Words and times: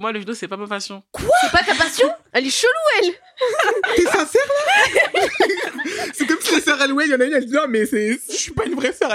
Moi, 0.00 0.12
le 0.12 0.20
judo, 0.20 0.32
c'est 0.32 0.46
pas 0.46 0.56
ma 0.56 0.68
passion. 0.68 1.02
C'est 1.16 1.50
pas 1.50 1.64
ta 1.64 1.74
passion 1.74 2.06
Elle 2.32 2.46
est 2.46 2.50
chelou, 2.50 2.70
elle 3.02 3.10
T'es 3.96 4.02
sincère 4.02 4.42
là 4.46 5.22
C'est 6.14 6.24
comme 6.24 6.38
si 6.40 6.54
la 6.54 6.60
sœur 6.60 6.80
Aliwell, 6.80 7.08
il 7.08 7.10
y 7.10 7.14
en 7.16 7.20
a 7.20 7.24
une, 7.24 7.32
elle 7.32 7.44
dit 7.44 7.52
non, 7.52 7.66
mais 7.68 7.84
c'est... 7.84 8.12
je 8.30 8.36
suis 8.36 8.52
pas 8.52 8.66
une 8.66 8.76
vraie 8.76 8.92
sœur 8.92 9.10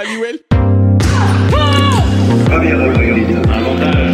un 3.50 3.60
montage. 3.60 4.13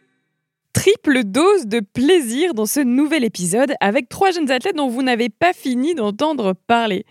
Triple 0.73 1.25
dose 1.25 1.65
de 1.65 1.81
plaisir 1.81 2.53
dans 2.53 2.65
ce 2.65 2.79
nouvel 2.79 3.25
épisode 3.25 3.73
avec 3.81 4.07
trois 4.07 4.31
jeunes 4.31 4.49
athlètes 4.51 4.77
dont 4.77 4.87
vous 4.87 5.03
n'avez 5.03 5.27
pas 5.27 5.51
fini 5.51 5.95
d'entendre 5.95 6.53
parler. 6.65 7.05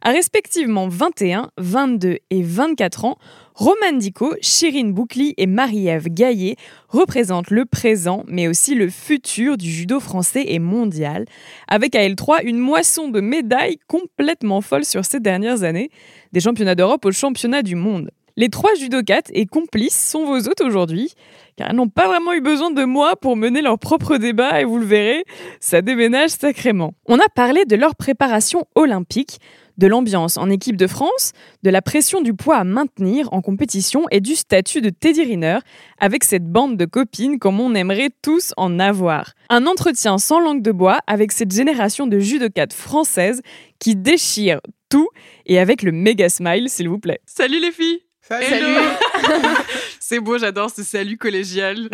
À 0.00 0.12
respectivement 0.12 0.88
21, 0.88 1.50
22 1.58 2.18
et 2.30 2.42
24 2.42 3.04
ans, 3.04 3.18
Romane 3.54 3.98
Dico, 3.98 4.34
Chirine 4.40 4.92
Boucli 4.94 5.34
et 5.36 5.46
Marie-Ève 5.46 6.08
Gaillet 6.08 6.56
représentent 6.88 7.50
le 7.50 7.66
présent 7.66 8.24
mais 8.28 8.48
aussi 8.48 8.74
le 8.74 8.88
futur 8.88 9.58
du 9.58 9.70
judo 9.70 10.00
français 10.00 10.44
et 10.48 10.58
mondial, 10.58 11.26
avec 11.68 11.94
à 11.94 12.08
L3 12.08 12.44
une 12.44 12.58
moisson 12.58 13.08
de 13.08 13.20
médailles 13.20 13.78
complètement 13.88 14.62
folle 14.62 14.86
sur 14.86 15.04
ces 15.04 15.20
dernières 15.20 15.64
années, 15.64 15.90
des 16.32 16.40
championnats 16.40 16.74
d'Europe 16.74 17.04
aux 17.04 17.12
championnats 17.12 17.62
du 17.62 17.76
monde. 17.76 18.10
Les 18.36 18.48
trois 18.48 18.74
judokates 18.74 19.30
et 19.34 19.44
complices 19.44 20.08
sont 20.10 20.24
vos 20.24 20.48
hôtes 20.48 20.62
aujourd'hui, 20.62 21.12
car 21.56 21.70
elles 21.70 21.76
n'ont 21.76 21.88
pas 21.88 22.08
vraiment 22.08 22.32
eu 22.32 22.40
besoin 22.40 22.70
de 22.70 22.84
moi 22.84 23.16
pour 23.16 23.36
mener 23.36 23.62
leur 23.62 23.78
propre 23.78 24.16
débat, 24.16 24.60
et 24.60 24.64
vous 24.64 24.78
le 24.78 24.86
verrez, 24.86 25.24
ça 25.60 25.82
déménage 25.82 26.30
sacrément. 26.30 26.94
On 27.06 27.18
a 27.18 27.28
parlé 27.34 27.64
de 27.64 27.76
leur 27.76 27.94
préparation 27.94 28.64
olympique, 28.74 29.38
de 29.78 29.86
l'ambiance 29.86 30.36
en 30.36 30.50
équipe 30.50 30.76
de 30.76 30.86
France, 30.86 31.32
de 31.62 31.70
la 31.70 31.82
pression 31.82 32.20
du 32.20 32.34
poids 32.34 32.56
à 32.56 32.64
maintenir 32.64 33.32
en 33.32 33.40
compétition 33.40 34.04
et 34.10 34.20
du 34.20 34.34
statut 34.34 34.80
de 34.80 34.90
Teddy 34.90 35.22
Riner 35.22 35.58
avec 35.98 36.24
cette 36.24 36.44
bande 36.44 36.76
de 36.76 36.84
copines 36.84 37.38
comme 37.38 37.60
on 37.60 37.74
aimerait 37.74 38.10
tous 38.22 38.52
en 38.56 38.78
avoir. 38.78 39.32
Un 39.48 39.66
entretien 39.66 40.18
sans 40.18 40.40
langue 40.40 40.62
de 40.62 40.72
bois 40.72 40.98
avec 41.06 41.32
cette 41.32 41.52
génération 41.52 42.06
de 42.06 42.18
judokates 42.18 42.74
françaises 42.74 43.40
qui 43.78 43.96
déchirent 43.96 44.60
tout 44.88 45.08
et 45.46 45.58
avec 45.58 45.82
le 45.82 45.92
méga 45.92 46.28
smile 46.28 46.68
s'il 46.68 46.88
vous 46.88 46.98
plaît. 46.98 47.20
Salut 47.26 47.60
les 47.60 47.72
filles 47.72 48.02
Salut, 48.22 48.76
C'est 50.04 50.18
beau, 50.18 50.36
j'adore 50.36 50.68
ce 50.68 50.82
salut 50.82 51.16
collégial. 51.16 51.88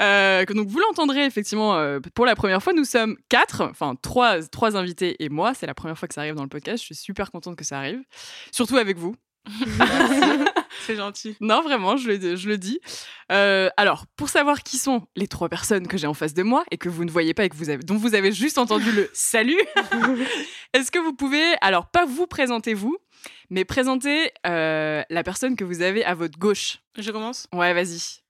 Euh, 0.00 0.44
donc 0.44 0.68
vous 0.68 0.80
l'entendrez 0.80 1.24
effectivement 1.24 1.76
euh, 1.76 2.00
pour 2.14 2.26
la 2.26 2.34
première 2.34 2.62
fois. 2.62 2.72
Nous 2.72 2.84
sommes 2.84 3.16
quatre, 3.28 3.62
enfin 3.62 3.94
trois, 4.02 4.42
trois 4.42 4.76
invités 4.76 5.16
et 5.22 5.28
moi. 5.28 5.54
C'est 5.54 5.66
la 5.66 5.72
première 5.72 5.96
fois 5.96 6.08
que 6.08 6.14
ça 6.14 6.20
arrive 6.22 6.34
dans 6.34 6.42
le 6.42 6.48
podcast. 6.48 6.78
Je 6.78 6.86
suis 6.86 6.94
super 6.94 7.30
contente 7.30 7.56
que 7.56 7.64
ça 7.64 7.78
arrive, 7.78 8.02
surtout 8.50 8.76
avec 8.76 8.98
vous. 8.98 9.14
C'est 10.86 10.96
gentil. 10.96 11.36
Non, 11.40 11.62
vraiment, 11.62 11.96
je 11.96 12.10
le, 12.10 12.36
je 12.36 12.48
le 12.48 12.58
dis. 12.58 12.80
Euh, 13.32 13.70
alors, 13.76 14.06
pour 14.16 14.28
savoir 14.28 14.62
qui 14.62 14.78
sont 14.78 15.06
les 15.16 15.28
trois 15.28 15.48
personnes 15.48 15.86
que 15.86 15.96
j'ai 15.96 16.06
en 16.06 16.14
face 16.14 16.34
de 16.34 16.42
moi 16.42 16.64
et 16.70 16.78
que 16.78 16.88
vous 16.88 17.04
ne 17.04 17.10
voyez 17.10 17.34
pas 17.34 17.44
et 17.44 17.48
que 17.48 17.56
vous 17.56 17.70
avez, 17.70 17.82
dont 17.82 17.96
vous 17.96 18.14
avez 18.14 18.32
juste 18.32 18.58
entendu 18.58 18.90
le 18.92 19.10
salut, 19.14 19.60
est-ce 20.74 20.90
que 20.90 20.98
vous 20.98 21.14
pouvez, 21.14 21.54
alors 21.60 21.86
pas 21.86 22.04
vous 22.04 22.26
présenter 22.26 22.74
vous, 22.74 22.98
mais 23.50 23.64
présenter 23.64 24.30
euh, 24.46 25.02
la 25.08 25.22
personne 25.22 25.56
que 25.56 25.64
vous 25.64 25.80
avez 25.80 26.04
à 26.04 26.14
votre 26.14 26.38
gauche? 26.38 26.78
Je 26.98 27.10
commence? 27.10 27.46
Ouais, 27.52 27.72
vas-y. 27.72 28.20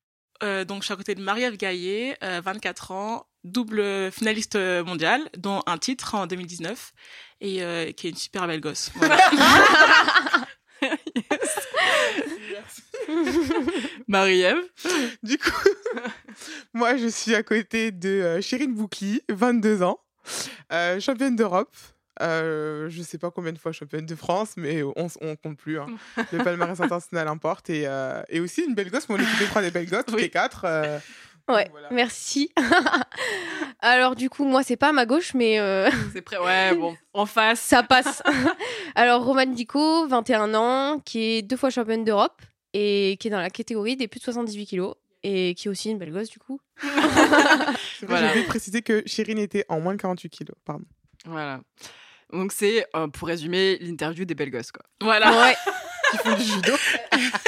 Euh, 0.42 0.64
donc, 0.64 0.82
je 0.82 0.86
suis 0.86 0.94
à 0.94 0.96
côté 0.96 1.14
de 1.14 1.22
Marie-Ève 1.22 1.56
Gaillet, 1.56 2.16
euh, 2.22 2.40
24 2.44 2.90
ans, 2.92 3.26
double 3.44 4.10
finaliste 4.12 4.56
mondiale, 4.56 5.28
dont 5.36 5.62
un 5.66 5.78
titre 5.78 6.14
en 6.14 6.26
2019, 6.26 6.92
et 7.40 7.94
qui 7.96 8.06
est 8.06 8.10
une 8.10 8.16
super 8.16 8.46
belle 8.46 8.60
gosse. 8.60 8.90
Voilà. 8.94 9.18
Marie-Ève. 14.08 14.58
Du 15.22 15.38
coup, 15.38 15.50
moi, 16.74 16.96
je 16.96 17.06
suis 17.08 17.34
à 17.34 17.42
côté 17.42 17.90
de 17.90 18.08
euh, 18.08 18.40
Chérine 18.40 18.74
Boucli, 18.74 19.20
22 19.28 19.82
ans, 19.82 20.00
euh, 20.72 21.00
championne 21.00 21.36
d'Europe. 21.36 21.74
Euh, 22.22 22.88
je 22.90 23.02
sais 23.02 23.18
pas 23.18 23.30
combien 23.32 23.52
de 23.52 23.58
fois 23.58 23.72
championne 23.72 24.06
de 24.06 24.14
France, 24.14 24.52
mais 24.56 24.82
on, 24.84 25.08
on 25.20 25.34
compte 25.36 25.58
plus. 25.58 25.78
Hein. 25.80 25.86
Le 26.32 26.44
palmarès 26.44 26.80
international 26.80 27.26
importe. 27.28 27.70
Et, 27.70 27.84
euh, 27.86 28.22
et 28.28 28.38
aussi 28.40 28.62
une 28.62 28.74
belle 28.74 28.90
gosse, 28.90 29.08
mon 29.08 29.16
équipe 29.16 29.40
est 29.40 29.46
trois 29.46 29.62
des 29.62 29.70
belles 29.72 29.88
gosses, 29.90 30.04
Oui. 30.12 30.22
les 30.22 30.30
quatre. 30.30 30.64
Ouais, 31.48 31.68
Voilà. 31.70 31.88
merci. 31.90 32.50
Alors 33.80 34.14
du 34.16 34.30
coup, 34.30 34.44
moi, 34.44 34.62
c'est 34.62 34.76
pas 34.76 34.88
à 34.88 34.92
ma 34.92 35.04
gauche, 35.06 35.34
mais 35.34 35.58
euh, 35.58 35.90
C'est 36.12 36.22
prêt. 36.22 36.38
Ouais, 36.38 36.74
bon, 36.74 36.96
en 37.12 37.26
face. 37.26 37.60
ça 37.60 37.82
passe. 37.82 38.22
Alors 38.94 39.24
Romane 39.24 39.52
Dico, 39.54 40.06
21 40.06 40.54
ans, 40.54 41.00
qui 41.04 41.22
est 41.22 41.42
deux 41.42 41.56
fois 41.56 41.70
championne 41.70 42.04
d'Europe 42.04 42.40
et 42.72 43.16
qui 43.20 43.28
est 43.28 43.30
dans 43.30 43.40
la 43.40 43.50
catégorie 43.50 43.96
des 43.96 44.08
plus 44.08 44.20
de 44.20 44.24
78 44.24 44.66
kilos 44.66 44.94
et 45.22 45.54
qui 45.54 45.68
est 45.68 45.70
aussi 45.70 45.90
une 45.90 45.98
belle 45.98 46.12
gosse 46.12 46.30
du 46.30 46.38
coup. 46.38 46.60
Voilà. 46.80 47.74
J'ai 48.00 48.06
oublié 48.06 48.42
de 48.42 48.48
préciser 48.48 48.82
que 48.82 49.02
Chérine 49.06 49.38
était 49.38 49.64
en 49.68 49.80
moins 49.80 49.94
de 49.94 50.00
48 50.00 50.30
kilos. 50.30 50.56
Pardon. 50.64 50.84
Voilà. 51.26 51.60
Donc 52.32 52.52
c'est, 52.52 52.86
euh, 52.96 53.06
pour 53.08 53.28
résumer, 53.28 53.78
l'interview 53.80 54.24
des 54.24 54.34
belles 54.34 54.50
gosses, 54.50 54.72
quoi. 54.72 54.82
voilà. 55.00 55.30
Ouais, 55.30 55.54
Qui 56.10 56.16
font 56.18 56.36
du 56.36 56.42
judo. 56.42 56.72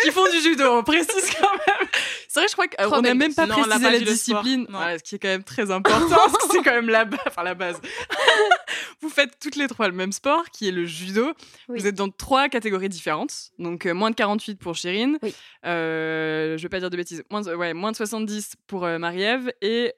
Qui 0.04 0.10
font 0.12 0.30
du 0.30 0.40
judo, 0.40 0.78
on 0.78 0.82
précise 0.84 1.30
quand 1.40 1.50
même. 1.52 1.85
C'est 2.28 2.40
vrai, 2.40 2.48
je 2.48 2.52
crois 2.52 2.66
qu'on 2.68 2.90
Trop 2.90 3.00
n'a 3.00 3.14
même 3.14 3.34
pas. 3.34 3.46
Non, 3.46 3.54
précisé 3.56 3.90
la 3.90 4.00
discipline. 4.00 4.66
Voilà, 4.68 4.98
ce 4.98 5.02
qui 5.04 5.14
est 5.14 5.18
quand 5.18 5.28
même 5.28 5.44
très 5.44 5.70
important, 5.70 6.08
parce 6.10 6.32
que 6.38 6.52
c'est 6.52 6.62
quand 6.62 6.74
même 6.74 6.88
la, 6.88 7.04
ba- 7.04 7.18
enfin, 7.26 7.42
la 7.42 7.54
base. 7.54 7.80
Vous 9.02 9.08
faites 9.08 9.38
toutes 9.40 9.56
les 9.56 9.68
trois 9.68 9.88
le 9.88 9.94
même 9.94 10.12
sport, 10.12 10.50
qui 10.50 10.68
est 10.68 10.72
le 10.72 10.84
judo. 10.86 11.32
Oui. 11.68 11.78
Vous 11.80 11.86
êtes 11.86 11.94
dans 11.94 12.08
trois 12.10 12.48
catégories 12.48 12.88
différentes. 12.88 13.50
Donc, 13.58 13.86
euh, 13.86 13.92
moins 13.94 14.10
de 14.10 14.14
48 14.16 14.58
pour 14.58 14.74
Chérine. 14.74 15.18
Oui. 15.22 15.34
Euh, 15.64 16.56
je 16.56 16.62
vais 16.62 16.68
pas 16.68 16.80
dire 16.80 16.90
de 16.90 16.96
bêtises. 16.96 17.22
Moins 17.30 17.42
de, 17.42 17.54
ouais, 17.54 17.74
moins 17.74 17.92
de 17.92 17.96
70 17.96 18.54
pour 18.66 18.84
euh, 18.84 18.98
Marie-Ève. 18.98 19.52
Et 19.62 19.94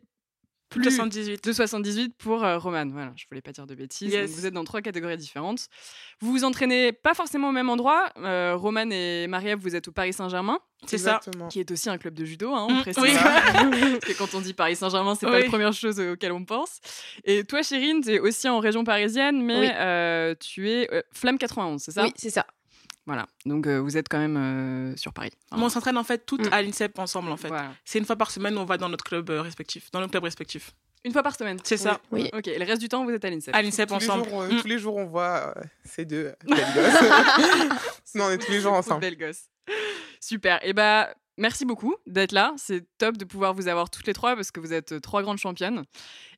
Plus 0.70 0.82
plus 0.82 0.90
de 0.90 0.94
118. 0.96 1.44
de 1.44 1.52
78 1.52 2.14
pour 2.18 2.44
euh, 2.44 2.58
Romane. 2.58 2.92
Voilà, 2.92 3.12
je 3.16 3.24
voulais 3.30 3.40
pas 3.40 3.52
dire 3.52 3.66
de 3.66 3.74
bêtises. 3.74 4.12
Yes. 4.12 4.28
Donc, 4.30 4.38
vous 4.38 4.46
êtes 4.46 4.52
dans 4.54 4.64
trois 4.64 4.82
catégories 4.82 5.16
différentes. 5.16 5.66
Vous 6.20 6.30
vous 6.30 6.44
entraînez 6.44 6.92
pas 6.92 7.14
forcément 7.14 7.48
au 7.48 7.52
même 7.52 7.70
endroit. 7.70 8.10
Euh, 8.18 8.54
Romane 8.54 8.92
et 8.92 9.26
Marie-Ève, 9.28 9.58
vous 9.60 9.74
êtes 9.74 9.88
au 9.88 9.92
Paris 9.92 10.12
Saint-Germain, 10.12 10.58
C'est 10.86 10.98
ça. 10.98 11.20
Qui 11.50 11.60
est 11.60 11.70
aussi 11.70 11.88
un 11.88 11.96
club 11.96 12.12
de 12.14 12.24
judo, 12.26 12.52
hein, 12.54 12.66
on 12.68 12.74
Mm, 12.74 12.80
précise. 12.82 13.02
oui. 13.02 13.12
ça. 13.14 13.22
Parce 13.22 13.60
que 14.04 14.18
quand 14.18 14.34
on 14.34 14.40
dit 14.42 14.52
Paris 14.52 14.76
Saint-Germain, 14.76 15.14
c'est 15.14 15.26
pas 15.26 15.36
Oui. 15.36 15.42
la 15.44 15.48
première 15.48 15.72
chose 15.72 15.98
auquel 16.00 16.32
on 16.32 16.44
pense. 16.44 16.80
Et 17.24 17.44
toi, 17.44 17.62
Chérine, 17.62 18.02
tu 18.02 18.10
es 18.10 18.20
aussi 18.20 18.46
en 18.48 18.58
région 18.60 18.84
parisienne, 18.84 19.42
mais 19.42 19.60
Oui. 19.60 19.68
euh, 19.74 20.34
tu 20.38 20.68
es 20.70 20.92
euh, 20.92 21.00
Flamme 21.12 21.38
91, 21.38 21.80
c'est 21.82 21.92
ça? 21.92 22.02
Oui, 22.04 22.12
c'est 22.14 22.30
ça. 22.30 22.46
Voilà. 23.08 23.26
Donc, 23.46 23.66
euh, 23.66 23.78
vous 23.78 23.96
êtes 23.96 24.06
quand 24.08 24.18
même 24.18 24.36
euh, 24.36 24.94
sur 24.96 25.12
Paris. 25.14 25.30
hein. 25.50 25.56
On 25.60 25.68
s'entraîne 25.70 25.96
en 25.96 26.04
fait 26.04 26.26
toutes 26.26 26.46
Mm. 26.46 26.52
à 26.52 26.60
l'INSEP 26.62 26.98
ensemble 26.98 27.32
en 27.32 27.36
fait. 27.38 27.48
Voilà. 27.48 27.72
C'est 27.84 27.98
une 27.98 28.04
fois 28.04 28.16
par 28.16 28.30
semaine 28.30 28.54
où 28.56 28.60
on 28.60 28.64
va 28.66 28.76
dans 28.76 28.90
notre 28.90 29.04
club 29.04 29.30
euh, 29.30 29.40
respectif, 29.40 29.90
dans 29.90 30.00
nos 30.00 30.08
clubs 30.08 30.22
respectifs. 30.24 30.72
Une 31.04 31.12
fois 31.12 31.22
par 31.22 31.34
semaine. 31.34 31.58
C'est 31.64 31.78
ça. 31.78 32.00
Oui. 32.12 32.28
Ok. 32.34 32.48
Et 32.48 32.58
le 32.58 32.64
reste 32.66 32.80
du 32.82 32.88
temps, 32.88 33.04
vous 33.04 33.10
êtes 33.12 33.24
à 33.24 33.30
l'INSEP. 33.30 33.54
À 33.54 33.62
l'INSEP 33.62 33.88
Tous 33.88 33.98
les, 33.98 34.10
ensemble. 34.10 34.28
jours, 34.28 34.42
euh, 34.42 34.48
Mm. 34.52 34.60
tous 34.60 34.66
les 34.68 34.78
jours, 34.78 34.96
on 34.96 35.06
voit 35.06 35.54
euh, 35.56 35.62
ces 35.84 36.04
deux 36.04 36.32
belles 36.46 36.58
gosses. 36.74 37.78
Sinon, 38.04 38.24
on 38.26 38.30
est 38.30 38.38
tous 38.38 38.52
les 38.52 38.60
jours 38.60 38.74
ensemble. 38.74 39.00
Belle 39.00 39.16
gosse. 39.16 39.44
Super. 40.20 40.58
Et 40.66 40.72
bah, 40.74 41.08
merci 41.38 41.64
beaucoup 41.64 41.94
d'être 42.06 42.32
là. 42.32 42.52
C'est 42.56 42.84
top 42.98 43.16
de 43.16 43.24
pouvoir 43.24 43.54
vous 43.54 43.68
avoir 43.68 43.88
toutes 43.90 44.06
les 44.06 44.12
trois 44.12 44.34
parce 44.34 44.50
que 44.50 44.60
vous 44.60 44.72
êtes 44.72 44.92
euh, 44.92 45.00
trois 45.00 45.22
grandes 45.22 45.38
championnes. 45.38 45.84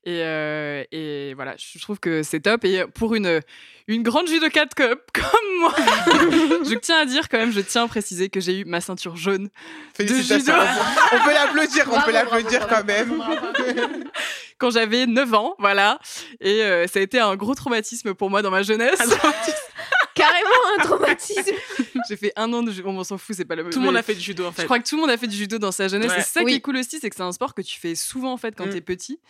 Et, 0.05 0.23
euh, 0.23 0.83
et 0.93 1.35
voilà, 1.35 1.55
je 1.59 1.79
trouve 1.79 1.99
que 2.01 2.23
c'est 2.23 2.41
top. 2.41 2.65
Et 2.65 2.85
pour 2.95 3.15
une, 3.15 3.41
une 3.87 4.03
grande 4.03 4.29
judokate 4.29 4.75
comme, 4.75 4.97
comme 5.13 5.59
moi, 5.61 5.75
je 5.77 6.79
tiens 6.79 7.01
à 7.01 7.05
dire 7.05 7.29
quand 7.29 7.39
même, 7.39 7.53
je 7.53 7.61
tiens 7.61 7.85
à 7.85 7.89
préciser 7.89 8.31
que 8.31 8.41
j'ai 8.41 8.61
eu 8.61 8.65
ma 8.65 8.81
ceinture 8.81 9.17
jaune 9.17 9.51
Félicitations. 9.95 10.39
judo. 10.39 10.53
On 11.13 11.25
peut 11.25 11.35
l'applaudir, 11.35 11.85
on 11.93 12.01
peut 12.03 12.13
l'applaudir 12.13 12.67
quand 12.69 12.85
même. 12.85 13.23
quand 14.59 14.71
j'avais 14.71 15.07
9 15.07 15.35
ans. 15.35 15.55
Voilà. 15.59 15.99
Et 16.41 16.63
euh, 16.63 16.87
ça 16.87 16.99
a 16.99 17.03
été 17.03 17.19
un 17.19 17.35
gros 17.37 17.55
traumatisme 17.55 18.15
pour 18.15 18.31
moi 18.31 18.43
dans 18.43 18.51
ma 18.51 18.63
jeunesse. 18.63 19.01
Carrément 20.15 20.51
un 20.79 20.83
traumatisme. 20.83 21.55
J'ai 22.09 22.17
fait 22.17 22.33
un 22.37 22.53
an 22.53 22.63
de 22.63 22.71
judo. 22.71 22.85
Bon, 22.91 22.99
on 22.99 23.05
s'en 23.05 23.19
fout, 23.19 23.37
c'est 23.37 23.45
pas 23.45 23.55
le 23.57 23.69
Tout 23.71 23.79
le 23.81 23.87
monde 23.87 23.97
a 23.97 24.03
fait 24.03 24.15
du 24.15 24.21
judo 24.21 24.47
en 24.47 24.53
fait. 24.53 24.63
Je 24.63 24.67
crois 24.67 24.79
que 24.79 24.89
tout 24.89 24.97
le 24.97 25.01
monde 25.03 25.11
a 25.11 25.17
fait 25.17 25.27
du 25.27 25.37
judo 25.37 25.59
dans 25.59 25.73
sa 25.73 25.89
jeunesse. 25.89 26.11
Ouais. 26.11 26.19
Et 26.19 26.23
c'est 26.23 26.41
ça 26.41 26.45
qui 26.45 26.55
est 26.55 26.61
cool 26.61 26.77
aussi, 26.77 26.99
c'est 27.01 27.11
que 27.11 27.17
c'est 27.17 27.23
un 27.23 27.33
sport 27.33 27.55
que 27.55 27.63
tu 27.63 27.79
fais 27.79 27.95
souvent 27.95 28.33
en 28.33 28.37
fait 28.37 28.55
quand 28.57 28.67
Mm. 28.67 28.71
t'es 28.71 28.81
petit. 28.81 29.21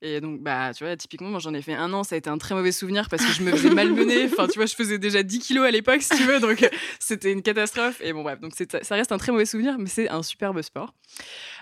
Et 0.00 0.20
donc, 0.20 0.40
bah, 0.40 0.72
tu 0.74 0.84
vois, 0.84 0.96
typiquement, 0.96 1.28
moi 1.28 1.40
j'en 1.40 1.52
ai 1.54 1.60
fait 1.60 1.72
un 1.74 1.92
an, 1.92 2.04
ça 2.04 2.14
a 2.14 2.18
été 2.18 2.30
un 2.30 2.38
très 2.38 2.54
mauvais 2.54 2.70
souvenir 2.70 3.08
parce 3.08 3.24
que 3.24 3.32
je 3.32 3.42
me 3.42 3.50
faisais 3.50 3.70
malmener. 3.70 4.26
Enfin, 4.32 4.46
tu 4.46 4.54
vois, 4.56 4.66
je 4.66 4.76
faisais 4.76 4.96
déjà 4.96 5.24
10 5.24 5.40
kilos 5.40 5.66
à 5.66 5.72
l'époque, 5.72 6.02
si 6.02 6.10
tu 6.16 6.22
veux, 6.22 6.38
donc 6.38 6.62
euh, 6.62 6.68
c'était 7.00 7.32
une 7.32 7.42
catastrophe. 7.42 8.00
Et 8.00 8.12
bon, 8.12 8.22
bref, 8.22 8.38
donc 8.38 8.52
ça 8.54 8.94
reste 8.94 9.10
un 9.10 9.18
très 9.18 9.32
mauvais 9.32 9.44
souvenir, 9.44 9.74
mais 9.76 9.88
c'est 9.88 10.08
un 10.08 10.22
superbe 10.22 10.62
sport. 10.62 10.94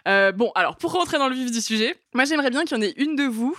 Euh, 0.06 0.32
bon, 0.32 0.52
alors, 0.54 0.76
pour 0.76 0.92
rentrer 0.92 1.16
dans 1.16 1.28
le 1.30 1.34
vif 1.34 1.50
du 1.50 1.62
sujet, 1.62 1.96
moi 2.12 2.24
j'aimerais 2.26 2.50
bien 2.50 2.64
qu'il 2.64 2.76
y 2.76 2.80
en 2.80 2.82
ait 2.82 2.92
une 2.98 3.16
de 3.16 3.24
vous 3.24 3.56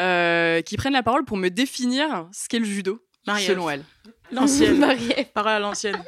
euh, 0.00 0.62
qui 0.62 0.76
prenne 0.76 0.94
la 0.94 1.04
parole 1.04 1.24
pour 1.24 1.36
me 1.36 1.48
définir 1.48 2.28
ce 2.32 2.48
qu'est 2.48 2.58
le 2.58 2.64
judo, 2.64 3.00
selon 3.24 3.70
elle. 3.70 3.84
L'ancienne. 4.30 4.84
Parole 5.34 5.52
à 5.52 5.58
l'ancienne. 5.58 6.02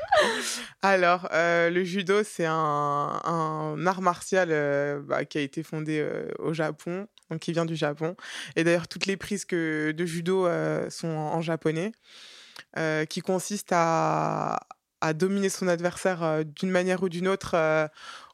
Alors, 0.82 1.28
euh, 1.32 1.70
le 1.70 1.84
judo, 1.84 2.22
c'est 2.25 2.46
un, 2.46 2.52
un 2.55 3.87
art 3.87 4.02
martial 4.02 4.49
euh, 4.50 5.00
bah, 5.00 5.25
qui 5.25 5.38
a 5.38 5.40
été 5.40 5.62
fondé 5.62 6.00
euh, 6.00 6.28
au 6.38 6.52
Japon, 6.52 7.06
donc 7.31 7.40
qui 7.40 7.52
vient 7.52 7.64
du 7.64 7.76
Japon. 7.76 8.17
Et 8.56 8.64
d'ailleurs, 8.64 8.88
toutes 8.88 9.06
les 9.06 9.17
prises 9.17 9.44
que, 9.44 9.93
de 9.93 10.05
judo 10.05 10.46
euh, 10.46 10.88
sont 10.90 11.08
en, 11.08 11.34
en 11.34 11.40
japonais, 11.40 11.93
euh, 12.78 13.05
qui 13.05 13.20
consiste 13.20 13.70
à, 13.72 14.61
à 15.00 15.12
dominer 15.12 15.49
son 15.49 15.69
adversaire 15.69 16.22
euh, 16.22 16.44
d'une 16.44 16.70
manière 16.70 17.02
ou 17.02 17.08
d'une 17.08 17.28
autre 17.28 17.52
euh, 17.55 17.87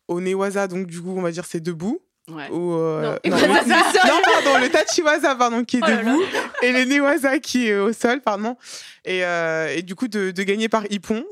au 0.08 0.20
newaza, 0.20 0.68
donc 0.68 0.86
du 0.86 1.00
coup, 1.00 1.16
on 1.16 1.22
va 1.22 1.30
dire 1.30 1.44
c'est 1.44 1.60
debout. 1.60 2.00
Ouais. 2.28 2.49
Ou, 2.50 2.75
euh, 2.75 3.17
Non, 3.25 3.37
pardon, 4.25 4.58
le 4.61 4.69
tachiwaza, 4.69 5.37
pardon, 5.37 5.64
qui 5.64 5.76
est 5.76 5.81
Oh 5.84 5.87
là 5.88 6.02
là. 6.02 6.12
debout, 6.12 6.25
et 6.62 6.73
le 6.73 6.84
newaza 6.84 7.38
qui 7.38 7.69
est 7.69 7.76
au 7.78 7.93
sol, 7.93 8.20
pardon. 8.20 8.56
Et, 9.05 9.25
euh, 9.25 9.69
et 9.75 9.82
du 9.82 9.94
coup, 9.94 10.08
de, 10.08 10.32
de 10.32 10.43
gagner 10.43 10.69
par 10.69 10.84
hippon. 10.90 11.25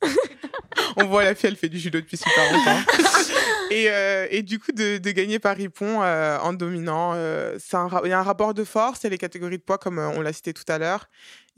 On 0.96 1.04
voit 1.04 1.24
la 1.24 1.34
fille, 1.34 1.50
elle 1.50 1.56
fait 1.56 1.68
du 1.68 1.78
judo 1.78 2.00
depuis 2.00 2.16
super 2.16 2.52
longtemps. 2.52 2.78
et, 3.70 3.90
euh, 3.90 4.26
et 4.30 4.42
du 4.42 4.58
coup, 4.58 4.72
de, 4.72 4.96
de 4.98 5.10
gagner 5.10 5.38
par 5.38 5.58
hippon 5.60 6.02
euh, 6.02 6.38
en 6.38 6.52
dominant. 6.54 7.14
Il 7.14 8.08
y 8.08 8.12
a 8.12 8.18
un 8.18 8.22
rapport 8.22 8.54
de 8.54 8.64
force, 8.64 9.00
il 9.02 9.04
y 9.04 9.06
a 9.08 9.10
les 9.10 9.18
catégories 9.18 9.58
de 9.58 9.62
poids, 9.62 9.76
comme 9.78 9.98
on 9.98 10.20
l'a 10.22 10.32
cité 10.32 10.54
tout 10.54 10.64
à 10.68 10.78
l'heure. 10.78 11.08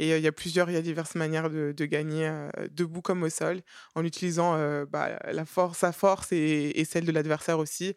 Et 0.00 0.16
il 0.16 0.22
y 0.22 0.26
a 0.26 0.32
plusieurs, 0.32 0.68
il 0.70 0.74
y 0.74 0.78
a 0.78 0.82
diverses 0.82 1.14
manières 1.14 1.50
de, 1.50 1.72
de 1.76 1.84
gagner 1.84 2.32
debout 2.72 3.02
comme 3.02 3.22
au 3.22 3.28
sol, 3.28 3.60
en 3.94 4.04
utilisant 4.04 4.58
bah, 4.90 5.10
la 5.30 5.44
force, 5.44 5.78
sa 5.78 5.92
force 5.92 6.32
et, 6.32 6.72
et 6.74 6.84
celle 6.86 7.04
de 7.04 7.12
l'adversaire 7.12 7.58
aussi, 7.58 7.94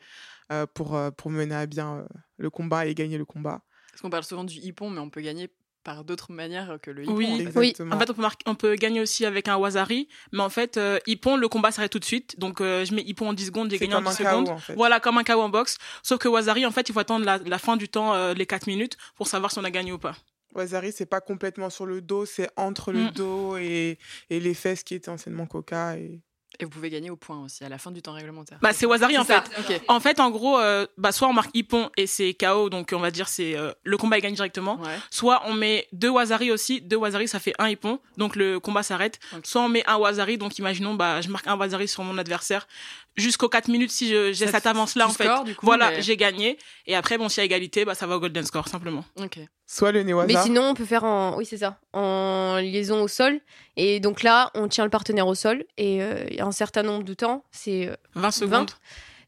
pour, 0.74 0.96
euh, 0.96 1.12
pour 1.12 1.30
mener 1.32 1.56
à 1.56 1.66
bien 1.66 1.98
euh, 2.00 2.06
le 2.38 2.50
combat 2.50 2.86
et 2.86 2.94
gagner 2.96 3.18
le 3.18 3.26
combat. 3.26 3.62
Parce 3.92 4.02
qu'on 4.02 4.10
parle 4.10 4.24
souvent 4.24 4.44
du 4.44 4.56
hippon, 4.60 4.90
mais 4.90 5.00
on 5.00 5.10
peut 5.10 5.22
gagner 5.22 5.50
par 5.84 6.06
d'autres 6.06 6.32
manières 6.32 6.78
que 6.82 6.90
le 6.92 7.04
hippon. 7.04 7.14
Oui. 7.16 7.28
en 7.28 7.38
fait. 7.38 7.44
Exactement. 7.44 7.96
En 7.96 8.00
fait, 8.00 8.10
on 8.10 8.14
peut, 8.14 8.22
marquer- 8.22 8.44
on 8.50 8.56
peut 8.56 8.76
gagner 8.76 9.02
aussi 9.02 9.26
avec 9.26 9.50
un 9.50 9.58
Wazari, 9.58 10.08
mais 10.32 10.40
en 10.42 10.50
fait, 10.50 10.78
euh, 10.78 10.98
Hippon, 11.08 11.36
le 11.36 11.48
combat 11.50 11.72
s'arrête 11.72 11.92
tout 11.92 12.00
de 12.00 12.06
suite. 12.06 12.40
Donc, 12.40 12.62
euh, 12.62 12.86
je 12.86 12.94
mets 12.96 13.02
Hippon 13.04 13.28
en 13.30 13.34
10 13.34 13.48
secondes, 13.48 13.70
j'ai 13.70 13.78
gagné 13.78 13.94
en 13.96 13.98
comme 14.02 14.06
10 14.14 14.22
un 14.22 14.30
secondes. 14.30 14.46
KO, 14.48 14.52
en 14.54 14.58
fait. 14.60 14.76
Voilà, 14.76 15.00
comme 15.02 15.18
un 15.18 15.24
KO 15.26 15.42
en 15.42 15.50
boxe. 15.50 15.78
Sauf 16.02 16.20
que 16.20 16.30
Wazari, 16.30 16.66
en 16.66 16.72
fait, 16.72 16.88
il 16.88 16.94
faut 16.94 17.00
attendre 17.00 17.26
la, 17.26 17.38
la 17.38 17.58
fin 17.60 17.76
du 17.76 17.90
temps, 17.90 18.14
euh, 18.14 18.34
les 18.34 18.46
4 18.46 18.68
minutes, 18.68 18.96
pour 19.16 19.28
savoir 19.28 19.52
si 19.52 19.60
on 19.60 19.64
a 19.66 19.72
gagné 19.72 19.92
ou 19.92 19.98
pas. 20.00 20.16
Wazari, 20.56 20.92
c'est 20.94 21.06
pas 21.06 21.20
complètement 21.20 21.70
sur 21.70 21.86
le 21.86 22.00
dos, 22.02 22.26
c'est 22.26 22.50
entre 22.56 22.92
le 22.94 23.06
Mm. 23.06 23.12
dos 23.12 23.58
et, 23.58 23.98
et 24.30 24.40
les 24.40 24.54
fesses 24.54 24.84
qui 24.84 24.96
étaient 24.96 25.10
anciennement 25.10 25.48
coca. 25.48 25.98
Et... 25.98 26.22
Et 26.60 26.66
vous 26.66 26.70
pouvez 26.70 26.90
gagner 26.90 27.10
au 27.10 27.16
point 27.16 27.44
aussi, 27.44 27.64
à 27.64 27.70
la 27.70 27.78
fin 27.78 27.92
du 27.92 28.02
temps 28.02 28.14
réglementaire. 28.14 28.60
Bah, 28.62 28.74
c'est 28.74 28.86
Wazari, 28.86 29.18
en 29.18 29.24
fait. 29.24 29.44
En 29.88 30.00
fait, 30.00 30.20
en 30.20 30.30
gros, 30.30 30.60
euh, 30.60 30.86
bah, 30.98 31.12
soit 31.12 31.28
on 31.28 31.34
marque 31.34 31.52
Hippon 31.54 31.90
et 31.98 32.08
c'est 32.08 32.34
KO, 32.34 32.70
donc 32.70 32.94
on 32.96 33.00
va 33.00 33.12
dire 33.12 33.28
c'est 33.28 33.56
euh, 33.56 33.72
le 33.84 33.98
combat 33.98 34.18
est 34.18 34.22
gagné 34.22 34.36
directement. 34.36 34.78
Ouais. 34.78 34.98
Soit 35.10 35.42
on 35.46 35.54
met 35.54 35.88
deux 35.92 36.10
Wazari 36.10 36.52
aussi, 36.52 36.82
deux 36.82 36.96
Wazari 36.96 37.28
ça 37.28 37.40
fait 37.40 37.54
un 37.60 37.70
Hippon, 37.70 38.00
donc 38.18 38.36
le 38.36 38.60
combat 38.60 38.84
s'arrête. 38.84 39.20
Soit 39.44 39.62
on 39.62 39.70
met 39.70 39.84
un 39.88 39.98
Wazari, 39.98 40.38
donc 40.38 40.58
imaginons 40.60 40.94
bah 40.94 41.22
je 41.22 41.30
marque 41.30 41.48
un 41.48 41.56
Wazari 41.56 41.88
sur 41.88 42.04
mon 42.04 42.18
adversaire 42.18 42.68
jusqu'aux 43.16 43.50
4 43.50 43.68
minutes 43.68 43.92
si 43.92 44.08
je- 44.10 44.34
j'ai 44.34 44.46
Ça 44.48 44.54
cette 44.54 44.64
te- 44.64 44.70
avance 44.70 44.96
là 44.96 45.08
en 45.08 45.12
fait. 45.12 45.26
scores, 45.26 45.44
du 45.44 45.56
coup, 45.56 45.66
voilà, 45.66 45.92
mais- 45.92 46.02
j'ai 46.02 46.18
gagné 46.18 46.58
et 46.88 46.96
après 46.96 47.18
bon 47.18 47.30
s'il 47.30 47.40
y 47.40 47.44
a 47.44 47.46
égalité, 47.46 47.86
bah 47.86 47.96
ça 47.96 48.08
va 48.08 48.16
au 48.18 48.20
golden 48.20 48.44
score 48.46 48.68
simplement. 48.68 49.06
Ok. 49.22 49.40
Soit 49.66 49.92
le 49.92 50.04
Newaza. 50.04 50.28
Mais 50.28 50.40
sinon, 50.44 50.64
on 50.70 50.74
peut 50.76 50.86
faire 50.86 51.04
en. 51.04 51.36
Oui, 51.38 51.46
c'est 51.46 51.58
ça. 51.58 51.80
En 51.94 52.58
liaison 52.60 53.02
au 53.02 53.08
sol. 53.08 53.40
Et 53.76 54.00
donc 54.00 54.22
là, 54.22 54.52
on 54.54 54.68
tient 54.68 54.84
le 54.84 54.90
partenaire 54.92 55.26
au 55.26 55.34
sol. 55.36 55.64
Et 55.78 56.04
euh, 56.04 56.26
il 56.30 56.36
y 56.36 56.42
a 56.42 56.46
un 56.46 56.52
certain 56.52 56.84
nombre 56.84 57.04
de 57.04 57.14
temps. 57.16 57.44
C'est. 57.52 57.88
euh, 57.88 57.96
20 58.16 58.30
secondes. 58.32 58.72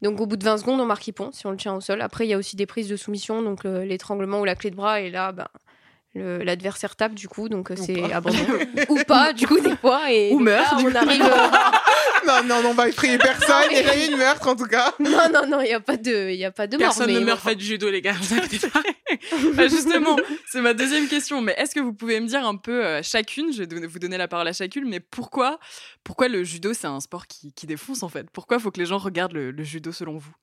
Donc 0.04 0.20
au 0.22 0.28
bout 0.28 0.36
de 0.36 0.44
20 0.44 0.58
secondes, 0.58 0.80
on 0.82 0.86
marque 0.86 1.08
hippon 1.08 1.32
si 1.32 1.48
on 1.48 1.52
le 1.52 1.58
tient 1.58 1.74
au 1.74 1.82
sol. 1.82 2.02
Après, 2.02 2.28
il 2.28 2.30
y 2.30 2.34
a 2.34 2.38
aussi 2.38 2.56
des 2.56 2.66
prises 2.68 2.88
de 2.90 2.96
soumission. 2.98 3.42
Donc 3.42 3.66
euh, 3.66 3.86
l'étranglement 3.86 4.40
ou 4.42 4.46
la 4.46 4.56
clé 4.56 4.70
de 4.70 4.76
bras. 4.76 5.02
Et 5.02 5.10
là, 5.10 5.32
ben. 5.32 5.48
L'adversaire 6.18 6.96
tape 6.96 7.14
du 7.14 7.28
coup, 7.28 7.50
donc 7.50 7.72
euh, 7.72 7.76
c'est 7.76 8.14
abandon. 8.14 8.38
ou 8.88 9.00
pas, 9.06 9.34
du 9.34 9.46
coup, 9.48 9.60
des 9.60 9.76
fois. 9.76 10.14
Et 10.14 10.32
Ou 10.32 10.40
meurt, 10.40 10.74
on 10.78 10.96
arrive. 10.96 11.22
Non, 12.26 12.44
non, 12.44 12.62
non, 12.62 12.70
on 12.70 12.74
va 12.74 12.88
effrayer 12.90 13.18
personne. 13.18 13.56
Il 13.72 13.74
n'y 13.74 13.80
a 13.80 13.84
jamais 13.84 14.08
eu 14.08 14.12
de 14.12 14.16
meurtre, 14.16 14.48
en 14.48 14.56
tout 14.56 14.66
cas. 14.66 14.94
Non, 15.00 15.30
non, 15.32 15.48
non, 15.48 15.62
il 15.62 15.68
n'y 15.68 15.74
a 15.74 15.80
pas 15.80 15.98
de, 15.98 16.30
il 16.30 16.38
y 16.38 16.46
a 16.46 16.52
pas 16.52 16.68
de 16.68 16.78
mort. 16.78 16.88
Personne 16.88 17.08
mais 17.08 17.20
ne 17.20 17.26
meurt 17.26 17.42
fait 17.42 17.56
du 17.56 17.66
judo 17.66 17.90
les 17.90 18.02
gars, 18.02 18.14
vous 18.20 18.36
pas. 18.70 18.82
Bah, 19.54 19.68
justement, 19.68 20.18
c'est 20.48 20.62
ma 20.62 20.74
deuxième 20.74 21.08
question. 21.08 21.42
Mais 21.42 21.54
est-ce 21.58 21.76
que 21.76 21.80
vous 21.80 21.94
pouvez 21.94 22.20
me 22.20 22.28
dire 22.28 22.46
un 22.46 22.56
peu 22.56 22.86
euh, 22.86 23.02
chacune, 23.04 23.54
je 23.54 23.64
vais 23.64 23.88
vous 23.88 24.00
donner 24.00 24.18
la 24.18 24.28
parole 24.28 24.48
à 24.48 24.54
chacune, 24.54 24.88
mais 24.90 25.00
pourquoi, 25.00 25.60
pourquoi 26.04 26.28
le 26.28 26.44
judo 26.44 26.74
c'est 26.74 26.88
un 26.88 27.00
sport 27.00 27.28
qui, 27.28 27.54
qui 27.54 27.68
défonce 27.68 28.04
en 28.04 28.10
fait? 28.10 28.30
Pourquoi 28.32 28.60
faut 28.60 28.72
que 28.72 28.80
les 28.80 28.86
gens 28.86 28.98
regardent 28.98 29.34
le, 29.34 29.52
le 29.52 29.64
judo 29.64 29.92
selon 29.92 30.18
vous? 30.18 30.34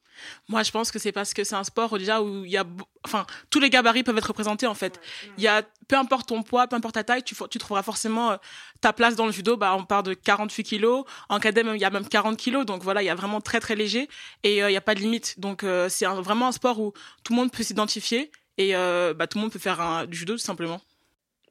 Moi, 0.49 0.63
je 0.63 0.71
pense 0.71 0.91
que 0.91 0.99
c'est 0.99 1.13
parce 1.13 1.35
que 1.35 1.45
c'est 1.45 1.55
un 1.55 1.65
sport 1.65 1.99
déjà 1.99 2.23
où 2.23 2.45
il 2.45 2.51
y 2.51 2.57
a, 2.57 2.65
enfin, 3.05 3.27
tous 3.51 3.61
les 3.61 3.71
gabarits 3.71 4.03
peuvent 4.03 4.17
être 4.17 4.27
représentés 4.27 4.67
en 4.67 4.75
fait. 4.75 5.01
Il 5.39 5.45
y 5.45 5.49
a, 5.49 5.63
peu 5.89 5.97
importe 5.97 6.29
ton 6.29 6.43
poids, 6.43 6.67
peu 6.67 6.77
importe 6.77 6.95
ta 6.95 7.05
taille, 7.05 7.23
tu, 7.23 7.35
tu 7.51 7.59
trouveras 7.59 7.83
forcément 7.83 8.33
euh, 8.33 8.37
ta 8.81 8.93
place 8.93 9.17
dans 9.17 9.27
le 9.27 9.33
judo. 9.33 9.57
Bah, 9.57 9.75
on 9.77 9.85
part 9.85 10.03
de 10.03 10.15
48 10.15 10.65
kilos. 10.65 11.05
En 11.29 11.39
cadet, 11.41 11.63
il 11.75 11.81
y 11.81 11.85
a 11.85 11.91
même 11.91 12.07
40 12.07 12.37
kilos. 12.37 12.67
Donc 12.67 12.83
voilà, 12.83 13.03
il 13.03 13.07
y 13.07 13.11
a 13.11 13.15
vraiment 13.15 13.41
très 13.41 13.61
très 13.61 13.75
léger 13.75 14.09
et 14.43 14.63
euh, 14.63 14.71
il 14.71 14.75
y 14.75 14.77
a 14.77 14.81
pas 14.81 14.95
de 14.95 15.01
limite. 15.01 15.39
Donc 15.41 15.65
euh, 15.65 15.89
c'est 15.89 16.07
vraiment 16.07 16.49
un 16.49 16.53
sport 16.53 16.81
où 16.81 16.93
tout 17.25 17.33
le 17.33 17.39
monde 17.39 17.53
peut 17.53 17.63
s'identifier 17.63 18.31
et 18.59 18.73
bah, 18.73 19.27
tout 19.27 19.39
le 19.39 19.43
monde 19.43 19.53
peut 19.53 19.59
faire 19.59 19.81
un, 19.81 20.07
du 20.07 20.17
judo 20.17 20.35
tout 20.35 20.39
simplement. 20.39 20.81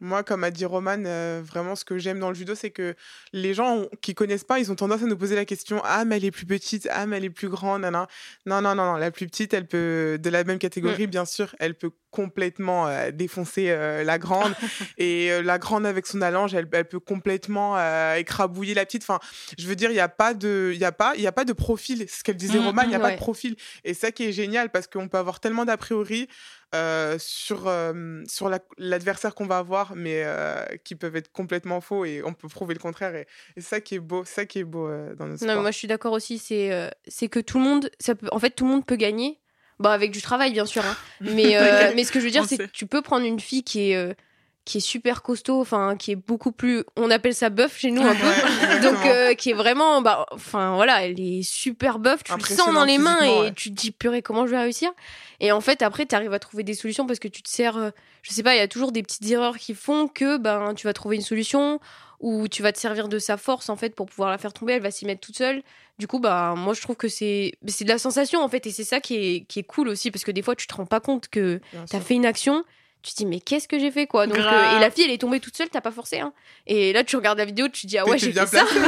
Moi, 0.01 0.24
comme 0.24 0.44
a 0.44 0.51
dit 0.51 0.65
Roman, 0.65 1.03
euh, 1.06 1.42
vraiment, 1.44 1.75
ce 1.75 1.86
que 1.86 1.98
j'aime 1.98 2.19
dans 2.19 2.30
le 2.30 2.36
judo, 2.36 2.56
c'est 2.56 2.71
que 2.71 2.95
les 3.33 3.53
gens 3.53 3.86
qui 4.01 4.13
connaissent 4.13 4.44
pas, 4.44 4.59
ils 4.59 4.71
ont 4.71 4.75
tendance 4.75 5.03
à 5.03 5.06
nous 5.06 5.18
poser 5.18 5.36
la 5.36 5.45
question 5.45 5.81
Ah, 5.83 6.06
mais 6.06 6.18
elle 6.18 6.25
est 6.25 6.31
plus 6.31 6.45
petite, 6.45 6.88
ah, 6.92 7.06
mais 7.06 7.18
elle 7.18 7.25
est 7.25 7.30
plus 7.30 7.50
grande. 7.50 7.81
Non, 7.83 8.07
non, 8.45 8.62
non, 8.62 8.75
non. 8.75 8.95
La 8.95 9.12
plus 9.12 9.27
petite, 9.27 9.53
elle 9.53 9.68
peut, 9.68 10.18
de 10.21 10.30
la 10.30 10.44
même 10.44 10.59
catégorie, 10.59 11.07
bien 11.07 11.25
sûr, 11.25 11.56
elle 11.59 11.75
peut 11.75 11.92
complètement 12.09 12.88
euh, 12.88 13.12
défoncer 13.12 13.69
euh, 13.69 14.03
la 14.03 14.18
grande. 14.18 14.53
et 14.98 15.31
euh, 15.31 15.42
la 15.42 15.57
grande, 15.57 15.86
avec 15.86 16.06
son 16.06 16.21
allonge, 16.21 16.53
elle, 16.53 16.68
elle 16.71 16.88
peut 16.88 17.00
complètement 17.00 17.77
écrabouiller 18.15 18.74
la 18.74 18.86
petite. 18.86 19.03
Enfin, 19.03 19.19
je 19.57 19.68
veux 19.68 19.75
dire, 19.75 19.89
il 19.89 19.95
n'y 19.95 20.00
a 20.00 20.09
pas 20.09 20.33
de, 20.33 20.71
il 20.74 20.80
y 20.80 20.86
a 20.86 20.92
pas, 20.92 21.15
y 21.15 21.27
a 21.27 21.31
pas 21.31 21.45
de 21.45 21.53
profil. 21.53 22.06
C'est 22.07 22.19
ce 22.19 22.24
qu'elle 22.24 22.38
disait, 22.38 22.59
Mm, 22.62 22.68
Roman, 22.68 22.81
il 22.83 22.89
n'y 22.89 22.95
a 22.95 23.00
mm, 23.00 23.01
pas 23.01 23.12
de 23.12 23.18
profil. 23.18 23.56
Et 23.83 23.94
ça 23.94 24.12
qui 24.12 24.24
est 24.24 24.31
génial, 24.31 24.69
parce 24.69 24.88
qu'on 24.88 25.07
peut 25.07 25.18
avoir 25.18 25.39
tellement 25.39 25.65
d'a 25.65 25.77
priori 25.77 26.27
euh, 26.73 27.18
sur, 27.19 27.68
euh, 27.68 28.23
sur 28.27 28.50
la- 28.50 28.60
l'adversaire 28.77 29.36
qu'on 29.36 29.45
va 29.45 29.57
avoir, 29.57 29.95
mais 29.95 30.24
euh, 30.25 30.63
qui 30.84 30.95
peuvent 30.95 31.15
être 31.15 31.31
complètement 31.31 31.81
faux 31.81 32.05
et 32.05 32.22
on 32.24 32.34
peut 32.34 32.48
prouver 32.48 32.74
le 32.74 32.79
contraire. 32.79 33.15
Et, 33.15 33.27
ça 33.62 33.81
qui 33.81 33.95
est 33.95 34.00
beau, 34.00 34.24
ça 34.25 34.45
qui 34.45 34.60
est 34.60 34.63
beau 34.63 34.88
dans 34.88 35.27
notre 35.27 35.43
Non, 35.43 35.48
mais 35.48 35.51
sport. 35.53 35.62
moi 35.62 35.72
je 35.72 35.77
suis 35.77 35.88
d'accord 35.88 36.13
aussi. 36.13 36.38
C'est 36.38 36.91
c'est 37.07 37.27
que 37.27 37.39
tout 37.39 37.57
le 37.57 37.63
monde, 37.63 37.89
ça 38.00 38.15
peut, 38.15 38.27
en 38.31 38.39
fait, 38.39 38.51
tout 38.51 38.65
le 38.65 38.72
monde 38.72 38.86
peut 38.86 38.95
gagner. 38.95 39.39
Bah 39.79 39.91
avec 39.93 40.12
du 40.12 40.22
travail 40.22 40.51
bien 40.51 40.65
sûr. 40.65 40.86
hein. 40.86 40.95
Mais 41.22 41.93
mais 41.95 42.03
ce 42.03 42.12
que 42.12 42.19
je 42.19 42.25
veux 42.25 42.31
dire, 42.31 42.45
c'est 42.45 42.57
que 42.57 42.63
tu 42.65 42.86
peux 42.86 43.01
prendre 43.01 43.25
une 43.25 43.39
fille 43.39 43.63
qui 43.63 43.91
est 43.91 44.15
qui 44.63 44.77
est 44.77 44.82
super 44.82 45.24
costaud, 45.24 45.60
enfin 45.60 45.96
qui 45.98 46.12
est 46.12 46.15
beaucoup 46.15 46.51
plus, 46.51 46.84
on 46.96 47.10
appelle 47.10 47.34
ça 47.34 47.50
bœuf 47.50 47.77
chez 47.77 47.91
nous 47.91 48.03
un 48.03 48.15
peu. 48.15 48.82
Donc 48.84 49.06
euh, 49.06 49.34
qui 49.34 49.50
est 49.50 49.53
vraiment, 49.53 50.01
bah, 50.01 50.25
enfin 50.32 50.75
voilà, 50.75 51.06
elle 51.06 51.20
est 51.20 51.41
super 51.41 52.00
bœuf. 52.00 52.24
Tu 52.24 52.34
le 52.34 52.44
sens 52.44 52.74
dans 52.74 52.86
les 52.86 52.98
mains 52.98 53.24
et 53.24 53.39
ouais. 53.39 53.53
tu 53.53 53.70
te 53.72 53.75
dis 53.75 53.91
purée 53.91 54.22
comment 54.22 54.46
je 54.46 54.51
vais 54.51 54.60
réussir? 54.60 54.91
Et 55.39 55.51
en 55.51 55.62
fait 55.62 55.82
après 55.82 56.06
tu 56.06 56.13
arrives 56.13 56.34
à 56.34 56.39
trouver 56.39 56.63
des 56.63 56.75
solutions 56.75 57.08
parce 57.08 57.20
que 57.20 57.27
tu 57.27 57.41
te 57.41 57.50
sers, 57.50 57.75
euh, 57.75 57.89
je 58.22 58.32
sais 58.32 58.44
pas, 58.44 58.56
il 58.56 58.60
y 58.60 58.62
a 58.62 58.68
toujours 58.68 58.91
des 58.91 59.01
petites 59.01 59.30
erreurs 59.30 59.58
qui 59.58 59.74
font 59.74 60.08
que 60.08 60.38
ben 60.38 60.74
tu 60.75 60.86
vas 60.86 60.94
trouver 60.94 61.15
une 61.15 61.24
solution 61.24 61.80
ou 62.20 62.48
tu 62.48 62.62
vas 62.62 62.72
te 62.72 62.80
servir 62.80 63.08
de 63.10 63.18
sa 63.18 63.38
force 63.38 63.70
en 63.70 63.75
fait 63.75 63.96
pour 63.96 64.06
pouvoir 64.06 64.30
la 64.30 64.38
faire 64.38 64.53
tomber. 64.53 64.74
Elle 64.74 64.84
va 64.84 64.91
s'y 64.91 65.06
mettre 65.06 65.22
toute 65.22 65.38
seule. 65.38 65.63
Du 65.98 66.08
coup 66.08 66.20
bah 66.20 66.53
moi 66.56 66.74
je 66.74 66.82
trouve 66.82 66.96
que 66.96 67.08
c'est 67.08 67.53
c'est 67.68 67.84
de 67.84 67.89
la 67.89 67.98
sensation 67.98 68.41
en 68.41 68.48
fait 68.48 68.65
et 68.68 68.72
c'est 68.72 68.84
ça 68.84 69.00
qui 69.00 69.15
est 69.15 69.46
qui 69.46 69.60
est 69.60 69.63
cool 69.63 69.88
aussi 69.88 70.12
parce 70.12 70.24
que 70.24 70.32
des 70.32 70.41
fois 70.41 70.56
tu 70.56 70.68
te 70.68 70.74
rends 70.75 70.86
pas 70.86 71.00
compte 71.00 71.30
que 71.30 71.60
t'as 71.72 71.98
sûr. 71.98 72.08
fait 72.08 72.13
une 72.13 72.25
action, 72.25 72.63
tu 73.03 73.12
te 73.13 73.17
dis 73.17 73.25
mais 73.25 73.39
qu'est-ce 73.39 73.67
que 73.67 73.79
j'ai 73.79 73.91
fait 73.91 74.08
quoi? 74.08 74.27
Donc 74.27 74.38
euh, 74.38 74.77
et 74.77 74.79
la 74.79 74.91
fille 74.91 75.03
elle 75.05 75.12
est 75.12 75.17
tombée 75.17 75.39
toute 75.39 75.55
seule, 75.58 75.70
t'as 75.70 75.81
pas 75.81 75.91
forcé 75.91 76.20
hein. 76.20 76.34
Et 76.67 76.93
là 76.93 77.03
tu 77.03 77.15
regardes 77.15 77.38
la 77.38 77.46
vidéo, 77.46 77.67
tu 77.67 77.81
te 77.84 77.88
dis 77.88 77.98
ah 77.98 78.05
ouais 78.08 78.17
j'ai 78.17 78.31
bien 78.31 78.46
fait 78.46 78.58
ça. 78.58 78.65
non 78.75 78.81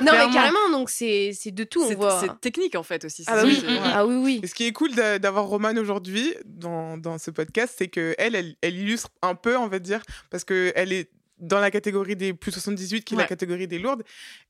mais 0.00 0.06
Clairement. 0.10 0.32
carrément 0.32 0.70
donc 0.72 0.90
c'est 0.90 1.32
c'est 1.34 1.50
de 1.50 1.64
tout 1.64 1.82
on 1.82 1.88
C'est 1.88 1.94
voit. 1.94 2.20
c'est 2.20 2.40
technique 2.40 2.74
en 2.74 2.82
fait 2.82 3.04
aussi. 3.04 3.24
Ah 3.26 3.36
bah 3.36 3.42
oui, 3.44 3.62
ouais. 3.66 3.78
ah 3.84 4.06
oui 4.06 4.14
oui. 4.16 4.40
Et 4.42 4.46
ce 4.46 4.54
qui 4.54 4.66
est 4.66 4.72
cool 4.72 4.92
d'a- 4.94 5.18
d'avoir 5.18 5.46
Roman 5.46 5.74
aujourd'hui 5.76 6.34
dans, 6.44 6.96
dans 6.98 7.18
ce 7.18 7.30
podcast, 7.30 7.74
c'est 7.78 7.88
que 7.88 8.14
elle, 8.18 8.34
elle, 8.34 8.54
elle 8.62 8.76
illustre 8.76 9.10
un 9.22 9.34
peu, 9.34 9.56
on 9.56 9.68
va 9.68 9.78
dire, 9.78 10.02
parce 10.30 10.44
que 10.44 10.72
elle 10.74 10.92
est 10.92 11.08
dans 11.40 11.60
la 11.60 11.70
catégorie 11.70 12.16
des 12.16 12.34
plus 12.34 12.50
78, 12.52 13.04
qui 13.04 13.14
est 13.14 13.16
Ouais. 13.16 13.22
la 13.22 13.28
catégorie 13.28 13.66
des 13.68 13.78
lourdes. 13.78 14.02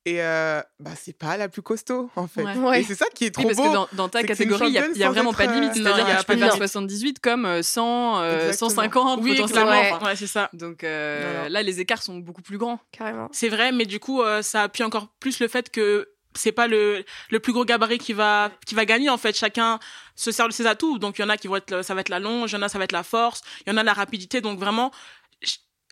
Et 0.04 0.22
euh, 0.22 0.60
bah, 0.80 0.90
c'est 0.96 1.12
pas 1.16 1.36
la 1.36 1.48
plus 1.48 1.62
costaud, 1.62 2.10
en 2.16 2.26
fait. 2.26 2.42
Ouais. 2.44 2.56
Ouais. 2.56 2.80
Et 2.80 2.84
c'est 2.84 2.94
ça 2.94 3.06
qui 3.14 3.24
est 3.24 3.36
Oui, 3.36 3.44
trop 3.44 3.54
parce 3.54 3.56
beau. 3.56 3.62
que 3.64 3.72
dans, 3.74 3.88
dans 3.92 4.08
ta 4.08 4.22
catégorie, 4.22 4.66
il 4.68 4.92
n'y 4.94 5.02
a, 5.02 5.10
vraiment 5.10 5.30
être, 5.30 5.36
pas 5.38 5.46
de 5.46 5.52
limite. 5.52 5.70
euh, 5.70 5.74
C'est-à-dire 5.74 5.96
non, 5.96 6.04
que 6.04 6.08
il 6.08 6.08
y 6.08 6.12
a 6.12 6.18
tu 6.20 6.24
peux 6.24 6.26
pas 6.26 6.34
de 6.34 6.38
faire 6.40 6.48
limite. 6.54 6.58
78 6.58 7.18
comme 7.20 7.44
euh, 7.44 7.62
100, 7.62 8.20
euh, 8.20 8.46
Exactement. 8.48 8.70
150 8.70 9.20
Oui, 9.22 9.34
potentiellement. 9.36 9.70
Ouais. 9.70 9.90
Enfin, 9.92 10.06
Ouais, 10.06 10.16
c'est 10.16 10.26
ça. 10.26 10.48
Donc 10.52 10.84
euh, 10.84 11.48
là, 11.48 11.62
les 11.62 11.80
écarts 11.80 12.02
sont 12.02 12.18
beaucoup 12.18 12.42
plus 12.42 12.58
grands. 12.58 12.80
Carrément. 12.92 13.28
C'est 13.32 13.48
vrai, 13.50 13.72
mais 13.72 13.84
du 13.84 14.00
coup, 14.00 14.22
euh, 14.22 14.42
ça 14.42 14.62
appuie 14.62 14.82
encore 14.84 15.08
plus 15.20 15.40
le 15.40 15.48
fait 15.48 15.70
que 15.70 16.08
c'est 16.34 16.52
pas 16.52 16.68
le, 16.68 17.04
le 17.30 17.40
plus 17.40 17.52
gros 17.52 17.64
gabarit 17.64 17.98
qui 17.98 18.12
va, 18.12 18.50
qui 18.64 18.74
va 18.76 18.84
gagner, 18.84 19.10
en 19.10 19.18
fait. 19.18 19.36
Chacun 19.36 19.78
se 20.14 20.30
sert 20.30 20.46
de 20.46 20.52
ses 20.52 20.66
atouts. 20.66 20.98
Donc, 20.98 21.18
il 21.18 21.22
y 21.22 21.24
en 21.24 21.28
a 21.30 21.36
qui 21.36 21.48
vont 21.48 21.56
être, 21.56 21.82
ça 21.82 21.94
va 21.94 22.00
être 22.02 22.10
la 22.10 22.20
longe, 22.20 22.52
il 22.52 22.54
y 22.54 22.58
en 22.58 22.62
a, 22.62 22.68
ça 22.68 22.78
va 22.78 22.84
être 22.84 22.92
la 22.92 23.02
force, 23.02 23.42
il 23.66 23.70
y 23.70 23.74
en 23.74 23.76
a 23.76 23.82
la 23.82 23.92
rapidité. 23.92 24.40
Donc, 24.40 24.58
vraiment, 24.58 24.92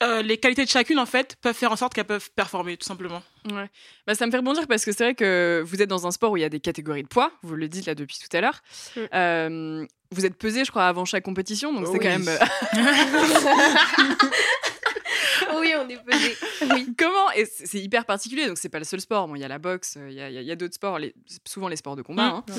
euh, 0.02 0.22
les 0.22 0.38
qualités 0.38 0.64
de 0.64 0.70
chacune, 0.70 0.98
en 0.98 1.06
fait, 1.06 1.36
peuvent 1.40 1.54
faire 1.56 1.72
en 1.72 1.76
sorte 1.76 1.94
qu'elles 1.94 2.04
peuvent 2.04 2.30
performer, 2.32 2.76
tout 2.76 2.86
simplement. 2.86 3.22
Ouais. 3.50 3.70
Bah, 4.06 4.14
ça 4.14 4.26
me 4.26 4.30
fait 4.30 4.36
rebondir 4.38 4.66
parce 4.66 4.84
que 4.84 4.92
c'est 4.92 5.04
vrai 5.04 5.14
que 5.14 5.62
vous 5.66 5.82
êtes 5.82 5.88
dans 5.88 6.06
un 6.06 6.10
sport 6.10 6.32
où 6.32 6.36
il 6.36 6.40
y 6.40 6.44
a 6.44 6.48
des 6.48 6.60
catégories 6.60 7.02
de 7.02 7.08
poids, 7.08 7.32
vous 7.42 7.54
le 7.56 7.68
dites 7.68 7.86
là 7.86 7.94
depuis 7.94 8.18
tout 8.18 8.34
à 8.36 8.40
l'heure. 8.40 8.60
Mm. 8.96 9.00
Euh, 9.14 9.86
vous 10.12 10.26
êtes 10.26 10.36
pesé, 10.36 10.64
je 10.64 10.70
crois, 10.70 10.86
avant 10.86 11.04
chaque 11.04 11.24
compétition, 11.24 11.72
donc 11.72 11.86
c'est 11.86 11.92
Oui. 11.92 11.98
quand 12.00 12.08
même. 12.08 12.28
euh, 12.28 12.38
oui, 15.60 15.72
on 15.78 15.88
est 15.88 16.02
pesé. 16.04 16.36
Oui. 16.72 16.94
Comment? 16.98 17.30
Et 17.32 17.46
c'est 17.46 17.78
hyper 17.78 18.04
particulier, 18.04 18.46
donc 18.46 18.58
c'est 18.58 18.68
pas 18.68 18.78
le 18.78 18.84
seul 18.84 19.00
sport. 19.00 19.26
Bon, 19.28 19.34
il 19.34 19.40
y 19.40 19.44
a 19.44 19.48
la 19.48 19.58
boxe, 19.58 19.96
il 20.08 20.12
y 20.14 20.20
a, 20.20 20.28
il 20.28 20.34
y 20.34 20.38
a- 20.38 20.42
il 20.42 20.46
y 20.46 20.52
a 20.52 20.56
d'autres 20.56 20.74
sports, 20.74 20.98
les- 20.98 21.14
souvent 21.46 21.68
les 21.68 21.76
sports 21.76 21.96
de 21.96 22.02
combat. 22.02 22.28
Mm. 22.28 22.42
hein. 22.48 22.54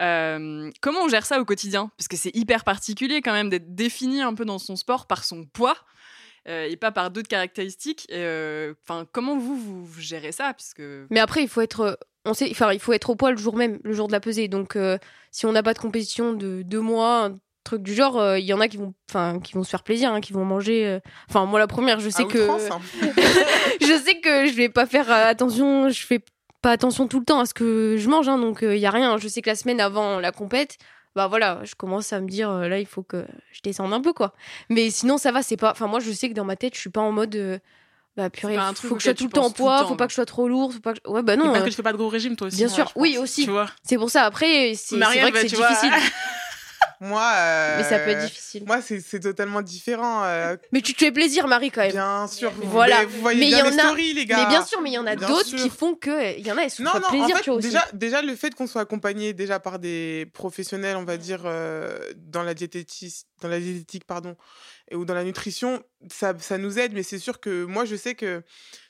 Euh, 0.00 0.70
comment 0.80 1.00
on 1.02 1.08
gère 1.08 1.26
ça 1.26 1.40
au 1.40 1.44
quotidien? 1.44 1.90
Parce 1.98 2.08
que 2.08 2.16
c'est 2.16 2.34
hyper 2.34 2.64
particulier 2.64 3.20
quand 3.22 3.32
même 3.32 3.50
d'être 3.50 3.74
défini 3.74 4.22
un 4.22 4.34
peu 4.34 4.44
dans 4.44 4.58
son 4.58 4.76
sport 4.76 5.06
par 5.06 5.24
son 5.24 5.44
poids. 5.44 5.76
Euh, 6.48 6.68
et 6.68 6.76
pas 6.76 6.92
par 6.92 7.10
d'autres 7.10 7.28
caractéristiques. 7.28 8.06
Euh, 8.12 8.74
Enfin, 8.88 9.06
comment 9.12 9.36
vous, 9.36 9.56
vous 9.56 9.84
vous 9.84 10.00
gérez 10.00 10.32
ça? 10.32 10.52
Puisque 10.54 10.82
Mais 11.10 11.20
après, 11.20 11.42
il 11.42 11.48
faut 11.48 11.60
être, 11.60 11.98
on 12.24 12.34
sait, 12.34 12.48
enfin, 12.50 12.72
il 12.72 12.80
faut 12.80 12.92
être 12.92 13.10
au 13.10 13.16
poids 13.16 13.30
le 13.30 13.36
jour 13.36 13.56
même, 13.56 13.78
le 13.84 13.92
jour 13.92 14.06
de 14.06 14.12
la 14.12 14.20
pesée. 14.20 14.48
Donc, 14.48 14.76
euh, 14.76 14.98
si 15.30 15.46
on 15.46 15.52
n'a 15.52 15.62
pas 15.62 15.74
de 15.74 15.78
compétition 15.78 16.32
de 16.32 16.62
deux 16.62 16.80
mois, 16.80 17.24
un 17.26 17.38
truc 17.64 17.82
du 17.82 17.94
genre, 17.94 18.18
euh, 18.20 18.38
il 18.38 18.44
y 18.44 18.52
en 18.52 18.60
a 18.60 18.68
qui 18.68 18.76
vont, 18.76 18.94
enfin, 19.10 19.40
qui 19.40 19.54
vont 19.54 19.64
se 19.64 19.70
faire 19.70 19.82
plaisir, 19.82 20.12
hein, 20.12 20.20
qui 20.20 20.32
vont 20.32 20.44
manger. 20.44 20.86
euh, 20.86 21.00
Enfin, 21.28 21.46
moi, 21.46 21.58
la 21.58 21.66
première, 21.66 21.98
je 22.00 22.08
sais 22.10 22.22
À 22.22 22.26
que, 22.26 22.38
outrance, 22.38 22.70
hein. 22.70 22.80
je 23.80 24.00
sais 24.04 24.20
que 24.20 24.46
je 24.46 24.52
vais 24.54 24.68
pas 24.68 24.86
faire 24.86 25.10
attention, 25.10 25.88
je 25.88 26.04
fais 26.06 26.20
pas 26.62 26.70
attention 26.72 27.06
tout 27.06 27.18
le 27.18 27.24
temps 27.24 27.40
à 27.40 27.46
ce 27.46 27.54
que 27.54 27.96
je 27.98 28.08
mange, 28.08 28.28
hein, 28.28 28.38
donc 28.38 28.60
il 28.62 28.78
y 28.78 28.86
a 28.86 28.90
rien. 28.90 29.18
Je 29.18 29.28
sais 29.28 29.42
que 29.42 29.50
la 29.50 29.56
semaine 29.56 29.80
avant 29.80 30.20
la 30.20 30.32
compète, 30.32 30.78
bah 31.16 31.28
voilà, 31.28 31.60
je 31.64 31.74
commence 31.74 32.12
à 32.12 32.20
me 32.20 32.28
dire 32.28 32.50
euh, 32.50 32.68
là 32.68 32.78
il 32.78 32.84
faut 32.86 33.02
que 33.02 33.24
je 33.50 33.60
descende 33.62 33.92
un 33.94 34.02
peu 34.02 34.12
quoi. 34.12 34.34
Mais 34.68 34.90
sinon 34.90 35.16
ça 35.16 35.32
va, 35.32 35.42
c'est 35.42 35.56
pas. 35.56 35.72
Enfin 35.72 35.86
moi 35.86 35.98
je 35.98 36.12
sais 36.12 36.28
que 36.28 36.34
dans 36.34 36.44
ma 36.44 36.56
tête 36.56 36.74
je 36.74 36.80
suis 36.80 36.90
pas 36.90 37.00
en 37.00 37.10
mode. 37.10 37.34
euh, 37.34 37.58
bah 38.18 38.30
purée, 38.30 38.54
pas 38.56 38.64
un 38.64 38.72
truc 38.72 38.88
faut 38.88 38.94
que 38.96 39.00
je 39.00 39.04
sois 39.04 39.14
tout 39.14 39.24
le 39.24 39.30
temps 39.30 39.46
en 39.46 39.50
poids, 39.50 39.84
faut 39.86 39.94
pas 39.94 40.04
non. 40.04 40.06
que 40.06 40.10
je 40.10 40.14
sois 40.14 40.26
trop 40.26 40.46
lourd, 40.46 40.72
faut 40.72 40.80
pas 40.80 40.92
que. 40.92 41.08
Ouais 41.08 41.22
bah 41.22 41.34
Et 41.34 41.36
non. 41.38 41.46
parce 41.46 41.60
euh, 41.60 41.64
que 41.64 41.70
tu 41.70 41.76
fais 41.76 41.82
pas 41.82 41.92
de 41.92 41.96
gros 41.96 42.08
régime, 42.08 42.36
toi 42.36 42.46
aussi. 42.48 42.58
Bien 42.58 42.68
ouais, 42.68 42.72
sûr, 42.72 42.92
oui 42.96 43.16
aussi. 43.18 43.44
Tu 43.44 43.50
vois. 43.50 43.66
C'est 43.82 43.96
pour 43.96 44.10
ça 44.10 44.24
après 44.24 44.74
c'est 44.74 44.96
vrai 44.96 45.30
que 45.30 45.32
bah, 45.32 45.40
c'est 45.40 45.56
difficile. 45.56 45.92
Moi, 47.00 47.30
euh, 47.34 47.76
Mais 47.78 47.84
ça 47.84 47.98
peut 47.98 48.10
être 48.10 48.24
difficile. 48.24 48.64
Moi, 48.66 48.80
c'est 48.80 49.20
totalement 49.20 49.60
différent. 49.60 50.24
euh, 50.24 50.56
Mais 50.72 50.80
tu 50.80 50.94
te 50.94 50.98
fais 51.00 51.12
plaisir 51.12 51.46
Marie 51.46 51.70
quand 51.70 51.82
même. 51.82 51.92
bien 51.92 52.26
sûr. 52.26 52.50
Vous, 52.52 52.70
Voilà. 52.70 53.04
vous 53.04 53.20
voyez 53.20 53.38
Mais 53.40 53.46
il 53.46 53.50
y 53.50 53.54
bien 53.54 53.66
en 53.66 53.70
les 53.70 53.78
a- 53.78 54.14
les 54.14 54.24
gars. 54.26 54.38
Mais 54.38 54.46
bien 54.46 54.64
sûr, 54.64 54.80
mais 54.80 54.90
il 54.90 54.94
y 54.94 54.98
en 54.98 55.06
a 55.06 55.14
Bien 55.14 55.28
d'autres 55.28 55.54
qui 55.56 55.68
font 55.68 55.94
que 55.94 56.38
il 56.38 56.46
y 56.46 56.50
en 56.50 56.56
a 56.56 56.62
elles 56.62 56.70
se 56.70 56.82
Non, 56.82 56.92
font 56.92 57.00
non, 57.00 57.08
plaisir, 57.08 57.24
en 57.34 57.38
fait, 57.38 57.42
tu 57.44 57.50
vois 57.50 57.58
aussi. 57.58 57.68
déjà, 57.68 57.84
déjà, 57.92 58.22
le 58.22 58.34
fait 58.34 58.54
qu'on 58.54 58.66
soit 58.66 58.80
accompagné 58.82 59.34
déjà 59.34 59.60
par 59.60 59.78
des 59.78 60.26
professionnels, 60.32 60.96
on 60.96 61.04
va 61.04 61.16
dire, 61.18 61.42
euh, 61.44 61.98
dans, 62.16 62.42
la 62.42 62.54
diététique, 62.54 63.14
dans 63.42 63.48
la 63.48 63.60
diététique, 63.60 64.04
pardon, 64.04 64.34
ou 64.94 65.04
dans 65.04 65.14
la 65.14 65.24
nutrition, 65.24 65.82
ça, 66.10 66.32
ça 66.38 66.56
nous 66.56 66.78
aide. 66.78 66.92
Mais 66.94 67.02
c'est 67.02 67.18
sûr 67.18 67.40
que 67.40 67.64
moi, 67.64 67.84
je 67.84 67.96
sais 67.96 68.14
que, 68.14 68.42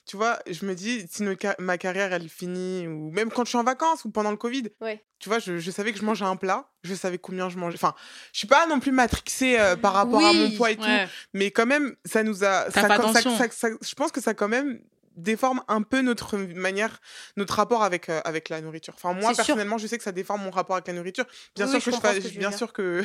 tu 0.07 0.17
vois, 0.17 0.39
je 0.49 0.65
me 0.65 0.75
dis, 0.75 1.07
si 1.11 1.25
ma 1.59 1.79
carrière, 1.79 2.13
elle 2.13 2.29
finit, 2.29 2.87
ou 2.87 3.11
même 3.11 3.31
quand 3.31 3.45
je 3.45 3.49
suis 3.51 3.59
en 3.59 3.65
vacances 3.65 4.05
ou 4.05 4.11
pendant 4.11 4.31
le 4.31 4.37
Covid, 4.37 4.69
Ouais. 4.81 5.05
tu 5.19 5.29
vois, 5.29 5.39
je, 5.41 5.59
je 5.59 5.71
savais 5.71 5.93
que 5.93 5.99
je 5.99 6.05
mangeais 6.05 6.25
un 6.25 6.37
plat, 6.37 6.69
je 6.85 6.95
savais 6.95 7.19
combien 7.19 7.49
je 7.49 7.59
mangeais. 7.59 7.75
Enfin, 7.77 7.95
je 8.33 8.39
suis 8.39 8.47
pas 8.47 8.67
non 8.67 8.79
plus 8.81 8.93
matrixée 8.93 9.59
euh, 9.59 9.75
par 9.77 9.93
rapport 9.95 10.25
à 10.25 10.33
mon 10.33 10.51
poids 10.53 10.71
et 10.71 10.77
tout, 10.77 10.83
Ouais. 10.85 11.09
mais 11.35 11.51
quand 11.51 11.67
même, 11.67 11.97
ça 12.05 12.23
nous 12.23 12.45
a. 12.45 12.71
Ça- 12.71 12.89
ça- 13.13 13.51
ça- 13.51 13.69
je 13.83 13.95
pense 13.95 14.13
que 14.13 14.21
ça 14.21 14.33
quand 14.35 14.49
même 14.49 14.81
déforme 15.17 15.63
un 15.69 15.83
peu 15.83 16.01
notre 16.03 16.37
manière, 16.37 17.01
notre 17.37 17.55
rapport 17.55 17.83
avec, 17.83 18.09
euh, 18.09 18.21
avec 18.25 18.49
la 18.49 18.61
nourriture. 18.61 18.95
Enfin, 18.97 19.13
moi, 19.15 19.29
sûr. 19.35 19.37
personnellement, 19.37 19.79
je 19.79 19.87
sais 19.87 19.99
que 19.99 20.05
ça 20.05 20.13
déforme 20.13 20.43
mon 20.43 20.51
rapport 20.51 20.77
avec 20.77 20.87
la 20.87 20.93
nourriture. 20.95 21.25
Bien 21.55 21.67
Oui, 21.67 21.81
sûr 21.81 22.01
que 22.01 22.21
je, 22.21 22.21
que 22.29 22.39
bien 22.39 22.53
sûr 22.53 22.73
que, 22.73 23.05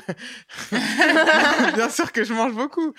bien 1.76 1.90
sûr 1.90 2.12
que 2.12 2.24
je 2.24 2.34
mange 2.34 2.54
beaucoup. 2.54 2.94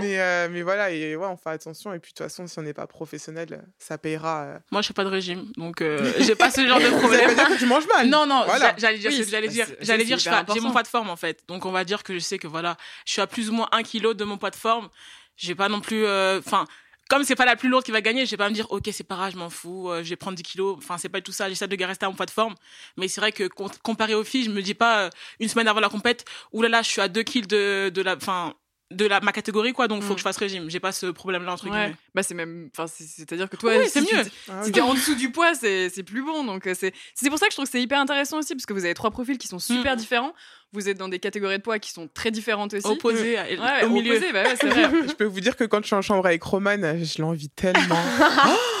Mais, 0.00 0.20
euh, 0.20 0.48
mais 0.50 0.62
voilà, 0.62 0.90
et 0.90 1.16
ouais, 1.16 1.26
on 1.26 1.36
fait 1.36 1.50
attention. 1.50 1.92
Et 1.92 1.98
puis, 1.98 2.12
de 2.12 2.16
toute 2.18 2.26
façon, 2.26 2.46
si 2.46 2.58
on 2.58 2.62
n'est 2.62 2.74
pas 2.74 2.86
professionnel, 2.86 3.64
ça 3.78 3.98
payera. 3.98 4.42
euh. 4.42 4.58
Moi, 4.70 4.82
je 4.82 4.88
fais 4.88 4.94
pas 4.94 5.04
de 5.04 5.08
régime, 5.10 5.50
donc 5.56 5.80
euh, 5.80 6.12
j'ai 6.20 6.34
pas 6.34 6.50
ce 6.50 6.66
genre 6.66 6.78
de 6.78 6.84
Ça 6.88 6.90
veut 6.90 6.98
problème. 6.98 7.26
pas 7.34 7.34
dire 7.34 7.48
que 7.54 7.58
tu 7.58 7.66
manges 7.66 7.86
mal. 7.86 8.08
Non, 8.08 8.26
non, 8.26 8.44
Voilà. 8.46 8.74
j'allais 8.78 8.98
dire 8.98 9.10
Oui, 9.10 9.16
ce 9.18 9.22
que 9.22 9.30
j'allais 9.30 9.48
dire. 9.48 9.66
J'allais 9.80 10.04
dire, 10.04 10.18
j'ai 10.18 10.60
mon 10.60 10.72
poids 10.72 10.82
de 10.82 10.88
forme, 10.88 11.10
en 11.10 11.16
fait. 11.16 11.42
Donc, 11.48 11.64
on 11.66 11.72
va 11.72 11.84
dire 11.84 12.02
que 12.02 12.14
je 12.14 12.18
sais 12.20 12.38
que 12.38 12.46
voilà, 12.46 12.76
je 13.06 13.12
suis 13.12 13.20
à 13.22 13.26
plus 13.26 13.50
ou 13.50 13.52
moins 13.52 13.68
un 13.72 13.82
kilo 13.82 14.14
de 14.14 14.24
mon 14.24 14.38
poids 14.38 14.50
de 14.50 14.56
forme. 14.56 14.88
Je 15.36 15.46
vais 15.48 15.54
pas 15.54 15.68
non 15.68 15.80
plus, 15.80 16.04
euh, 16.04 16.40
enfin, 16.44 16.64
comme 17.08 17.24
c'est 17.24 17.34
pas 17.36 17.46
la 17.46 17.56
plus 17.56 17.68
lourde 17.68 17.84
qui 17.84 17.90
va 17.90 18.00
gagner, 18.00 18.26
je 18.26 18.30
vais 18.32 18.36
pas 18.36 18.48
me 18.48 18.54
dire, 18.54 18.66
ok, 18.70 18.88
c'est 18.92 19.04
pas 19.04 19.16
grave, 19.16 19.32
je 19.32 19.38
m'en 19.38 19.50
fous, 19.50 19.90
euh, 19.90 20.02
je 20.04 20.10
vais 20.10 20.16
prendre 20.16 20.36
10 20.36 20.42
kilos. 20.42 20.76
Enfin, 20.78 20.98
c'est 20.98 21.08
pas 21.08 21.20
tout 21.20 21.32
ça. 21.32 21.48
J'essaie 21.48 21.66
de 21.66 21.84
rester 21.84 22.04
à 22.06 22.08
mon 22.10 22.14
poids 22.14 22.26
de 22.26 22.30
forme. 22.30 22.54
Mais 22.96 23.08
c'est 23.08 23.20
vrai 23.20 23.32
que 23.32 23.48
com- 23.48 23.68
comparé 23.82 24.14
aux 24.14 24.24
filles, 24.24 24.44
je 24.44 24.50
me 24.50 24.62
dis 24.62 24.74
pas 24.74 25.04
euh, 25.06 25.10
une 25.40 25.48
semaine 25.48 25.68
avant 25.68 25.80
la 25.80 25.88
compète, 25.88 26.24
oulala, 26.52 26.82
je 26.82 26.88
suis 26.90 27.00
à 27.00 27.08
2 27.08 27.22
kilos 27.22 27.48
de, 27.48 27.90
de 27.90 28.02
la, 28.02 28.16
enfin, 28.16 28.54
de 28.90 29.04
la, 29.06 29.20
ma 29.20 29.32
catégorie, 29.32 29.72
quoi. 29.74 29.86
Donc, 29.86 30.02
faut 30.02 30.12
Mm. 30.12 30.14
que 30.14 30.18
je 30.20 30.22
fasse 30.24 30.36
régime. 30.38 30.70
J'ai 30.70 30.80
pas 30.80 30.92
ce 30.92 31.06
problème-là, 31.06 31.52
entre 31.52 31.64
Ouais. 31.64 31.70
guillemets. 31.70 31.96
Bah 32.14 32.22
c'est 32.22 32.34
même, 32.34 32.70
enfin 32.74 32.86
c'est- 32.86 33.04
c'est-à-dire 33.04 33.50
que 33.50 33.56
toi, 33.56 33.76
Oui, 33.76 33.88
si 33.88 34.00
mieux. 34.00 34.22
Ah, 34.48 34.62
Si 34.64 34.72
t'es 34.72 34.80
en 34.80 34.94
dessous 34.94 35.14
du 35.14 35.30
poids, 35.30 35.54
c'est 35.54 35.90
c'est 35.90 36.02
plus 36.02 36.22
bon. 36.22 36.42
Donc 36.44 36.66
euh, 36.66 36.74
c'est 36.78 36.94
c'est 37.14 37.28
pour 37.28 37.38
ça 37.38 37.46
que 37.46 37.52
je 37.52 37.56
trouve 37.56 37.66
que 37.66 37.70
c'est 37.70 37.82
hyper 37.82 38.00
intéressant 38.00 38.38
aussi 38.38 38.54
parce 38.54 38.64
que 38.64 38.72
vous 38.72 38.84
avez 38.86 38.94
trois 38.94 39.10
profils 39.10 39.36
qui 39.36 39.46
sont 39.48 39.58
super 39.58 39.94
Mm. 39.94 39.98
différents. 39.98 40.32
Vous 40.72 40.88
êtes 40.88 40.96
dans 40.98 41.08
des 41.08 41.18
catégories 41.18 41.58
de 41.58 41.62
poids 41.62 41.78
qui 41.78 41.90
sont 41.92 42.08
très 42.12 42.30
différentes 42.30 42.72
aussi. 42.74 42.86
Opposé, 42.86 43.36
à- 43.38 43.44
Ouais, 43.44 43.84
au 43.84 43.90
milieu. 43.90 44.12
opposés, 44.16 44.32
bah 44.32 44.42
ouais, 44.44 44.56
c'est 44.58 44.68
vrai. 44.68 44.90
Je 45.08 45.14
peux 45.14 45.24
vous 45.24 45.40
dire 45.40 45.56
que 45.56 45.64
quand 45.64 45.80
je 45.82 45.86
suis 45.86 45.96
en 45.96 46.02
chambre 46.02 46.24
avec 46.26 46.42
Romane, 46.42 46.84
euh, 46.84 47.04
je 47.04 47.20
l'envie 47.20 47.50
tellement. 47.50 48.02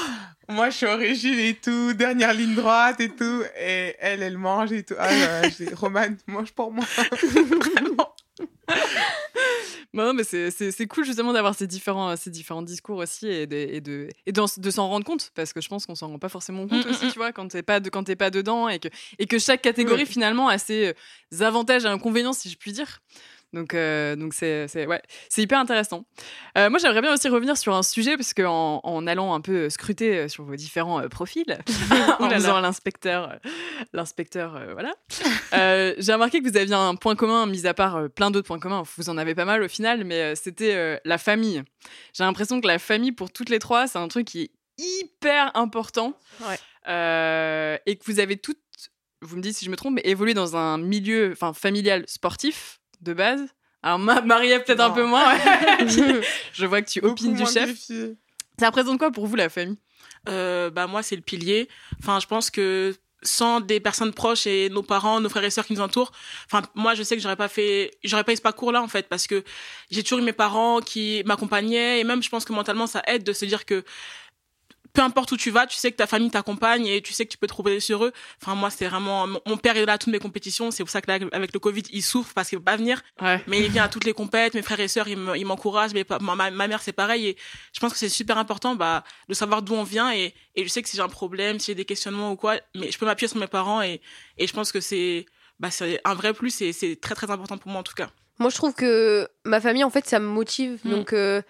Oh 0.50 0.54
Moi, 0.54 0.70
je 0.70 0.76
suis 0.78 0.86
au 0.86 0.96
régime 0.96 1.38
et 1.38 1.52
tout, 1.54 1.92
dernière 1.92 2.32
ligne 2.32 2.54
droite 2.54 3.00
et 3.02 3.10
tout. 3.10 3.42
Et 3.60 3.94
elle, 4.00 4.22
elle 4.22 4.38
mange 4.38 4.72
et 4.72 4.82
tout. 4.82 4.94
Ah, 4.98 5.12
là, 5.12 5.42
là, 5.42 5.48
j'ai- 5.50 5.74
Romane, 5.74 6.16
mange 6.26 6.52
pour 6.52 6.72
moi. 6.72 6.86
Non, 9.94 10.12
mais 10.12 10.22
c'est- 10.22 10.50
cool 10.86 11.04
justement 11.04 11.32
d'avoir 11.32 11.54
ces 11.54 11.66
différents, 11.66 12.14
ces 12.16 12.30
différents 12.30 12.60
discours 12.62 12.98
aussi 12.98 13.26
et 13.26 13.46
de, 13.46 13.56
et 13.56 13.80
de, 13.80 14.08
et 14.26 14.32
de 14.32 14.70
s'en 14.70 14.86
rendre 14.88 15.06
compte 15.06 15.30
parce 15.34 15.54
que 15.54 15.60
je 15.62 15.68
pense 15.68 15.86
qu'on 15.86 15.94
s'en 15.94 16.08
rend 16.08 16.18
pas 16.18 16.28
forcément 16.28 16.68
compte 16.68 16.84
Mm, 16.84 16.90
aussi, 16.90 17.06
mm, 17.06 17.10
tu 17.12 17.18
vois, 17.18 17.32
quand 17.32 17.48
t'es 17.48 17.62
pas, 17.62 17.80
de- 17.80 17.88
quand 17.88 18.04
pas 18.16 18.30
dedans 18.30 18.68
et 18.68 18.78
que, 18.78 18.88
et 19.18 19.26
que 19.26 19.38
chaque 19.38 19.62
catégorie 19.62 20.04
finalement 20.06 20.48
a 20.48 20.58
ses 20.58 20.88
euh, 21.32 21.42
avantages 21.42 21.84
et 21.84 21.88
inconvénients, 21.88 22.34
si 22.34 22.50
je 22.50 22.56
puis 22.58 22.72
dire. 22.72 23.00
Donc, 23.54 23.72
euh, 23.72 24.14
donc 24.14 24.34
c'est, 24.34 24.68
c'est, 24.68 24.86
ouais, 24.86 25.00
c'est 25.30 25.40
hyper 25.40 25.58
intéressant. 25.58 26.04
Euh, 26.58 26.68
moi, 26.68 26.78
j'aimerais 26.78 27.00
bien 27.00 27.14
aussi 27.14 27.28
revenir 27.28 27.56
sur 27.56 27.74
un 27.74 27.82
sujet 27.82 28.16
parce 28.16 28.34
qu'en 28.34 28.80
en 28.82 29.06
allant 29.06 29.32
un 29.32 29.40
peu 29.40 29.70
scruter 29.70 30.18
euh, 30.18 30.28
sur 30.28 30.44
vos 30.44 30.54
différents 30.54 31.00
euh, 31.00 31.08
profils, 31.08 31.44
en 32.18 32.24
Ouh 32.24 32.28
là 32.28 32.28
là. 32.28 32.34
faisant 32.34 32.60
l'inspecteur, 32.60 33.38
l'inspecteur, 33.94 34.60
voilà, 34.72 34.94
j'ai 35.98 36.12
remarqué 36.12 36.40
que 36.40 36.48
vous 36.48 36.56
aviez 36.56 36.74
un 36.74 36.94
point 36.94 37.16
commun, 37.16 37.46
mis 37.46 37.66
à 37.66 37.72
part 37.72 38.10
plein 38.10 38.30
d'autres 38.30 38.46
points 38.46 38.58
communs. 38.58 38.82
Vous 38.96 39.08
en 39.08 39.16
avez 39.16 39.34
pas 39.34 39.46
mal 39.46 39.62
au 39.62 39.68
final, 39.68 40.04
mais 40.04 40.36
c'était 40.36 41.00
la 41.04 41.18
famille. 41.18 41.62
J'ai 42.12 42.24
l'impression 42.24 42.60
que 42.60 42.66
la 42.66 42.78
famille, 42.78 43.12
pour 43.12 43.30
toutes 43.30 43.48
les 43.48 43.58
trois, 43.58 43.86
c'est 43.86 43.98
un 43.98 44.08
truc 44.08 44.26
qui 44.26 44.42
est 44.42 44.50
hyper 44.78 45.50
important. 45.56 46.18
Ouais. 46.42 47.80
Et 47.86 47.96
que 47.96 48.04
vous 48.04 48.20
avez 48.20 48.36
toutes, 48.36 48.58
vous 49.22 49.36
me 49.36 49.42
dites 49.42 49.56
si 49.56 49.64
je 49.64 49.70
me 49.70 49.76
trompe, 49.76 49.94
mais 49.94 50.02
évolué 50.04 50.34
dans 50.34 50.56
un 50.56 50.76
milieu 50.76 51.34
familial 51.54 52.04
sportif 52.06 52.77
de 53.00 53.12
base. 53.12 53.40
Alors, 53.82 53.98
Ma- 53.98 54.20
peut-être 54.20 54.80
un 54.80 54.90
peu 54.90 55.04
moins. 55.04 55.34
ouais. 55.34 56.20
je 56.52 56.66
vois 56.66 56.82
que 56.82 56.90
tu 56.90 57.00
Beaucoup 57.00 57.12
opines 57.12 57.34
du 57.34 57.46
chef. 57.46 57.76
Ça 58.58 58.66
représente 58.66 58.98
quoi 58.98 59.10
pour 59.10 59.26
vous, 59.26 59.36
la 59.36 59.48
famille? 59.48 59.78
Euh, 60.28 60.68
bah 60.70 60.86
moi 60.86 61.02
c'est 61.02 61.16
le 61.16 61.22
pilier. 61.22 61.68
Enfin 62.00 62.18
je 62.20 62.26
pense 62.26 62.50
que 62.50 62.94
sans 63.22 63.60
des 63.60 63.80
personnes 63.80 64.12
proches 64.12 64.46
et 64.46 64.68
nos 64.68 64.82
parents, 64.82 65.20
nos 65.20 65.28
frères 65.28 65.44
et 65.44 65.50
sœurs 65.50 65.66
qui 65.66 65.72
nous 65.74 65.80
entourent, 65.80 66.12
enfin 66.46 66.62
moi 66.74 66.94
je 66.94 67.02
sais 67.02 67.16
que 67.16 67.22
j'aurais 67.22 67.36
pas 67.36 67.48
fait, 67.48 67.92
j'aurais 68.04 68.24
pas 68.24 68.32
eu 68.32 68.36
ce 68.36 68.42
parcours 68.42 68.72
là 68.72 68.82
en 68.82 68.88
fait 68.88 69.08
parce 69.08 69.26
que 69.26 69.42
j'ai 69.90 70.02
toujours 70.02 70.18
eu 70.18 70.22
mes 70.22 70.32
parents 70.32 70.80
qui 70.80 71.22
m'accompagnaient 71.24 72.00
et 72.00 72.04
même 72.04 72.22
je 72.22 72.28
pense 72.28 72.44
que 72.44 72.52
mentalement 72.52 72.86
ça 72.86 73.02
aide 73.06 73.24
de 73.24 73.32
se 73.32 73.44
dire 73.44 73.64
que 73.64 73.84
peu 74.98 75.04
importe 75.04 75.30
où 75.30 75.36
tu 75.36 75.50
vas, 75.52 75.64
tu 75.68 75.76
sais 75.76 75.92
que 75.92 75.96
ta 75.96 76.08
famille 76.08 76.28
t'accompagne 76.30 76.86
et 76.88 77.00
tu 77.00 77.12
sais 77.12 77.24
que 77.24 77.30
tu 77.30 77.38
peux 77.38 77.46
te 77.46 77.52
trouver 77.52 77.78
sur 77.78 78.04
eux. 78.04 78.12
Enfin 78.42 78.56
moi 78.56 78.68
c'est 78.68 78.86
vraiment 78.88 79.28
mon 79.28 79.56
père 79.56 79.76
est 79.76 79.86
là 79.86 79.92
à 79.92 79.98
toutes 79.98 80.12
mes 80.12 80.18
compétitions, 80.18 80.72
c'est 80.72 80.82
pour 80.82 80.90
ça 80.90 81.00
que 81.00 81.08
là 81.10 81.18
avec 81.30 81.52
le 81.52 81.60
Covid 81.60 81.82
il 81.92 82.02
souffre 82.02 82.32
parce 82.34 82.48
qu'il 82.48 82.58
peut 82.58 82.64
pas 82.64 82.76
venir 82.76 83.00
Ouais. 83.20 83.40
mais 83.46 83.60
il 83.60 83.70
vient 83.70 83.84
à 83.84 83.88
toutes 83.88 84.04
les 84.04 84.12
compètes, 84.12 84.54
mes 84.54 84.62
frères 84.62 84.80
et 84.80 84.88
sœurs, 84.88 85.06
ils 85.06 85.16
me- 85.16 85.36
ils 85.36 85.46
m'encouragent, 85.46 85.94
mais 85.94 86.04
ma, 86.20 86.34
ma, 86.34 86.50
ma 86.50 86.66
mère 86.66 86.82
c'est 86.82 86.92
pareil 86.92 87.26
et 87.28 87.36
je 87.72 87.78
pense 87.78 87.92
que 87.92 87.98
c'est 87.98 88.08
super 88.08 88.38
important 88.38 88.74
bah 88.74 89.04
de 89.28 89.34
savoir 89.34 89.62
d'où 89.62 89.74
on 89.74 89.84
vient 89.84 90.12
et, 90.12 90.34
et 90.56 90.64
je 90.64 90.68
sais 90.68 90.82
que 90.82 90.88
si 90.88 90.96
j'ai 90.96 91.02
un 91.02 91.08
problème, 91.08 91.60
si 91.60 91.66
j'ai 91.66 91.76
des 91.76 91.84
questionnements 91.84 92.32
ou 92.32 92.36
quoi, 92.36 92.56
mais 92.74 92.90
je 92.90 92.98
peux 92.98 93.06
m'appuyer 93.06 93.28
sur 93.28 93.38
mes 93.38 93.46
parents 93.46 93.82
et, 93.82 94.00
et 94.36 94.46
je 94.48 94.52
pense 94.52 94.72
que 94.72 94.80
c'est 94.80 95.26
bah 95.60 95.70
c'est 95.70 96.00
un 96.04 96.14
vrai 96.14 96.32
plus 96.34 96.60
et 96.60 96.72
c'est 96.72 96.96
très 96.96 97.14
très 97.14 97.30
important 97.30 97.56
pour 97.56 97.70
moi 97.70 97.80
en 97.80 97.84
tout 97.84 97.94
cas. 97.94 98.10
Moi, 98.40 98.50
je 98.50 98.56
trouve 98.56 98.72
que 98.74 99.28
ma 99.44 99.60
famille, 99.60 99.82
en 99.82 99.90
fait, 99.90 100.06
ça 100.06 100.20
me 100.20 100.26
motive. 100.28 100.78
Mm. 100.84 100.90
Donc, 100.90 101.12
euh, 101.12 101.42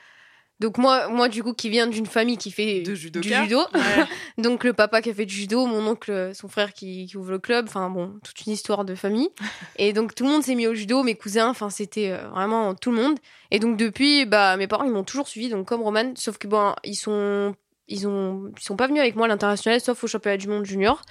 Donc 0.60 0.76
moi, 0.78 1.08
moi 1.08 1.28
du 1.28 1.42
coup, 1.42 1.52
qui 1.52 1.70
vient 1.70 1.86
d'une 1.86 2.06
famille 2.06 2.36
qui 2.36 2.50
fait 2.50 2.80
De 2.80 2.94
du 2.94 3.32
judo, 3.32 3.58
Ouais. 3.74 4.04
donc 4.38 4.64
le 4.64 4.72
papa 4.72 5.00
qui 5.00 5.10
a 5.10 5.14
fait 5.14 5.26
du 5.26 5.34
judo, 5.34 5.66
mon 5.66 5.86
oncle, 5.86 6.32
son 6.34 6.48
frère 6.48 6.72
qui, 6.72 7.06
qui 7.06 7.16
ouvre 7.16 7.30
le 7.30 7.38
club, 7.38 7.66
enfin 7.68 7.88
bon, 7.90 8.14
toute 8.24 8.44
une 8.46 8.52
histoire 8.52 8.84
de 8.84 8.94
famille. 8.94 9.28
Et 9.76 9.92
donc 9.92 10.14
tout 10.14 10.24
le 10.24 10.30
monde 10.30 10.42
s'est 10.42 10.54
mis 10.54 10.66
au 10.66 10.74
judo, 10.74 11.02
mes 11.02 11.14
cousins, 11.14 11.48
enfin 11.48 11.70
c'était 11.70 12.10
euh, 12.10 12.28
vraiment 12.28 12.74
tout 12.74 12.90
le 12.90 12.96
monde. 12.96 13.18
Et 13.50 13.60
donc 13.60 13.76
depuis, 13.76 14.26
bah 14.26 14.56
mes 14.56 14.66
parents 14.66 14.84
ils 14.84 14.92
m'ont 14.92 15.04
toujours 15.04 15.28
suivi, 15.28 15.48
donc 15.48 15.66
comme 15.66 15.82
Roman, 15.82 16.12
sauf 16.16 16.38
que 16.38 16.48
bon, 16.48 16.74
ils 16.84 16.96
sont 16.96 17.54
ils 17.88 18.06
ont 18.06 18.50
ils 18.56 18.62
sont 18.62 18.76
pas 18.76 18.86
venus 18.86 19.00
avec 19.00 19.16
moi 19.16 19.26
à 19.26 19.28
l'international, 19.28 19.80
sauf 19.80 20.02
au 20.04 20.06
championnat 20.06 20.36
du 20.36 20.48
monde 20.48 20.64
junior. 20.64 21.02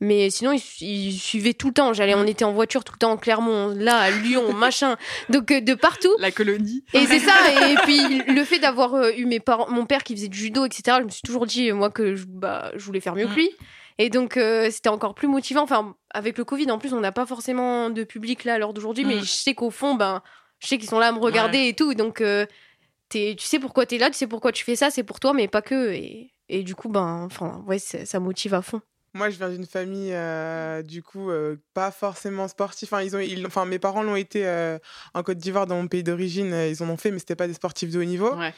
Mais 0.00 0.28
sinon 0.28 0.50
ils, 0.52 0.58
su- 0.60 0.84
ils 0.84 1.16
suivaient 1.18 1.54
tout 1.54 1.68
le 1.68 1.72
temps. 1.72 1.92
J'allais, 1.92 2.14
on 2.16 2.26
était 2.26 2.44
en 2.44 2.52
voiture 2.52 2.82
tout 2.82 2.92
le 2.94 2.98
temps, 2.98 3.12
en 3.12 3.16
Clermont, 3.16 3.68
là, 3.76 3.96
à 3.98 4.10
Lyon, 4.10 4.52
machin. 4.54 4.96
Donc 5.28 5.50
euh, 5.52 5.60
de 5.60 5.74
partout. 5.74 6.12
La 6.18 6.32
colonie. 6.32 6.84
Et 6.94 7.06
c'est 7.06 7.20
ça. 7.20 7.32
Et 7.70 7.76
puis 7.84 8.22
le 8.26 8.44
fait 8.44 8.58
d'avoir 8.58 8.94
euh, 8.94 9.12
eu 9.16 9.24
mes 9.26 9.38
parents, 9.40 9.70
mon 9.70 9.86
père 9.86 10.02
qui 10.02 10.14
faisait 10.16 10.28
du 10.28 10.36
judo, 10.38 10.64
etc. 10.66 10.98
Je 11.00 11.04
me 11.04 11.10
suis 11.10 11.22
toujours 11.22 11.46
dit 11.46 11.70
moi 11.72 11.90
que 11.90 12.16
je, 12.16 12.24
bah, 12.26 12.72
je 12.74 12.84
voulais 12.84 13.00
faire 13.00 13.14
mieux 13.14 13.26
que 13.28 13.34
lui. 13.34 13.50
Et 13.98 14.10
donc 14.10 14.36
euh, 14.36 14.68
c'était 14.72 14.88
encore 14.88 15.14
plus 15.14 15.28
motivant. 15.28 15.62
Enfin 15.62 15.94
avec 16.12 16.36
le 16.38 16.44
Covid 16.44 16.68
en 16.72 16.78
plus 16.78 16.92
on 16.92 16.98
n'a 17.00 17.12
pas 17.12 17.26
forcément 17.26 17.90
de 17.90 18.02
public 18.02 18.42
là 18.42 18.54
à 18.54 18.58
l'heure 18.58 18.74
d'aujourd'hui, 18.74 19.04
mais 19.04 19.16
Mm. 19.16 19.20
je 19.20 19.30
sais 19.30 19.54
qu'au 19.54 19.70
fond 19.70 19.94
ben 19.94 20.20
je 20.58 20.66
sais 20.66 20.78
qu'ils 20.78 20.88
sont 20.88 20.98
là 20.98 21.08
à 21.08 21.12
me 21.12 21.20
regarder 21.20 21.68
et 21.68 21.74
tout. 21.74 21.94
Donc 21.94 22.20
euh, 22.20 22.46
tu 23.36 23.46
sais 23.46 23.58
pourquoi 23.58 23.86
t'es 23.86 23.98
là, 23.98 24.10
tu 24.10 24.16
sais 24.16 24.26
pourquoi 24.26 24.52
tu 24.52 24.64
fais 24.64 24.76
ça, 24.76 24.90
c'est 24.90 25.04
pour 25.04 25.20
toi, 25.20 25.32
mais 25.32 25.48
pas 25.48 25.62
que. 25.62 25.92
Et, 25.92 26.32
et 26.48 26.62
du 26.62 26.74
coup 26.74 26.88
ben 26.88 27.22
enfin 27.24 27.64
ouais 27.66 27.78
ça 27.78 28.04
ça 28.04 28.20
motive 28.20 28.54
à 28.54 28.62
fond. 28.62 28.80
Moi, 29.16 29.30
je 29.30 29.36
viens 29.36 29.48
d'une 29.48 29.64
famille, 29.64 30.12
euh, 30.12 30.82
du 30.82 31.00
coup, 31.00 31.30
euh, 31.30 31.54
pas 31.72 31.92
forcément 31.92 32.48
sportive. 32.48 32.88
Enfin, 32.90 33.00
ils 33.00 33.14
ont, 33.14 33.20
ils, 33.20 33.46
enfin, 33.46 33.64
mes 33.64 33.78
parents 33.78 34.02
l'ont 34.02 34.16
été 34.16 34.44
euh, 34.44 34.76
en 35.14 35.22
Côte 35.22 35.38
d'Ivoire, 35.38 35.68
dans 35.68 35.76
mon 35.76 35.86
pays 35.86 36.02
d'origine. 36.02 36.52
Ils 36.52 36.82
en 36.82 36.88
ont 36.88 36.96
fait, 36.96 37.12
mais 37.12 37.20
c'était 37.20 37.36
pas 37.36 37.46
des 37.46 37.54
sportifs 37.54 37.92
de 37.92 38.00
haut 38.00 38.04
niveau. 38.04 38.34
Ouais. 38.34 38.52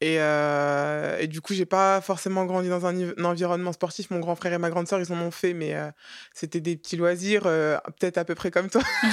Et, 0.00 0.16
euh, 0.20 1.18
et 1.18 1.26
du 1.26 1.40
coup, 1.40 1.54
j'ai 1.54 1.66
pas 1.66 2.00
forcément 2.00 2.44
grandi 2.44 2.68
dans 2.68 2.86
un, 2.86 3.24
environnement 3.24 3.72
sportif. 3.72 4.10
Mon 4.10 4.20
grand 4.20 4.36
frère 4.36 4.52
et 4.52 4.58
ma 4.58 4.70
grande 4.70 4.86
sœur, 4.86 5.00
ils 5.00 5.12
en 5.12 5.20
ont 5.20 5.32
fait, 5.32 5.54
mais 5.54 5.74
euh, 5.74 5.90
c'était 6.32 6.60
des 6.60 6.76
petits 6.76 6.96
loisirs, 6.96 7.42
euh, 7.46 7.76
peut-être 7.98 8.18
à 8.18 8.24
peu 8.24 8.36
près 8.36 8.50
comme 8.50 8.70
toi. 8.70 8.82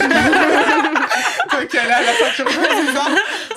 toi 1.49 1.65
qui 1.65 1.77
la 1.77 2.13
ceinture 2.13 2.49
jaune, 2.49 2.65
c'est 2.69 2.93
ça? 2.93 3.05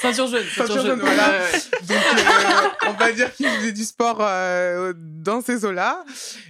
Ceinture 0.01 0.27
jaune. 0.29 0.45
Ceinture 0.55 0.87
jaune, 0.87 1.01
voilà. 1.01 1.41
Donc, 1.83 1.99
euh, 1.99 2.89
on 2.89 2.93
va 2.93 3.13
dire 3.13 3.33
qu'il 3.35 3.49
faisait 3.49 3.73
du 3.73 3.85
sport 3.85 4.19
euh, 4.21 4.93
dans 4.97 5.41
ces 5.41 5.65
eaux-là. 5.65 6.05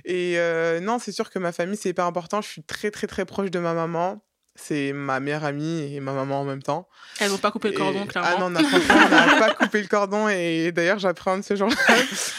Et 0.04 0.34
euh, 0.38 0.80
non, 0.80 0.98
c'est 0.98 1.12
sûr 1.12 1.30
que 1.30 1.38
ma 1.38 1.52
famille, 1.52 1.76
c'est 1.76 1.90
hyper 1.90 2.06
important. 2.06 2.40
Je 2.40 2.48
suis 2.48 2.62
très, 2.62 2.90
très, 2.90 3.06
très 3.06 3.24
proche 3.24 3.50
de 3.50 3.58
ma 3.58 3.74
maman. 3.74 4.20
C'est 4.60 4.92
ma 4.92 5.20
meilleure 5.20 5.44
amie 5.44 5.94
et 5.94 6.00
ma 6.00 6.12
maman 6.12 6.40
en 6.40 6.44
même 6.44 6.62
temps. 6.62 6.88
Elles 7.20 7.30
n'ont 7.30 7.38
pas 7.38 7.50
coupé 7.52 7.68
le 7.68 7.74
Et- 7.74 7.76
cordon, 7.76 8.04
Ah 8.06 8.10
clairement. 8.10 8.50
non, 8.50 8.56
on 8.60 8.64
a- 8.64 8.68
franchement, 8.68 8.94
on 9.06 9.08
n'a 9.26 9.38
pas 9.38 9.54
coupé 9.54 9.80
le 9.82 9.86
cordon. 9.88 10.28
Et 10.28 10.72
d'ailleurs, 10.72 10.98
j'appréhende 10.98 11.44
ce 11.44 11.54
jour-là. 11.54 11.76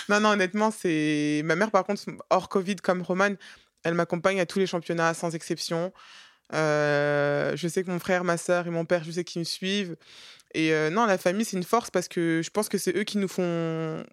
non, 0.09 0.19
non, 0.19 0.29
honnêtement, 0.31 0.69
c'est. 0.69 1.41
Ma 1.45 1.55
mère, 1.55 1.71
par 1.71 1.85
contre, 1.85 2.03
hors 2.29 2.49
Covid, 2.49 2.75
comme 2.77 3.01
Romane, 3.03 3.37
elle 3.83 3.93
m'accompagne 3.93 4.39
à 4.41 4.45
tous 4.45 4.59
les 4.59 4.67
championnats 4.67 5.13
sans 5.13 5.33
exception. 5.33 5.93
Euh, 6.53 7.55
je 7.55 7.67
sais 7.67 7.83
que 7.83 7.89
mon 7.91 7.99
frère, 7.99 8.23
ma 8.23 8.37
sœur 8.37 8.67
et 8.67 8.69
mon 8.69 8.83
père, 8.85 9.03
je 9.03 9.11
sais 9.11 9.23
qu'ils 9.23 9.39
me 9.39 9.45
suivent. 9.45 9.95
Et 10.53 10.73
euh, 10.73 10.89
non, 10.89 11.05
la 11.05 11.17
famille, 11.17 11.45
c'est 11.45 11.57
une 11.57 11.63
force 11.63 11.89
parce 11.91 12.07
que 12.07 12.41
je 12.43 12.49
pense 12.49 12.69
que 12.69 12.77
c'est 12.77 12.95
eux 12.97 13.03
qui 13.03 13.17
nous 13.17 13.27
font 13.27 14.03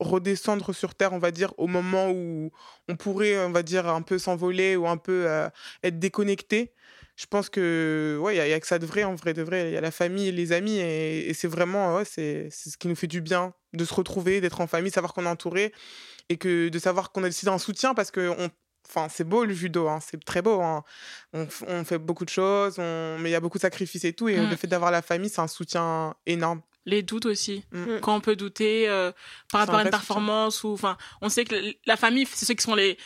redescendre 0.00 0.72
sur 0.74 0.94
terre, 0.94 1.12
on 1.12 1.18
va 1.18 1.30
dire, 1.30 1.52
au 1.58 1.66
moment 1.66 2.10
où 2.10 2.50
on 2.88 2.96
pourrait, 2.96 3.38
on 3.44 3.50
va 3.50 3.62
dire, 3.62 3.88
un 3.88 4.02
peu 4.02 4.18
s'envoler 4.18 4.76
ou 4.76 4.86
un 4.88 4.96
peu 4.96 5.24
euh, 5.28 5.48
être 5.82 5.98
déconnecté. 5.98 6.72
Je 7.20 7.26
pense 7.26 7.48
que 7.50 8.16
ouais, 8.22 8.34
il 8.36 8.38
y, 8.38 8.40
a- 8.40 8.46
y 8.48 8.52
a 8.52 8.60
que 8.60 8.66
ça 8.66 8.78
de 8.78 8.86
vrai, 8.86 9.02
en 9.02 9.16
vrai 9.16 9.34
de 9.34 9.42
vrai. 9.42 9.70
Il 9.70 9.74
y 9.74 9.76
a 9.76 9.80
la 9.80 9.90
famille 9.90 10.28
et 10.28 10.32
les 10.32 10.52
amis 10.52 10.78
et, 10.78 11.28
et 11.28 11.34
c'est 11.34 11.48
vraiment, 11.48 11.96
ouais, 11.96 12.04
c'est 12.04 12.48
c'est 12.52 12.70
ce 12.70 12.78
qui 12.78 12.86
nous 12.86 12.94
fait 12.94 13.08
du 13.08 13.20
bien 13.20 13.52
de 13.72 13.84
se 13.84 13.92
retrouver, 13.92 14.40
d'être 14.40 14.60
en 14.60 14.68
famille, 14.68 14.92
savoir 14.92 15.12
qu'on 15.14 15.24
est 15.26 15.28
entouré 15.28 15.72
et 16.28 16.36
que 16.36 16.68
de 16.68 16.78
savoir 16.78 17.10
qu'on 17.10 17.24
a 17.24 17.28
décidé 17.28 17.50
un 17.50 17.58
soutien 17.58 17.92
parce 17.94 18.10
que 18.12 18.28
on, 18.38 18.48
Enfin, 18.90 19.08
c'est 19.10 19.24
beau 19.24 19.44
le 19.44 19.52
judo, 19.52 19.86
hein, 19.88 19.98
c'est 20.00 20.24
très 20.24 20.40
beau. 20.40 20.62
hein. 20.62 20.82
On, 21.34 21.46
on 21.66 21.84
fait 21.84 21.98
beaucoup 21.98 22.24
de 22.24 22.30
choses, 22.30 22.76
on- 22.78 23.18
mais 23.18 23.28
il 23.28 23.32
y 23.32 23.34
a 23.34 23.40
beaucoup 23.40 23.58
de 23.58 23.62
sacrifices 23.62 24.04
et 24.04 24.14
tout. 24.14 24.28
Et 24.30 24.38
Mm. 24.38 24.48
le 24.48 24.56
fait 24.56 24.66
d'avoir 24.66 24.90
la 24.90 25.02
famille, 25.02 25.28
c'est 25.28 25.42
un 25.42 25.46
soutien 25.48 26.14
énorme. 26.24 26.62
Les 26.86 27.02
doutes 27.02 27.26
aussi. 27.26 27.64
Mm. 27.70 27.98
Quand 28.00 28.16
on 28.16 28.20
peut 28.22 28.34
douter 28.36 28.88
euh, 28.88 29.12
par 29.52 29.60
rapport 29.60 29.74
à 29.74 29.82
une 29.82 29.90
performance 29.90 30.64
ou 30.64 30.72
enfin, 30.72 30.96
on 31.20 31.28
sait 31.28 31.44
que 31.44 31.54
la 31.84 31.96
famille, 31.98 32.26
c'est 32.32 32.46
ceux 32.46 32.54
qui 32.54 32.62
sont 32.62 32.74
les 32.76 32.96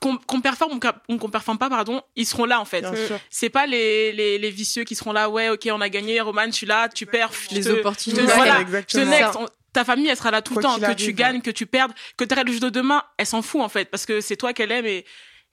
qu'on 0.00 0.16
qu'on 0.16 0.40
performe 0.40 0.78
ou 1.08 1.18
qu'on- 1.18 1.30
performe 1.30 1.58
pas, 1.58 1.68
pardon, 1.68 2.02
ils 2.16 2.26
seront 2.26 2.44
là 2.44 2.60
en 2.60 2.64
fait. 2.64 2.84
C'est 3.30 3.50
pas 3.50 3.66
les, 3.66 4.12
les, 4.12 4.38
les 4.38 4.50
vicieux 4.50 4.84
qui 4.84 4.94
seront 4.94 5.12
là, 5.12 5.28
ouais, 5.28 5.48
ok, 5.48 5.68
on 5.72 5.80
a 5.80 5.88
gagné, 5.88 6.20
Roman, 6.20 6.46
je 6.46 6.52
suis 6.52 6.66
là, 6.66 6.88
tu 6.88 7.06
perds, 7.06 7.30
Les 7.50 7.62
te- 7.62 7.68
opportunités. 7.70 8.24
te- 8.24 8.32
voilà, 8.32 8.52
je 8.52 8.58
te 8.58 8.62
exactement. 8.66 9.10
next. 9.10 9.36
On- 9.36 9.46
ta 9.72 9.84
famille, 9.84 10.08
elle 10.08 10.16
sera 10.16 10.30
là 10.30 10.40
tout 10.42 10.54
le 10.56 10.62
temps, 10.62 10.78
que 10.78 10.84
arrive, 10.84 10.96
tu 10.96 11.06
ouais. 11.06 11.12
gagnes, 11.12 11.40
que 11.42 11.50
tu 11.50 11.66
perdes, 11.66 11.92
que 12.16 12.24
tu 12.24 12.32
arrêtes 12.32 12.46
le 12.46 12.52
judo 12.52 12.70
demain, 12.70 13.02
elle 13.18 13.26
s'en 13.26 13.42
fout 13.42 13.60
en 13.60 13.68
fait, 13.68 13.84
parce 13.86 14.06
que 14.06 14.20
c'est 14.20 14.36
toi 14.36 14.52
qu'elle 14.54 14.72
aime 14.72 14.86
et, 14.86 15.04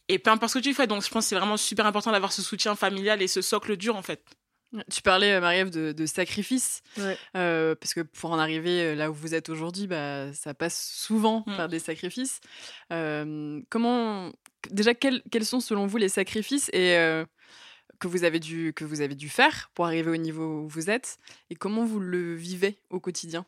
et 0.07 0.19
peu 0.19 0.29
importe 0.31 0.53
ce 0.53 0.59
que 0.59 0.63
tu 0.63 0.73
fais. 0.73 0.87
Donc 0.87 1.03
je 1.03 1.09
pense 1.09 1.25
que 1.25 1.29
c'est 1.29 1.35
vraiment 1.35 1.57
super 1.57 1.85
important 1.85 2.11
d'avoir 2.11 2.31
ce 2.31 2.41
soutien 2.41 2.75
familial 2.75 3.21
et 3.21 3.27
ce 3.27 3.41
socle 3.41 3.75
dur 3.75 3.95
en 3.95 4.01
fait. 4.01 4.23
Tu 4.91 5.01
parlais, 5.01 5.33
euh, 5.33 5.41
Marie-Ève, 5.41 5.69
de, 5.69 5.91
de 5.91 6.05
sacrifice. 6.05 6.81
Ouais. 6.97 7.17
Euh, 7.35 7.75
parce 7.75 7.93
que 7.93 8.01
pour 8.01 8.31
en 8.31 8.39
arriver 8.39 8.81
euh, 8.81 8.95
là 8.95 9.09
où 9.11 9.13
vous 9.13 9.33
êtes 9.33 9.49
aujourd'hui, 9.49 9.87
bah, 9.87 10.33
ça 10.33 10.53
passe 10.53 10.91
souvent 10.93 11.43
Mm. 11.47 11.57
par 11.57 11.67
des 11.69 11.79
sacrifices. 11.79 12.39
Euh, 12.91 13.61
comment, 13.69 14.31
déjà, 14.71 14.93
quels, 14.93 15.21
quels 15.31 15.45
sont 15.45 15.59
selon 15.59 15.87
vous 15.87 15.97
les 15.97 16.09
sacrifices 16.09 16.69
et, 16.73 16.95
euh, 16.97 17.25
que, 17.99 18.07
vous 18.07 18.23
avez 18.23 18.39
dû, 18.39 18.73
que 18.75 18.83
vous 18.85 19.01
avez 19.01 19.15
dû 19.15 19.29
faire 19.29 19.69
pour 19.73 19.85
arriver 19.85 20.11
au 20.11 20.17
niveau 20.17 20.61
où 20.63 20.67
vous 20.67 20.89
êtes 20.89 21.17
Et 21.49 21.55
comment 21.55 21.85
vous 21.85 21.99
le 21.99 22.35
vivez 22.35 22.77
au 22.89 22.99
quotidien 22.99 23.45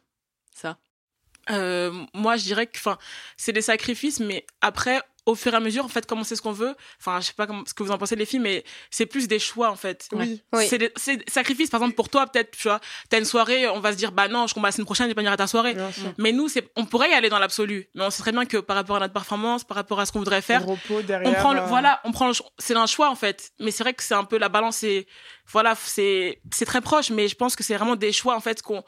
Ça? 0.53 0.77
Moi, 1.49 2.35
je 2.37 2.43
dirais 2.43 2.67
que, 2.67 2.77
c'est 3.37 3.53
des 3.53 3.61
sacrifices, 3.61 4.19
mais 4.19 4.45
après, 4.61 5.01
au 5.27 5.35
fur 5.35 5.53
et 5.53 5.57
à 5.57 5.59
mesure, 5.59 5.83
en 5.83 5.89
fait, 5.89 6.05
comme 6.05 6.19
on 6.21 6.23
sait 6.23 6.37
ce 6.37 6.41
qu'on 6.41 6.53
veut, 6.53 6.73
enfin, 7.01 7.19
je 7.19 7.27
sais 7.27 7.33
pas 7.33 7.45
comment- 7.45 7.63
ce 7.67 7.73
que 7.73 7.83
vous 7.83 7.91
en 7.91 7.97
pensez 7.97 8.15
les 8.15 8.25
filles, 8.25 8.39
mais 8.39 8.63
c'est 8.89 9.05
plus 9.05 9.27
des 9.27 9.39
choix 9.39 9.69
en 9.69 9.75
fait. 9.75 10.07
Oui. 10.13 10.41
Oui. 10.53 10.65
C'est 10.67 10.77
des, 10.77 10.91
sacrifices, 11.27 11.69
par 11.69 11.81
exemple, 11.81 11.95
pour 11.95 12.07
toi, 12.07 12.25
peut-être, 12.27 12.51
tu 12.51 12.63
vois, 12.63 12.79
t'as 13.09 13.19
une 13.19 13.25
soirée, 13.25 13.67
on 13.67 13.81
va 13.81 13.91
se 13.91 13.97
dire, 13.97 14.13
bah 14.13 14.29
non, 14.29 14.47
je 14.47 14.53
combats 14.53 14.69
la 14.69 14.71
semaine 14.71 14.85
prochaine, 14.85 15.05
je 15.05 15.09
vais 15.09 15.15
pas 15.15 15.21
venir 15.21 15.33
à 15.33 15.37
ta 15.37 15.45
soirée. 15.47 15.75
Mais 16.17 16.31
nous, 16.31 16.47
c'est, 16.47 16.67
on 16.77 16.85
pourrait 16.85 17.09
y 17.09 17.13
aller 17.13 17.27
dans 17.29 17.39
l'absolu, 17.39 17.89
mais 17.93 18.03
on 18.03 18.09
sait 18.09 18.21
très 18.23 18.31
bien 18.31 18.45
que 18.45 18.57
par 18.57 18.77
rapport 18.77 18.95
à 18.95 18.99
notre 19.01 19.13
performance, 19.13 19.65
par 19.65 19.75
rapport 19.75 19.99
à 19.99 20.05
ce 20.05 20.13
qu'on 20.13 20.19
voudrait 20.19 20.41
faire, 20.41 20.61
Le 20.61 20.71
repos 20.71 21.01
derrière. 21.01 21.29
on 21.29 21.33
prend 21.33 21.53
le, 21.53 21.59
euh, 21.59 21.65
voilà, 21.65 21.99
on 22.05 22.11
prend 22.13 22.31
c'est 22.57 22.75
un 22.75 22.87
choix 22.87 23.09
en 23.09 23.15
fait. 23.15 23.51
Mais 23.59 23.71
c'est 23.71 23.83
vrai 23.83 23.93
que 23.93 24.03
c'est 24.03 24.13
un 24.15 24.23
peu 24.23 24.37
la 24.37 24.47
balance 24.47 24.81
et 24.83 25.07
voilà, 25.51 25.75
c'est, 25.75 26.41
c'est 26.53 26.65
très 26.65 26.81
proche, 26.81 27.09
mais 27.09 27.27
je 27.27 27.35
pense 27.35 27.55
que 27.57 27.63
c'est 27.63 27.75
vraiment 27.75 27.95
des 27.97 28.13
choix 28.13 28.35
en 28.35 28.39
fait 28.39 28.61
qu'on, 28.61 28.83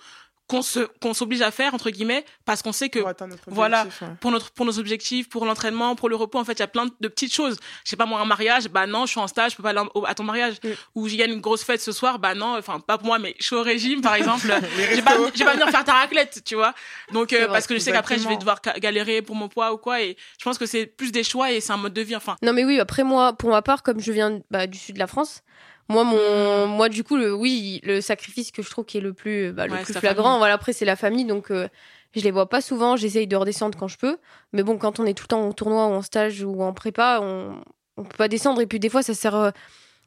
qu'on 0.49 0.63
se, 0.63 0.79
qu'on 0.99 1.13
s'oblige 1.13 1.41
à 1.41 1.51
faire 1.51 1.73
entre 1.75 1.91
guillemets 1.91 2.25
parce 2.43 2.63
qu'on 2.63 2.71
sait 2.71 2.89
que 2.89 2.99
pour 2.99 3.13
voilà. 3.47 3.81
objectif, 3.81 4.01
ouais. 4.01 4.15
pour 4.19 4.31
notre 4.31 4.51
pour 4.51 4.65
nos 4.65 4.79
objectifs, 4.79 5.29
pour 5.29 5.45
l'entraînement, 5.45 5.95
pour 5.95 6.09
le 6.09 6.15
repos, 6.15 6.39
en 6.39 6.43
fait, 6.43 6.53
il 6.53 6.59
y 6.59 6.63
a 6.63 6.67
plein 6.67 6.87
de 6.99 7.07
petites 7.07 7.33
choses. 7.33 7.57
Je 7.85 7.91
sais 7.91 7.95
pas 7.95 8.07
moi 8.07 8.19
un 8.19 8.25
mariage, 8.25 8.67
bah 8.67 8.87
non, 8.87 9.05
je 9.05 9.11
suis 9.11 9.19
en 9.19 9.27
stage, 9.27 9.51
je 9.51 9.57
peux 9.57 9.63
pas 9.63 9.69
aller 9.69 9.81
au- 9.93 10.05
à 10.05 10.15
ton 10.15 10.23
mariage. 10.23 10.55
Mm. 10.63 10.69
Ou 10.95 11.07
il 11.07 11.15
y 11.15 11.21
a 11.21 11.25
une 11.27 11.39
grosse 11.39 11.63
fête 11.63 11.81
ce 11.81 11.91
soir, 11.91 12.17
bah 12.17 12.33
non, 12.33 12.57
enfin 12.57 12.79
pas 12.79 12.97
pour 12.97 13.05
moi, 13.05 13.19
mais 13.19 13.35
je 13.39 13.45
suis 13.45 13.55
au 13.55 13.61
régime 13.61 14.01
par 14.01 14.15
exemple. 14.15 14.47
Vais 14.47 15.01
pas 15.03 15.17
vais 15.17 15.45
pas 15.45 15.53
venir 15.53 15.69
faire 15.69 15.83
ta 15.85 15.93
raclette, 15.93 16.41
tu 16.43 16.55
vois. 16.55 16.73
Donc 17.13 17.31
euh, 17.31 17.45
vrai, 17.45 17.47
parce 17.47 17.67
que 17.67 17.75
je 17.75 17.79
sais 17.79 17.91
qu'après 17.91 18.17
je 18.17 18.27
vais 18.27 18.37
devoir 18.37 18.59
galérer 18.79 19.21
pour 19.21 19.35
mon 19.35 19.47
poids 19.49 19.71
ou 19.71 19.77
quoi 19.77 20.01
et 20.01 20.17
je 20.39 20.43
pense 20.43 20.57
que 20.57 20.65
c'est 20.65 20.87
plus 20.87 21.11
des 21.11 21.23
choix 21.23 21.51
et 21.51 21.61
c'est 21.61 21.73
un 21.73 21.77
mode 21.77 21.93
de 21.93 22.01
vie 22.01 22.15
enfin. 22.15 22.35
Non 22.41 22.53
mais 22.53 22.65
oui, 22.65 22.79
après 22.79 23.03
moi, 23.03 23.33
pour 23.33 23.51
ma 23.51 23.61
part, 23.61 23.83
comme 23.83 23.99
je 23.99 24.11
viens 24.11 24.41
bah, 24.49 24.65
du 24.67 24.77
sud 24.77 24.95
de 24.95 24.99
la 24.99 25.07
France, 25.07 25.43
moi 25.89 26.03
mon, 26.03 26.67
moi 26.67 26.87
du 26.89 27.03
coup 27.03 27.17
le, 27.17 27.33
oui, 27.33 27.81
le 27.83 27.99
sacrifice 28.01 28.51
que 28.51 28.61
je 28.61 28.69
trouve 28.69 28.85
qui 28.85 28.97
est 28.97 29.01
le 29.01 29.13
plus, 29.13 29.51
bah, 29.51 29.67
le 29.67 29.73
Ouais, 29.73 29.81
plus 29.83 29.93
flagrant, 29.93 30.23
famille. 30.25 30.37
voilà 30.39 30.53
après 30.53 30.71
c'est 30.73 30.85
la 30.85 30.95
famille, 30.95 31.25
donc 31.25 31.51
euh, 31.51 31.67
je 32.15 32.21
les 32.21 32.31
vois 32.31 32.47
pas 32.47 32.61
souvent, 32.61 32.95
j'essaye 32.95 33.27
de 33.27 33.35
redescendre 33.35 33.77
quand 33.77 33.87
je 33.87 33.97
peux, 33.97 34.17
mais 34.53 34.63
bon 34.63 34.77
quand 34.77 34.99
on 34.99 35.05
est 35.05 35.13
tout 35.13 35.23
le 35.25 35.29
temps 35.29 35.41
en 35.47 35.51
tournoi 35.51 35.87
ou 35.87 35.91
en 35.91 36.01
stage 36.01 36.43
ou 36.43 36.61
en 36.63 36.73
prépa, 36.73 37.19
on, 37.21 37.55
on 37.97 38.03
peut 38.03 38.17
pas 38.17 38.27
descendre 38.27 38.61
et 38.61 38.67
puis 38.67 38.79
des 38.79 38.89
fois 38.89 39.03
ça 39.03 39.13
sert, 39.13 39.35
euh, 39.35 39.51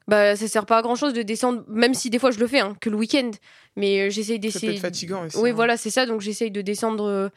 bah 0.08 0.34
ça 0.36 0.48
sert 0.48 0.66
pas 0.66 0.78
à 0.78 0.82
grand 0.82 0.94
chose 0.96 1.12
de 1.12 1.22
descendre, 1.22 1.62
même 1.68 1.94
si 1.94 2.10
des 2.10 2.18
fois 2.18 2.30
je 2.30 2.38
le 2.38 2.46
fais, 2.46 2.60
hein, 2.60 2.74
que 2.80 2.88
le 2.90 2.96
week-end, 2.96 3.30
mais 3.76 4.00
euh, 4.06 4.10
j'essaye 4.10 4.36
Ça 4.36 4.38
peut 4.38 4.38
d'essayer. 4.40 4.72
être 4.74 4.80
fatigant 4.80 5.26
aussi. 5.26 5.36
Oui, 5.38 5.50
hein. 5.50 5.52
voilà, 5.54 5.76
c'est 5.76 5.90
ça. 5.90 6.06
Donc 6.06 6.20
j'essaye 6.20 6.50
de 6.50 6.60
descendre 6.60 7.04
euh, 7.04 7.28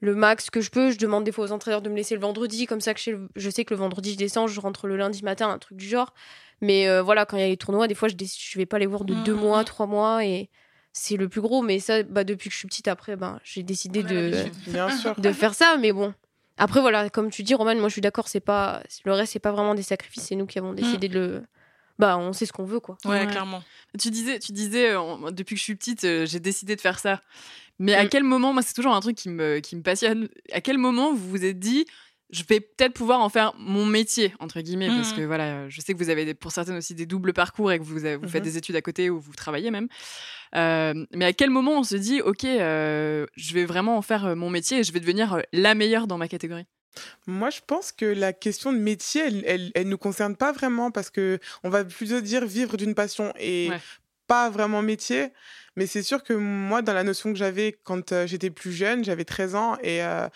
le 0.00 0.14
max 0.14 0.48
que 0.50 0.60
je 0.60 0.70
peux. 0.70 0.90
Je 0.92 0.98
demande 0.98 1.24
des 1.24 1.32
fois 1.32 1.44
aux 1.46 1.52
entraîneurs 1.52 1.82
de 1.82 1.88
me 1.90 1.96
laisser 1.96 2.14
le 2.14 2.20
vendredi, 2.20 2.66
comme 2.66 2.80
ça 2.80 2.94
que 2.94 3.00
je 3.00 3.04
sais, 3.04 3.16
je 3.36 3.50
sais 3.50 3.64
que 3.64 3.74
le 3.74 3.78
vendredi 3.78 4.12
je 4.12 4.18
descends, 4.18 4.46
je 4.46 4.60
rentre 4.60 4.86
le 4.86 4.96
lundi 4.96 5.22
matin, 5.24 5.48
un 5.50 5.58
truc 5.58 5.76
du 5.78 5.86
genre. 5.88 6.14
Mais 6.62 6.88
euh, 6.88 7.02
voilà, 7.02 7.26
quand 7.26 7.36
il 7.36 7.40
y 7.40 7.44
a 7.44 7.48
les 7.48 7.56
tournois, 7.58 7.88
des 7.88 7.94
fois 7.94 8.08
je, 8.08 8.14
je 8.16 8.58
vais 8.58 8.66
pas 8.66 8.78
les 8.78 8.86
voir 8.86 9.04
de 9.04 9.12
deux 9.24 9.34
mois, 9.34 9.62
trois 9.64 9.86
mois, 9.86 10.24
et 10.24 10.48
c'est 10.92 11.16
le 11.16 11.28
plus 11.28 11.40
gros. 11.42 11.60
Mais 11.60 11.78
ça, 11.80 12.02
bah, 12.04 12.24
depuis 12.24 12.48
que 12.48 12.54
je 12.54 12.58
suis 12.58 12.68
petite, 12.68 12.88
après, 12.88 13.16
ben, 13.16 13.38
j'ai 13.44 13.62
décidé 13.62 14.02
de, 14.02 14.30
l'habitude. 14.30 14.54
Bien 14.72 14.88
sûr. 14.96 15.14
de 15.18 15.32
faire 15.32 15.54
ça. 15.54 15.76
Mais 15.78 15.92
bon. 15.92 16.14
Après, 16.58 16.80
voilà, 16.80 17.10
comme 17.10 17.30
tu 17.30 17.42
dis, 17.42 17.54
Roman, 17.54 17.74
moi 17.76 17.88
je 17.88 17.92
suis 17.94 18.00
d'accord, 18.00 18.28
c'est 18.28 18.40
pas 18.40 18.82
le 19.04 19.12
reste, 19.12 19.32
c'est 19.32 19.38
pas 19.40 19.52
vraiment 19.52 19.74
des 19.74 19.82
sacrifices, 19.82 20.24
c'est 20.24 20.36
nous 20.36 20.46
qui 20.46 20.58
avons 20.58 20.72
décidé 20.72 21.08
de 21.08 21.18
le. 21.18 21.42
Bah, 21.98 22.16
on 22.18 22.32
sait 22.32 22.46
ce 22.46 22.52
qu'on 22.52 22.64
veut, 22.64 22.80
quoi. 22.80 22.96
Ouais, 23.04 23.20
Ouais. 23.20 23.26
clairement. 23.26 23.62
Tu 23.98 24.10
disais, 24.10 24.38
tu 24.38 24.52
disais 24.52 24.90
euh, 24.94 25.30
depuis 25.30 25.54
que 25.54 25.58
je 25.58 25.64
suis 25.64 25.74
petite, 25.74 26.04
euh, 26.04 26.26
j'ai 26.26 26.40
décidé 26.40 26.74
de 26.76 26.80
faire 26.80 26.98
ça. 26.98 27.20
Mais 27.78 27.94
à 27.94 28.04
Mm. 28.04 28.08
quel 28.08 28.22
moment, 28.24 28.52
moi, 28.52 28.62
c'est 28.62 28.74
toujours 28.74 28.94
un 28.94 29.00
truc 29.00 29.16
qui 29.16 29.28
me, 29.28 29.58
qui 29.60 29.76
me 29.76 29.82
passionne. 29.82 30.28
À 30.52 30.60
quel 30.60 30.78
moment 30.78 31.12
vous 31.12 31.28
vous 31.28 31.44
êtes 31.44 31.58
dit, 31.58 31.86
je 32.32 32.42
vais 32.48 32.60
peut-être 32.60 32.94
pouvoir 32.94 33.20
en 33.20 33.28
faire 33.28 33.52
mon 33.58 33.86
métier 33.86 34.34
entre 34.40 34.60
guillemets 34.60 34.88
parce 34.88 35.10
Mhm. 35.12 35.16
que 35.18 35.22
voilà 35.26 35.68
je 35.68 35.80
sais 35.80 35.92
que 35.92 35.98
vous 35.98 36.08
avez 36.10 36.24
des- 36.24 36.34
pour 36.34 36.50
certaines 36.50 36.76
aussi 36.78 36.94
des 36.94 37.06
doubles 37.06 37.32
parcours 37.32 37.70
et 37.70 37.78
que 37.78 37.84
vous, 37.84 38.04
avez- 38.04 38.16
vous 38.16 38.28
faites 38.28 38.42
Mhm. 38.42 38.50
des 38.50 38.56
études 38.58 38.76
à 38.76 38.82
côté 38.82 39.10
ou 39.10 39.20
vous 39.20 39.34
travaillez 39.34 39.70
même 39.70 39.88
Euh, 40.54 41.06
mais 41.14 41.24
à 41.24 41.32
quel 41.32 41.50
moment 41.50 41.78
on 41.78 41.82
se 41.82 41.96
dit 41.96 42.20
ok 42.20 42.44
euh, 42.44 43.26
je 43.36 43.54
vais 43.54 43.64
vraiment 43.64 43.96
en 43.96 44.02
faire 44.02 44.26
euh, 44.26 44.34
mon 44.34 44.50
métier 44.50 44.78
et 44.80 44.84
je 44.84 44.92
vais 44.92 45.00
devenir 45.00 45.42
la 45.52 45.74
meilleure 45.74 46.06
dans 46.06 46.18
ma 46.18 46.28
catégorie? 46.28 46.66
Moi, 47.26 47.48
je 47.48 47.60
pense 47.66 47.90
que 47.90 48.04
la 48.04 48.34
question 48.34 48.70
de 48.70 48.76
métier, 48.76 49.22
elle, 49.22 49.42
elle, 49.46 49.72
elle 49.74 49.88
nous 49.88 49.96
concerne 49.96 50.36
pas 50.36 50.52
vraiment 50.52 50.90
parce 50.90 51.08
que 51.08 51.38
on 51.64 51.70
va 51.70 51.84
plutôt 51.86 52.20
dire 52.20 52.44
vivre 52.44 52.76
d'une 52.76 52.94
passion 52.94 53.32
et 53.40 53.68
Ouais. 53.70 53.80
pas 54.26 54.50
vraiment 54.50 54.82
métier. 54.82 55.28
Mais 55.76 55.86
c'est 55.86 56.02
sûr 56.02 56.22
que 56.22 56.34
moi, 56.34 56.82
dans 56.82 56.92
la 56.92 57.02
notion 57.02 57.32
que 57.32 57.38
j'avais 57.38 57.78
quand 57.82 58.26
j'étais 58.26 58.50
plus 58.50 58.72
jeune, 58.72 59.04
j'avais 59.04 59.24
13 59.24 59.54
ans 59.54 59.78
et 59.82 60.02
euh, 60.04 60.28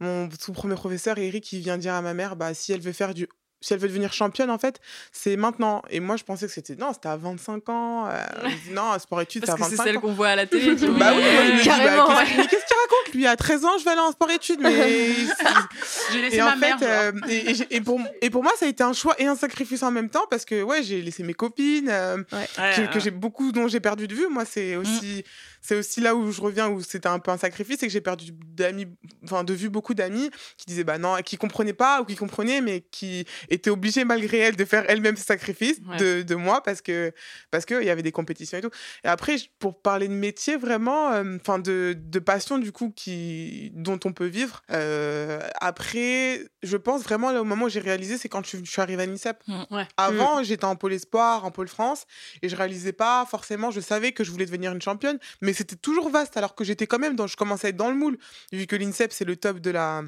mon 0.00 0.28
tout 0.28 0.52
premier 0.52 0.74
professeur, 0.74 1.18
Eric, 1.18 1.52
il 1.52 1.60
vient 1.60 1.78
dire 1.78 1.94
à 1.94 2.02
ma 2.02 2.14
mère, 2.14 2.36
bah, 2.36 2.52
si 2.54 2.72
elle 2.72 2.80
veut 2.80 2.92
faire 2.92 3.14
du 3.14 3.26
si 3.62 3.72
elle 3.72 3.80
veut 3.80 3.88
devenir 3.88 4.12
championne, 4.12 4.50
en 4.50 4.58
fait, 4.58 4.80
c'est 5.12 5.34
maintenant. 5.34 5.80
Et 5.88 5.98
moi, 5.98 6.16
je 6.16 6.24
pensais 6.24 6.46
que 6.46 6.52
c'était 6.52 6.76
non, 6.76 6.92
c'était 6.92 7.08
à 7.08 7.16
25 7.16 7.68
ans. 7.70 8.06
Euh, 8.06 8.22
non, 8.70 8.96
sport 8.98 9.22
études, 9.22 9.44
c'est 9.46 9.50
à 9.50 9.56
parce 9.56 9.70
que 9.70 9.74
25 9.76 9.82
c'est 9.84 9.90
celle 9.92 10.00
qu'on 10.00 10.12
voit 10.12 10.28
à 10.28 10.36
la 10.36 10.46
télé 10.46 10.76
qui- 10.76 10.86
Bah 10.86 11.12
oui, 11.16 11.22
dis, 11.62 11.66
bah, 11.68 12.22
qu'est-ce- 12.24 12.36
mais 12.36 12.46
qu'il 12.46 12.50
raconte 12.52 13.14
Lui, 13.14 13.26
à 13.26 13.34
13 13.34 13.64
ans, 13.64 13.78
je 13.78 13.84
vais 13.84 13.92
aller 13.92 14.00
en 14.02 14.12
sport 14.12 14.30
études. 14.30 14.60
Mais 14.60 15.14
J'ai 16.12 16.20
laissé 16.20 16.36
et 16.36 16.40
ma 16.42 16.52
en 16.52 16.56
mère. 16.58 16.78
fait, 16.78 16.84
euh, 16.86 17.12
et, 17.28 17.50
et 17.50 17.54
j'ai- 17.54 17.66
et 17.76 17.80
pour, 17.80 17.98
et 18.20 18.28
pour 18.30 18.42
moi, 18.42 18.52
ça 18.58 18.66
a 18.66 18.68
été 18.68 18.82
un 18.84 18.92
choix 18.92 19.14
et 19.18 19.26
un 19.26 19.36
sacrifice 19.36 19.82
en 19.82 19.90
même 19.90 20.10
temps 20.10 20.26
parce 20.30 20.44
que 20.44 20.62
ouais, 20.62 20.82
j'ai 20.82 21.00
laissé 21.00 21.22
mes 21.22 21.34
copines 21.34 21.88
euh, 21.88 22.18
Ouais, 22.32 22.46
que, 22.56 22.80
ouais. 22.82 22.90
que 22.92 23.00
j'ai 23.00 23.10
beaucoup 23.10 23.52
dont 23.52 23.68
j'ai 23.68 23.80
perdu 23.80 24.06
de 24.06 24.14
vue. 24.14 24.28
Moi, 24.28 24.44
c'est 24.44 24.76
aussi 24.76 25.24
c'est 25.66 25.76
aussi 25.76 26.00
là 26.00 26.14
où 26.14 26.30
je 26.32 26.40
reviens 26.40 26.68
où 26.68 26.80
c'était 26.82 27.08
un 27.08 27.18
peu 27.18 27.30
un 27.30 27.36
sacrifice 27.38 27.82
et 27.82 27.86
que 27.86 27.92
j'ai 27.92 28.00
perdu 28.00 28.32
d'amis, 28.32 28.86
enfin 29.24 29.44
de 29.44 29.52
vue 29.52 29.68
beaucoup 29.68 29.94
d'amis 29.94 30.30
qui 30.56 30.66
disaient 30.66 30.84
bah 30.84 30.98
non, 30.98 31.16
qui 31.24 31.36
comprenaient 31.36 31.72
pas 31.72 32.00
ou 32.00 32.04
qui 32.04 32.14
comprenaient 32.16 32.60
mais 32.60 32.80
qui 32.90 33.26
étaient 33.48 33.70
obligées 33.70 34.04
malgré 34.04 34.38
elles 34.38 34.56
de 34.56 34.64
faire 34.64 34.84
elles-mêmes 34.88 35.16
ce 35.16 35.24
sacrifice 35.24 35.76
Ouais. 35.88 35.96
de, 35.98 36.22
de 36.22 36.34
moi 36.34 36.62
parce 36.62 36.80
que 36.82 37.12
parce 37.50 37.64
que 37.66 37.80
il 37.80 37.86
y 37.86 37.90
avait 37.90 38.02
des 38.02 38.12
compétitions 38.12 38.58
et 38.58 38.60
tout. 38.60 38.70
Et 39.04 39.08
après, 39.08 39.36
pour 39.58 39.80
parler 39.82 40.08
de 40.08 40.12
métier 40.14 40.56
vraiment, 40.56 41.12
euh, 41.12 41.36
enfin 41.40 41.58
de, 41.58 41.94
de 41.98 42.18
passion 42.18 42.58
du 42.58 42.72
coup 42.72 42.90
qui 42.94 43.70
dont 43.74 43.98
on 44.04 44.12
peut 44.12 44.26
vivre. 44.26 44.62
euh, 44.70 45.40
après, 45.60 46.40
je 46.62 46.76
pense 46.76 47.02
vraiment 47.02 47.32
là 47.32 47.40
au 47.40 47.44
moment 47.44 47.66
où 47.66 47.68
j'ai 47.68 47.80
réalisé, 47.80 48.18
c'est 48.18 48.28
quand 48.28 48.42
je, 48.44 48.48
suis- 48.56 48.64
je 48.64 48.70
suis 48.70 48.80
arrivée 48.80 49.02
à 49.02 49.06
l'INSEP. 49.06 49.42
ouais 49.70 49.86
Avant, 49.96 50.42
j'étais 50.42 50.64
en 50.64 50.76
pôle 50.76 50.92
espoir, 50.92 51.44
en 51.44 51.50
pôle 51.50 51.68
France, 51.68 52.06
et 52.42 52.48
je 52.48 52.56
réalisais 52.56 52.92
pas 52.92 53.26
forcément. 53.30 53.70
Je 53.70 53.80
savais 53.80 54.12
que 54.12 54.24
je 54.24 54.30
voulais 54.30 54.46
devenir 54.46 54.72
une 54.72 54.82
championne, 54.82 55.18
mais 55.40 55.52
c'était 55.56 55.76
toujours 55.76 56.10
vaste, 56.10 56.36
alors 56.36 56.54
que 56.54 56.64
j'étais 56.64 56.86
quand 56.86 56.98
même 56.98 57.16
dans. 57.16 57.26
Je 57.26 57.36
commençais 57.36 57.68
à 57.68 57.70
être 57.70 57.76
dans 57.76 57.90
le 57.90 57.96
moule, 57.96 58.18
vu 58.52 58.66
que 58.66 58.76
l'INSEP 58.76 59.12
c'est 59.12 59.24
le 59.24 59.36
top 59.36 59.58
de 59.58 59.70
la 59.70 60.02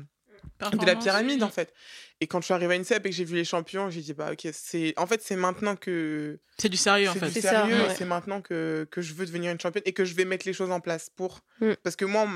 de 0.61 0.87
la 0.87 0.97
pyramide 0.97 1.43
en 1.43 1.51
fait. 1.51 1.73
Et 2.21 2.27
quand 2.27 2.41
je 2.41 2.47
suis 2.47 2.55
arrivée 2.55 2.75
à 2.75 2.79
l'INSEP 2.79 3.07
et 3.07 3.11
que 3.11 3.15
j'ai 3.15 3.25
vu 3.25 3.37
les 3.37 3.45
champions, 3.45 3.91
j'ai 3.91 4.01
dit 4.01 4.13
bah 4.13 4.33
ok, 4.33 4.49
c'est 4.53 4.93
en 4.97 5.07
fait 5.07 5.23
c'est 5.23 5.37
maintenant 5.37 5.77
que 5.77 6.41
C'est 6.59 6.69
du 6.69 6.77
sérieux 6.77 7.09
en 7.09 7.13
c'est 7.13 7.21
fait. 7.21 7.31
C'est 7.31 7.41
sérieux 7.43 7.77
et 7.77 7.81
ouais. 7.81 7.95
c'est 7.97 8.05
maintenant 8.05 8.41
que, 8.41 8.89
que 8.91 9.01
je 9.01 9.15
veux 9.15 9.25
devenir 9.25 9.53
une 9.53 9.61
championne 9.61 9.85
et 9.87 9.93
que 9.93 10.05
je 10.05 10.15
vais 10.15 10.25
mettre 10.25 10.47
les 10.47 10.53
choses 10.53 10.71
en 10.71 10.81
place 10.81 11.11
pour. 11.11 11.41
Mm. 11.61 11.75
Parce 11.83 11.95
que 11.95 12.05
moi, 12.05 12.29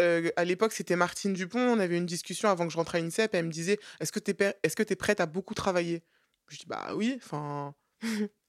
euh, 0.00 0.30
à 0.36 0.44
l'époque, 0.44 0.72
c'était 0.72 0.96
Martine 0.96 1.34
Dupont. 1.34 1.60
On 1.60 1.78
avait 1.78 1.96
une 1.96 2.06
discussion 2.06 2.48
avant 2.48 2.66
que 2.66 2.72
je 2.72 2.78
rentre 2.78 2.96
à 2.96 2.98
l'INSEP. 2.98 3.34
Elle 3.34 3.46
me 3.46 3.52
disait 3.52 3.78
Est-ce 4.00 4.10
que 4.10 4.18
tu 4.18 4.32
es, 4.32 4.54
est 4.62 4.90
es 4.90 4.96
prête 4.96 5.20
à 5.20 5.26
beaucoup 5.26 5.54
travailler? 5.54 6.02
Je 6.48 6.58
dis 6.58 6.66
Bah 6.66 6.92
oui. 6.94 7.18
Enfin. 7.22 7.74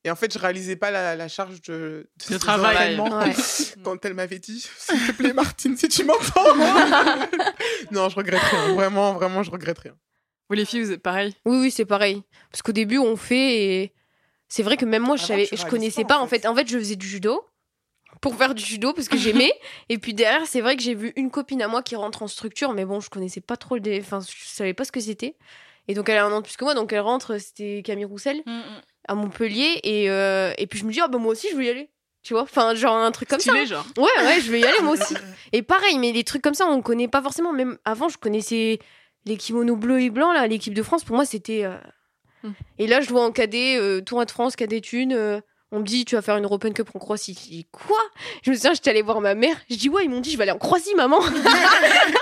et 0.08 0.12
en 0.12 0.16
fait, 0.16 0.34
je 0.34 0.40
réalisais 0.40 0.78
pas 0.78 0.90
la, 0.90 1.16
la 1.16 1.28
charge 1.28 1.62
de, 1.64 2.10
de 2.30 2.38
travail. 2.38 2.98
Ouais. 3.00 3.34
quand 3.84 4.04
elle 4.06 4.14
m'avait 4.14 4.40
dit 4.40 4.66
S'il 4.78 5.06
te 5.08 5.12
plaît, 5.12 5.34
Martine, 5.34 5.76
si 5.78 5.90
tu 5.90 6.04
m'entends. 6.06 6.56
non, 7.92 8.10
je 8.10 8.16
regrette 8.16 8.42
rien. 8.42 8.74
Vraiment, 8.74 9.14
vraiment, 9.14 9.44
je 9.44 9.52
regrette 9.52 9.80
rien. 9.80 9.96
vous 10.50 10.56
les 10.56 10.66
filles 10.66 10.82
vous 10.84 10.92
êtes 10.92 11.02
pareil 11.04 11.36
Oui, 11.46 11.58
oui, 11.62 11.72
c'est 11.72 11.86
pareil. 11.86 12.24
Parce 12.52 12.62
qu'au 12.62 12.72
début, 12.72 12.98
on 12.98 13.16
fait 13.18 13.56
et 13.84 13.94
c'est 14.48 14.64
vrai 14.64 14.78
que 14.78 14.86
même 14.86 15.04
moi, 15.04 15.18
je, 15.18 15.24
Avant, 15.26 15.34
savais, 15.34 15.50
je 15.52 15.66
connaissais 15.66 16.04
pas, 16.04 16.16
pas. 16.16 16.20
en 16.20 16.24
En 16.24 16.28
fait. 16.28 16.40
fait. 16.40 16.48
en 16.48 16.56
fait, 16.56 16.68
je 16.70 16.78
faisais 16.78 16.96
du 16.96 17.08
judo 17.08 17.46
pour 18.22 18.36
faire 18.36 18.56
du 18.56 18.64
judo 18.64 18.94
parce 18.94 19.10
que 19.10 19.18
j'aimais. 19.18 19.52
et 19.90 19.98
puis 19.98 20.14
derrière, 20.14 20.48
c'est 20.48 20.62
vrai 20.62 20.76
que 20.78 20.82
j'ai 20.82 20.96
vu 20.96 21.12
une 21.18 21.30
copine 21.30 21.62
à 21.62 21.68
moi 21.68 21.84
qui 21.84 21.96
rentre 21.96 22.24
en 22.24 22.28
structure, 22.28 22.74
mais 22.74 22.86
bon, 22.86 23.00
je 23.02 23.10
connaissais 23.10 23.42
pas 23.42 23.58
trop 23.58 23.76
le. 23.76 23.82
dé- 23.82 24.00
Enfin, 24.02 24.22
je 24.22 24.48
savais 24.48 24.74
pas 24.74 24.86
ce 24.86 24.92
que 24.92 25.02
c'était. 25.02 25.36
Et 25.90 25.94
donc, 25.94 26.10
elle 26.10 26.18
a 26.18 26.26
un 26.26 26.32
an 26.32 26.40
de 26.42 26.46
plus 26.46 26.58
que 26.58 26.66
moi, 26.66 26.74
donc 26.74 26.92
elle 26.92 27.00
rentre, 27.00 27.38
c'était 27.38 27.82
Camille 27.86 28.06
Roussel 28.06 28.42
Mm, 28.46 28.52
mm. 28.52 28.82
À 29.08 29.16
Montpellier. 29.16 29.80
Et, 29.84 30.10
euh, 30.10 30.54
et 30.58 30.68
puis 30.68 30.80
je 30.80 30.86
me 30.86 30.92
dis, 30.92 31.00
ah 31.02 31.08
bah 31.08 31.18
moi 31.18 31.32
aussi, 31.34 31.48
je 31.52 31.56
veux 31.56 31.64
y 31.64 31.70
aller. 31.70 31.90
Tu 32.24 32.34
vois 32.34 32.44
Enfin, 32.44 32.76
genre 32.76 32.96
un 32.98 33.12
truc 33.12 33.30
comme 33.30 33.40
ça. 33.40 33.52
Stylé, 33.52 33.66
genre. 33.66 33.86
Ouais, 33.98 34.26
ouais, 34.26 34.42
je 34.42 34.52
vais 34.52 34.60
y 34.60 34.66
aller 34.66 34.82
moi 34.82 34.94
aussi. 34.94 35.16
Et 35.54 35.62
pareil, 35.62 35.98
mais 35.98 36.12
les 36.12 36.24
trucs 36.24 36.42
comme 36.42 36.54
ça, 36.54 36.66
on 36.68 36.82
connaît 36.82 37.08
pas 37.08 37.22
forcément. 37.22 37.54
Même 37.54 37.78
avant, 37.86 38.10
je 38.10 38.18
connaissais 38.18 38.80
les 39.26 39.38
kimonos 39.38 39.76
bleus 39.78 40.02
et 40.02 40.10
blancs, 40.10 40.34
là, 40.34 40.46
l'équipe 40.48 40.74
de 40.74 40.84
France. 40.84 41.04
Pour 41.04 41.16
moi, 41.16 41.26
c'était. 41.26 41.64
euh, 41.64 41.76
Hmm. 42.44 42.52
Et 42.78 42.86
là, 42.86 43.02
je 43.02 43.10
vois 43.10 43.26
en 43.26 43.32
cadet, 43.32 43.78
euh, 43.80 44.00
tournoi 44.00 44.26
de 44.26 44.30
France, 44.32 44.56
cadet 44.56 44.80
thune. 44.80 45.12
euh, 45.12 45.42
on 45.72 45.80
me 45.80 45.84
dit, 45.84 46.06
tu 46.06 46.14
vas 46.14 46.22
faire 46.22 46.38
une 46.38 46.44
European 46.44 46.72
Cup 46.72 46.88
en 46.94 47.00
Croatie. 47.00 47.34
Je 47.34 47.50
dis, 47.50 47.68
quoi? 47.72 47.98
Je 48.44 48.52
me 48.52 48.56
souviens, 48.56 48.74
j'étais 48.76 48.92
allée 48.92 49.02
voir 49.02 49.22
ma 49.22 49.34
mère. 49.34 49.58
Je 49.72 49.76
dis, 49.76 49.90
ouais, 49.90 50.04
ils 50.06 50.10
m'ont 50.10 50.20
dit, 50.22 50.32
je 50.32 50.38
vais 50.38 50.44
aller 50.44 50.52
en 50.52 50.60
Croatie, 50.60 50.94
maman. 50.96 51.20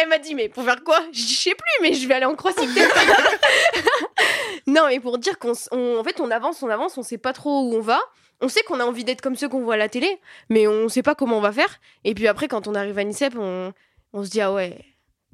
elle 0.00 0.08
m'a 0.08 0.18
dit, 0.18 0.34
mais 0.34 0.48
pour 0.48 0.64
faire 0.64 0.82
quoi? 0.84 1.00
Je 1.12 1.18
dis, 1.20 1.34
je 1.34 1.38
sais 1.40 1.54
plus, 1.54 1.82
mais 1.82 1.94
je 1.94 2.06
vais 2.08 2.14
aller 2.14 2.24
en 2.26 2.34
Croatie 2.34 2.66
non, 4.66 4.86
mais 4.88 5.00
pour 5.00 5.18
dire 5.18 5.38
qu'on 5.38 5.52
on- 5.72 5.98
en 5.98 6.04
fait, 6.04 6.20
on 6.20 6.30
avance, 6.30 6.62
on 6.62 6.68
avance, 6.68 6.96
on 6.98 7.02
sait 7.02 7.18
pas 7.18 7.32
trop 7.32 7.62
où 7.62 7.74
on 7.76 7.80
va. 7.80 8.00
On 8.40 8.48
sait 8.48 8.62
qu'on 8.62 8.80
a 8.80 8.84
envie 8.84 9.04
d'être 9.04 9.20
comme 9.20 9.36
ceux 9.36 9.48
qu'on 9.48 9.62
voit 9.62 9.74
à 9.74 9.78
la 9.78 9.88
télé, 9.88 10.18
mais 10.50 10.66
on 10.66 10.88
sait 10.88 11.02
pas 11.02 11.14
comment 11.14 11.38
on 11.38 11.40
va 11.40 11.52
faire. 11.52 11.78
Et 12.04 12.14
puis 12.14 12.26
après, 12.28 12.48
quand 12.48 12.66
on 12.66 12.74
arrive 12.74 12.98
à 12.98 13.04
l'INSEP, 13.04 13.34
on, 13.38 13.72
on 14.12 14.24
se 14.24 14.30
dit, 14.30 14.40
ah 14.40 14.52
ouais, 14.52 14.78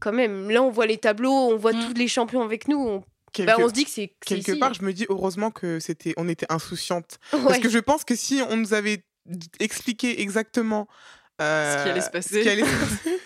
quand 0.01 0.13
même, 0.13 0.51
là, 0.51 0.63
on 0.63 0.71
voit 0.71 0.87
les 0.87 0.99
tableaux, 0.99 1.33
on 1.33 1.57
voit 1.57 1.73
Mm. 1.73 1.87
tous 1.89 1.95
les 1.95 2.09
champions 2.09 2.43
avec 2.43 2.69
nous. 2.69 2.79
On, 2.79 3.05
Quelque, 3.33 3.47
bah, 3.47 3.57
on 3.61 3.69
se 3.69 3.73
dit 3.73 3.85
que 3.85 3.91
c'est. 3.91 4.09
que 4.09 4.15
c'est 4.27 4.35
quelque 4.37 4.51
ici. 4.53 4.59
part, 4.59 4.75
je 4.75 4.83
me 4.83 4.93
dis 4.93 5.07
heureusement 5.09 5.53
que 5.53 5.79
c'était, 5.79 6.15
on 6.17 6.29
était 6.29 6.47
insouciante. 6.51 7.19
Ouais. 7.33 7.39
Parce 7.47 7.59
que 7.61 7.69
je 7.69 7.79
pense 7.79 8.05
que 8.05 8.17
si 8.17 8.43
on 8.51 8.57
nous 8.57 8.75
avait 8.75 9.05
expliqué 9.61 10.21
exactement 10.21 10.89
euh, 11.41 11.79
Ce 11.79 11.85
qui 11.85 11.91
allait 11.91 12.01
se 12.01 12.11
passer. 12.11 12.43
qui 12.43 12.49
allait 12.49 12.65
se 12.65 12.77
passer- 12.77 13.21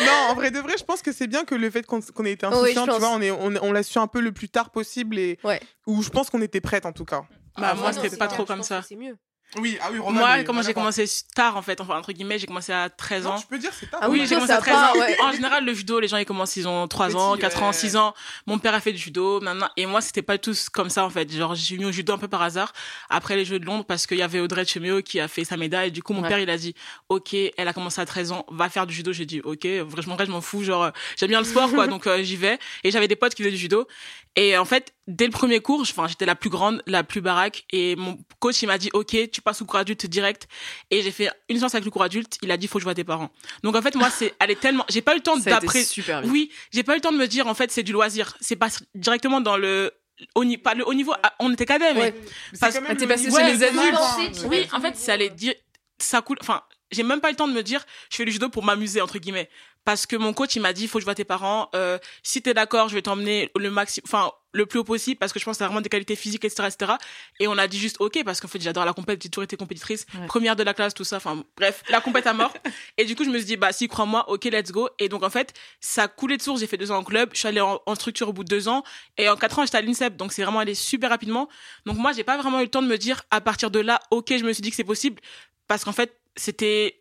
non, 0.00 0.30
en 0.30 0.34
vrai 0.34 0.50
de 0.50 0.58
vrai, 0.58 0.74
je 0.78 0.84
pense 0.84 1.02
que 1.02 1.12
c'est 1.12 1.26
bien 1.26 1.44
que 1.44 1.54
le 1.54 1.70
fait 1.70 1.84
qu'on 1.86 2.00
ait 2.24 2.32
été 2.32 2.46
Oui, 2.46 2.52
insouciant, 2.54 2.84
tu 2.86 2.98
vois, 2.98 3.10
on, 3.10 3.20
est, 3.20 3.30
on, 3.30 3.52
on 3.62 3.72
l'a 3.72 3.82
su 3.82 3.98
un 3.98 4.06
peu 4.06 4.20
le 4.20 4.32
plus 4.32 4.48
tard 4.48 4.70
possible 4.70 5.18
et 5.18 5.38
Ouais. 5.44 5.60
où 5.86 6.02
je 6.02 6.10
pense 6.10 6.30
qu'on 6.30 6.42
était 6.42 6.60
prête 6.60 6.86
en 6.86 6.92
tout 6.92 7.04
cas. 7.04 7.22
Bah, 7.58 7.70
Ah, 7.72 7.74
moi, 7.74 7.92
c'était 7.92 8.16
pas 8.16 8.28
trop 8.28 8.44
comme 8.44 8.62
ça. 8.62 8.82
C'est 8.82 8.96
mieux. 8.96 9.16
Oui, 9.58 9.78
ah 9.80 9.88
oui, 9.92 9.98
Moi, 10.12 10.42
comment 10.44 10.60
j'ai 10.60 10.74
commencé 10.74 11.04
tard 11.34 11.56
en 11.56 11.62
fait, 11.62 11.80
enfin 11.80 11.96
entre 11.96 12.12
guillemets, 12.12 12.38
j'ai 12.38 12.46
commencé 12.46 12.72
à 12.72 12.90
13 12.90 13.24
Non, 13.24 13.30
ans. 13.30 13.38
tu 13.40 13.46
peux 13.46 13.58
dire 13.58 13.70
c'est 13.72 13.90
tard. 13.90 14.00
Ah 14.02 14.10
Oui, 14.10 14.22
j'ai 14.26 14.34
commencé 14.34 14.52
à 14.52 14.56
ça 14.56 14.60
13 14.60 14.74
part, 14.74 14.94
ans. 14.94 14.98
ouais. 14.98 15.16
En 15.22 15.32
général, 15.32 15.64
le 15.64 15.72
judo, 15.72 15.98
les 16.00 16.08
gens 16.08 16.16
ils 16.18 16.26
commencent, 16.26 16.56
ils 16.56 16.68
ont 16.68 16.86
3 16.88 17.16
ans, 17.16 17.32
Petit, 17.32 17.42
4 17.42 17.62
ans, 17.62 17.66
ouais. 17.68 17.72
6 17.72 17.96
ans. 17.96 18.12
Mon 18.46 18.58
père 18.58 18.74
a 18.74 18.80
fait 18.80 18.92
du 18.92 18.98
judo, 18.98 19.40
maintenant. 19.40 19.68
Et 19.76 19.86
moi, 19.86 20.00
c'était 20.00 20.20
pas 20.22 20.36
tous 20.36 20.68
comme 20.68 20.90
ça 20.90 21.04
en 21.04 21.10
fait. 21.10 21.32
Genre, 21.32 21.54
j'ai 21.54 21.78
mis 21.78 21.84
au 21.86 21.92
judo 21.92 22.12
un 22.12 22.18
peu 22.18 22.28
par 22.28 22.42
hasard 22.42 22.72
après 23.08 23.36
les 23.36 23.44
Jeux 23.44 23.58
de 23.58 23.64
Londres 23.64 23.84
parce 23.86 24.06
qu'il 24.06 24.18
y 24.18 24.22
avait 24.22 24.40
Audrey 24.40 24.64
Chemio 24.66 25.00
qui 25.00 25.20
a 25.20 25.28
fait 25.28 25.44
sa 25.44 25.56
médaille. 25.56 25.90
Du 25.92 26.02
coup, 26.02 26.12
mon 26.12 26.22
Ouais. 26.22 26.28
père 26.28 26.38
il 26.40 26.50
a 26.50 26.56
dit, 26.58 26.74
ok, 27.08 27.34
elle 27.56 27.68
a 27.68 27.72
commencé 27.72 28.00
à 28.00 28.04
13 28.04 28.32
ans, 28.32 28.44
va 28.50 28.68
faire 28.68 28.86
du 28.86 28.92
judo. 28.94 29.12
J'ai 29.12 29.26
dit, 29.26 29.40
ok, 29.42 29.64
vraiment, 29.86 30.16
je 30.18 30.30
m'en 30.30 30.40
fous. 30.40 30.64
Genre, 30.64 30.82
euh, 30.84 30.90
j'aime 31.16 31.30
bien 31.30 31.38
le 31.38 31.46
sport 31.46 31.70
quoi, 31.70 31.86
donc 31.86 32.06
euh, 32.06 32.22
j'y 32.22 32.36
vais. 32.36 32.58
Et 32.84 32.90
j'avais 32.90 33.08
des 33.08 33.16
potes 33.16 33.34
qui 33.34 33.42
faisaient 33.42 33.52
du 33.52 33.58
judo. 33.60 33.86
Et 34.34 34.58
en 34.58 34.64
fait, 34.66 34.92
dès 35.08 35.26
le 35.26 35.30
premier 35.32 35.60
cours, 35.60 35.80
enfin, 35.82 36.08
j'étais 36.08 36.26
la 36.26 36.34
plus 36.34 36.50
grande, 36.50 36.82
la 36.86 37.04
plus 37.04 37.20
baraque. 37.20 37.64
Et 37.70 37.94
mon 37.96 38.18
coach, 38.40 38.60
il 38.62 38.66
m'a 38.66 38.78
dit, 38.78 38.90
OK, 38.92 39.16
tu 39.30 39.40
passes 39.40 39.62
au 39.62 39.64
cours 39.64 39.78
adulte 39.78 40.06
direct. 40.06 40.48
Et 40.90 41.02
j'ai 41.02 41.10
fait 41.12 41.30
une 41.48 41.58
séance 41.58 41.74
avec 41.74 41.84
le 41.84 41.90
cours 41.90 42.02
adulte. 42.02 42.38
Il 42.42 42.50
a 42.50 42.56
dit, 42.56 42.66
faut 42.66 42.78
que 42.78 42.80
je 42.80 42.84
vois 42.86 42.94
tes 42.94 43.04
parents. 43.04 43.30
Donc, 43.62 43.76
en 43.76 43.82
fait, 43.82 43.94
moi, 43.94 44.10
c'est, 44.10 44.34
elle 44.40 44.50
est 44.50 44.60
tellement, 44.60 44.84
j'ai 44.88 45.02
pas 45.02 45.12
eu 45.12 45.16
le 45.18 45.22
temps 45.22 45.34
Ça 45.40 45.50
a 45.50 45.56
été 45.56 45.60
d'après, 45.66 45.84
super 45.84 46.22
vite. 46.22 46.30
oui, 46.32 46.50
j'ai 46.72 46.82
pas 46.82 46.92
eu 46.92 46.96
le 46.96 47.00
temps 47.02 47.12
de 47.12 47.18
me 47.18 47.26
dire, 47.28 47.46
en 47.46 47.54
fait, 47.54 47.70
c'est 47.70 47.82
du 47.84 47.92
loisir. 47.92 48.36
C'est 48.40 48.56
pas 48.56 48.68
directement 48.94 49.40
dans 49.40 49.56
le, 49.56 49.92
au, 50.34 50.44
ni- 50.44 50.58
pas 50.58 50.74
le 50.74 50.86
haut 50.86 50.94
niveau. 50.94 51.12
Ah, 51.22 51.34
On 51.38 51.52
était 51.52 51.66
cadet, 51.66 51.94
mais 51.94 52.00
Ouais. 52.00 52.14
Parce- 52.60 52.74
quand 52.74 52.80
même 52.82 52.90
Ah, 52.92 52.96
t'es 52.96 53.06
passé 53.06 53.30
chez 53.30 53.44
les 53.52 53.62
adultes. 53.62 54.44
Oui, 54.50 54.66
en 54.72 54.80
fait, 54.80 54.96
ça 54.96 55.12
allait 55.12 55.30
dire, 55.30 55.54
ça 55.98 56.20
coule, 56.20 56.38
enfin, 56.40 56.62
j'ai 56.90 57.02
même 57.02 57.20
pas 57.20 57.28
eu 57.28 57.32
le 57.32 57.36
temps 57.36 57.48
de 57.48 57.52
me 57.52 57.62
dire, 57.62 57.84
je 58.10 58.16
fais 58.16 58.24
du 58.24 58.32
judo 58.32 58.48
pour 58.48 58.64
m'amuser, 58.64 59.00
entre 59.00 59.18
guillemets. 59.18 59.48
Parce 59.86 60.04
que 60.04 60.16
mon 60.16 60.32
coach, 60.34 60.56
il 60.56 60.60
m'a 60.60 60.72
dit, 60.72 60.88
faut 60.88 60.98
que 60.98 61.02
je 61.02 61.04
vois 61.06 61.14
tes 61.14 61.24
parents, 61.24 61.70
euh, 61.76 61.96
si 62.24 62.42
t'es 62.42 62.52
d'accord, 62.54 62.88
je 62.88 62.94
vais 62.96 63.02
t'emmener 63.02 63.52
le 63.56 63.70
maximum, 63.70 64.04
enfin, 64.06 64.32
le 64.52 64.66
plus 64.66 64.80
haut 64.80 64.84
possible, 64.84 65.16
parce 65.18 65.32
que 65.32 65.38
je 65.38 65.44
pense 65.44 65.56
que 65.56 65.60
t'as 65.60 65.66
vraiment 65.66 65.80
des 65.80 65.88
qualités 65.88 66.16
physiques, 66.16 66.44
etc., 66.44 66.68
etc. 66.74 66.94
Et 67.38 67.46
on 67.46 67.56
a 67.56 67.68
dit 67.68 67.78
juste, 67.78 67.96
ok, 68.00 68.24
parce 68.24 68.40
qu'en 68.40 68.48
fait, 68.48 68.60
j'adore 68.60 68.84
la 68.84 68.92
compète, 68.94 69.22
j'ai 69.22 69.28
toujours 69.28 69.44
été 69.44 69.56
compétitrice, 69.56 70.04
Ouais. 70.18 70.26
première 70.26 70.56
de 70.56 70.64
la 70.64 70.74
classe, 70.74 70.92
tout 70.92 71.04
ça, 71.04 71.18
enfin, 71.18 71.44
bref, 71.56 71.84
la 71.88 72.00
compète 72.00 72.26
à 72.26 72.32
mort. 72.32 72.52
et 72.98 73.04
du 73.04 73.14
coup, 73.14 73.22
je 73.22 73.30
me 73.30 73.36
suis 73.38 73.46
dit, 73.46 73.56
bah, 73.56 73.72
si, 73.72 73.86
crois-moi, 73.86 74.28
ok, 74.28 74.44
let's 74.46 74.72
go. 74.72 74.88
Et 74.98 75.08
donc, 75.08 75.22
en 75.22 75.30
fait, 75.30 75.54
ça 75.80 76.02
a 76.04 76.08
coulé 76.08 76.36
de 76.36 76.42
source, 76.42 76.58
j'ai 76.58 76.66
fait 76.66 76.78
deux 76.78 76.90
ans 76.90 76.96
en 76.98 77.04
club, 77.04 77.30
je 77.32 77.38
suis 77.38 77.46
allée 77.48 77.60
en, 77.60 77.80
en 77.86 77.94
structure 77.94 78.28
au 78.28 78.32
bout 78.32 78.42
de 78.42 78.48
deux 78.48 78.66
ans, 78.66 78.82
et 79.18 79.28
en 79.28 79.36
quatre 79.36 79.56
ans, 79.60 79.64
j'étais 79.64 79.78
à 79.78 79.82
l'INSEP, 79.82 80.16
donc 80.16 80.32
c'est 80.32 80.42
vraiment 80.42 80.58
allé 80.58 80.74
super 80.74 81.10
rapidement. 81.10 81.48
Donc, 81.84 81.96
moi, 81.96 82.10
j'ai 82.10 82.24
pas 82.24 82.36
vraiment 82.36 82.58
eu 82.58 82.64
le 82.64 82.70
temps 82.70 82.82
de 82.82 82.88
me 82.88 82.98
dire, 82.98 83.22
à 83.30 83.40
partir 83.40 83.70
de 83.70 83.78
là, 83.78 84.00
ok, 84.10 84.36
je 84.36 84.42
me 84.44 84.52
suis 84.52 84.62
dit 84.62 84.70
que 84.70 84.76
c'est 84.76 84.82
possible, 84.82 85.20
parce 85.68 85.84
qu'en 85.84 85.92
fait, 85.92 86.18
c'était 86.34 86.98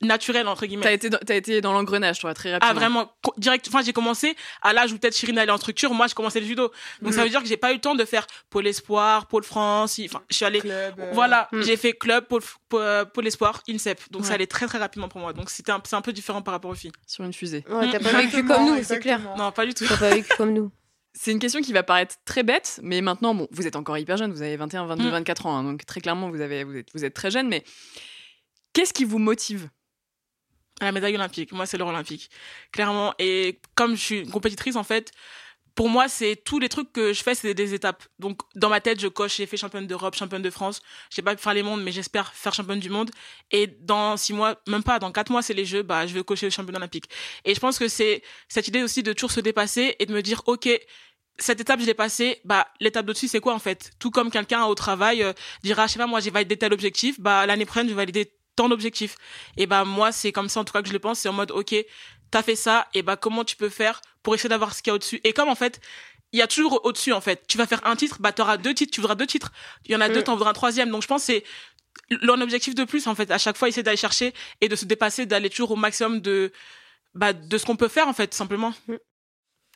naturel 0.00 0.46
entre 0.48 0.60
T'as 0.60 0.66
guillemets. 0.68 0.94
été, 0.94 1.10
dans- 1.10 1.18
t'as 1.18 1.34
été 1.34 1.60
dans 1.60 1.72
l'engrenage, 1.72 2.18
toi, 2.20 2.32
très 2.34 2.52
rapidement. 2.52 2.70
Ah 2.70 2.74
vraiment 2.74 3.12
direct. 3.36 3.66
Enfin 3.68 3.82
j'ai 3.82 3.92
commencé 3.92 4.36
à 4.62 4.72
l'âge 4.72 4.92
où 4.92 4.98
peut-être 4.98 5.16
Chirine 5.16 5.38
allait 5.38 5.50
en 5.52 5.56
structure. 5.56 5.92
Moi 5.94 6.06
je 6.06 6.14
commençais 6.14 6.40
le 6.40 6.46
judo. 6.46 6.70
Donc 7.02 7.12
ça 7.12 7.18
Mhm. 7.20 7.24
veut 7.24 7.30
dire 7.30 7.42
que 7.42 7.48
j'ai 7.48 7.56
pas 7.56 7.70
eu 7.72 7.74
le 7.74 7.80
temps 7.80 7.94
de 7.94 8.04
faire 8.04 8.26
pôle 8.50 8.66
espoir, 8.66 9.26
pôle 9.26 9.42
France. 9.44 10.00
Enfin 10.04 10.22
je 10.30 10.36
suis 10.36 10.44
allée. 10.44 10.60
Club, 10.60 10.94
euh, 11.00 11.10
Voilà, 11.14 11.48
Mm. 11.52 11.62
j'ai 11.62 11.76
fait 11.76 11.92
club, 11.94 12.26
pôle, 12.26 12.42
pôle, 12.68 13.06
pôle 13.12 13.26
espoir, 13.26 13.62
INSEP. 13.68 14.00
Donc 14.10 14.24
ça 14.24 14.34
allait 14.34 14.46
très 14.46 14.66
très 14.66 14.78
rapidement 14.78 15.08
pour 15.08 15.20
moi. 15.20 15.32
Donc 15.32 15.50
c'était 15.50 15.72
un, 15.72 15.80
c'est 15.84 15.96
un 15.96 16.00
peu 16.02 16.12
différent 16.12 16.42
par 16.42 16.52
rapport 16.52 16.70
aux 16.70 16.74
filles. 16.76 16.92
Sur 17.06 17.24
une 17.24 17.32
fusée. 17.32 17.64
Ouais, 17.68 17.90
t'as 17.90 17.98
pas 17.98 18.12
Mm. 18.12 18.16
vécu 18.26 18.44
comme 18.44 18.66
nous, 18.66 18.82
c'est 18.84 19.00
clair. 19.00 19.20
Non 19.36 19.50
pas 19.52 19.66
du 19.66 19.74
tout. 19.74 19.84
T'as 19.86 19.96
pas 19.96 20.10
vécu 20.10 20.28
comme 20.36 20.52
nous. 20.52 20.70
C'est 21.20 21.32
une 21.32 21.40
question 21.40 21.60
qui 21.60 21.72
va 21.72 21.82
paraître 21.82 22.14
très 22.24 22.44
bête, 22.44 22.78
mais 22.84 23.00
maintenant, 23.00 23.34
bon, 23.34 23.48
vous 23.50 23.66
êtes 23.66 23.74
encore 23.74 23.98
hyper 23.98 24.16
jeune, 24.16 24.30
vous 24.30 24.42
avez 24.42 24.56
21, 24.56 24.86
22, 24.86 25.08
Mm. 25.08 25.12
24 25.12 25.46
ans, 25.46 25.56
hein, 25.56 25.64
donc 25.64 25.84
très 25.84 26.00
clairement, 26.00 26.30
vous, 26.30 26.40
avez, 26.40 26.62
vous, 26.62 26.76
êtes, 26.76 26.88
vous 26.94 27.04
êtes 27.04 27.14
très 27.14 27.32
jeune, 27.32 27.48
mais 27.48 27.64
qu'est-ce 28.72 28.92
qui 28.92 29.04
vous 29.04 29.18
motive 29.18 29.68
la 30.80 30.92
médaille 30.92 31.14
olympique. 31.14 31.52
Moi, 31.52 31.66
c'est 31.66 31.78
l'or 31.78 31.88
olympique. 31.88 32.30
Clairement. 32.72 33.14
Et 33.18 33.60
comme 33.74 33.96
je 33.96 34.02
suis 34.02 34.18
une 34.20 34.30
compétitrice, 34.30 34.76
en 34.76 34.84
fait, 34.84 35.12
pour 35.78 35.88
moi, 35.88 36.08
c'est 36.08 36.34
tous 36.34 36.58
les 36.58 36.68
trucs 36.68 36.92
que 36.92 37.12
je 37.12 37.22
fais, 37.22 37.36
c'est 37.36 37.54
des 37.54 37.72
étapes. 37.72 38.02
Donc, 38.18 38.40
dans 38.56 38.68
ma 38.68 38.80
tête, 38.80 39.00
je 39.00 39.06
coche, 39.06 39.36
j'ai 39.36 39.46
fait 39.46 39.56
championne 39.56 39.86
d'Europe, 39.86 40.16
championne 40.16 40.42
de 40.42 40.50
France. 40.50 40.82
J'ai 41.08 41.22
pas 41.22 41.36
pu 41.36 41.40
faire 41.40 41.54
les 41.54 41.62
mondes, 41.62 41.84
mais 41.84 41.92
j'espère 41.92 42.34
faire 42.34 42.52
championne 42.52 42.80
du 42.80 42.90
monde. 42.90 43.12
Et 43.52 43.68
dans 43.68 44.16
six 44.16 44.32
mois, 44.32 44.60
même 44.66 44.82
pas, 44.82 44.98
dans 44.98 45.12
quatre 45.12 45.30
mois, 45.30 45.40
c'est 45.40 45.54
les 45.54 45.64
jeux, 45.64 45.84
bah, 45.84 46.04
je 46.04 46.14
vais 46.14 46.24
cocher 46.24 46.46
le 46.46 46.50
championnat 46.50 46.78
olympique. 46.78 47.04
Et 47.44 47.54
je 47.54 47.60
pense 47.60 47.78
que 47.78 47.86
c'est 47.86 48.22
cette 48.48 48.66
idée 48.66 48.82
aussi 48.82 49.04
de 49.04 49.12
toujours 49.12 49.30
se 49.30 49.38
dépasser 49.38 49.94
et 50.00 50.06
de 50.06 50.12
me 50.12 50.20
dire, 50.20 50.42
OK, 50.46 50.68
cette 51.38 51.60
étape, 51.60 51.78
je 51.78 51.86
l'ai 51.86 51.94
passée, 51.94 52.40
bah, 52.44 52.66
l'étape 52.80 53.06
de 53.06 53.12
dessus, 53.12 53.28
c'est 53.28 53.38
quoi, 53.38 53.54
en 53.54 53.60
fait? 53.60 53.92
Tout 54.00 54.10
comme 54.10 54.32
quelqu'un 54.32 54.64
au 54.64 54.74
travail 54.74 55.22
euh, 55.22 55.32
dira, 55.62 55.86
je 55.86 55.92
sais 55.92 55.98
pas, 56.00 56.08
moi, 56.08 56.18
j'ai 56.18 56.30
validé 56.30 56.56
tel 56.56 56.72
objectif, 56.72 57.20
bah, 57.20 57.46
l'année 57.46 57.66
prochaine, 57.66 57.86
je 57.86 57.90
vais 57.92 57.96
valider 57.98 58.32
tant 58.58 58.68
d'objectifs. 58.68 59.16
Et 59.56 59.66
bah, 59.66 59.84
moi, 59.84 60.10
c'est 60.12 60.32
comme 60.32 60.48
ça, 60.48 60.60
en 60.60 60.64
tout 60.64 60.72
cas, 60.72 60.82
que 60.82 60.88
je 60.88 60.92
le 60.92 60.98
pense, 60.98 61.20
c'est 61.20 61.28
en 61.28 61.32
mode, 61.32 61.52
OK, 61.52 61.74
t'as 62.32 62.42
fait 62.42 62.56
ça, 62.56 62.88
et 62.92 63.02
bah, 63.02 63.16
comment 63.16 63.44
tu 63.44 63.56
peux 63.56 63.68
faire 63.68 64.00
pour 64.22 64.34
essayer 64.34 64.48
d'avoir 64.48 64.74
ce 64.74 64.82
qu'il 64.82 64.90
y 64.90 64.92
a 64.92 64.94
au-dessus? 64.94 65.20
Et 65.24 65.32
comme, 65.32 65.48
en 65.48 65.54
fait, 65.54 65.80
il 66.32 66.38
y 66.40 66.42
a 66.42 66.48
toujours 66.48 66.84
au-dessus, 66.84 67.12
en 67.12 67.20
fait. 67.20 67.46
Tu 67.46 67.56
vas 67.56 67.66
faire 67.66 67.86
un 67.86 67.94
titre, 67.96 68.16
bah, 68.20 68.32
t'auras 68.32 68.56
deux 68.56 68.74
titres, 68.74 68.92
tu 68.92 69.00
voudras 69.00 69.14
deux 69.14 69.26
titres. 69.28 69.52
Il 69.86 69.92
y 69.92 69.96
en 69.96 70.00
a 70.00 70.08
deux, 70.08 70.20
Mm. 70.20 70.24
t'en 70.24 70.34
voudras 70.34 70.50
un 70.50 70.54
troisième. 70.54 70.90
Donc, 70.90 71.02
je 71.02 71.06
pense 71.06 71.22
c'est 71.22 71.44
l'un 72.10 72.40
objectif 72.40 72.74
de 72.74 72.84
plus, 72.84 73.06
en 73.06 73.14
fait. 73.14 73.30
À 73.30 73.38
chaque 73.38 73.56
fois, 73.56 73.68
essayer 73.68 73.84
d'aller 73.84 73.96
chercher 73.96 74.34
et 74.60 74.68
de 74.68 74.76
se 74.76 74.84
dépasser, 74.84 75.24
d'aller 75.24 75.50
toujours 75.50 75.70
au 75.70 75.76
maximum 75.76 76.20
de, 76.20 76.52
bah, 77.14 77.32
de 77.32 77.58
ce 77.58 77.64
qu'on 77.64 77.76
peut 77.76 77.88
faire, 77.88 78.08
en 78.08 78.12
fait, 78.12 78.34
simplement. 78.34 78.74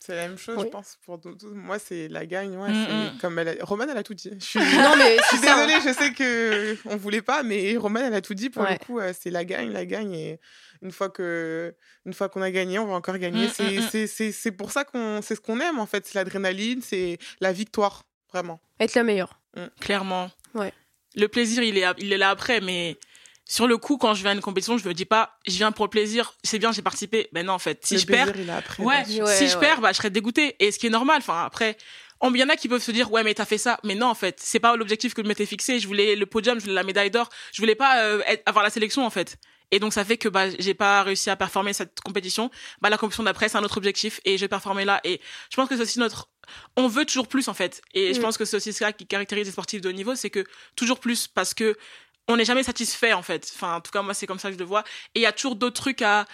C'est 0.05 0.15
la 0.17 0.27
même 0.27 0.37
chose, 0.37 0.57
Oui. 0.57 0.63
je 0.65 0.69
pense, 0.69 0.97
pour 1.05 1.17
nous 1.23 1.35
tous. 1.35 1.47
Moi, 1.53 1.79
c'est 1.79 2.09
la 2.09 2.25
gagne. 2.25 2.57
Ouais, 2.57 2.69
Mm, 2.69 3.13
mm. 3.15 3.17
comme 3.21 3.39
elle 3.39 3.47
a... 3.47 3.53
Romane, 3.63 3.89
elle 3.89 3.97
a 3.97 4.03
tout 4.03 4.13
dit. 4.13 4.31
Je 4.37 4.43
suis, 4.43 4.59
Non, 4.59 4.97
mais 4.97 5.15
je 5.17 5.23
suis 5.27 5.37
c'est 5.37 5.45
ça. 5.47 5.65
désolée, 5.65 5.79
je 5.87 5.93
sais 5.93 6.11
que 6.13 6.75
on 6.89 6.97
voulait 6.97 7.21
pas, 7.21 7.41
mais 7.41 7.77
Romane, 7.77 8.05
elle 8.07 8.13
a 8.13 8.19
tout 8.21 8.33
dit. 8.33 8.49
Pour 8.49 8.63
Ouais. 8.63 8.73
le 8.73 8.85
coup, 8.85 8.99
euh, 8.99 9.13
c'est 9.17 9.29
la 9.29 9.45
gagne, 9.45 9.71
la 9.71 9.85
gagne. 9.85 10.13
Et 10.13 10.39
une 10.81 10.91
fois 10.91 11.09
que, 11.09 11.73
une 12.05 12.13
fois 12.13 12.27
qu'on 12.27 12.41
a 12.41 12.51
gagné, 12.51 12.79
on 12.79 12.87
va 12.87 12.95
encore 12.95 13.17
gagner. 13.17 13.45
Mm, 13.47 13.51
c'est, 13.53 13.63
mm, 13.71 13.77
mm. 13.79 13.87
c'est, 13.91 14.07
c'est, 14.07 14.31
c'est 14.33 14.51
pour 14.51 14.71
ça 14.73 14.83
qu'on, 14.83 15.21
c'est 15.21 15.35
ce 15.35 15.41
qu'on 15.41 15.59
aime 15.61 15.79
en 15.79 15.85
fait. 15.85 16.05
C'est 16.05 16.15
l'adrénaline, 16.15 16.81
c'est 16.81 17.17
la 17.39 17.53
victoire, 17.53 18.03
vraiment. 18.31 18.59
Être 18.81 18.95
la 18.95 19.03
meilleure. 19.03 19.39
Clairement. 19.79 20.29
Ouais. 20.53 20.73
Le 21.15 21.27
plaisir, 21.27 21.63
il 21.63 21.77
est, 21.77 21.85
il 21.99 22.11
est 22.11 22.17
là 22.17 22.29
après, 22.31 22.59
mais 22.59 22.97
sur 23.45 23.67
le 23.67 23.77
coup, 23.77 23.97
quand 23.97 24.13
je 24.13 24.23
vais 24.23 24.29
à 24.29 24.33
une 24.33 24.41
compétition, 24.41 24.77
je 24.77 24.87
me 24.87 24.93
dis 24.93 25.05
pas, 25.05 25.37
je 25.47 25.53
viens 25.57 25.71
pour 25.71 25.85
le 25.85 25.89
plaisir, 25.89 26.33
c'est 26.43 26.59
bien, 26.59 26.71
j'ai 26.71 26.81
participé. 26.81 27.27
Ben 27.33 27.45
non, 27.45 27.53
en 27.53 27.59
fait, 27.59 27.85
si 27.85 27.95
Le 27.95 27.99
je 27.99 28.05
perds, 28.05 28.33
il 28.35 28.49
après, 28.49 28.83
ouais, 28.83 29.03
si 29.05 29.47
je 29.49 29.57
perds, 29.57 29.81
bah, 29.81 29.91
je 29.91 29.97
serais 29.97 30.09
dégoûtée. 30.09 30.55
Et 30.59 30.71
ce 30.71 30.79
qui 30.79 30.87
est 30.87 30.91
normal, 30.91 31.17
enfin, 31.19 31.43
après, 31.45 31.77
on- 32.21 32.33
il 32.33 32.39
y 32.39 32.43
en 32.43 32.49
a 32.49 32.55
qui 32.55 32.69
peuvent 32.69 32.81
se 32.81 32.91
dire, 32.91 33.11
ouais, 33.11 33.23
mais 33.23 33.33
t'as 33.33 33.45
fait 33.45 33.57
ça. 33.57 33.79
Mais 33.83 33.95
non, 33.95 34.07
en 34.07 34.15
fait, 34.15 34.39
c'est 34.39 34.59
pas 34.59 34.75
l'objectif 34.77 35.13
que 35.13 35.21
je 35.21 35.27
m'étais 35.27 35.45
fixé. 35.45 35.79
Je 35.79 35.87
voulais 35.87 36.15
le 36.15 36.25
podium, 36.25 36.57
je 36.57 36.63
voulais 36.63 36.73
la 36.75 36.83
médaille 36.83 37.11
d'or. 37.11 37.29
Je 37.51 37.61
voulais 37.61 37.75
pas 37.75 38.01
euh, 38.03 38.21
être- 38.27 38.43
avoir 38.45 38.63
la 38.63 38.69
sélection, 38.69 39.05
en 39.05 39.09
fait. 39.09 39.37
Et 39.71 39.79
donc, 39.79 39.91
ça 39.91 40.05
fait 40.05 40.17
que, 40.17 40.29
bah, 40.29 40.49
j'ai 40.59 40.73
pas 40.75 41.03
réussi 41.03 41.29
à 41.29 41.35
performer 41.35 41.73
cette 41.73 41.99
compétition. 41.99 42.49
Bah, 42.81 42.89
la 42.89 42.97
compétition 42.97 43.23
d'après, 43.23 43.49
c'est 43.49 43.57
un 43.57 43.63
autre 43.63 43.77
objectif 43.77 44.21
et 44.23 44.37
je 44.37 44.41
vais 44.45 44.47
performer 44.47 44.85
là. 44.85 45.01
Et 45.03 45.19
je 45.49 45.55
pense 45.57 45.67
que 45.67 45.75
c'est 45.75 45.81
aussi 45.81 45.99
notre, 45.99 46.29
on 46.77 46.87
veut 46.87 47.05
toujours 47.05 47.27
plus, 47.27 47.47
en 47.49 47.53
fait. 47.53 47.81
Et 47.93 48.13
je 48.13 48.19
Mm. 48.19 48.21
pense 48.21 48.37
que 48.37 48.45
c'est 48.45 48.55
aussi 48.55 48.71
ça 48.71 48.93
qui 48.93 49.05
caractérise 49.07 49.45
les 49.47 49.51
sportifs 49.51 49.81
de 49.81 49.89
haut 49.89 49.93
niveau, 49.93 50.15
c'est 50.15 50.29
que 50.29 50.45
toujours 50.75 50.99
plus 50.99 51.27
parce 51.27 51.53
que 51.53 51.75
on 52.27 52.37
n'est 52.37 52.45
jamais 52.45 52.63
satisfait, 52.63 53.13
en 53.13 53.21
fait. 53.21 53.51
Enfin, 53.55 53.75
en 53.75 53.81
tout 53.81 53.91
cas, 53.91 54.01
moi, 54.01 54.13
c'est 54.13 54.27
comme 54.27 54.39
ça 54.39 54.49
que 54.49 54.55
je 54.55 54.59
le 54.59 54.65
vois. 54.65 54.83
Et 55.15 55.19
il 55.19 55.23
y 55.23 55.25
a 55.25 55.31
toujours 55.31 55.55
d'autres 55.55 55.81
trucs 55.81 56.01
à, 56.01 56.25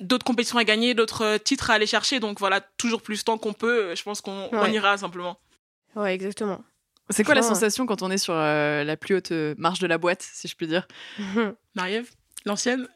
d'autres 0.00 0.24
compétitions 0.24 0.58
à 0.58 0.64
gagner, 0.64 0.94
d'autres 0.94 1.24
euh, 1.24 1.38
titres 1.38 1.70
à 1.70 1.74
aller 1.74 1.86
chercher. 1.86 2.20
Donc 2.20 2.38
voilà, 2.40 2.60
toujours 2.76 3.02
plus 3.02 3.24
tant 3.24 3.38
qu'on 3.38 3.52
peut, 3.52 3.84
euh, 3.90 3.94
je 3.96 4.02
pense 4.02 4.20
qu'on 4.20 4.48
Ouais. 4.50 4.72
ira 4.72 4.98
simplement. 4.98 5.38
Ouais, 5.94 6.14
exactement. 6.14 6.62
C'est 7.10 7.22
quoi 7.22 7.34
la 7.34 7.42
sensation 7.42 7.84
quand 7.84 8.00
on 8.02 8.10
est 8.10 8.18
sur 8.18 8.34
euh, 8.34 8.82
la 8.82 8.96
plus 8.96 9.14
haute 9.16 9.30
marche 9.58 9.78
de 9.78 9.86
la 9.86 9.98
boîte, 9.98 10.22
si 10.22 10.48
je 10.48 10.56
puis 10.56 10.66
dire? 10.66 10.88
Marie-Ève, 11.74 12.10
l'ancienne? 12.46 12.88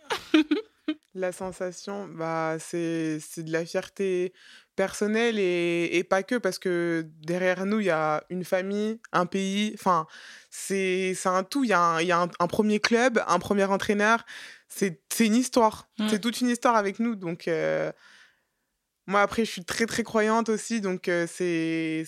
La 1.15 1.33
sensation, 1.33 2.09
bah, 2.09 2.57
c'est, 2.59 3.19
c'est 3.21 3.43
de 3.43 3.53
la 3.53 3.67
fierté 3.67 4.33
personnelle 4.79 5.41
et, 5.41 5.91
et 5.93 6.05
pas 6.05 6.23
que, 6.23 6.37
parce 6.37 6.61
que 6.61 7.05
derrière 7.21 7.67
nous, 7.67 7.81
il 7.81 7.87
y 7.87 7.91
a 7.91 8.23
une 8.31 8.45
famille, 8.45 9.01
un 9.13 9.27
pays, 9.27 9.73
enfin, 9.75 10.07
c'est, 10.51 11.17
un 11.25 11.43
tout. 11.43 11.65
Il 11.65 11.71
y 11.71 11.73
a, 11.73 11.81
un, 11.81 12.01
y 12.01 12.13
a 12.13 12.21
un, 12.23 12.29
un 12.39 12.47
premier 12.47 12.79
club, 12.79 13.21
un 13.27 13.41
premier 13.41 13.65
entraîneur. 13.65 14.25
C'est, 14.69 15.03
c'est 15.13 15.27
une 15.27 15.35
histoire. 15.35 15.89
Mm. 15.99 16.09
C'est 16.09 16.21
toute 16.21 16.41
une 16.41 16.49
histoire 16.49 16.77
avec 16.77 17.01
nous. 17.01 17.17
Donc, 17.17 17.49
euh, 17.49 17.91
moi, 19.09 19.21
après, 19.21 19.45
je 19.45 19.51
suis 19.51 19.65
très, 19.65 19.87
très 19.87 20.05
croyante 20.05 20.49
aussi. 20.49 20.81
Donc, 20.81 21.09
euh, 21.09 21.27
c'est, 21.27 22.05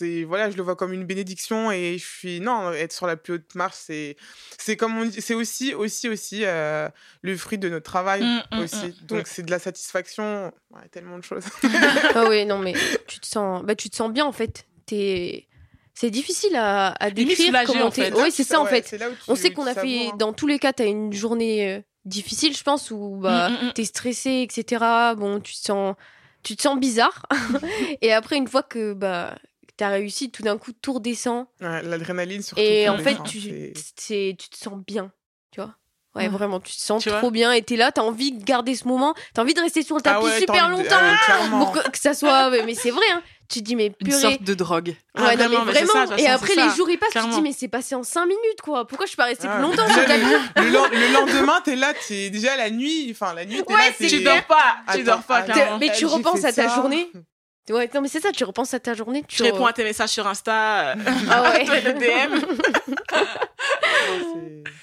c'est, 0.00 0.24
voilà, 0.24 0.50
je 0.50 0.56
le 0.56 0.62
vois 0.62 0.76
comme 0.76 0.92
une 0.92 1.04
bénédiction. 1.04 1.70
Et 1.70 1.98
je 1.98 2.04
suis, 2.06 2.40
non, 2.40 2.72
être 2.72 2.92
sur 2.92 3.06
la 3.06 3.16
plus 3.16 3.34
haute 3.34 3.54
marche, 3.54 3.76
c'est, 3.78 4.16
c'est 4.58 4.76
comme 4.76 4.96
on 4.98 5.04
dit, 5.04 5.20
c'est 5.20 5.34
aussi, 5.34 5.74
aussi, 5.74 6.08
aussi 6.08 6.40
euh, 6.44 6.88
le 7.22 7.36
fruit 7.36 7.58
de 7.58 7.68
notre 7.68 7.84
travail 7.84 8.22
Mm, 8.22 8.42
mm, 8.56 8.58
aussi. 8.60 8.86
mm. 8.86 9.06
Donc, 9.06 9.26
c'est 9.26 9.42
de 9.42 9.50
la 9.50 9.58
satisfaction. 9.58 10.52
Ouais, 10.70 10.88
tellement 10.90 11.18
de 11.18 11.24
choses. 11.24 11.44
ah 12.14 12.24
oui, 12.28 12.44
non, 12.46 12.58
mais 12.58 12.74
tu 13.06 13.20
te 13.20 13.26
sens, 13.26 13.62
bah, 13.64 13.74
tu 13.74 13.90
te 13.90 13.96
sens 13.96 14.10
bien 14.12 14.24
en 14.24 14.32
fait. 14.32 14.66
T'es... 14.86 15.46
C'est 15.94 16.10
difficile 16.10 16.56
à, 16.56 16.94
décrire 17.12 17.52
comment 17.66 17.84
en 17.86 17.90
t'es. 17.90 18.04
fait. 18.10 18.14
Oui, 18.14 18.30
c'est 18.32 18.44
ça 18.44 18.60
en 18.60 18.64
Ouais, 18.64 18.80
fait. 18.82 18.96
tu- 18.98 19.04
On 19.28 19.34
sait 19.36 19.48
tu 19.50 19.54
qu'on 19.54 19.66
a 19.66 19.74
fait, 19.74 20.06
hein. 20.08 20.16
dans 20.18 20.32
tous 20.32 20.46
les 20.46 20.58
cas, 20.58 20.72
t'as 20.72 20.86
une 20.86 21.12
journée 21.12 21.68
euh, 21.76 21.80
difficile, 22.06 22.56
je 22.56 22.62
pense, 22.62 22.90
où 22.90 23.18
bah, 23.20 23.50
Mm, 23.50 23.52
mm, 23.52 23.66
mm. 23.68 23.72
t'es 23.74 23.84
stressé, 23.84 24.40
etc. 24.48 24.82
Bon, 25.18 25.40
tu 25.40 25.52
te 25.52 25.58
sens, 25.60 25.96
tu 26.42 26.56
te 26.56 26.62
sens 26.62 26.78
bizarre. 26.80 27.26
et 28.00 28.12
après, 28.14 28.36
une 28.36 28.48
fois 28.48 28.62
que 28.62 28.94
bah, 28.94 29.36
t'as 29.80 29.88
réussi, 29.88 30.30
tout 30.30 30.42
d'un 30.42 30.58
coup, 30.58 30.72
tout 30.72 30.92
redescend. 30.92 31.46
Ouais, 31.62 31.82
L'adrénaline, 31.82 32.42
surtout. 32.42 32.60
Et 32.60 32.86
en 32.90 32.98
fait, 32.98 33.16
tu, 33.24 33.72
te 33.72 34.56
sens 34.56 34.74
bien, 34.86 35.10
tu 35.50 35.60
vois. 35.60 35.74
Ouais, 36.14 36.24
Ouais. 36.24 36.28
vraiment, 36.28 36.60
tu 36.60 36.72
te 36.72 36.80
sens 36.80 37.02
Tu 37.02 37.08
trop 37.08 37.30
bien 37.30 37.52
et 37.52 37.62
t'es 37.62 37.76
là, 37.76 37.90
t'as 37.90 38.02
envie 38.02 38.32
de 38.32 38.44
garder 38.44 38.74
ce 38.74 38.86
moment, 38.86 39.14
t'as 39.32 39.40
envie 39.42 39.54
de 39.54 39.60
rester 39.60 39.82
sur 39.82 39.94
le 39.96 40.02
Ah 40.04 40.14
tapis 40.14 40.26
ouais, 40.26 40.38
super 40.40 40.68
longtemps 40.68 40.96
ah 41.00 41.40
ouais, 41.40 41.48
pour 41.50 41.72
que, 41.72 41.88
que 41.88 41.98
ça 41.98 42.12
soit. 42.14 42.50
mais 42.64 42.74
c'est 42.74 42.90
vrai, 42.90 43.06
hein. 43.12 43.22
Tu 43.48 43.60
te 43.60 43.64
dis, 43.64 43.74
mais 43.74 43.86
Une 44.00 44.06
purée. 44.08 44.20
sorte 44.20 44.42
de 44.42 44.54
drogue. 44.54 44.94
Ah, 45.14 45.22
Ouais, 45.22 45.36
non, 45.36 45.48
vraiment, 45.48 45.64
mais 45.64 45.72
vraiment. 45.72 46.06
ça, 46.08 46.16
et 46.18 46.26
après, 46.26 46.54
les 46.56 46.68
ça. 46.68 46.74
jours 46.74 46.90
ils 46.90 46.98
passent, 46.98 47.12
tu 47.12 47.18
te 47.20 47.30
dis, 47.34 47.42
mais 47.42 47.52
c'est 47.52 47.68
passé 47.68 47.94
en 47.94 48.02
5 48.02 48.26
minutes, 48.26 48.60
quoi. 48.62 48.86
Pourquoi 48.86 49.06
je 49.06 49.10
suis 49.10 49.16
pas 49.16 49.24
restée 49.24 49.46
Ah, 49.48 49.54
plus 49.54 49.62
longtemps 49.62 49.88
sur 49.88 50.00
le 50.02 50.06
tapis? 50.06 50.22
le, 50.56 50.62
le 50.64 50.70
len- 50.70 50.90
le 51.00 51.12
lendemain, 51.14 51.60
t'es 51.64 51.74
là, 51.76 51.94
t'es 52.06 52.28
déjà 52.28 52.56
la 52.56 52.70
nuit. 52.70 53.08
Enfin, 53.12 53.32
la 53.32 53.46
nuit, 53.46 53.62
t'es 53.66 53.72
là, 53.72 54.08
Tu 54.08 54.22
dors 54.22 54.46
pas, 54.46 54.76
tu 54.92 55.02
dors 55.04 55.22
pas, 55.22 55.42
clairement. 55.42 55.78
Mais 55.78 55.90
tu 55.92 56.04
repenses 56.06 56.44
à 56.44 56.52
ta 56.52 56.68
journée? 56.68 57.10
Ouais, 57.70 57.88
non, 57.94 58.00
mais 58.00 58.08
c'est 58.08 58.20
ça, 58.20 58.32
tu 58.32 58.44
repenses 58.44 58.74
à 58.74 58.80
ta 58.80 58.94
journée. 58.94 59.22
Tu, 59.28 59.36
Tu 59.36 59.42
réponds 59.44 59.66
à 59.66 59.72
tes 59.72 59.84
messages 59.84 60.10
sur 60.10 60.26
Insta, 60.26 60.90
euh, 60.90 60.94
Ah 61.30 61.42
ouais. 61.52 61.64
toi 61.64 61.80
le 61.80 61.92
DM. 61.94 62.44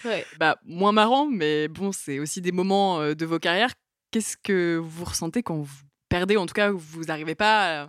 Ouais. 0.05 0.25
Bah, 0.39 0.57
moins 0.65 0.91
marrant, 0.91 1.25
mais 1.25 1.67
bon, 1.67 1.91
c'est 1.91 2.19
aussi 2.19 2.39
des 2.41 2.51
moments 2.51 2.99
euh, 3.01 3.13
de 3.13 3.25
vos 3.25 3.39
carrières. 3.39 3.71
Qu'est-ce 4.11 4.37
que 4.41 4.77
vous 4.81 5.03
ressentez 5.05 5.43
quand 5.43 5.55
vous 5.57 5.69
perdez, 6.09 6.37
en 6.37 6.45
tout 6.45 6.53
cas, 6.53 6.71
vous 6.71 7.03
n'arrivez 7.03 7.35
pas 7.35 7.83
à 7.83 7.87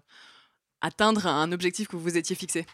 atteindre 0.80 1.26
un 1.26 1.52
objectif 1.52 1.86
que 1.88 1.96
vous 1.96 2.02
vous 2.02 2.16
étiez 2.16 2.34
fixé? 2.34 2.66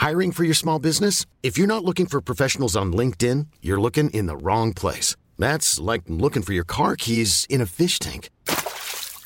Hiring 0.00 0.32
for 0.32 0.44
your 0.44 0.56
small 0.56 0.78
business? 0.80 1.26
If 1.42 1.58
you're 1.58 1.68
not 1.68 1.84
looking 1.84 2.06
for 2.06 2.20
professionals 2.22 2.76
on 2.76 2.92
LinkedIn, 2.92 3.46
you're 3.62 3.80
looking 3.80 4.10
in 4.10 4.26
the 4.26 4.36
wrong 4.42 4.72
place. 4.72 5.16
That's 5.38 5.78
like 5.78 6.02
looking 6.08 6.42
for 6.42 6.52
your 6.54 6.64
car 6.64 6.96
keys 6.96 7.46
in 7.50 7.60
a 7.60 7.66
fish 7.66 7.98
tank. 7.98 8.30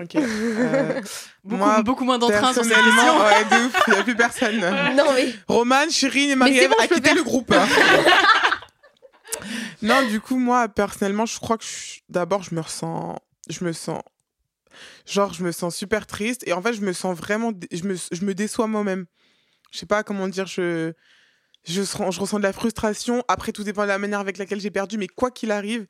Ok. 0.00 0.14
euh, 0.16 1.00
beaucoup, 1.44 1.56
moi, 1.56 1.82
beaucoup 1.82 2.04
moins 2.04 2.18
d'entrain 2.18 2.52
sur 2.52 2.64
cette 2.64 2.72
personnellement, 2.72 3.20
question. 3.20 3.56
ouais, 3.56 3.60
de 3.60 3.66
ouf, 3.66 3.82
il 3.88 3.92
n'y 3.94 3.98
a 3.98 4.02
plus 4.04 4.16
personne. 4.16 4.60
Non, 4.96 5.12
mais. 5.14 5.34
Romane, 5.48 5.90
Chirine 5.90 6.30
et 6.30 6.36
Marie-Ève 6.36 6.70
bon, 6.70 6.86
quitté 6.94 7.14
le 7.14 7.22
groupe. 7.22 7.52
hein. 7.52 7.66
non, 9.82 10.06
du 10.08 10.20
coup, 10.20 10.38
moi, 10.38 10.68
personnellement, 10.68 11.26
je 11.26 11.38
crois 11.38 11.58
que 11.58 11.64
je- 11.64 12.00
d'abord, 12.08 12.42
je 12.42 12.54
me 12.54 12.60
ressens, 12.60 13.16
je 13.48 13.64
me 13.64 13.72
sens 13.72 14.02
Genre, 15.06 15.32
je 15.32 15.42
me 15.42 15.50
sens 15.50 15.74
super 15.74 16.06
triste 16.06 16.46
et 16.46 16.52
en 16.52 16.62
fait, 16.62 16.72
je 16.72 16.82
me 16.82 16.92
sens 16.92 17.16
vraiment. 17.16 17.52
Je 17.72 17.82
me, 17.84 17.96
je 17.96 18.24
me 18.24 18.32
déçois 18.34 18.66
moi-même. 18.68 19.06
Je 19.72 19.78
sais 19.78 19.86
pas 19.86 20.04
comment 20.04 20.28
dire, 20.28 20.46
je, 20.46 20.92
je, 21.66 21.82
sens- 21.82 22.14
je 22.14 22.20
ressens 22.20 22.38
de 22.38 22.44
la 22.44 22.52
frustration. 22.52 23.24
Après, 23.26 23.50
tout 23.52 23.64
dépend 23.64 23.82
de 23.82 23.88
la 23.88 23.98
manière 23.98 24.20
avec 24.20 24.38
laquelle 24.38 24.60
j'ai 24.60 24.70
perdu, 24.70 24.98
mais 24.98 25.08
quoi 25.08 25.30
qu'il 25.32 25.50
arrive, 25.50 25.86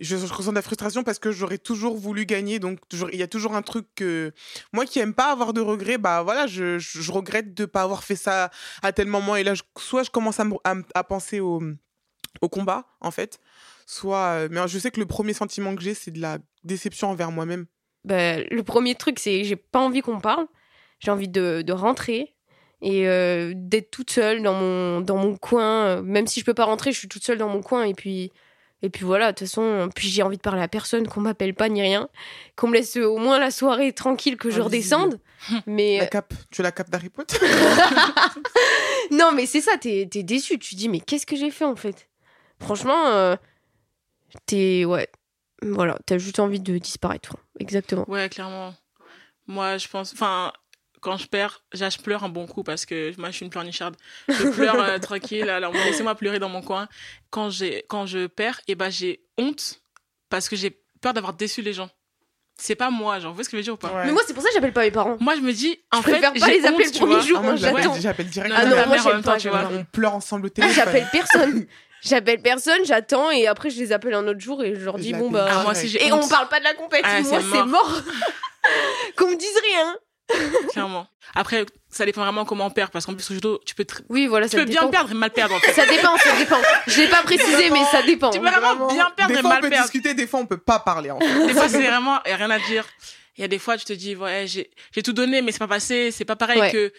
je, 0.00 0.16
ressens 0.16 0.50
de 0.50 0.56
la 0.56 0.62
frustration 0.62 1.04
parce 1.04 1.18
que 1.18 1.30
j'aurais 1.30 1.58
toujours 1.58 1.96
voulu 1.96 2.24
gagner. 2.24 2.58
Donc, 2.58 2.78
il 3.12 3.18
y 3.18 3.22
a 3.22 3.28
toujours 3.28 3.54
un 3.54 3.62
truc 3.62 3.86
que. 3.94 4.32
Moi 4.72 4.86
qui 4.86 4.98
aime 4.98 5.14
pas 5.14 5.30
avoir 5.30 5.52
de 5.52 5.60
regrets, 5.60 5.98
bah 5.98 6.22
voilà, 6.22 6.46
je, 6.46 7.10
regrette 7.10 7.54
de 7.54 7.66
pas 7.66 7.82
avoir 7.82 8.02
fait 8.02 8.16
ça 8.16 8.50
à 8.82 8.92
tel 8.92 9.06
moment. 9.06 9.36
Et 9.36 9.44
là, 9.44 9.54
soit 9.78 10.02
je 10.02 10.10
commence 10.10 10.40
à, 10.40 11.04
penser 11.04 11.40
au, 11.40 11.62
au 12.40 12.48
combat, 12.48 12.86
en 13.00 13.10
fait. 13.10 13.40
Soit. 13.86 14.16
euh, 14.16 14.48
mais 14.50 14.66
je 14.68 14.78
sais 14.78 14.90
que 14.90 15.00
le 15.00 15.06
premier 15.06 15.34
sentiment 15.34 15.74
que 15.76 15.82
j'ai, 15.82 15.94
c'est 15.94 16.10
de 16.10 16.20
la 16.20 16.38
déception 16.64 17.10
envers 17.10 17.30
moi-même. 17.30 17.66
Bah, 18.04 18.38
le 18.38 18.62
premier 18.62 18.94
truc, 18.94 19.18
c'est 19.18 19.44
j'ai 19.44 19.56
pas 19.56 19.80
envie 19.80 20.00
qu'on 20.00 20.20
parle. 20.20 20.46
J'ai 21.00 21.10
envie 21.10 21.28
de, 21.28 21.72
rentrer 21.72 22.34
et 22.82 23.06
euh, 23.08 23.52
d'être 23.54 23.90
toute 23.90 24.10
seule 24.10 24.42
dans 24.42 24.54
mon, 24.54 25.00
dans 25.02 25.16
mon 25.16 25.36
coin. 25.36 26.00
Même 26.02 26.26
si 26.26 26.40
je 26.40 26.44
peux 26.46 26.54
pas 26.54 26.64
rentrer, 26.64 26.92
je 26.92 26.98
suis 26.98 27.08
toute 27.08 27.24
seule 27.24 27.38
dans 27.38 27.48
mon 27.48 27.62
coin. 27.62 27.84
Et 27.84 27.94
puis, 27.94 28.32
et 28.82 28.90
puis 28.90 29.04
voilà, 29.04 29.32
de 29.32 29.38
toute 29.38 29.46
façon, 29.48 29.88
puis 29.94 30.08
j'ai 30.08 30.22
envie 30.22 30.36
de 30.36 30.42
parler 30.42 30.62
à 30.62 30.68
personne, 30.68 31.06
qu'on 31.06 31.20
m'appelle 31.20 31.54
pas 31.54 31.68
ni 31.68 31.82
rien. 31.82 32.08
Qu'on 32.56 32.68
me 32.68 32.74
laisse 32.74 32.96
au 32.96 33.18
moins 33.18 33.38
la 33.38 33.50
soirée 33.50 33.92
tranquille, 33.92 34.36
que 34.36 34.50
je 34.50 34.60
Invisible. 34.60 35.00
redescende. 35.00 35.20
Mais 35.66 35.98
La 35.98 36.06
cape, 36.06 36.34
tu 36.50 36.62
la 36.62 36.72
cape 36.72 36.90
d'Harry 36.90 37.08
Potter 37.08 37.36
non, 39.10 39.32
mais 39.32 39.46
c'est 39.46 39.60
ça, 39.60 39.76
t'es 39.78 40.02
es 40.14 40.22
déçu. 40.22 40.58
Tu 40.58 40.74
te 40.74 40.78
dis, 40.80 40.88
mais 40.88 41.00
qu'est-ce 41.00 41.26
que 41.26 41.36
j'ai 41.36 41.50
fait 41.50 41.64
en 41.64 41.76
fait? 41.76 42.08
Franchement, 42.60 43.06
euh, 43.08 43.36
t'es. 44.46 44.84
Ouais. 44.84 45.08
Voilà, 45.62 45.98
t'as 46.06 46.18
juste 46.18 46.38
envie 46.40 46.60
de 46.60 46.78
disparaître. 46.78 47.36
Exactement. 47.58 48.04
Ouais, 48.08 48.28
clairement. 48.28 48.74
Moi, 49.46 49.78
je 49.78 49.88
pense. 49.88 50.12
Enfin, 50.12 50.52
quand 51.00 51.16
je 51.16 51.26
perds, 51.26 51.64
je 51.72 51.98
pleure 52.02 52.24
un 52.24 52.28
bon 52.28 52.46
coup 52.46 52.62
parce 52.62 52.86
que 52.86 53.12
moi, 53.18 53.30
je 53.30 53.36
suis 53.36 53.44
une 53.44 53.50
pleurnicharde. 53.50 53.96
Je 54.28 54.48
pleure 54.48 54.80
euh, 54.80 54.98
tranquille. 55.00 55.48
Alors, 55.48 55.72
laissez-moi 55.72 56.14
pleurer 56.14 56.38
dans 56.38 56.48
mon 56.48 56.62
coin. 56.62 56.88
Quand, 57.30 57.50
quand 57.88 58.06
je 58.06 58.26
perds, 58.26 58.60
et 58.68 58.74
ben, 58.74 58.90
j'ai 58.90 59.22
honte 59.38 59.80
parce 60.28 60.48
que 60.48 60.56
j'ai 60.56 60.78
peur 61.00 61.12
d'avoir 61.14 61.32
déçu 61.32 61.62
les 61.62 61.72
gens. 61.72 61.90
C'est 62.56 62.74
pas 62.74 62.90
moi, 62.90 63.18
genre, 63.20 63.30
vous 63.30 63.36
voyez 63.36 63.44
ce 63.44 63.48
que 63.50 63.56
je 63.56 63.60
veux 63.60 63.64
dire 63.64 63.72
ou 63.74 63.78
pas? 63.78 63.88
Ouais. 63.88 64.04
Mais 64.04 64.12
moi, 64.12 64.20
c'est 64.26 64.34
pour 64.34 64.42
ça 64.42 64.50
que 64.50 64.54
j'appelle 64.54 64.74
pas 64.74 64.82
mes 64.82 64.90
parents. 64.90 65.16
Moi, 65.18 65.34
je 65.34 65.40
me 65.40 65.52
dis, 65.52 65.80
en 65.92 65.98
je 65.98 66.02
fait, 66.02 66.10
préfère 66.12 66.32
pas 66.34 66.46
j'ai 66.46 66.60
les 66.60 66.66
appeler 66.66 66.86
honte, 66.86 66.94
le 66.94 66.98
premier 67.06 67.22
jour. 67.22 67.38
Ah, 67.38 67.42
moi, 67.42 67.54
moi, 67.82 67.98
j'appelle 67.98 68.28
direct. 68.28 68.54
Ah 68.54 68.66
non, 68.66 68.76
moi, 68.86 68.96
j'aime 68.98 69.22
temps, 69.22 69.38
tu 69.38 69.48
vois. 69.48 69.70
On 69.72 69.84
pleure 69.84 70.14
ensemble 70.14 70.46
au 70.46 70.48
Ah, 70.48 70.54
téléphone. 70.54 70.76
j'appelle 70.76 71.08
personne. 71.10 71.66
J'appelle 72.02 72.40
personne, 72.40 72.82
j'attends 72.86 73.30
et 73.30 73.46
après 73.46 73.68
je 73.68 73.78
les 73.78 73.92
appelle 73.92 74.14
un 74.14 74.26
autre 74.26 74.40
jour 74.40 74.64
et 74.64 74.74
je 74.74 74.84
leur 74.86 74.96
dis 74.96 75.12
bon 75.12 75.30
bah. 75.30 75.46
Ah, 75.50 75.62
moi 75.64 75.72
aussi, 75.72 75.94
et 75.98 76.10
honte. 76.10 76.24
on 76.24 76.28
parle 76.28 76.48
pas 76.48 76.58
de 76.58 76.64
la 76.64 76.72
compète, 76.72 77.02
Ah, 77.04 77.20
moi 77.20 77.40
c'est 77.42 77.50
c'est 77.58 77.64
mort. 77.64 78.00
Qu'on 79.16 79.28
me 79.30 79.36
dise 79.36 79.58
rien. 79.70 79.96
Clairement. 80.72 81.06
Après, 81.34 81.64
ça 81.88 82.04
dépend 82.04 82.22
vraiment 82.22 82.44
comment 82.44 82.66
on 82.66 82.70
perd 82.70 82.90
parce 82.90 83.06
qu'en 83.06 83.14
plus, 83.14 83.30
au 83.30 83.34
judo, 83.34 83.60
tu 83.64 83.74
peux, 83.74 83.84
tr- 83.84 84.02
Oui, 84.08 84.26
voilà, 84.26 84.46
tu 84.48 84.56
ça 84.56 84.58
peux 84.64 84.68
bien 84.68 84.86
perdre 84.88 85.10
et 85.10 85.14
mal 85.14 85.30
perdre, 85.30 85.54
en 85.54 85.60
fait. 85.60 85.72
Ça 85.72 85.86
dépend, 85.86 86.16
ça 86.16 86.36
dépend. 86.36 86.58
Je 86.86 87.00
l'ai 87.00 87.08
pas 87.08 87.22
précisé, 87.22 87.70
mais 87.70 87.84
ça 87.90 88.02
dépend. 88.02 88.30
Tu 88.30 88.40
peux 88.40 88.48
vraiment 88.50 88.88
bien 88.92 89.10
perdre 89.10 89.32
Des 89.32 89.38
et 89.38 89.42
fois, 89.42 89.50
on 89.50 89.52
mal 89.54 89.60
peut 89.62 89.68
perdre. 89.70 89.84
discuter, 89.84 90.14
des 90.14 90.26
fois, 90.26 90.40
on 90.40 90.46
peut 90.46 90.58
pas 90.58 90.78
parler. 90.80 91.10
En 91.10 91.20
fait. 91.20 91.46
Des 91.46 91.52
fois, 91.54 91.68
c'est 91.68 91.86
vraiment, 91.86 92.20
y 92.26 92.30
a 92.30 92.36
rien 92.36 92.50
à 92.50 92.58
dire. 92.58 92.84
Il 93.36 93.42
y 93.42 93.44
a 93.44 93.48
des 93.48 93.58
fois, 93.58 93.76
tu 93.78 93.84
te 93.84 93.92
dis, 93.92 94.16
ouais, 94.16 94.44
j'ai, 94.46 94.70
j'ai 94.92 95.02
tout 95.02 95.12
donné, 95.12 95.40
mais 95.42 95.52
c'est 95.52 95.58
pas 95.58 95.68
passé. 95.68 96.10
C'est 96.10 96.24
pas 96.24 96.36
pareil 96.36 96.60
Ouais. 96.60 96.72
que 96.72 96.92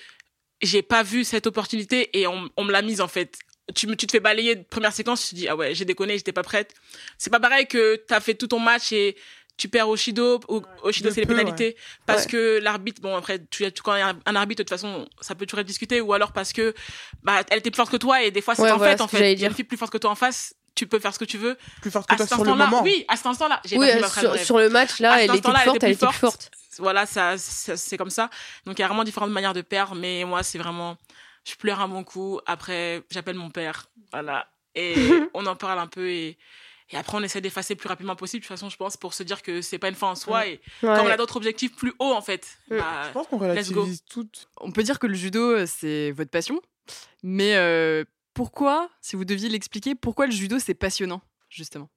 j'ai 0.62 0.82
pas 0.82 1.04
vu 1.04 1.24
cette 1.24 1.46
opportunité 1.48 2.17
et 2.20 2.26
on, 2.28 2.50
on 2.58 2.63
me 2.63 2.72
l'a 2.72 2.82
mise, 2.82 3.02
en 3.02 3.08
fait. 3.08 3.38
Tu, 3.76 3.88
me- 3.88 3.96
tu 3.96 4.06
te 4.08 4.12
fais 4.12 4.20
balayer 4.20 4.56
de 4.56 4.63
première 4.63 4.91
séquence, 4.94 5.24
tu 5.24 5.30
te 5.32 5.36
dis, 5.36 5.48
ah 5.48 5.56
ouais, 5.56 5.74
j'ai 5.76 5.86
déconné, 5.86 6.17
j'étais 6.17 6.32
pas 6.34 6.44
prête. 6.44 6.74
C'est 7.17 7.30
pas 7.30 7.39
pareil 7.39 7.67
que 7.67 7.96
t'as 8.08 8.20
fait 8.20 8.34
tout 8.34 8.48
ton 8.48 8.60
match 8.60 8.91
et 8.91 9.15
tu 9.62 9.69
perds 9.69 9.88
au 9.89 9.95
Shido. 9.95 10.39
Au, 10.47 10.63
au 10.82 10.91
Shido, 10.91 11.10
De 11.10 11.13
c'est 11.13 11.21
les 11.21 11.28
pénalités. 11.28 11.78
Parce 12.08 12.24
Ouais. 12.26 12.32
que 12.32 12.60
l'arbitre, 12.63 13.00
bon, 13.00 13.15
après, 13.15 13.39
tu, 13.52 13.63
quand 13.84 13.95
il 13.95 14.00
y 14.00 14.02
a 14.02 14.15
un, 14.26 14.36
arbitre, 14.36 14.58
de 14.60 14.63
toute 14.63 14.69
façon, 14.71 15.08
ça 15.21 15.36
peut 15.36 15.45
toujours 15.45 15.60
être 15.60 15.67
discuté. 15.67 16.02
Ou 16.02 16.13
alors 16.13 16.32
parce 16.32 16.52
que, 16.52 16.74
bah, 17.21 17.43
elle 17.52 17.60
était 17.60 17.69
plus 17.69 17.78
forte 17.78 17.91
que 17.91 17.97
toi 17.97 18.24
et 18.24 18.32
des 18.32 18.41
fois, 18.41 18.56
c'est 18.56 18.63
Ouais, 18.63 18.71
en 18.71 18.78
voilà 18.78 18.93
fait, 18.93 18.97
ce 18.97 19.04
en 19.04 19.08
fait. 19.08 19.34
une 19.34 19.38
dire. 19.38 19.54
fille 19.54 19.63
plus 19.65 19.78
forte 19.78 19.91
que 19.93 20.00
toi 20.00 20.10
en 20.10 20.15
face, 20.15 20.56
tu 20.74 20.88
peux 20.88 20.97
faire 20.97 21.13
ce 21.13 21.19
que 21.19 21.26
tu 21.26 21.38
veux. 21.38 21.58
Plus 21.82 21.91
forte 21.91 22.10
que 22.10 22.15
À 22.15 22.17
toi 22.17 22.26
sur 22.26 22.43
le 22.43 22.56
moment. 22.56 22.82
oui, 22.82 23.06
à 23.08 23.15
cet 23.17 23.28
instant-là, 23.28 23.62
Oui, 23.74 23.78
pas 23.78 23.97
euh, 23.97 24.00
ma 24.32 24.38
sur, 24.39 24.58
le 24.58 24.69
match 24.69 25.00
là, 25.00 25.21
elle 25.24 25.36
était 25.36 25.41
forte, 25.43 25.84
elle 25.84 25.91
était 25.91 26.08
plus 26.08 26.17
forte. 26.17 26.50
Voilà, 26.80 27.06
ça, 27.06 27.38
ça- 27.38 27.78
c'est 27.78 27.97
comme 27.97 28.10
ça. 28.10 28.30
Donc 28.65 28.80
il 28.80 28.82
y 28.82 28.84
a 28.84 28.88
vraiment 28.88 29.04
différentes 29.04 29.30
manières 29.30 29.54
de 29.54 29.62
perdre, 29.62 29.93
mais 29.93 30.24
moi 30.24 30.41
c'est 30.41 30.58
vraiment, 30.58 30.97
je 31.47 31.54
pleure 31.56 31.82
un 31.82 31.88
bon 31.88 32.04
coup. 32.04 32.39
Après, 32.47 33.04
j'appelle 33.12 33.36
mon 33.36 33.50
père, 33.52 33.88
voilà, 34.12 34.47
et 34.74 34.95
on 35.36 35.45
en 35.45 35.56
parle 35.56 35.78
un 35.80 35.88
peu 35.88 36.10
et, 36.10 36.38
et 36.91 36.97
après 36.97 37.17
on 37.17 37.21
essaie 37.23 37.41
d'effacer 37.41 37.73
le 37.75 37.80
plus 37.80 37.88
rapidement 37.89 38.15
possible. 38.15 38.41
De 38.41 38.47
toute 38.47 38.56
façon, 38.58 38.69
je 38.69 38.77
pense 38.77 38.97
pour 38.97 39.13
se 39.13 39.23
dire 39.23 39.41
que 39.41 39.62
c'est 39.62 39.80
pas 39.80 39.89
une 39.89 39.95
fin 39.95 40.08
en 40.12 40.15
soi 40.15 40.47
et 40.47 40.60
Ouais. 40.84 40.95
comme 40.95 41.06
on 41.08 41.10
a 41.10 41.17
d'autres 41.17 41.38
objectifs 41.38 41.75
plus 41.75 41.93
hauts 41.99 42.13
en 42.13 42.21
fait, 42.21 42.58
Mm. 42.69 42.77
bah, 42.77 43.04
Je 43.08 43.12
pense 43.13 43.27
qu'on 43.27 43.39
Let's 43.39 43.71
go. 43.71 43.82
relativise 43.82 44.04
toutes. 44.10 44.49
On 44.60 44.71
peut 44.71 44.84
dire 44.84 44.99
que 44.99 45.08
le 45.08 45.13
judo, 45.15 45.51
euh, 45.51 45.65
c'est 45.65 46.12
votre 46.12 46.32
passion. 46.32 46.62
Mais 47.23 47.56
euh, 47.56 48.04
pourquoi, 48.34 48.89
si 49.01 49.15
vous 49.15 49.25
deviez 49.25 49.49
l'expliquer, 49.49 49.95
pourquoi 49.95 50.25
le 50.25 50.32
judo, 50.32 50.58
c'est 50.60 50.73
passionnant, 50.73 51.21
justement? 51.49 51.89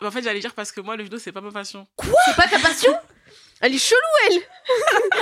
En 0.00 0.10
fait 0.10 0.22
j'allais 0.22 0.40
dire 0.40 0.54
parce 0.54 0.72
que 0.72 0.80
moi 0.80 0.96
le 0.96 1.04
judo 1.04 1.18
c'est 1.18 1.30
pas 1.32 1.40
ma 1.40 1.52
passion. 1.52 1.86
C'est 2.26 2.36
pas 2.36 2.48
ta 2.48 2.58
passion? 2.58 2.92
Elle 3.60 3.74
est 3.74 3.78
chelou, 3.78 4.00
elle 4.30 4.40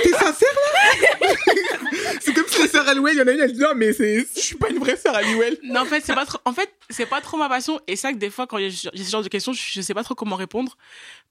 T'es 0.03 0.09
sincère 0.09 0.49
là? 0.53 1.27
C'est 2.21 2.33
comme 2.33 2.47
si 2.47 2.61
les 2.61 2.67
sœurs 2.67 2.87
Aliwell, 2.87 3.13
il 3.15 3.19
y 3.19 3.21
en 3.21 3.27
a 3.27 3.31
une, 3.31 3.39
elle 3.39 3.53
dit 3.53 3.59
non, 3.59 3.73
mais 3.75 3.93
c'est... 3.93 4.25
je 4.35 4.39
suis 4.39 4.55
pas 4.55 4.69
une 4.69 4.79
vraie 4.79 4.97
sœur 4.97 5.15
Aliwell. 5.15 5.57
Non, 5.63 5.81
en 5.81 5.85
fait, 5.85 6.01
c'est 6.01 6.15
pas 6.15 6.25
trop, 6.25 6.39
en 6.45 6.53
fait, 6.53 6.73
c'est 6.89 7.05
pas 7.05 7.21
trop 7.21 7.37
ma 7.37 7.49
passion. 7.49 7.79
Et 7.87 7.95
c'est 7.95 8.07
vrai 8.07 8.13
que 8.13 8.19
des 8.19 8.29
fois, 8.29 8.47
quand 8.47 8.57
il 8.57 8.65
y 8.65 8.67
a 8.67 8.89
j'ai 8.93 9.03
ce 9.03 9.11
genre 9.11 9.23
de 9.23 9.27
questions, 9.27 9.53
je, 9.53 9.61
je 9.61 9.81
sais 9.81 9.93
pas 9.93 10.03
trop 10.03 10.15
comment 10.15 10.35
répondre. 10.35 10.77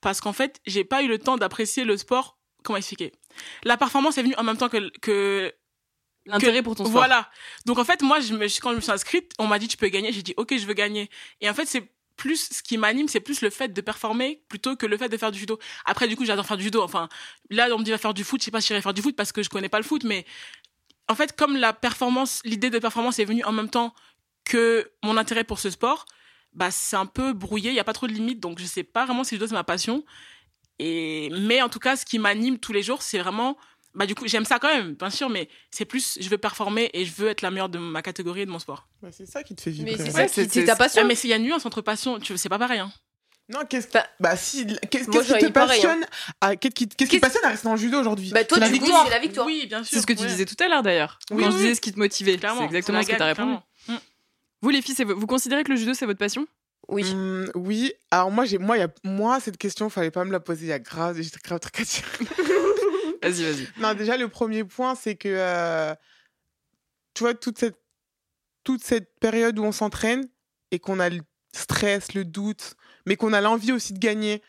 Parce 0.00 0.20
qu'en 0.20 0.32
fait, 0.32 0.60
j'ai 0.66 0.84
pas 0.84 1.02
eu 1.02 1.08
le 1.08 1.18
temps 1.18 1.36
d'apprécier 1.36 1.84
le 1.84 1.96
sport. 1.96 2.38
Comment 2.62 2.76
expliquer? 2.76 3.12
La 3.64 3.76
performance 3.76 4.18
est 4.18 4.22
venue 4.22 4.36
en 4.36 4.44
même 4.44 4.56
temps 4.56 4.68
que, 4.68 4.90
que, 5.00 5.52
L'intérêt 6.26 6.62
pour 6.62 6.76
ton 6.76 6.84
sport. 6.84 6.92
voilà. 6.92 7.28
Donc, 7.66 7.78
en 7.78 7.84
fait, 7.84 8.02
moi, 8.02 8.20
je 8.20 8.34
me, 8.34 8.46
quand 8.60 8.70
je 8.70 8.76
me 8.76 8.80
suis 8.80 8.92
inscrite, 8.92 9.32
on 9.38 9.46
m'a 9.46 9.58
dit, 9.58 9.66
tu 9.68 9.76
peux 9.76 9.88
gagner. 9.88 10.12
J'ai 10.12 10.22
dit, 10.22 10.34
OK, 10.36 10.56
je 10.56 10.66
veux 10.66 10.74
gagner. 10.74 11.10
Et 11.40 11.50
en 11.50 11.54
fait, 11.54 11.66
c'est 11.66 11.82
plus, 12.22 12.50
ce 12.52 12.62
qui 12.62 12.78
m'anime, 12.78 13.08
c'est 13.08 13.18
plus 13.18 13.40
le 13.40 13.50
fait 13.50 13.72
de 13.72 13.80
performer 13.80 14.44
plutôt 14.48 14.76
que 14.76 14.86
le 14.86 14.96
fait 14.96 15.08
de 15.08 15.16
faire 15.16 15.32
du 15.32 15.40
judo. 15.40 15.58
Après, 15.84 16.06
du 16.06 16.14
coup, 16.14 16.24
j'adore 16.24 16.46
faire 16.46 16.56
du 16.56 16.62
judo. 16.62 16.80
Enfin, 16.80 17.08
là, 17.50 17.66
on 17.72 17.78
me 17.80 17.84
dit, 17.84 17.90
va 17.90 17.98
faire 17.98 18.14
du 18.14 18.22
foot. 18.22 18.40
Je 18.40 18.44
sais 18.44 18.52
pas 18.52 18.60
si 18.60 18.68
j'irai 18.68 18.80
faire 18.80 18.94
du 18.94 19.02
foot 19.02 19.16
parce 19.16 19.32
que 19.32 19.42
je 19.42 19.50
connais 19.50 19.68
pas 19.68 19.78
le 19.78 19.84
foot, 19.84 20.04
mais 20.04 20.24
en 21.08 21.16
fait, 21.16 21.34
comme 21.34 21.56
la 21.56 21.72
performance, 21.72 22.40
l'idée 22.44 22.70
de 22.70 22.78
performance 22.78 23.18
est 23.18 23.24
venue 23.24 23.42
en 23.42 23.50
même 23.50 23.68
temps 23.68 23.92
que 24.44 24.88
mon 25.02 25.16
intérêt 25.16 25.42
pour 25.42 25.58
ce 25.58 25.68
sport, 25.68 26.04
bah, 26.52 26.70
c'est 26.70 26.94
un 26.94 27.06
peu 27.06 27.32
brouillé. 27.32 27.70
Il 27.70 27.74
y 27.74 27.80
a 27.80 27.84
pas 27.84 27.92
trop 27.92 28.06
de 28.06 28.12
limites. 28.12 28.38
Donc, 28.38 28.60
je 28.60 28.66
sais 28.66 28.84
pas 28.84 29.04
vraiment 29.04 29.24
si 29.24 29.34
le 29.34 29.40
judo, 29.40 29.48
c'est 29.48 29.54
ma 29.54 29.64
passion. 29.64 30.04
Et, 30.78 31.28
mais 31.30 31.60
en 31.60 31.68
tout 31.68 31.80
cas, 31.80 31.96
ce 31.96 32.04
qui 32.04 32.20
m'anime 32.20 32.58
tous 32.58 32.72
les 32.72 32.84
jours, 32.84 33.02
c'est 33.02 33.18
vraiment, 33.18 33.58
bah, 33.94 34.06
du 34.06 34.14
coup, 34.14 34.26
j'aime 34.26 34.44
ça 34.44 34.58
quand 34.58 34.68
même, 34.74 34.94
bien 34.94 35.10
sûr, 35.10 35.28
mais 35.28 35.48
c'est 35.70 35.84
plus, 35.84 36.18
je 36.20 36.28
veux 36.28 36.38
performer 36.38 36.90
et 36.94 37.04
je 37.04 37.12
veux 37.12 37.28
être 37.28 37.42
la 37.42 37.50
meilleure 37.50 37.68
de 37.68 37.78
ma 37.78 38.02
catégorie 38.02 38.42
et 38.42 38.46
de 38.46 38.50
mon 38.50 38.58
sport. 38.58 38.88
Bah, 39.02 39.08
c'est 39.12 39.26
ça 39.26 39.42
qui 39.42 39.54
te 39.54 39.60
fait 39.62 39.70
vibrer. 39.70 39.92
Mais 39.92 39.98
c'est 39.98 40.14
Ouais, 40.14 40.28
ça, 40.28 40.34
c'est- 40.34 40.46
qui- 40.48 40.64
ta 40.64 40.72
Ah, 40.72 40.76
passion. 40.76 41.06
mais 41.06 41.14
s'il 41.14 41.30
y 41.30 41.32
a 41.32 41.36
une 41.36 41.44
nuance 41.44 41.66
entre 41.66 41.80
passion, 41.82 42.18
tu 42.18 42.36
c'est 42.38 42.48
pas 42.48 42.58
pareil, 42.58 42.78
hein. 42.80 42.92
Non, 43.48 43.60
qu'est-ce 43.68 43.88
Bah- 43.92 44.06
bah 44.20 44.36
si, 44.36 44.64
qu'est-ce 44.90 45.10
Moi, 45.10 45.20
qu'est-ce 45.22 45.34
qui 45.34 45.40
te 45.40 45.46
hein. 45.46 45.50
passionne 45.50 46.06
à... 46.40 46.56
Qu'est-ce 46.56 46.74
qui, 46.74 46.88
qu'est-ce 46.88 46.96
qui 46.96 46.96
te 46.96 47.10
Qu'est-ce- 47.10 47.20
passionne 47.20 47.44
à 47.44 47.48
rester 47.48 47.64
dans 47.64 47.74
le 47.74 47.80
judo 47.80 47.98
aujourd'hui? 48.00 48.30
Bah, 48.30 48.44
toi, 48.44 48.58
victoire. 48.68 49.04
c'est 49.04 49.10
la 49.10 49.18
victoire. 49.18 49.46
Oui, 49.46 49.66
bien 49.66 49.82
sûr. 49.82 49.94
C'est 49.96 50.00
ce 50.00 50.06
que 50.06 50.12
tu 50.14 50.20
ouais. 50.22 50.26
disais 50.28 50.46
tout 50.46 50.56
à 50.62 50.68
l'heure 50.68 50.82
d'ailleurs. 50.82 51.18
Oui, 51.30 51.42
Quand 51.42 51.50
je 51.50 51.56
oui, 51.56 51.56
disais 51.56 51.68
oui. 51.70 51.74
ce 51.76 51.80
qui 51.80 51.92
te 51.92 51.98
motivait. 51.98 52.38
Clairement. 52.38 52.60
C'est 52.60 52.66
exactement 52.66 53.02
ce 53.02 53.08
que 53.08 53.16
tu 53.16 53.20
as 53.22 53.26
répondu. 53.26 53.58
clairement. 53.84 54.00
Vous, 54.62 54.70
les 54.70 54.80
filles, 54.80 54.94
vous 55.04 55.26
considérez 55.26 55.64
que 55.64 55.70
le 55.70 55.76
judo, 55.76 55.92
c'est 55.92 56.06
votre 56.06 56.20
passion? 56.20 56.46
Oui. 56.88 57.04
Hum, 57.12 57.50
oui, 57.56 57.92
alors 58.12 58.30
moi, 58.30 58.44
j'ai, 58.44 58.58
moi, 58.58 58.76
il 58.76 58.80
y 58.80 58.84
a, 58.84 58.88
moi, 59.04 59.38
cette 59.40 59.58
question, 59.58 59.90
fallait 59.90 60.10
pas 60.12 60.24
me 60.24 60.30
la 60.32 60.40
poser. 60.40 60.66
Il 60.66 60.68
y 60.68 60.72
a 60.72 60.78
grave, 60.78 61.20
j'ai 61.20 61.28
grave 61.44 61.58
truc 61.60 61.80
à 61.80 61.82
dire. 61.84 62.04
Vas-y, 63.22 63.42
vas-y. 63.44 63.68
Non, 63.78 63.94
déjà, 63.94 64.16
le 64.16 64.28
premier 64.28 64.64
point, 64.64 64.94
c'est 64.94 65.14
que, 65.14 65.28
euh, 65.28 65.94
tu 67.14 67.24
vois, 67.24 67.34
toute 67.34 67.58
cette, 67.58 67.78
toute 68.64 68.82
cette 68.82 69.18
période 69.20 69.58
où 69.58 69.64
on 69.64 69.72
s'entraîne 69.72 70.28
et 70.70 70.78
qu'on 70.78 71.00
a 71.00 71.08
le 71.08 71.20
stress, 71.54 72.14
le 72.14 72.24
doute, 72.24 72.74
mais 73.06 73.16
qu'on 73.16 73.32
a 73.32 73.40
l'envie 73.40 73.72
aussi 73.72 73.92
de 73.92 73.98
gagner 73.98 74.42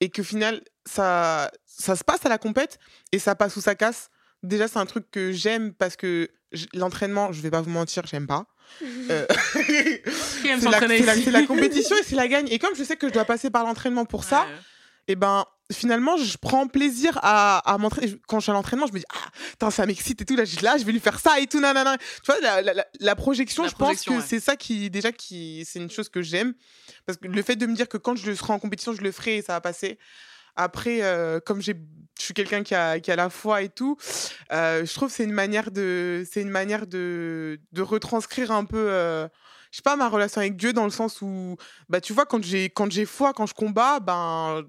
et 0.00 0.10
qu'au 0.10 0.22
final, 0.22 0.62
ça, 0.84 1.50
ça 1.64 1.96
se 1.96 2.04
passe 2.04 2.24
à 2.26 2.28
la 2.28 2.38
compète 2.38 2.78
et 3.12 3.18
ça 3.18 3.34
passe 3.34 3.56
ou 3.56 3.60
ça 3.60 3.74
casse. 3.74 4.10
Déjà, 4.42 4.68
c'est 4.68 4.78
un 4.78 4.86
truc 4.86 5.10
que 5.10 5.32
j'aime 5.32 5.72
parce 5.72 5.96
que 5.96 6.28
l'entraînement, 6.74 7.32
je 7.32 7.40
vais 7.40 7.50
pas 7.50 7.60
vous 7.60 7.70
mentir, 7.70 8.06
j'aime 8.06 8.26
pas. 8.26 8.46
Euh, 9.10 9.24
c'est 9.54 11.30
la, 11.30 11.46
compétition 11.46 11.96
et 11.96 12.02
c'est 12.02 12.16
la 12.16 12.26
gagne. 12.26 12.48
Et 12.50 12.58
comme 12.58 12.74
je 12.74 12.82
sais 12.82 12.96
que 12.96 13.06
je 13.06 13.12
dois 13.12 13.24
passer 13.24 13.48
par 13.48 13.62
l'entraînement 13.64 14.04
pour 14.04 14.24
ça, 14.24 14.40
Ouais. 14.40 14.52
et 15.06 15.14
ben 15.14 15.44
finalement 15.72 16.16
je 16.16 16.36
prends 16.38 16.68
plaisir 16.68 17.18
à, 17.22 17.58
à 17.58 17.78
m'entraîner 17.78 18.14
quand 18.28 18.38
je 18.38 18.44
suis 18.44 18.50
à 18.50 18.54
l'entraînement 18.54 18.86
je 18.86 18.92
me 18.92 18.98
dis 18.98 19.04
ah 19.10 19.70
ça 19.70 19.86
m'excite 19.86 20.20
et 20.22 20.24
tout 20.24 20.36
là 20.36 20.44
je, 20.44 20.60
là 20.60 20.76
je 20.78 20.84
vais 20.84 20.92
lui 20.92 21.00
faire 21.00 21.18
ça 21.18 21.40
et 21.40 21.46
tout 21.46 21.60
nanana 21.60 21.96
tu 21.98 22.32
vois 22.32 22.40
la, 22.40 22.84
la, 23.00 23.16
projection 23.16 23.64
La 23.64 23.70
je 23.70 23.74
pense 23.74 24.02
que 24.02 24.10
ouais. 24.10 24.24
c'est 24.24 24.40
ça 24.40 24.56
qui 24.56 24.90
déjà 24.90 25.12
qui 25.12 25.64
c'est 25.66 25.78
une 25.78 25.90
chose 25.90 26.08
que 26.08 26.22
j'aime. 26.22 26.54
Parce 27.04 27.18
que 27.18 27.28
le 27.28 27.42
fait 27.42 27.56
de 27.56 27.66
me 27.66 27.74
dire 27.74 27.88
que 27.88 27.96
quand 27.96 28.16
je 28.16 28.32
serai 28.32 28.52
en 28.52 28.58
compétition 28.58 28.92
je 28.92 29.02
le 29.02 29.12
ferai 29.12 29.38
et 29.38 29.42
ça 29.42 29.54
va 29.54 29.60
passer. 29.60 29.98
Après 30.54 31.02
euh, 31.02 31.40
comme 31.40 31.60
je 31.60 31.72
suis 32.18 32.34
quelqu'un 32.34 32.62
qui 32.62 32.74
a, 32.74 32.98
qui 33.00 33.10
a 33.10 33.16
la 33.16 33.28
foi 33.28 33.62
et 33.62 33.68
tout 33.68 33.96
euh, 34.52 34.86
je 34.86 34.94
trouve 34.94 35.08
que 35.08 35.14
c'est 35.14 35.24
une 35.24 35.32
manière 35.32 35.70
de 35.70 36.24
c'est 36.30 36.40
une 36.40 36.50
manière 36.50 36.86
de 36.86 37.60
de 37.72 37.82
retranscrire 37.82 38.52
un 38.52 38.64
peu 38.64 38.88
euh, 38.88 39.28
je 39.70 39.76
sais 39.78 39.82
pas 39.82 39.96
ma 39.96 40.08
relation 40.08 40.40
avec 40.40 40.56
Dieu 40.56 40.72
dans 40.72 40.84
le 40.84 40.90
sens 40.90 41.20
où 41.20 41.56
bah 41.88 42.00
tu 42.00 42.14
vois 42.14 42.24
quand 42.24 42.42
j'ai 42.42 42.70
quand 42.70 42.90
j'ai 42.90 43.04
foi 43.04 43.34
quand 43.34 43.46
je 43.46 43.52
combats 43.52 44.00
ben 44.00 44.64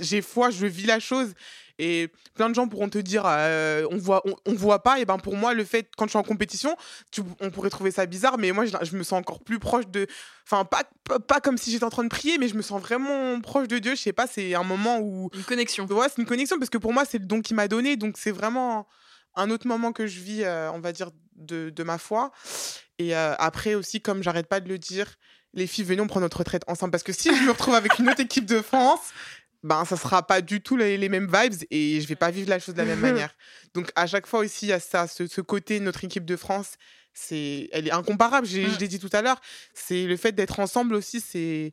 j'ai 0.00 0.22
foi, 0.22 0.50
je 0.50 0.66
vis 0.66 0.86
la 0.86 1.00
chose. 1.00 1.34
Et 1.80 2.08
plein 2.34 2.48
de 2.48 2.54
gens 2.54 2.68
pourront 2.68 2.88
te 2.88 2.98
dire, 2.98 3.24
euh, 3.26 3.84
on 3.90 3.96
voit, 3.96 4.22
on, 4.28 4.34
on 4.46 4.54
voit 4.54 4.84
pas. 4.84 5.00
Et 5.00 5.04
ben 5.04 5.18
pour 5.18 5.34
moi, 5.36 5.54
le 5.54 5.64
fait, 5.64 5.90
quand 5.96 6.04
je 6.04 6.10
suis 6.10 6.18
en 6.18 6.22
compétition, 6.22 6.76
tu- 7.10 7.22
on 7.40 7.50
pourrait 7.50 7.70
trouver 7.70 7.90
ça 7.90 8.06
bizarre, 8.06 8.38
mais 8.38 8.52
moi, 8.52 8.64
je, 8.64 8.70
je 8.82 8.96
me 8.96 9.02
sens 9.02 9.18
encore 9.18 9.40
plus 9.42 9.58
proche 9.58 9.88
de. 9.88 10.06
Enfin, 10.46 10.64
pas, 10.64 10.84
pas, 11.02 11.18
pas 11.18 11.40
comme 11.40 11.58
si 11.58 11.72
j'étais 11.72 11.84
en 11.84 11.90
train 11.90 12.04
de 12.04 12.08
prier, 12.08 12.38
mais 12.38 12.46
je 12.46 12.54
me 12.54 12.62
sens 12.62 12.80
vraiment 12.80 13.40
proche 13.40 13.66
de 13.66 13.78
Dieu. 13.78 13.96
Je 13.96 14.00
sais 14.00 14.12
pas, 14.12 14.28
c'est 14.28 14.54
un 14.54 14.62
moment 14.62 15.00
où. 15.00 15.30
Une 15.34 15.42
connexion. 15.42 15.84
Ouais, 15.86 16.06
c'est 16.08 16.20
une 16.22 16.28
connexion 16.28 16.58
parce 16.58 16.70
que 16.70 16.78
pour 16.78 16.92
moi, 16.92 17.04
c'est 17.04 17.18
le 17.18 17.26
don 17.26 17.40
qu'il 17.42 17.56
m'a 17.56 17.66
donné. 17.66 17.96
Donc, 17.96 18.18
c'est 18.18 18.30
vraiment 18.30 18.86
un 19.34 19.50
autre 19.50 19.66
moment 19.66 19.92
que 19.92 20.06
je 20.06 20.20
vis, 20.20 20.44
euh, 20.44 20.70
on 20.72 20.78
va 20.78 20.92
dire, 20.92 21.10
de, 21.34 21.70
de 21.70 21.82
ma 21.82 21.98
foi. 21.98 22.30
Et 23.00 23.16
euh, 23.16 23.34
après 23.40 23.74
aussi, 23.74 24.00
comme 24.00 24.22
j'arrête 24.22 24.46
pas 24.46 24.60
de 24.60 24.68
le 24.68 24.78
dire, 24.78 25.16
les 25.54 25.66
filles, 25.66 25.82
venez, 25.84 26.00
on 26.00 26.06
prend 26.06 26.20
notre 26.20 26.36
retraite 26.38 26.62
ensemble. 26.68 26.92
Parce 26.92 27.02
que 27.02 27.12
si 27.12 27.34
je 27.34 27.42
me 27.42 27.50
retrouve 27.50 27.74
avec 27.74 27.98
une 27.98 28.08
autre 28.08 28.20
équipe 28.20 28.46
de 28.46 28.60
France, 28.60 29.00
ben, 29.64 29.84
ça 29.84 29.96
sera 29.96 30.24
pas 30.26 30.40
du 30.40 30.60
tout 30.60 30.76
les, 30.76 30.96
les 30.96 31.08
mêmes 31.08 31.26
vibes 31.26 31.54
et 31.72 32.00
je 32.00 32.06
vais 32.06 32.14
pas 32.16 32.30
vivre 32.30 32.48
la 32.48 32.58
chose 32.60 32.74
de 32.76 32.80
la 32.82 32.84
même 32.86 33.00
manière. 33.00 33.34
Donc, 33.74 33.90
à 33.96 34.06
chaque 34.06 34.26
fois 34.28 34.40
aussi, 34.40 34.66
il 34.66 34.68
y 34.68 34.72
a 34.72 34.78
ça, 34.78 35.08
ce, 35.08 35.26
ce 35.26 35.40
côté, 35.40 35.80
notre 35.80 36.04
équipe 36.04 36.24
de 36.24 36.36
France, 36.36 36.74
c'est, 37.14 37.68
elle 37.72 37.88
est 37.88 37.92
incomparable. 37.92 38.46
J'ai- 38.46 38.68
Je 38.70 38.78
l'ai 38.78 38.88
dit 38.88 38.98
tout 39.00 39.10
à 39.12 39.22
l'heure. 39.22 39.40
C'est 39.72 40.06
le 40.06 40.16
fait 40.16 40.32
d'être 40.32 40.60
ensemble 40.60 40.94
aussi, 40.94 41.20
c'est. 41.20 41.72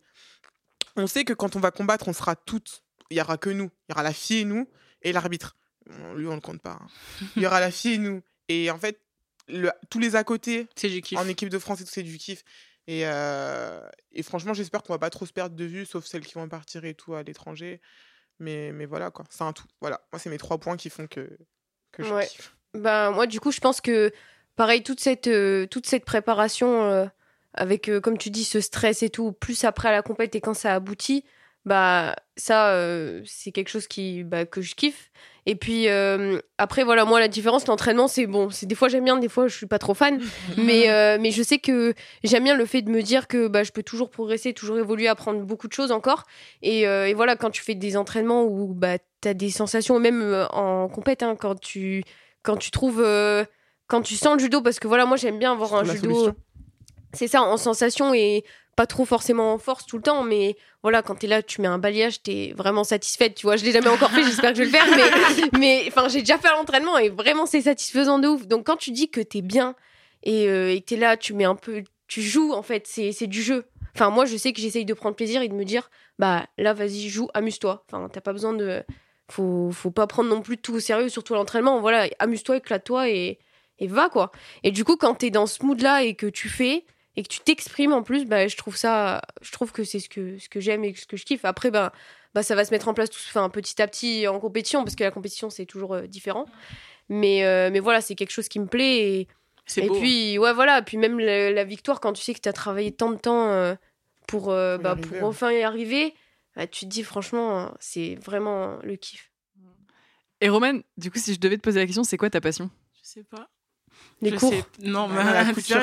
On 0.96 1.06
sait 1.08 1.24
que 1.24 1.34
quand 1.34 1.56
on 1.56 1.60
va 1.60 1.72
combattre, 1.72 2.08
on 2.08 2.14
sera 2.14 2.36
toutes. 2.36 2.84
Il 3.10 3.18
y 3.18 3.22
aura 3.22 3.38
que 3.38 3.50
nous. 3.50 3.70
Il 3.88 3.92
y 3.92 3.94
aura 3.94 4.04
la 4.04 4.14
fille 4.14 4.39
et 4.39 4.46
nous 4.46 4.68
et 5.04 5.12
l'arbitre. 5.14 5.56
Bon, 5.86 6.14
Lui, 6.16 6.28
on 6.28 6.36
le 6.36 6.42
compte 6.42 6.62
pas. 6.62 6.80
hein. 6.82 6.88
Il 7.36 7.42
y 7.42 7.46
aura 7.46 7.60
la 7.60 7.72
fille 7.72 7.94
et 7.94 7.98
nous. 7.98 8.22
Et 8.50 8.70
en 8.72 8.78
fait, 8.78 9.00
le- 9.48 9.72
tous 9.89 10.00
les 10.00 10.16
à 10.16 10.24
côté, 10.24 10.68
C'est 10.76 10.89
du 10.89 11.02
kiff. 11.02 11.18
en 11.18 11.28
équipe 11.28 11.50
de 11.50 11.60
France 11.60 11.82
et 11.82 11.86
tout, 11.86 11.92
c'est 11.94 12.04
du 12.04 12.18
kiff. 12.18 12.44
Et, 12.88 13.03
euh, 13.05 13.79
et 14.11 14.23
franchement, 14.23 14.53
j'espère 14.53 14.84
qu'on 14.84 14.93
va 14.93 14.99
pas 14.99 15.09
trop 15.09 15.25
se 15.25 15.34
perdre 15.34 15.55
de 15.55 15.65
vue, 15.65 15.86
sauf 15.86 16.05
celles 16.05 16.25
qui 16.25 16.34
vont 16.34 16.49
partir 16.49 16.84
et 16.86 16.93
tout 16.93 17.13
à 17.13 17.23
l'étranger. 17.23 17.79
Mais, 18.39 18.71
mais 18.71 18.86
voilà, 18.86 19.11
quoi. 19.11 19.25
C'est 19.29 19.43
un 19.43 19.53
tout. 19.53 19.67
Voilà. 19.82 20.01
Moi, 20.11 20.19
c'est 20.19 20.29
mes 20.29 20.38
trois 20.38 20.57
points 20.57 20.77
qui 20.77 20.89
font 20.89 21.07
que, 21.07 21.38
que 21.91 22.03
je 22.03 22.13
Ouais. 22.13 22.25
kiffe. 22.27 22.55
Bah, 22.73 23.11
moi, 23.11 23.27
du 23.27 23.39
coup, 23.39 23.51
je 23.51 23.59
pense 23.59 23.82
que, 23.82 24.11
pareil, 24.55 24.82
toute 24.82 24.99
cette, 24.99 25.27
euh, 25.27 25.67
toute 25.67 25.86
cette 25.86 26.05
préparation, 26.05 26.84
euh, 26.84 27.05
avec, 27.53 27.91
comme 28.01 28.17
tu 28.17 28.29
dis, 28.29 28.43
ce 28.45 28.59
stress 28.61 29.03
et 29.03 29.09
tout, 29.09 29.32
plus 29.32 29.63
après 29.63 29.89
à 29.89 29.91
la 29.91 30.01
compète 30.01 30.34
et 30.36 30.41
quand 30.41 30.53
ça 30.53 30.73
aboutit, 30.73 31.23
bah, 31.65 32.15
ça, 32.38 32.75
c'est 33.25 33.51
quelque 33.51 33.69
chose 33.69 33.88
qui, 33.88 34.23
bah, 34.23 34.45
que 34.45 34.61
je 34.61 34.73
kiffe. 34.73 35.11
Et 35.46 35.56
puis, 35.56 35.88
euh, 35.88 36.39
après, 36.58 36.84
voilà, 36.84 37.04
moi, 37.06 37.20
la 37.20 37.28
différence, 37.28 37.66
l'entraînement, 37.68 38.08
c'est 38.08 38.28
bon. 38.28 38.50
C'est 38.52 38.68
des 38.68 38.76
fois, 38.76 38.89
j'aime 38.89 39.04
bien, 39.04 39.18
des 39.18 39.30
fois, 39.30 39.48
je 39.48 39.56
suis 39.56 39.66
pas 39.66 39.80
trop 39.80 39.94
fan. 39.94 40.20
mais, 40.58 40.89
euh, 40.89 41.18
mais 41.20 41.32
je 41.32 41.42
sais 41.42 41.58
que 41.58 41.94
j'aime 42.24 42.44
bien 42.44 42.56
le 42.56 42.66
fait 42.66 42.82
de 42.84 42.92
me 42.92 43.02
dire 43.02 43.28
que 43.28 43.48
bah, 43.48 43.64
je 43.64 43.72
peux 43.72 43.82
toujours 43.82 44.12
progresser, 44.12 44.54
toujours 44.54 44.78
évoluer, 44.78 45.08
apprendre 45.08 45.42
beaucoup 45.42 45.68
de 45.68 45.74
choses 45.74 45.92
encore. 45.92 46.26
Et, 46.62 46.88
euh, 46.88 47.08
et 47.08 47.14
voilà, 47.14 47.36
quand 47.36 47.50
tu 47.50 47.64
fais 47.64 47.76
des 47.76 47.98
entraînements 47.98 48.44
où 48.44 48.74
bah, 48.74 48.98
tu 49.22 49.28
as 49.28 49.34
des 49.34 49.50
sensations, 49.50 50.00
même 50.00 50.48
en 50.52 50.88
compète, 50.89 51.24
hein, 51.24 51.36
quand, 51.36 51.60
tu, 51.60 52.04
quand 52.44 52.58
tu 52.58 52.70
trouves. 52.70 53.04
quand 53.88 54.02
tu 54.02 54.16
sens 54.16 54.36
le 54.36 54.39
judo, 54.39 54.62
parce 54.62 54.80
que 54.80 54.88
voilà, 54.88 55.06
moi 55.06 55.18
j'aime 55.18 55.39
bien 55.39 55.54
avoir 55.54 55.74
un 55.74 55.84
judo. 55.84 56.32
C'est 57.14 57.28
ça, 57.28 57.42
en 57.42 57.58
sensation 57.58 58.14
et 58.14 58.46
pas 58.82 58.88
trop 58.88 59.05
forcément 59.05 59.53
en 59.53 59.59
force 59.59 59.86
tout 59.86 59.97
le 59.97 60.01
temps, 60.01 60.23
mais 60.23 60.57
voilà, 60.82 61.03
quand 61.03 61.13
t'es 61.13 61.27
là, 61.27 61.43
tu 61.43 61.61
mets 61.61 61.67
un 61.67 61.77
balayage, 61.77 62.23
t'es 62.23 62.51
vraiment 62.57 62.84
satisfaite, 62.84 63.36
tu 63.36 63.45
vois. 63.45 63.55
Je 63.55 63.63
l'ai 63.63 63.73
jamais 63.73 63.89
encore 63.89 64.09
fait, 64.09 64.23
j'espère 64.23 64.53
que 64.53 64.57
je 64.57 64.63
vais 64.63 64.71
le 64.71 64.71
faire, 64.71 64.88
mais, 65.51 65.59
mais 65.59 65.84
enfin, 65.88 66.07
j'ai 66.07 66.21
déjà 66.21 66.39
fait 66.39 66.49
l'entraînement 66.49 66.97
et 66.97 67.09
vraiment 67.09 67.45
c'est 67.45 67.61
satisfaisant 67.61 68.17
de 68.17 68.27
ouf. 68.27 68.47
Donc 68.47 68.65
quand 68.65 68.77
tu 68.77 68.89
dis 68.89 69.11
que 69.11 69.21
t'es 69.21 69.43
bien 69.43 69.75
et, 70.23 70.47
euh, 70.47 70.73
et 70.73 70.82
que 70.82 70.86
t'es 70.86 70.95
là, 70.95 71.15
tu 71.15 71.36
mets 71.36 71.43
un 71.43 71.53
peu, 71.53 71.84
tu 72.07 72.23
joues 72.23 72.53
en 72.53 72.63
fait, 72.63 72.88
c'est 72.88 73.11
c'est 73.11 73.27
du 73.27 73.43
jeu. 73.43 73.65
Enfin, 73.93 74.09
moi, 74.09 74.25
je 74.25 74.36
sais 74.36 74.51
que 74.51 74.59
j'essaye 74.59 74.86
de 74.86 74.95
prendre 74.95 75.15
plaisir 75.15 75.43
et 75.43 75.47
de 75.47 75.53
me 75.53 75.63
dire, 75.63 75.91
bah 76.17 76.47
là, 76.57 76.73
vas-y, 76.73 77.07
joue, 77.07 77.27
amuse-toi. 77.36 77.86
Enfin, 77.86 78.09
t'as 78.11 78.21
pas 78.21 78.34
besoin 78.34 78.53
de. 78.53 78.84
Faut, 79.29 79.69
faut 79.71 79.91
pas 79.91 80.07
prendre 80.07 80.29
non 80.29 80.41
plus 80.41 80.57
tout 80.57 80.73
au 80.73 80.79
sérieux, 80.79 81.09
surtout 81.09 81.36
l'entraînement. 81.36 81.79
Voilà, 81.82 82.07
amuse-toi, 82.17 82.57
éclate-toi 82.57 83.09
et, 83.09 83.38
et 83.77 83.88
va, 83.88 84.09
quoi. 84.09 84.32
Et 84.63 84.71
du 84.71 84.84
coup, 84.84 84.97
quand 84.97 85.13
t'es 85.13 85.29
dans 85.29 85.45
ce 85.45 85.63
mood-là 85.63 86.01
et 86.01 86.15
que 86.15 86.25
tu 86.25 86.49
fais 86.49 86.84
et 87.16 87.24
que 87.24 87.28
tu 87.28 87.39
t'exprimes 87.41 87.93
en 87.93 88.03
plus, 88.03 88.26
bah, 88.26 88.47
je 88.47 88.55
trouve 88.57 88.76
ça. 88.78 89.22
Je 89.41 89.51
trouve 89.51 89.72
que 89.72 89.84
c'est 89.84 89.99
ce 89.99 90.09
que, 90.09 90.38
ce 90.38 90.47
que 90.49 90.59
j'aime 90.59 90.84
et 90.84 90.93
ce 90.95 91.05
que 91.05 91.18
je 91.18 91.26
kiffe. 91.26 91.43
Après, 91.45 91.72
bah, 91.72 91.91
bah, 92.34 92.43
ça 92.43 92.55
va 92.55 92.64
se 92.64 92.72
mettre 92.72 92.88
en 92.88 92.93
place 92.93 93.09
tout, 93.09 93.20
enfin, 93.28 93.49
petit 93.49 93.82
à 93.82 93.88
petit 93.88 94.28
en 94.28 94.39
compétition, 94.39 94.84
parce 94.84 94.95
que 94.95 95.03
la 95.03 95.12
compétition, 95.12 95.49
c'est 95.49 95.66
toujours 95.66 95.93
euh, 95.93 96.07
différent. 96.07 96.45
Mais, 97.09 97.43
euh, 97.45 97.70
mais 97.72 97.80
voilà, 97.80 97.99
c'est 98.01 98.16
quelque 98.16 98.32
chose 98.32 98.47
qui 98.47 98.59
me 98.59 98.68
plaît. 98.68 99.20
Et, 99.20 99.28
C'est 99.66 99.84
et 99.84 99.88
beau. 99.88 99.99
puis, 99.99 100.38
ouais, 100.38 100.53
voilà. 100.53 100.82
Puis 100.82 100.97
même 100.97 101.20
la, 101.20 101.51
la 101.51 101.64
victoire, 101.66 101.99
quand 101.99 102.14
tu 102.14 102.22
sais 102.24 102.34
que 102.34 102.39
tu 102.39 102.47
as 102.47 102.53
travaillé 102.53 102.91
tant 102.93 103.12
de 103.12 103.18
temps 103.18 103.49
euh, 103.49 103.76
pour, 104.28 104.49
euh, 104.51 104.78
bah, 104.78 104.95
pour 104.95 105.24
enfin 105.28 105.51
y 105.51 105.62
arriver, 105.64 106.14
bah, 106.55 106.68
tu 106.68 106.86
te 106.86 106.89
dis, 106.89 107.03
franchement, 107.03 107.74
c'est 107.82 108.16
vraiment 108.16 108.78
le 108.84 108.95
kiff. 108.95 109.30
Et 110.39 110.47
Roman, 110.49 110.80
du 110.97 111.12
coup, 111.12 111.20
si 111.20 111.34
je 111.34 111.39
devais 111.39 111.57
te 111.57 111.62
poser 111.62 111.80
la 111.82 111.86
question, 111.86 112.03
c'est 112.03 112.18
quoi 112.18 112.30
ta 112.30 112.41
passion? 112.41 112.72
Je 112.95 113.01
sais 113.03 113.24
pas. 113.24 113.49
Les 114.22 114.30
Je 114.32 114.36
cours. 114.36 114.52
sais- 114.52 114.64
Non, 114.84 115.08
mais 115.08 115.24
La 115.24 115.45
couture. 115.54 115.78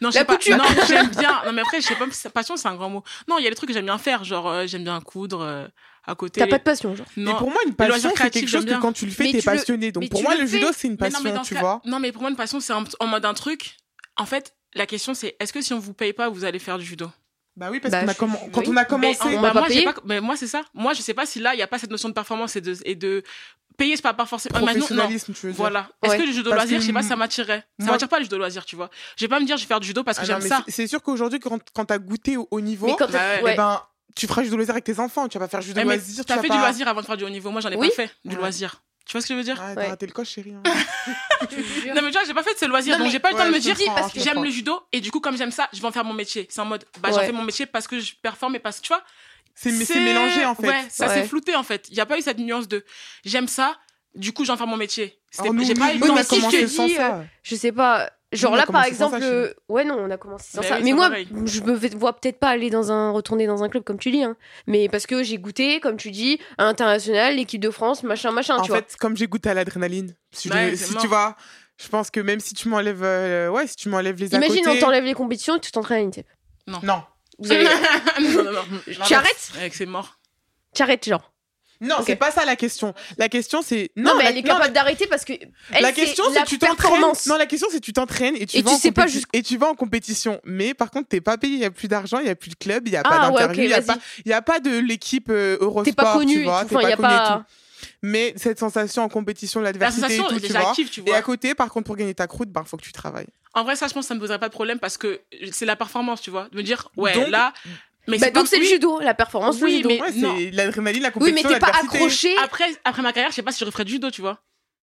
Non, 0.00 0.10
je 0.10 0.14
La 0.16 0.20
sais 0.20 0.24
pas. 0.24 0.34
couture. 0.36 0.56
Non, 0.56 0.64
j'aime 0.88 1.08
bien. 1.18 1.42
Non, 1.46 1.52
mais 1.52 1.60
après, 1.62 1.80
je 1.80 1.86
sais 1.86 1.94
pas. 1.94 2.06
Passion, 2.30 2.56
c'est 2.56 2.68
un 2.68 2.74
grand 2.74 2.90
mot. 2.90 3.04
Non, 3.28 3.38
il 3.38 3.44
y 3.44 3.46
a 3.46 3.50
des 3.50 3.56
trucs 3.56 3.68
que 3.68 3.74
j'aime 3.74 3.84
bien 3.84 3.98
faire. 3.98 4.24
Genre, 4.24 4.48
euh, 4.48 4.66
j'aime 4.66 4.82
bien 4.84 5.00
coudre 5.00 5.42
euh, 5.42 5.66
à 6.06 6.14
côté. 6.14 6.40
T'as 6.40 6.46
les- 6.46 6.50
pas 6.50 6.58
de 6.58 6.64
passion, 6.64 6.96
genre. 6.96 7.06
Mais 7.16 7.24
Non. 7.30 7.36
pour 7.36 7.50
moi, 7.50 7.60
une 7.66 7.74
passion, 7.74 8.10
c'est 8.16 8.30
quelque 8.30 8.48
chose 8.48 8.64
que 8.64 8.74
quand 8.80 8.92
tu 8.92 9.06
le 9.06 9.12
fais, 9.12 9.30
t'es 9.30 9.42
passionné. 9.42 9.92
Donc 9.92 10.08
pour 10.08 10.22
moi, 10.22 10.34
le 10.36 10.46
judo, 10.46 10.68
c'est 10.76 10.88
une 10.88 10.96
Mais 11.00 11.08
non, 11.10 11.20
mais 11.22 11.30
passion, 11.30 11.44
tu 11.44 11.54
cas- 11.54 11.60
vois. 11.60 11.80
Non, 11.84 12.00
mais 12.00 12.10
pour 12.12 12.22
moi, 12.22 12.30
une 12.30 12.36
passion, 12.36 12.58
c'est 12.60 12.72
en 12.72 13.06
mode 13.06 13.24
un 13.24 13.34
truc. 13.34 13.76
En 14.16 14.26
fait, 14.26 14.54
la 14.74 14.86
question, 14.86 15.14
c'est 15.14 15.36
est-ce 15.40 15.52
que 15.52 15.60
si 15.60 15.72
on 15.72 15.78
vous 15.78 15.94
paye 15.94 16.12
pas, 16.12 16.28
vous 16.28 16.44
allez 16.44 16.58
faire 16.58 16.78
du 16.78 16.84
judo? 16.84 17.10
Bah 17.56 17.68
oui, 17.70 17.78
parce 17.80 17.92
Bah, 17.92 18.14
qu'on 18.14 18.26
a 18.26 18.30
oui. 18.32 18.50
quand 18.52 18.66
on 18.68 18.76
a 18.76 18.84
commencé. 18.84 19.18
Mais, 19.26 19.36
on 19.36 19.40
bah, 19.42 19.54
m'a 19.54 19.62
pas 19.62 19.68
moi, 19.72 19.92
pas- 19.92 20.00
mais 20.04 20.20
moi, 20.20 20.36
c'est 20.36 20.46
ça. 20.48 20.62
Moi, 20.74 20.92
je 20.92 21.02
sais 21.02 21.14
pas 21.14 21.24
si 21.26 21.38
là, 21.38 21.54
il 21.54 21.58
y 21.58 21.62
a 21.62 21.66
pas 21.68 21.78
cette 21.78 21.90
notion 21.90 22.08
de 22.08 22.14
performance 22.14 22.56
et 22.56 22.60
de, 22.60 22.76
et 22.84 22.96
de 22.96 23.22
payer, 23.76 23.94
c'est 23.96 24.02
pas, 24.02 24.12
pas 24.14 24.26
forcément. 24.26 24.58
Non. 24.58 24.66
Professionnalisme, 24.66 25.32
tu 25.34 25.46
veux 25.46 25.52
dire. 25.52 25.56
Voilà. 25.56 25.88
Est-ce 26.02 26.12
Ouais. 26.12 26.18
que 26.18 26.22
le 26.24 26.32
judo 26.32 26.50
Parce 26.50 26.62
loisir, 26.62 26.78
que 26.78 26.82
je 26.82 26.86
sais 26.88 26.92
pas, 26.92 27.02
ça 27.02 27.14
m'attirerait. 27.16 27.64
Ça 27.78 27.86
m'attire 27.92 28.08
pas 28.08 28.18
le 28.18 28.24
judo 28.24 28.38
loisir, 28.38 28.64
tu 28.64 28.74
vois. 28.76 28.90
Je 29.16 29.24
vais 29.24 29.28
pas 29.28 29.38
me 29.40 29.46
dire, 29.46 29.56
je 29.56 29.62
vais 29.62 29.68
faire 29.68 29.78
du 29.80 29.86
judo 29.86 30.02
parce 30.02 30.18
que 30.18 30.24
Ah 30.24 30.34
non, 30.34 30.40
j'aime 30.40 30.48
ça. 30.48 30.64
c'est- 30.68 30.86
sûr 30.88 31.00
qu'aujourd'hui, 31.02 31.38
quand, 31.38 31.58
quand 31.72 31.84
t'as 31.84 31.98
goûté 31.98 32.36
au 32.36 32.48
haut 32.50 32.60
niveau, 32.60 32.86
Mais 32.86 32.96
quand 32.98 33.10
Bah 33.10 33.18
ouais. 33.42 33.52
eh 33.52 33.56
ben, 33.56 33.80
tu 34.16 34.26
feras 34.26 34.42
judo 34.42 34.56
loisir 34.56 34.74
avec 34.74 34.84
tes 34.84 34.98
enfants. 34.98 35.28
Tu 35.28 35.38
vas 35.38 35.44
pas 35.46 35.50
faire 35.50 35.60
judo 35.62 35.80
Eh, 35.80 35.84
loisir. 35.84 36.24
tu 36.24 36.28
T'as 36.28 36.36
vas 36.36 36.42
fait 36.42 36.48
du 36.48 36.56
loisir 36.58 36.88
avant 36.88 37.00
de 37.02 37.06
faire 37.06 37.16
du 37.16 37.24
haut 37.24 37.30
niveau. 37.30 37.50
Moi, 37.50 37.60
j'en 37.60 37.70
ai 37.70 37.76
pas 37.76 37.90
fait 37.90 38.10
du 38.24 38.34
loisir. 38.36 38.82
Tu 39.06 39.12
vois 39.12 39.20
ce 39.20 39.26
que 39.26 39.34
je 39.34 39.38
veux 39.38 39.44
dire? 39.44 39.60
Ah, 39.62 39.68
Ouais. 39.68 39.74
t'as 39.74 39.88
raté 39.90 40.06
le 40.06 40.12
coche, 40.12 40.30
chérie. 40.30 40.54
hein. 40.54 40.62
Non, 41.94 42.00
mais 42.02 42.10
tu 42.10 42.12
vois, 42.12 42.24
j'ai 42.26 42.32
pas 42.34 42.42
fait 42.42 42.54
de 42.54 42.58
ce 42.58 42.64
loisir. 42.64 42.92
Non, 42.94 42.98
donc, 43.00 43.06
mais- 43.08 43.12
j'ai 43.12 43.18
pas 43.20 43.30
eu 43.30 43.32
le 43.32 43.38
temps 43.38 43.44
de 43.44 43.50
Ouais, 43.50 43.56
me 43.56 43.60
je 43.60 43.66
dire, 43.70 43.76
comprends, 43.76 43.94
parce 43.94 44.08
je 44.08 44.14
que 44.14 44.20
j'aime 44.20 44.28
comprends. 44.34 44.44
le 44.44 44.50
judo 44.50 44.80
et 44.92 45.00
du 45.00 45.10
coup, 45.10 45.20
comme 45.20 45.36
j'aime 45.36 45.50
ça, 45.50 45.68
je 45.72 45.80
vais 45.80 45.86
en 45.86 45.92
faire 45.92 46.04
mon 46.04 46.14
métier. 46.14 46.46
C'est 46.50 46.60
en 46.60 46.64
mode, 46.64 46.84
bah, 47.00 47.10
j'en 47.10 47.18
Ouais. 47.18 47.26
fais 47.26 47.32
mon 47.32 47.42
métier 47.42 47.66
parce 47.66 47.86
que 47.86 48.00
je 48.00 48.14
performe 48.22 48.54
et 48.56 48.58
parce 48.60 48.78
que 48.80 48.86
tu 48.86 48.88
vois. 48.88 49.02
C'est 49.54 49.70
mais 49.72 49.84
c'est 49.84 50.00
mélangé, 50.00 50.44
en 50.46 50.54
fait. 50.54 50.66
Ouais, 50.66 50.84
ça 50.88 51.06
Ouais. 51.06 51.14
s'est 51.14 51.24
flouté 51.28 51.54
en 51.54 51.62
fait. 51.62 51.86
Il 51.90 51.94
y 51.96 52.00
a 52.00 52.06
pas 52.06 52.18
eu 52.18 52.22
cette 52.22 52.38
nuance 52.38 52.66
de 52.66 52.84
j'aime 53.24 53.46
ça, 53.46 53.76
du 54.14 54.32
coup, 54.32 54.44
j'en 54.44 54.56
fais 54.56 54.66
mon 54.66 54.76
métier. 54.76 55.20
C'était- 55.30 55.48
J'ai 55.64 55.74
pas 55.74 55.92
eu 55.94 55.98
le 55.98 56.06
temps 56.06 56.14
mais 56.14 56.24
si 56.24 56.40
je 56.40 56.46
te 56.48 56.64
dis, 56.86 56.94
ça. 56.94 57.24
Je 57.42 57.54
sais 57.56 57.72
pas. 57.72 58.10
Genre 58.34 58.56
là, 58.56 58.66
par 58.66 58.84
exemple. 58.84 59.20
ça, 59.20 59.24
euh, 59.26 59.52
Ouais, 59.68 59.84
non, 59.84 59.96
on 59.98 60.10
a 60.10 60.16
commencé 60.16 60.50
sans 60.52 60.60
Mais 60.60 60.68
ça. 60.68 60.76
oui, 60.76 60.82
mais 60.84 60.92
moi, 60.92 61.08
pareil. 61.08 61.28
je 61.46 61.60
me 61.62 61.74
vois 61.96 62.12
peut-être 62.12 62.38
pas 62.38 62.48
aller 62.48 62.70
dans 62.70 62.90
un. 62.92 63.10
retourner 63.10 63.46
dans 63.46 63.62
un 63.62 63.68
club 63.68 63.84
comme 63.84 63.98
tu 63.98 64.10
dis. 64.10 64.22
Hein. 64.24 64.36
Mais 64.66 64.88
parce 64.88 65.06
que 65.06 65.22
j'ai 65.22 65.38
goûté, 65.38 65.80
comme 65.80 65.96
tu 65.96 66.10
dis, 66.10 66.38
à 66.58 66.64
l'international, 66.64 67.36
l'équipe 67.36 67.60
de 67.60 67.70
France, 67.70 68.02
machin, 68.02 68.30
machin, 68.32 68.56
En 68.56 68.62
tu 68.62 68.68
vois. 68.70 68.78
fait, 68.78 68.96
comme 68.98 69.16
j'ai 69.16 69.26
goûté 69.26 69.48
à 69.50 69.54
l'adrénaline, 69.54 70.14
si, 70.32 70.50
Ouais, 70.50 70.76
si 70.76 70.94
tu 70.96 71.06
vois, 71.06 71.36
je 71.80 71.88
pense 71.88 72.10
que 72.10 72.20
même 72.20 72.40
si 72.40 72.54
tu 72.54 72.68
m'enlèves, 72.68 73.02
euh, 73.02 73.48
ouais, 73.50 73.66
si 73.66 73.76
tu 73.76 73.88
m'enlèves 73.88 74.18
les 74.18 74.34
à 74.34 74.38
Imagine, 74.38 74.64
côté, 74.64 74.76
on 74.76 74.80
t'enlève 74.80 75.04
les 75.04 75.14
compétitions 75.14 75.56
et 75.56 75.60
tu 75.60 75.70
t'entraînes 75.72 76.00
à 76.00 76.04
l'INSEP. 76.04 76.26
non, 76.66 77.02
Vous 77.38 77.50
avez- 77.52 77.64
non, 78.20 78.44
non, 78.44 78.52
non. 78.52 78.62
Tu 79.06 79.14
arrêtes 79.14 79.52
c'est 79.72 79.86
mort. 79.86 80.18
Tu 80.74 80.82
arrêtes, 80.82 81.08
genre. 81.08 81.32
Non, 81.80 81.96
Ok. 81.98 82.04
c'est 82.06 82.16
pas 82.16 82.30
ça 82.30 82.44
la 82.44 82.56
question. 82.56 82.94
La 83.18 83.28
question 83.28 83.60
c'est 83.62 83.90
Non, 83.96 84.14
mais 84.16 84.24
la- 84.24 84.30
elle 84.30 84.38
est 84.38 84.42
non, 84.42 84.54
capable 84.54 84.72
d'arrêter 84.72 85.06
parce 85.06 85.24
que. 85.24 85.32
elle, 85.72 85.82
la 85.82 85.92
question 85.92 86.24
c'est 86.32 86.40
la 86.40 86.46
tu 86.46 86.58
t'entraînes. 86.58 87.00
Non, 87.26 87.36
la 87.36 87.46
question 87.46 87.68
c'est 87.70 87.80
tu 87.80 87.92
t'entraînes 87.92 88.36
et 88.36 88.46
tu 88.46 88.58
Et 88.58 88.62
vas 88.62 88.70
tu 88.70 88.76
en 88.76 88.78
sais 88.78 88.92
pas 88.92 89.06
et 89.32 89.42
tu 89.42 89.56
vas 89.56 89.68
en 89.68 89.74
compétition. 89.74 90.40
Mais 90.44 90.74
par 90.74 90.90
contre, 90.90 91.08
t'es 91.08 91.20
pas 91.20 91.36
payé, 91.38 91.54
il 91.54 91.60
y 91.60 91.64
a 91.64 91.70
plus 91.70 91.88
d'argent, 91.88 92.18
il 92.20 92.26
y 92.26 92.30
a 92.30 92.34
plus 92.36 92.50
de 92.50 92.56
club, 92.56 92.86
il 92.86 92.92
y 92.92 92.96
a 92.96 93.02
Ah, 93.04 93.08
pas 93.08 93.30
ouais, 93.30 93.40
d'interview, 93.42 93.62
il 93.62 93.66
ok, 93.66 93.70
y 93.70 93.74
a 93.74 93.80
vas-y. 93.80 93.86
pas 93.86 94.02
il 94.24 94.30
y 94.30 94.34
a 94.34 94.42
pas 94.42 94.60
de 94.60 94.78
l'équipe 94.78 95.28
euh, 95.30 95.56
Eurosport, 95.60 95.84
T'es 95.84 95.92
pas 95.92 96.12
connu 96.14 96.34
tu 96.34 96.40
et 96.40 96.44
vois, 96.44 96.64
t'es 96.64 96.76
Enfin, 96.76 96.88
y 96.88 96.92
pas 96.92 96.92
a 96.92 96.96
connu 96.96 97.08
et 97.12 97.16
pas. 97.16 97.36
tout. 97.38 97.44
Mais 98.02 98.32
cette 98.36 98.58
sensation 98.58 99.02
en 99.02 99.08
compétition, 99.08 99.60
La 99.60 99.66
l'adversité 99.72 100.00
et 100.06 100.16
sensation, 100.16 100.24
tout, 100.24 100.40
tu 100.40 100.52
vois. 100.52 100.72
tu 100.74 101.00
Et 101.00 101.02
vois. 101.02 101.16
à 101.16 101.22
côté, 101.22 101.54
par 101.54 101.70
contre, 101.70 101.86
pour 101.86 101.96
gagner 101.96 102.14
ta 102.14 102.26
croûte, 102.26 102.50
ben 102.50 102.64
faut 102.64 102.76
que 102.76 102.82
tu 102.82 102.92
travailles. 102.92 103.26
En 103.54 103.62
vrai, 103.64 103.76
ça, 103.76 103.86
je 103.88 103.92
pense 103.94 104.04
que 104.04 104.08
ça 104.08 104.14
me 104.14 104.20
poserait 104.20 104.38
pas 104.38 104.48
de 104.48 104.52
problème 104.54 104.78
parce 104.78 104.96
que 104.98 105.20
c'est 105.52 105.64
la 105.66 105.76
performance, 105.76 106.20
tu 106.20 106.30
vois. 106.30 106.48
De 106.50 106.56
me 106.56 106.62
dire, 106.62 106.88
ouais, 106.96 107.14
Donc- 107.14 107.28
là. 107.28 107.52
Mais 108.06 108.18
Bah, 108.18 108.30
donc 108.30 108.46
c'est 108.48 108.58
le 108.58 108.64
judo, 108.64 109.00
la 109.00 109.14
performance, 109.14 109.56
Oui, 109.62 109.70
le 109.70 109.76
judo. 109.76 109.88
mais- 109.88 110.00
Ouais, 110.02 110.12
non. 110.12 110.34
c'est 110.36 110.50
l'adrénaline, 110.50 111.02
la 111.02 111.08
Oui, 111.16 111.32
mais 111.32 111.42
compétition, 111.42 111.50
t'es 111.50 111.58
pas 111.58 111.78
accroché. 111.78 112.36
Après, 112.42 112.66
après 112.84 113.02
ma 113.02 113.12
carrière, 113.12 113.30
je 113.30 113.36
sais 113.36 113.42
pas 113.42 113.52
si 113.52 113.60
je 113.60 113.64
referais 113.64 113.84
du 113.84 113.92
judo, 113.92 114.10
tu 114.10 114.20
vois. 114.20 114.38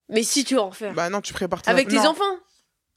Mais 0.09 0.23
si 0.23 0.43
tu 0.43 0.57
en 0.57 0.69
refaire. 0.69 0.93
Bah 0.93 1.09
non, 1.09 1.21
tu 1.21 1.33
prépares 1.33 1.61
tes 1.61 1.71
Avec 1.71 1.87
tes 1.87 1.95
non. 1.95 2.07
enfants. 2.09 2.23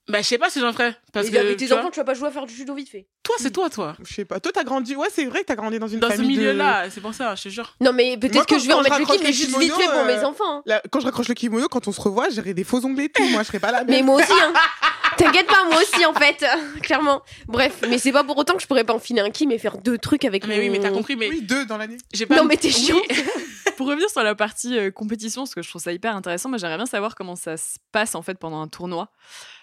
Bah, 0.08 0.22
je 0.22 0.26
sais 0.26 0.38
pas 0.38 0.48
si 0.48 0.58
j'en 0.58 0.72
ferais. 0.72 0.96
Parce 1.12 1.28
que. 1.28 1.36
avec 1.36 1.58
tes 1.58 1.66
tu 1.66 1.70
vois, 1.70 1.80
enfants, 1.80 1.90
tu 1.90 2.00
vas 2.00 2.04
pas 2.04 2.14
jouer 2.14 2.28
à 2.28 2.30
faire 2.30 2.46
du 2.46 2.54
judo 2.54 2.74
vite 2.74 2.88
fait. 2.88 3.06
Toi, 3.22 3.36
c'est 3.38 3.50
toi, 3.50 3.68
toi. 3.68 3.94
Je 4.02 4.14
sais 4.14 4.24
pas. 4.24 4.40
Toi, 4.40 4.50
t'as 4.54 4.64
grandi. 4.64 4.96
Ouais, 4.96 5.08
c'est 5.14 5.26
vrai 5.26 5.40
que 5.40 5.46
t'as 5.46 5.54
grandi 5.54 5.78
dans 5.78 5.86
une 5.86 6.00
Dans 6.00 6.08
ce 6.10 6.16
famille 6.16 6.36
de- 6.36 6.40
milieu-là, 6.40 6.88
c'est 6.90 7.02
pour 7.02 7.12
ça, 7.12 7.34
je 7.34 7.42
te 7.44 7.48
jure. 7.50 7.74
Non, 7.82 7.92
mais 7.92 8.16
peut-être 8.16 8.46
que 8.46 8.58
je 8.58 8.66
vais 8.66 8.72
remettre 8.72 8.96
je 8.96 9.00
le 9.02 9.06
mais 9.20 9.26
le 9.26 9.32
juste 9.32 9.46
kimono, 9.48 9.64
vite 9.64 9.74
fait 9.74 9.84
pour 9.84 9.98
euh, 10.00 10.06
mes 10.06 10.24
enfants. 10.24 10.44
hein. 10.50 10.62
Là, 10.64 10.82
quand 10.90 11.00
je 11.00 11.04
raccroche 11.06 11.28
le 11.28 11.34
kimono, 11.34 11.68
quand 11.68 11.86
on 11.88 11.92
se 11.92 12.00
revoit, 12.00 12.30
j'aurai 12.30 12.54
des 12.54 12.64
faux 12.64 12.82
ongles 12.86 13.02
et 13.02 13.08
tout. 13.10 13.22
Moi, 13.28 13.42
je 13.42 13.48
serai 13.48 13.58
pas 13.58 13.70
la 13.70 13.84
Mais 13.84 14.00
moi 14.02 14.16
aussi, 14.16 14.32
hein. 14.32 14.52
T'inquiète 15.18 15.46
pas, 15.46 15.64
moi 15.64 15.76
aussi, 15.82 16.06
en 16.06 16.14
fait. 16.14 16.44
Clairement. 16.82 17.22
Bref, 17.46 17.80
mais 17.88 17.98
c'est 17.98 18.12
pas 18.12 18.24
pour 18.24 18.36
autant 18.38 18.54
que 18.54 18.62
je 18.62 18.66
pourrais 18.66 18.84
pas 18.84 18.94
enfiler 18.94 19.20
un 19.20 19.30
kim 19.30 19.50
et 19.50 19.58
faire 19.58 19.76
deux 19.78 19.98
trucs 19.98 20.24
avec 20.24 20.46
Mais 20.46 20.56
mon... 20.56 20.62
oui, 20.62 20.70
mais 20.70 20.78
t'as 20.80 20.90
compris, 20.90 21.16
mais 21.16 21.28
Oui, 21.28 21.42
deux 21.42 21.66
dans 21.66 21.76
l'année. 21.76 21.98
j'ai 22.14 22.24
pas. 22.26 22.36
Non, 22.36 22.44
mais 22.44 22.56
t'es 22.56 22.70
chiant. 22.70 22.96
Pour 23.76 23.86
revenir 23.86 24.10
sur 24.10 24.22
la 24.24 24.34
partie 24.34 24.76
euh, 24.76 24.90
compétition, 24.90 25.42
parce 25.42 25.54
que 25.54 25.62
je 25.62 25.68
trouve 25.68 25.80
ça 25.82 25.92
hyper 25.92 26.16
intéressant, 26.16 26.48
moi 26.48 26.58
j'aimerais 26.58 26.78
bien 26.78 26.86
savoir 26.86 27.14
comment 27.14 27.36
ça 27.36 27.56
se 27.56 27.76
passe 27.92 28.16
en 28.16 28.22
fait 28.22 28.36
pendant 28.36 28.60
un 28.60 28.66
tournoi. 28.66 29.12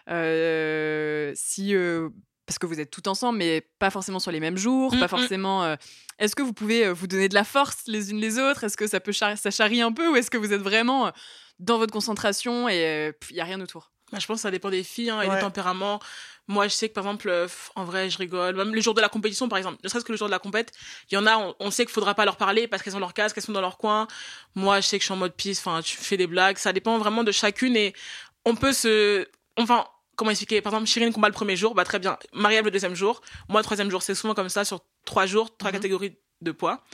Euh, 0.09 1.31
si 1.35 1.75
euh, 1.75 2.09
parce 2.45 2.57
que 2.59 2.65
vous 2.65 2.79
êtes 2.79 2.91
tout 2.91 3.07
ensemble, 3.09 3.39
mais 3.39 3.67
pas 3.79 3.89
forcément 3.89 4.19
sur 4.19 4.31
les 4.31 4.39
mêmes 4.39 4.57
jours, 4.57 4.93
Mm, 4.95 4.99
pas 4.99 5.05
mm. 5.05 5.09
forcément. 5.09 5.63
euh, 5.65 5.75
est-ce 6.19 6.35
que 6.35 6.43
vous 6.43 6.53
pouvez 6.53 6.85
euh, 6.85 6.93
vous 6.93 7.07
donner 7.07 7.27
de 7.27 7.33
la 7.33 7.43
force 7.43 7.79
les 7.87 8.11
unes 8.11 8.21
les 8.21 8.39
autres? 8.39 8.63
Est-ce 8.63 8.77
que 8.77 8.87
ça 8.87 8.99
peut 9.01 9.11
char- 9.11 9.37
ça 9.37 9.51
charrie 9.51 9.81
un 9.81 9.91
peu 9.91 10.07
ou 10.09 10.15
est-ce 10.15 10.31
que 10.31 10.37
vous 10.37 10.53
êtes 10.53 10.61
vraiment 10.61 11.07
euh, 11.07 11.11
dans 11.59 11.77
votre 11.77 11.91
concentration 11.91 12.69
et 12.69 13.11
il 13.31 13.35
y 13.35 13.41
a 13.41 13.43
rien 13.45 13.59
autour? 13.59 13.91
Bah, 14.15 14.19
je 14.21 14.27
pense 14.27 14.37
que 14.37 14.41
ça 14.43 14.51
dépend 14.51 14.69
des 14.69 14.83
filles 14.83 15.09
hein, 15.09 15.21
et 15.21 15.27
Ouais. 15.27 15.35
des 15.35 15.41
tempéraments. 15.41 15.99
Moi, 16.47 16.67
je 16.67 16.73
sais 16.73 16.89
que 16.89 16.93
par 16.93 17.03
exemple, 17.03 17.27
euh, 17.27 17.47
en 17.75 17.83
vrai, 17.83 18.09
je 18.09 18.17
rigole. 18.17 18.55
Même 18.55 18.73
le 18.73 18.79
jour 18.81 18.93
de 18.93 19.01
la 19.01 19.09
compétition, 19.09 19.49
par 19.49 19.57
exemple, 19.57 19.77
ne 19.83 19.89
serait-ce 19.89 20.05
que 20.05 20.11
le 20.11 20.17
jour 20.17 20.27
de 20.27 20.31
la 20.31 20.39
compète, 20.39 20.71
il 21.11 21.15
y 21.15 21.17
en 21.17 21.25
a, 21.27 21.37
on, 21.37 21.55
on 21.59 21.71
sait 21.71 21.85
qu'il 21.85 21.93
faudra 21.93 22.13
pas 22.15 22.23
leur 22.23 22.37
parler 22.37 22.67
parce 22.67 22.81
qu'elles 22.83 22.95
ont 22.95 22.99
leur 22.99 23.13
casque, 23.13 23.35
qu'elles 23.35 23.43
sont 23.43 23.51
dans 23.51 23.61
leur 23.61 23.77
coin. 23.77 24.07
Moi, 24.55 24.79
je 24.79 24.87
sais 24.87 24.97
que 24.97 25.01
je 25.01 25.07
suis 25.07 25.13
en 25.13 25.17
mode 25.17 25.33
pisse. 25.35 25.59
Enfin, 25.59 25.81
tu 25.81 25.97
fais 25.97 26.17
des 26.17 26.27
blagues. 26.27 26.57
Ça 26.57 26.71
dépend 26.71 26.97
vraiment 26.97 27.23
de 27.23 27.31
chacune 27.31 27.75
et 27.75 27.93
on 28.45 28.55
peut 28.55 28.73
se, 28.73 29.27
enfin. 29.57 29.85
Comment 30.17 30.31
expliquer? 30.31 30.61
Par 30.61 30.71
exemple, 30.71 30.87
Chirine 30.89 31.11
combat 31.11 31.27
le 31.27 31.33
premier 31.33 31.57
jour, 31.57 31.75
bah 31.75 31.83
très 31.83 31.99
bien. 31.99 32.17
Marielle 32.31 32.63
le 32.63 32.71
deuxième 32.71 32.95
jour. 32.95 33.21
Moi, 33.49 33.59
le 33.59 33.65
troisième 33.65 33.91
jour, 33.91 34.01
c'est 34.01 34.15
souvent 34.15 34.33
comme 34.33 34.47
ça 34.47 34.63
sur 34.63 34.79
trois 35.03 35.25
jours, 35.25 35.57
trois 35.57 35.71
Mhm. 35.71 35.77
catégories 35.77 36.15
de 36.41 36.51
poids. 36.53 36.85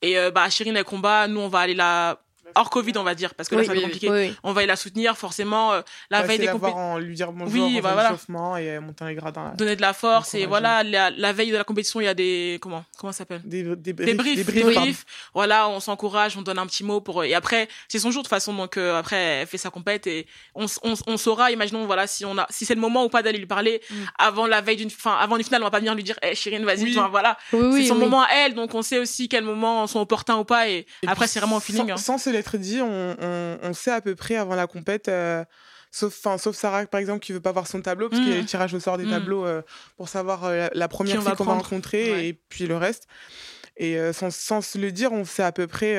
Et 0.00 0.16
euh, 0.16 0.30
bah 0.30 0.48
Chirine 0.48 0.76
elle 0.76 0.84
combat, 0.84 1.26
nous 1.26 1.40
on 1.40 1.48
va 1.48 1.58
aller 1.58 1.74
la 1.74 2.20
hors 2.54 2.70
Covid, 2.70 2.92
on 2.96 3.02
va 3.02 3.14
dire, 3.14 3.34
parce 3.34 3.48
que 3.48 3.54
là 3.54 3.60
Oui, 3.62 3.66
ça 3.66 3.72
va 3.72 3.78
être 3.78 3.84
oui, 3.84 3.90
compliqué. 3.90 4.10
Oui, 4.10 4.28
oui. 4.28 4.36
On 4.42 4.52
va 4.52 4.60
aller 4.60 4.66
la 4.68 4.76
soutenir 4.76 5.16
forcément. 5.16 5.72
euh, 5.72 5.82
la 6.10 6.22
veille 6.22 6.38
des 6.38 6.48
compétitions 6.48 6.98
lui 6.98 7.14
dire 7.14 7.32
bonjour, 7.32 7.66
Oui, 7.66 7.80
bah 7.80 7.92
voilà. 7.92 8.16
et 8.60 8.68
euh, 8.70 8.80
monter 8.80 9.04
les 9.06 9.14
gradins. 9.14 9.52
donner 9.56 9.76
de 9.76 9.80
la 9.80 9.92
force 9.92 10.34
et 10.34 10.46
voilà 10.46 10.82
la, 10.82 11.10
la 11.10 11.32
veille 11.32 11.50
de 11.50 11.56
la 11.56 11.64
compétition 11.64 12.00
il 12.00 12.04
y 12.04 12.08
a 12.08 12.14
des 12.14 12.58
comment 12.60 12.84
comment 12.98 13.12
ça 13.12 13.18
s'appelle? 13.18 13.42
Des, 13.44 13.62
des, 13.76 13.92
des 13.92 14.14
briefs 14.14 14.46
des 14.46 14.62
briefs, 14.62 15.04
voilà 15.34 15.68
on 15.68 15.80
s'encourage 15.80 16.36
on 16.36 16.42
donne 16.42 16.58
un 16.58 16.66
petit 16.66 16.84
mot 16.84 17.00
pour 17.00 17.24
et 17.24 17.34
après 17.34 17.68
c'est 17.88 17.98
son 17.98 18.10
jour 18.10 18.22
de 18.22 18.26
toute 18.28 18.30
façon 18.30 18.52
donc 18.54 18.76
euh, 18.76 18.98
après 18.98 19.16
elle 19.16 19.46
fait 19.46 19.58
sa 19.58 19.70
compète 19.70 20.06
et 20.06 20.26
on, 20.54 20.64
s- 20.64 20.78
on, 20.82 20.94
on 21.06 21.16
saura 21.16 21.50
imaginons 21.50 21.86
voilà 21.86 22.06
si 22.06 22.24
on 22.24 22.36
a 22.38 22.46
si 22.50 22.64
c'est 22.64 22.74
le 22.74 22.80
moment 22.80 23.04
ou 23.04 23.08
pas 23.08 23.22
d'aller 23.22 23.38
lui 23.38 23.46
parler 23.46 23.80
Mm. 23.90 23.94
avant 24.18 24.46
la 24.46 24.60
veille 24.60 24.76
d'une 24.76 24.90
fin 24.90 25.14
avant 25.16 25.36
une 25.36 25.44
finale 25.44 25.62
on 25.62 25.66
va 25.66 25.70
pas 25.70 25.78
venir 25.78 25.94
lui 25.94 26.02
dire 26.02 26.16
eh 26.22 26.34
Chirine 26.34 26.64
vas-y 26.64 26.96
enfin, 26.98 27.08
voilà 27.08 27.36
Oui, 27.52 27.60
oui, 27.62 27.82
c'est 27.82 27.88
son 27.88 27.94
oui. 27.94 28.00
moment 28.00 28.22
à 28.22 28.28
elle 28.34 28.54
donc 28.54 28.74
on 28.74 28.82
sait 28.82 28.98
aussi 28.98 29.28
quels 29.28 29.44
moments 29.44 29.86
sont 29.86 30.00
opportuns 30.00 30.36
ou 30.36 30.44
pas 30.44 30.68
et, 30.68 30.86
Et 31.02 31.08
après 31.08 31.26
c'est 31.26 31.38
vraiment 31.40 31.56
au 31.56 31.60
feeling 31.60 31.96
Sans, 31.96 32.18
dit, 32.58 32.80
on, 32.80 33.16
on, 33.20 33.58
on 33.62 33.72
sait 33.74 33.90
à 33.92 34.00
peu 34.00 34.14
près 34.14 34.36
avant 34.36 34.54
la 34.54 34.66
compète, 34.66 35.08
euh, 35.08 35.44
sauf, 35.90 36.14
enfin, 36.18 36.38
sauf 36.38 36.54
Sarah 36.56 36.84
par 36.86 37.00
exemple 37.00 37.20
qui 37.20 37.32
veut 37.32 37.40
pas 37.40 37.52
voir 37.52 37.66
son 37.66 37.80
tableau 37.80 38.08
parce 38.08 38.20
qu'il 38.20 38.30
y 38.30 38.34
a 38.34 38.38
le 38.40 38.44
tirage 38.44 38.74
au 38.74 38.80
sort 38.80 38.98
des 38.98 39.06
Mm. 39.06 39.10
tableaux 39.10 39.46
euh, 39.46 39.62
pour 39.96 40.08
savoir 40.08 40.44
euh, 40.44 40.68
la, 40.72 40.88
première 40.88 41.16
fille 41.16 41.24
va 41.24 41.34
qu'on 41.36 41.44
va 41.44 41.54
rencontrer 41.54 42.12
Ouais. 42.12 42.26
et 42.28 42.32
puis 42.34 42.66
le 42.66 42.76
reste. 42.76 43.06
Et 43.80 43.96
euh, 43.96 44.12
sans, 44.12 44.32
sans 44.34 44.60
se 44.60 44.76
le 44.76 44.90
dire, 44.90 45.12
on 45.12 45.24
sait 45.24 45.44
à 45.44 45.52
peu 45.52 45.66
près, 45.68 45.94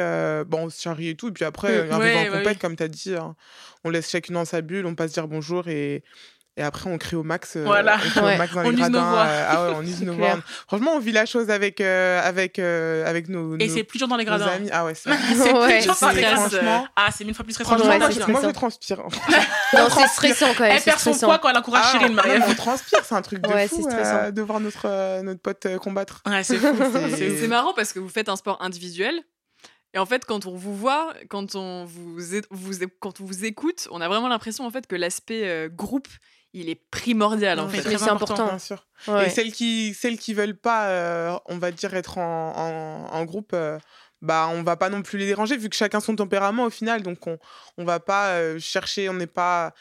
bon, 0.46 0.66
on 0.66 0.70
se 0.70 0.82
charrie 0.82 1.10
et 1.10 1.16
tout. 1.16 1.30
Et 1.30 1.32
puis 1.32 1.46
après, 1.46 1.70
Mm. 1.70 1.92
euh, 1.92 1.98
Ouais, 1.98 2.16
en 2.16 2.22
ouais, 2.24 2.38
compète, 2.40 2.60
comme 2.60 2.76
tu 2.76 2.84
as 2.84 2.88
dit, 2.90 3.16
hein, 3.16 3.36
on 3.84 3.90
laisse 3.90 4.10
chacune 4.10 4.36
dans 4.36 4.46
sa 4.46 4.62
bulle, 4.62 4.86
on 4.86 4.96
passe 4.96 5.14
dire 5.14 5.28
bonjour 5.28 5.68
et, 5.70 6.04
et 6.60 6.64
après 6.64 6.90
on 6.90 6.98
crie 6.98 7.16
au 7.16 7.24
max. 7.24 7.56
euh, 7.56 7.64
Voilà. 7.64 7.96
On 7.96 8.10
crie 8.10 8.20
Ouais. 8.20 8.36
au 8.36 8.38
max 8.38 8.54
dans 8.54 8.66
On 8.66 8.70
les 8.70 8.76
gradins. 8.76 9.00
euh, 9.18 9.46
ah 9.50 9.64
ouais, 9.70 9.74
on 9.78 9.82
use 9.82 10.02
nos 10.04 10.14
voix. 10.14 10.38
Franchement, 10.68 10.92
on 10.94 11.00
vit 11.00 11.12
la 11.12 11.26
chose 11.26 11.50
avec, 11.50 11.82
euh, 11.82 12.22
avec, 12.22 12.60
euh, 12.60 13.06
avec 13.10 13.30
nos, 13.30 13.56
et 13.58 13.68
nos- 13.68 13.74
c'est 13.74 13.84
plus 13.84 13.98
dur 13.98 14.08
dans 14.08 14.18
les 14.18 14.26
gradins 14.26 14.46
amis. 14.48 14.70
Ah 14.72 14.86
ouais, 14.86 14.94
c'est 14.94 15.10
c'est 15.36 15.54
Ouais. 15.54 15.78
plus 15.78 15.86
dur 15.86 15.96
dans 16.00 16.10
les 16.10 16.16
C'est 16.16 16.22
gradins 16.22 16.46
stress, 16.48 16.52
franchement, 16.62 16.88
ah 16.96 17.10
c'est 17.16 17.24
mille 17.24 17.34
fois 17.36 17.44
plus 17.46 17.54
stressant 17.54 17.72
moi, 17.72 17.80
c'est 17.80 17.94
je, 17.94 18.00
moi, 18.00 18.10
je 18.12 18.14
stressant. 18.34 18.52
transpire. 18.54 18.98
Non, 19.00 19.88
c'est 19.90 20.08
stressant 20.08 20.48
quand 20.58 20.64
même. 20.64 20.74
elle 20.78 20.84
perd 20.84 21.00
son 21.00 21.14
poids 21.14 21.40
quand 21.40 21.50
elle 21.50 21.58
encourage 21.58 21.86
Ah, 21.88 21.92
Chirine 21.98 22.20
mais 22.24 22.40
on 22.48 22.54
transpire, 22.56 23.00
c'est 23.06 23.16
un 23.16 23.22
truc 23.22 23.42
de 23.42 23.68
fou 23.68 23.88
euh, 23.92 24.32
de 24.32 24.42
voir 24.42 24.60
notre, 24.60 25.22
notre 25.22 25.42
pote 25.42 25.66
combattre. 25.82 26.22
ouais 26.26 26.44
c'est 26.44 26.58
fou 26.58 26.68
marrant 27.48 27.74
parce 27.74 27.94
que 27.94 28.00
vous 28.00 28.10
faites 28.10 28.30
un 28.30 28.36
sport 28.36 28.62
individuel. 28.62 29.16
Et 29.96 29.98
en 29.98 30.06
fait, 30.06 30.24
quand 30.26 30.46
on 30.46 30.56
vous 30.56 30.76
voit, 30.76 31.14
quand 31.30 31.56
on 31.56 31.84
vous, 31.86 32.36
é- 32.36 32.44
vous, 32.52 32.84
é- 32.84 32.88
quand 33.00 33.22
on 33.22 33.24
vous 33.26 33.44
écoute, 33.46 33.88
on 33.90 34.02
a 34.02 34.08
vraiment 34.08 34.28
l'impression 34.28 34.64
en 34.68 34.70
fait 34.70 34.86
que 34.86 34.96
l'aspect 34.96 35.42
euh, 35.48 35.68
groupe, 35.68 36.08
il 36.54 36.70
est 36.70 36.82
primordial 36.90 37.60
en 37.60 37.70
fait. 37.70 37.82
c'est 37.82 37.94
important. 38.10 38.34
important. 38.34 38.48
Bien 38.48 38.60
sûr. 38.60 38.88
Ouais. 39.08 39.28
Et 39.28 39.30
celles 39.30 39.52
qui, 39.52 39.94
celles 39.94 40.18
qui 40.18 40.34
veulent 40.34 40.58
pas, 40.58 40.88
euh, 40.90 41.38
on 41.46 41.58
va 41.58 41.72
dire, 41.72 41.94
être 41.94 42.18
en, 42.18 42.54
en, 42.56 43.14
en 43.16 43.26
groupe, 43.26 43.52
euh, 43.54 43.78
bah, 44.22 44.50
on 44.52 44.64
va 44.64 44.76
pas 44.76 44.90
non 44.90 45.02
plus 45.02 45.18
les 45.18 45.26
déranger 45.28 45.58
vu 45.58 45.70
que 45.70 45.76
chacun 45.76 46.00
son 46.00 46.16
tempérament 46.16 46.64
au 46.66 46.70
final. 46.70 47.04
Donc, 47.04 47.26
on, 47.28 47.38
on 47.78 47.86
va 47.86 48.00
pas 48.00 48.32
euh, 48.32 48.60
chercher, 48.60 49.10
on 49.10 49.14
n'est 49.14 49.28
pas. 49.28 49.74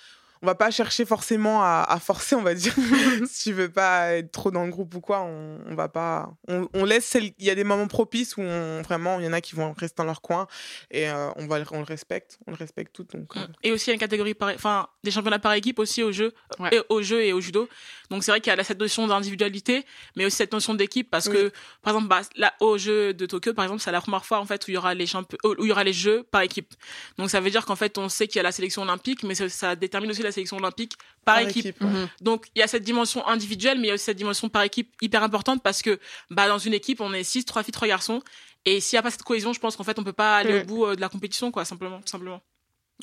On 0.42 0.46
va 0.46 0.54
pas 0.54 0.70
chercher 0.70 1.04
forcément 1.04 1.62
à, 1.62 1.84
à 1.88 1.98
forcer, 1.98 2.34
on 2.36 2.42
va 2.42 2.54
dire. 2.54 2.74
si 3.26 3.44
tu 3.50 3.52
veux 3.52 3.68
pas 3.70 4.12
être 4.14 4.30
trop 4.32 4.50
dans 4.50 4.64
le 4.64 4.70
groupe 4.70 4.94
ou 4.94 5.00
quoi, 5.00 5.20
on, 5.22 5.58
on 5.66 5.74
va 5.74 5.88
pas. 5.88 6.30
On, 6.48 6.68
on 6.74 6.84
laisse. 6.84 7.16
Il 7.20 7.32
y 7.44 7.50
a 7.50 7.54
des 7.54 7.64
moments 7.64 7.86
propices 7.88 8.36
où 8.36 8.42
on, 8.42 8.82
vraiment, 8.82 9.18
il 9.18 9.24
y 9.26 9.28
en 9.28 9.32
a 9.32 9.40
qui 9.40 9.54
vont 9.54 9.72
rester 9.72 9.96
dans 9.98 10.04
leur 10.04 10.20
coin 10.22 10.46
et 10.90 11.08
euh, 11.08 11.30
on, 11.36 11.46
va, 11.46 11.58
le- 11.58 11.64
on 11.72 11.78
le 11.78 11.84
respecte. 11.84 12.38
On 12.46 12.52
le 12.52 12.56
respecte 12.56 12.94
tout. 12.94 13.04
Donc, 13.12 13.36
euh, 13.36 13.40
Et 13.62 13.72
aussi, 13.72 13.86
il 13.86 13.88
y 13.88 13.92
a 13.92 13.94
une 13.94 14.00
catégorie 14.00 14.34
par, 14.34 14.50
enfin, 14.50 14.88
des 15.04 15.10
championnats 15.10 15.38
par 15.38 15.52
équipe 15.54 15.78
aussi 15.78 16.02
au 16.02 16.12
jeu, 16.12 16.32
Ouais. 16.58 16.70
et 16.76 16.80
au 16.88 17.02
jeu 17.02 17.22
et 17.22 17.32
au 17.32 17.40
judo. 17.40 17.68
Donc, 18.10 18.24
c'est 18.24 18.30
vrai 18.30 18.40
qu'il 18.40 18.52
y 18.52 18.58
a 18.58 18.64
cette 18.64 18.80
notion 18.80 19.06
d'individualité, 19.06 19.84
mais 20.16 20.24
aussi 20.24 20.36
cette 20.36 20.52
notion 20.52 20.74
d'équipe 20.74 21.10
parce 21.10 21.26
Oui. 21.26 21.34
que, 21.34 21.52
par 21.82 21.94
exemple, 21.94 22.08
bah, 22.08 22.20
là, 22.36 22.54
au 22.60 22.78
jeu 22.78 23.12
de 23.14 23.26
Tokyo, 23.26 23.52
par 23.54 23.64
exemple, 23.64 23.82
c'est 23.82 23.92
la 23.92 24.00
première 24.00 24.24
fois, 24.24 24.38
en 24.40 24.46
fait, 24.46 24.66
où 24.66 24.70
il 24.70 24.74
y 24.74 24.76
aura 24.76 24.94
les 24.94 25.08
où 25.16 25.64
il 25.64 25.68
y 25.68 25.72
aura 25.72 25.84
les 25.84 25.92
jeux 25.92 26.22
par 26.30 26.42
équipe. 26.42 26.74
Donc, 27.18 27.30
ça 27.30 27.40
veut 27.40 27.50
dire 27.50 27.64
qu'en 27.66 27.76
fait, 27.76 27.98
on 27.98 28.08
sait 28.08 28.26
qu'il 28.28 28.36
y 28.36 28.40
a 28.40 28.42
la 28.42 28.52
sélection 28.52 28.82
olympique, 28.82 29.22
mais 29.24 29.34
ça, 29.34 29.48
ça 29.48 29.74
détermine 29.76 30.10
aussi 30.10 30.22
la 30.22 30.27
sélection 30.32 30.56
olympique 30.58 30.94
par, 31.24 31.36
par 31.36 31.48
équipe. 31.48 31.66
équipe, 31.66 31.80
ouais. 31.82 31.88
Mhm. 31.88 32.08
Donc, 32.20 32.46
il 32.54 32.58
y 32.60 32.62
a 32.62 32.66
cette 32.66 32.82
dimension 32.84 33.26
individuelle, 33.26 33.78
mais 33.78 33.84
il 33.86 33.88
y 33.88 33.90
a 33.90 33.94
aussi 33.94 34.04
cette 34.04 34.16
dimension 34.16 34.48
par 34.48 34.62
équipe 34.62 34.92
hyper 35.02 35.22
importante 35.22 35.62
parce 35.62 35.82
que, 35.82 35.98
bah, 36.30 36.48
dans 36.48 36.58
une 36.58 36.74
équipe, 36.74 37.00
on 37.00 37.12
est 37.12 37.24
six, 37.24 37.44
trois 37.44 37.62
filles, 37.62 37.72
trois 37.72 37.88
garçons. 37.88 38.22
Et 38.64 38.80
s'il 38.80 38.96
n'y 38.96 38.98
a 38.98 39.02
pas 39.02 39.10
cette 39.10 39.22
cohésion, 39.22 39.52
je 39.52 39.60
pense 39.60 39.76
qu'en 39.76 39.84
fait, 39.84 39.98
on 39.98 40.04
peut 40.04 40.12
pas 40.12 40.36
aller 40.38 40.60
au 40.60 40.64
bout 40.64 40.86
euh, 40.86 40.96
de 40.96 41.00
la 41.00 41.08
compétition, 41.08 41.50
quoi, 41.50 41.64
simplement, 41.64 42.00
tout 42.00 42.08
simplement. 42.08 42.42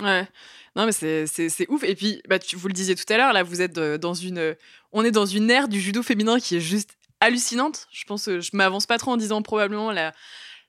Ouais. 0.01 0.27
Non, 0.75 0.85
mais 0.85 0.91
c'est- 0.91 1.69
ouf. 1.69 1.83
Et 1.83 1.95
puis, 1.95 2.21
bah, 2.27 2.37
tu, 2.39 2.55
vous 2.57 2.67
le 2.67 2.73
disiez 2.73 2.95
tout 2.95 3.05
à 3.13 3.17
l'heure, 3.17 3.31
là, 3.33 3.43
vous 3.43 3.61
êtes 3.61 3.77
euh, 3.77 3.97
dans 3.97 4.13
une. 4.13 4.37
euh, 4.37 4.53
On 4.91 5.03
est 5.05 5.11
dans 5.11 5.25
une 5.25 5.49
ère 5.49 5.67
du 5.67 5.79
judo 5.79 6.03
féminin 6.03 6.39
qui 6.39 6.57
est 6.57 6.61
juste 6.61 6.97
hallucinante. 7.21 7.87
Je 7.91 8.03
pense 8.03 8.25
que 8.25 8.41
je 8.41 8.49
m'avance 8.53 8.85
pas 8.85 8.97
trop 8.97 9.11
en 9.11 9.17
disant 9.17 9.41
probablement 9.41 9.91
la, 9.91 10.13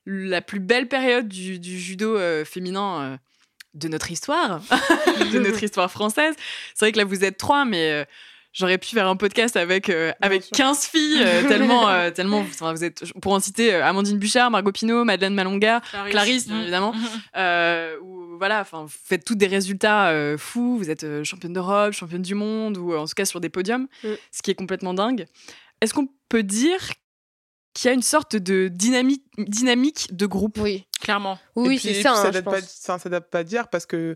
la 0.05 0.41
plus 0.41 0.61
belle 0.61 0.87
période 0.87 1.27
du, 1.27 1.59
du 1.59 1.77
judo 1.77 2.15
euh, 2.17 2.45
féminin 2.45 3.01
euh, 3.01 3.17
de 3.77 3.87
notre 3.87 4.11
histoire, 4.11 4.61
de 5.33 5.39
notre 5.39 5.63
histoire 5.63 5.89
française. 5.91 6.35
C'est 6.73 6.85
vrai 6.85 6.91
que 6.91 6.97
là, 6.97 7.05
vous 7.05 7.23
êtes 7.23 7.37
trois, 7.37 7.65
mais. 7.65 7.91
euh, 7.91 8.05
J'aurais 8.53 8.79
pu 8.79 8.87
faire 8.87 9.07
un 9.07 9.15
podcast 9.17 9.55
avec 9.55 9.87
euh, 9.87 10.11
avec 10.19 10.41
sûr. 10.41 10.55
15 10.57 10.87
filles 10.87 11.21
euh, 11.21 11.43
tellement 11.47 12.09
tellement 12.11 12.39
enfin, 12.39 12.73
vous 12.73 12.83
êtes 12.83 13.03
pour 13.21 13.33
en 13.33 13.39
citer 13.39 13.75
Amandine 13.75 14.17
Bouchard, 14.17 14.49
Margot 14.49 14.71
Pinot, 14.71 15.03
Madeleine 15.03 15.35
Malonga, 15.35 15.79
Clarisse, 16.09 16.47
Mm. 16.47 16.61
évidemment. 16.61 16.95
Où, 18.01 18.37
voilà, 18.39 18.65
vous 18.71 18.87
faites 18.87 19.23
tous 19.25 19.35
des 19.35 19.45
résultats 19.47 20.11
fous. 20.37 20.77
Vous 20.77 20.89
êtes 20.89 21.05
championne 21.23 21.53
d'Europe, 21.53 21.93
championne 21.93 22.21
du 22.23 22.33
monde, 22.33 22.77
ou 22.77 22.95
en 22.95 23.05
tout 23.05 23.13
cas 23.15 23.25
sur 23.25 23.39
des 23.39 23.49
podiums, 23.49 23.87
Mm. 24.03 24.07
ce 24.31 24.41
qui 24.41 24.49
est 24.51 24.55
complètement 24.55 24.93
dingue. 24.95 25.25
Est-ce 25.81 25.93
qu'on 25.93 26.07
peut 26.29 26.43
dire 26.43 26.79
qu'il 27.79 27.87
y 27.89 27.91
a 27.91 27.93
une 27.93 28.01
sorte 28.01 28.35
de 28.35 28.67
dynamique, 28.69 29.23
dynamique 29.37 30.09
de 30.15 30.25
groupe 30.25 30.57
Oui, 30.59 30.85
Clairement. 31.01 31.37
oui, 31.55 31.77
c'est 31.79 31.89
et 31.89 31.93
puis 31.93 32.01
ça. 32.03 32.13
hein, 32.13 32.23
ça 32.23 32.31
date 32.31 32.45
pas, 32.45 32.61
ça, 32.61 32.97
ça 32.99 33.09
date 33.09 33.29
pas 33.29 33.43
d'hier 33.43 33.67
parce 33.69 33.85
que 33.85 34.15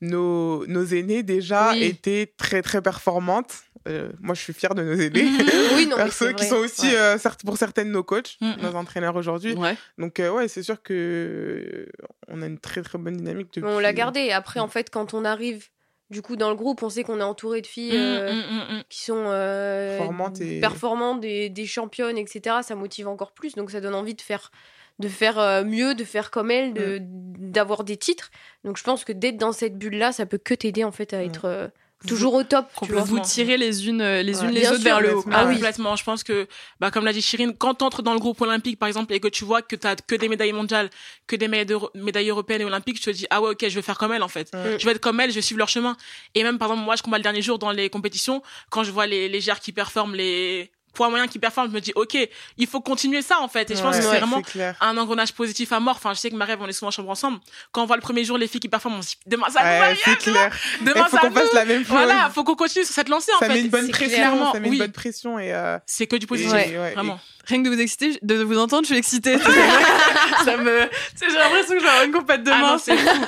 nos, 0.00 0.66
nos 0.66 0.84
aînés 0.84 1.22
déjà 1.22 1.70
Oui. 1.72 1.84
étaient 1.84 2.34
très 2.36 2.62
très 2.62 2.82
performantes. 2.82 3.54
Euh, 3.88 4.10
moi, 4.20 4.34
je 4.34 4.42
suis 4.42 4.52
fière 4.52 4.74
de 4.74 4.82
nos 4.82 4.94
aînés. 5.00 5.28
Oui, 5.76 5.86
non, 5.86 5.96
Perso, 5.96 6.26
qui 6.26 6.32
vrai. 6.32 6.48
sont 6.48 6.56
aussi, 6.56 6.86
Ouais. 6.88 6.96
euh, 6.96 7.18
pour 7.44 7.56
certaines, 7.56 7.92
nos 7.92 8.02
coachs, 8.02 8.36
Mhm. 8.40 8.56
nos 8.62 8.74
entraîneurs 8.74 9.14
aujourd'hui. 9.14 9.54
Ouais. 9.54 9.76
Donc, 9.96 10.18
euh, 10.18 10.30
ouais, 10.32 10.48
c'est 10.48 10.64
sûr 10.64 10.82
que 10.82 10.92
euh, 10.92 11.86
on 12.28 12.42
a 12.42 12.46
une 12.46 12.58
très 12.58 12.82
très 12.82 12.98
bonne 12.98 13.16
dynamique 13.16 13.48
depuis. 13.54 13.64
On 13.68 13.78
l'a 13.78 13.92
gardé. 13.92 14.30
Après, 14.32 14.58
en 14.60 14.66
fait, 14.68 14.90
quand 14.90 15.14
on 15.14 15.24
arrive 15.24 15.68
du 16.10 16.22
coup 16.22 16.36
dans 16.36 16.50
le 16.50 16.56
groupe, 16.56 16.82
on 16.82 16.88
sait 16.88 17.02
qu'on 17.02 17.20
est 17.20 17.24
entouré 17.24 17.60
de 17.62 17.66
filles 17.66 17.92
Mm, 17.92 18.00
euh, 18.00 18.32
mm, 18.32 18.36
mm, 18.36 18.76
mm. 18.78 18.82
qui 18.88 19.02
sont 19.02 19.24
euh, 19.26 19.96
Performantes 19.98 20.40
et- 20.40 20.60
performantes, 20.60 21.20
des, 21.20 21.48
des 21.48 21.66
championnes, 21.66 22.18
etc. 22.18 22.56
Ça 22.62 22.74
motive 22.74 23.08
encore 23.08 23.32
plus, 23.32 23.54
donc 23.54 23.70
ça 23.70 23.80
donne 23.80 23.94
envie 23.94 24.14
de 24.14 24.20
faire 24.22 24.50
de 24.98 25.08
faire 25.08 25.38
euh, 25.38 25.62
mieux, 25.62 25.94
de 25.94 26.04
faire 26.04 26.30
comme 26.30 26.50
elles, 26.50 26.72
de 26.72 26.98
d'avoir 27.02 27.84
des 27.84 27.96
titres. 27.98 28.30
Donc 28.64 28.78
je 28.78 28.82
pense 28.82 29.04
que 29.04 29.12
d'être 29.12 29.36
dans 29.36 29.52
cette 29.52 29.76
bulle 29.76 29.98
là, 29.98 30.10
ça 30.12 30.24
peut 30.26 30.38
que 30.38 30.54
t'aider 30.54 30.84
en 30.84 30.92
fait 30.92 31.12
à 31.12 31.22
être 31.22 31.44
euh, 31.44 31.68
toujours 32.06 32.34
au 32.34 32.42
top. 32.44 32.66
Vous 32.82 33.20
tirez 33.20 33.56
les 33.56 33.88
unes, 33.88 34.00
euh, 34.00 34.22
les 34.22 34.38
Ouais. 34.38 34.44
unes 34.46 34.50
les 34.50 34.60
Bien 34.60 34.70
autres 34.70 34.80
sûr, 34.80 34.84
vers 34.90 35.00
le 35.00 35.10
haut. 35.10 35.22
complètement. 35.22 35.32
Ah 35.36 35.42
Ah 35.44 35.48
oui, 35.48 35.54
complètement. 35.54 35.96
Je 35.96 36.04
pense 36.04 36.22
que, 36.24 36.46
bah, 36.80 36.90
comme 36.90 37.04
l'a 37.04 37.12
dit 37.12 37.22
Chirine, 37.22 37.54
quand 37.56 37.74
tu 37.76 37.84
entres 37.84 38.02
dans 38.02 38.12
le 38.12 38.18
groupe 38.20 38.40
olympique, 38.40 38.78
par 38.78 38.86
exemple, 38.88 39.12
et 39.14 39.20
que 39.20 39.28
tu 39.28 39.44
vois 39.44 39.62
que 39.62 39.76
tu 39.76 39.86
as 39.86 39.96
que 39.96 40.14
des 40.14 40.28
médailles 40.28 40.52
mondiales, 40.52 40.90
que 41.26 41.36
des 41.36 41.48
médailles, 41.48 42.28
européennes 42.30 42.60
et 42.60 42.64
olympiques, 42.64 42.96
tu 43.00 43.04
te 43.04 43.10
dis, 43.10 43.26
ah 43.30 43.40
ouais, 43.40 43.50
ok, 43.50 43.66
je 43.68 43.74
vais 43.74 43.82
faire 43.82 43.98
comme 43.98 44.12
elle, 44.12 44.22
en 44.22 44.28
fait. 44.28 44.50
Ouais. 44.54 44.78
Je 44.78 44.84
vais 44.84 44.92
être 44.92 45.00
comme 45.00 45.18
elle, 45.20 45.30
je 45.30 45.36
vais 45.36 45.42
suivre 45.42 45.58
leur 45.58 45.68
chemin. 45.68 45.96
Et 46.34 46.42
même, 46.42 46.58
par 46.58 46.68
exemple, 46.68 46.84
moi, 46.84 46.96
je 46.96 47.02
combat 47.02 47.18
le 47.18 47.22
dernier 47.22 47.42
jour 47.42 47.58
dans 47.58 47.70
les 47.72 47.88
compétitions, 47.90 48.42
quand 48.70 48.84
je 48.84 48.90
vois 48.90 49.06
les 49.06 49.28
légères 49.28 49.60
qui 49.60 49.72
performent 49.72 50.14
les, 50.14 50.70
poids 50.96 51.08
moyen 51.10 51.28
qui 51.28 51.38
performent, 51.38 51.68
je 51.70 51.74
me 51.74 51.80
dis, 51.80 51.92
ok, 51.94 52.16
il 52.56 52.66
faut 52.66 52.80
continuer 52.80 53.22
ça, 53.22 53.38
en 53.40 53.48
fait. 53.48 53.70
Et 53.70 53.76
je 53.76 53.82
pense 53.82 53.94
Ouais, 53.94 54.00
que 54.00 54.06
c'est 54.08 54.16
vraiment 54.18 54.42
clair. 54.42 54.74
un 54.80 54.96
engrenage 54.96 55.32
positif 55.32 55.70
à 55.72 55.78
mort. 55.80 55.96
Enfin, 55.96 56.14
je 56.14 56.18
sais 56.18 56.30
que 56.30 56.34
Marie, 56.36 56.54
on 56.58 56.66
est 56.66 56.72
souvent 56.72 56.88
en 56.88 56.90
chambre 56.90 57.10
ensemble. 57.10 57.38
Quand 57.72 57.82
on 57.82 57.86
voit 57.86 57.96
le 57.96 58.02
premier 58.02 58.24
jour 58.24 58.38
les 58.38 58.48
filles 58.48 58.60
qui 58.60 58.68
performent, 58.68 58.96
on 58.98 59.02
se 59.02 59.10
dit, 59.10 59.16
demain 59.26 59.48
ça 59.50 59.60
nous 59.62 59.80
va 59.80 60.16
clair. 60.16 60.50
demain 60.80 60.92
Il 60.96 61.02
faut 61.10 61.16
ça 61.16 61.18
qu'on 61.22 61.30
fasse 61.30 61.48
nous. 61.50 61.54
la 61.54 61.64
même 61.64 61.82
chose. 61.84 61.88
Voilà, 61.90 62.30
faut 62.34 62.42
qu'on 62.44 62.56
continue 62.56 62.84
sur 62.84 62.94
cette 62.94 63.08
lancée, 63.08 63.30
en 63.36 63.38
ça 63.38 63.46
fait. 63.46 63.52
met 63.54 63.60
une 63.60 63.68
bonne 63.68 63.86
c'est 63.86 63.92
pression, 63.92 64.16
clairement, 64.16 64.52
ça 64.52 64.58
met 64.60 64.68
oui. 64.68 64.76
une 64.76 64.82
bonne 64.82 64.92
pression 64.92 65.38
et 65.38 65.52
euh, 65.52 65.78
C'est 65.86 66.06
que 66.06 66.16
du 66.16 66.26
positif, 66.26 66.50
vraiment. 66.94 67.20
Rien 67.46 67.62
que 67.62 67.68
de 67.68 67.74
vous 67.74 67.80
exciter, 67.80 68.18
de 68.22 68.42
vous 68.42 68.58
entendre, 68.58 68.82
je 68.82 68.88
suis 68.88 68.96
excitée. 68.98 69.38
ça 70.44 70.56
me, 70.56 70.88
j'ai 71.20 71.26
l'impression 71.38 71.74
que 71.74 71.78
je 71.78 71.84
vais 71.84 71.88
avoir 71.90 72.04
une 72.04 72.12
compète 72.12 72.40
Ah 72.46 72.50
demain. 72.56 72.72
non, 72.72 72.78
c'est 72.78 72.96
fou. 72.96 73.20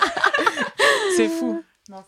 c'est 1.16 1.28
fou. 1.28 1.62
non, 1.88 2.02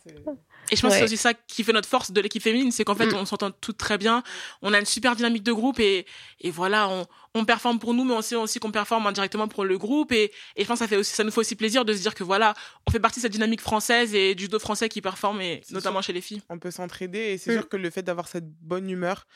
Et 0.70 0.76
je 0.76 0.82
pense 0.82 0.92
que 0.92 0.98
c'est 0.98 1.04
aussi 1.04 1.16
ça 1.16 1.34
qui 1.34 1.64
fait 1.64 1.72
notre 1.72 1.88
force 1.88 2.10
de 2.12 2.20
l'équipe 2.20 2.42
féminine, 2.42 2.70
c'est 2.72 2.84
qu'en 2.84 2.94
fait, 2.94 3.06
Mm. 3.06 3.14
on 3.16 3.24
s'entend 3.24 3.50
toutes 3.50 3.76
très 3.78 3.98
bien. 3.98 4.22
On 4.62 4.72
a 4.72 4.78
une 4.78 4.86
super 4.86 5.16
dynamique 5.16 5.42
de 5.42 5.52
groupe 5.52 5.80
et, 5.80 6.06
et 6.40 6.50
voilà, 6.50 6.88
on, 6.88 7.06
on 7.34 7.44
performe 7.44 7.78
pour 7.78 7.92
nous, 7.94 8.04
mais 8.04 8.14
on 8.14 8.22
sait 8.22 8.36
aussi 8.36 8.58
qu'on 8.60 8.70
performe 8.70 9.06
indirectement 9.06 9.48
pour 9.48 9.64
le 9.64 9.78
groupe. 9.78 10.12
Et, 10.12 10.32
et 10.56 10.62
je 10.62 10.66
pense 10.66 10.78
que 10.78 10.84
ça, 10.84 10.88
fait 10.88 10.96
aussi, 10.96 11.12
ça 11.14 11.24
nous 11.24 11.30
fait 11.30 11.40
aussi 11.40 11.56
plaisir 11.56 11.84
de 11.84 11.92
se 11.92 12.00
dire 12.00 12.14
que 12.14 12.24
voilà, 12.24 12.54
on 12.86 12.90
fait 12.90 13.00
partie 13.00 13.18
de 13.20 13.22
cette 13.22 13.32
dynamique 13.32 13.60
française 13.60 14.14
et 14.14 14.34
du 14.34 14.44
judo 14.44 14.58
français 14.58 14.88
qui 14.88 15.00
performe, 15.00 15.40
et 15.40 15.60
notamment 15.70 16.02
chez 16.02 16.12
les 16.12 16.20
filles. 16.20 16.42
on 16.48 16.58
peut 16.58 16.70
s'entraider 16.70 17.18
et 17.18 17.38
c'est 17.38 17.50
Mm. 17.52 17.58
sûr 17.58 17.68
que 17.68 17.76
le 17.76 17.90
fait 17.90 18.02
d'avoir 18.02 18.28
cette 18.28 18.48
bonne 18.60 18.88
humeur 18.90 19.26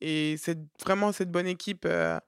et 0.00 0.36
cette 0.38 0.60
vraiment 0.82 1.12
cette 1.12 1.30
bonne 1.30 1.46
équipe 1.46 1.84
euh, 1.86 2.18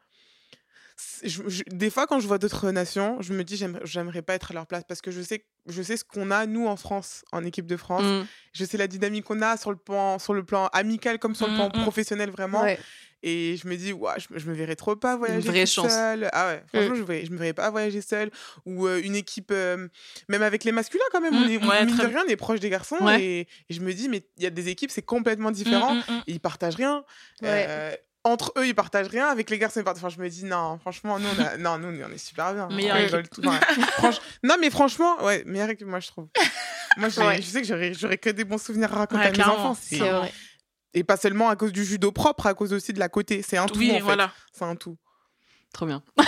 je- 1.25 1.49
je- 1.49 1.63
des 1.71 1.91
fois 1.91 2.07
quand 2.07 2.21
je 2.21 2.27
vois 2.27 2.39
d'autres 2.39 2.71
nations 2.71 3.17
je 3.21 3.33
me 3.33 3.45
dis 3.45 3.57
j'aimerais 3.85 4.23
pas 4.23 4.35
être 4.35 4.51
à 4.51 4.55
leur 4.55 4.67
place 4.67 4.85
parce 4.87 5.01
que 5.01 5.11
je 5.11 5.23
sais 5.23 5.45
je 5.67 5.83
sais 5.83 5.97
ce 5.97 6.05
qu'on 6.05 6.31
a 6.31 6.47
nous 6.47 6.67
en 6.67 6.77
France 6.77 7.25
en 7.33 7.45
équipe 7.45 7.67
de 7.67 7.77
France 7.77 8.03
Mm. 8.03 8.27
je 8.53 8.65
sais 8.65 8.77
la 8.77 8.87
dynamique 8.89 9.25
qu'on 9.25 9.41
a 9.43 9.57
sur 9.57 9.71
le 9.71 9.77
plan 9.77 10.19
sur 10.19 10.35
le 10.35 10.45
plan 10.45 10.67
amical 10.73 11.19
comme 11.19 11.35
sur 11.35 11.47
le 11.47 11.53
Mm, 11.53 11.57
plan 11.57 11.69
mm. 11.69 11.83
professionnel 11.83 12.31
vraiment 12.31 12.63
Ouais. 12.63 12.79
et 13.23 13.57
je 13.57 13.67
me 13.69 13.77
dis 13.77 13.93
ouais, 13.93 14.13
je, 14.19 14.35
me- 14.35 14.39
je 14.39 14.47
me 14.49 14.55
verrais 14.55 14.75
trop 14.77 14.97
pas 14.97 15.17
voyager 15.17 15.49
vraie 15.49 15.67
seule 15.67 16.29
ah 16.33 16.49
ouais 16.49 16.63
franchement 16.69 16.95
je, 16.97 17.03
verrais- 17.03 17.25
je 17.27 17.31
me 17.33 17.37
verrais 17.39 17.53
pas 17.55 17.71
voyager 17.71 18.01
seule 18.03 18.31
ou 18.67 18.87
euh, 18.87 19.01
une 19.03 19.15
équipe 19.15 19.51
euh, 19.53 19.89
même 20.29 20.43
avec 20.43 20.65
les 20.65 20.73
masculins 20.73 21.05
quand 21.13 21.21
même 21.21 21.35
on 21.35 21.49
est 21.49 21.59
on- 21.63 21.69
ouais, 21.69 21.85
mine 21.87 21.95
de 21.95 22.01
très- 22.01 22.09
rien 22.09 22.23
on 22.27 22.29
est 22.29 22.37
proche 22.37 22.61
des 22.61 22.71
garçons 22.71 23.09
et, 23.19 23.41
et 23.41 23.75
je 23.75 23.81
me 23.81 23.93
dis 23.95 24.09
mais 24.09 24.27
il 24.37 24.43
y 24.43 24.47
a 24.47 24.51
des 24.51 24.69
équipes 24.69 24.91
c'est 24.91 25.03
complètement 25.03 25.51
différent 25.53 25.95
mm. 25.95 26.03
ils 26.27 26.41
partagent 26.41 26.77
rien. 26.77 27.05
Ouais. 27.43 27.67
Euh, 27.69 27.95
entre 28.25 28.53
eux, 28.57 28.67
ils 28.67 28.75
partagent 28.75 29.09
rien. 29.09 29.27
Avec 29.29 29.51
les 29.51 29.59
garçons, 29.59 29.81
ils 29.81 29.85
partagent. 29.85 30.05
Enfin, 30.05 30.15
je 30.17 30.23
me 30.23 30.29
dis, 30.29 30.45
non, 30.45 30.79
franchement, 30.79 31.19
nous, 31.19 31.27
on, 31.39 31.43
a... 31.43 31.57
non, 31.59 31.79
nous, 31.79 31.89
on 32.03 32.11
est 32.13 32.19
super 32.19 32.55
bien. 32.55 32.69
Meilleure 32.69 32.97
On 32.97 32.99
équipe. 33.01 33.15
rigole 33.15 33.29
tout- 33.29 33.41
ouais. 33.43 33.57
Franch- 33.99 34.21
Non, 34.43 34.57
mais 34.61 34.71
franchement, 34.71 35.23
ouais, 35.25 35.43
meilleure 35.47 35.71
équipe, 35.71 35.87
moi, 35.87 36.01
je 36.01 36.09
trouve. 36.09 36.29
Moi, 36.97 37.09
Ouais. 37.17 37.37
je 37.41 37.47
sais 37.47 37.63
que 37.63 37.67
j'aurais 37.95 38.19
que 38.19 38.31
des 38.31 38.45
bons 38.45 38.59
souvenirs 38.63 38.93
à 38.93 38.99
raconter 38.99 39.23
Ouais, 39.23 39.29
à 39.29 39.33
mes 39.33 39.43
enfants. 39.53 39.77
C'est 39.81 39.99
vrai. 39.99 40.33
Et 40.95 41.05
pas 41.05 41.17
seulement 41.17 41.49
à 41.49 41.57
cause 41.57 41.73
du 41.73 41.85
judo 41.85 42.13
propre, 42.13 42.47
à 42.47 42.55
cause 42.55 42.73
aussi 42.75 42.93
de 42.93 42.99
la 42.99 43.09
côté. 43.09 43.41
C'est 43.43 43.57
un 43.57 43.67
tout, 43.67 43.79
Oui, 43.79 43.91
en 43.93 44.07
fait. 44.07 44.19
C'est 44.53 44.65
un 44.65 44.77
tout. 44.77 44.99
Trop 45.73 45.87
bien. 45.87 46.03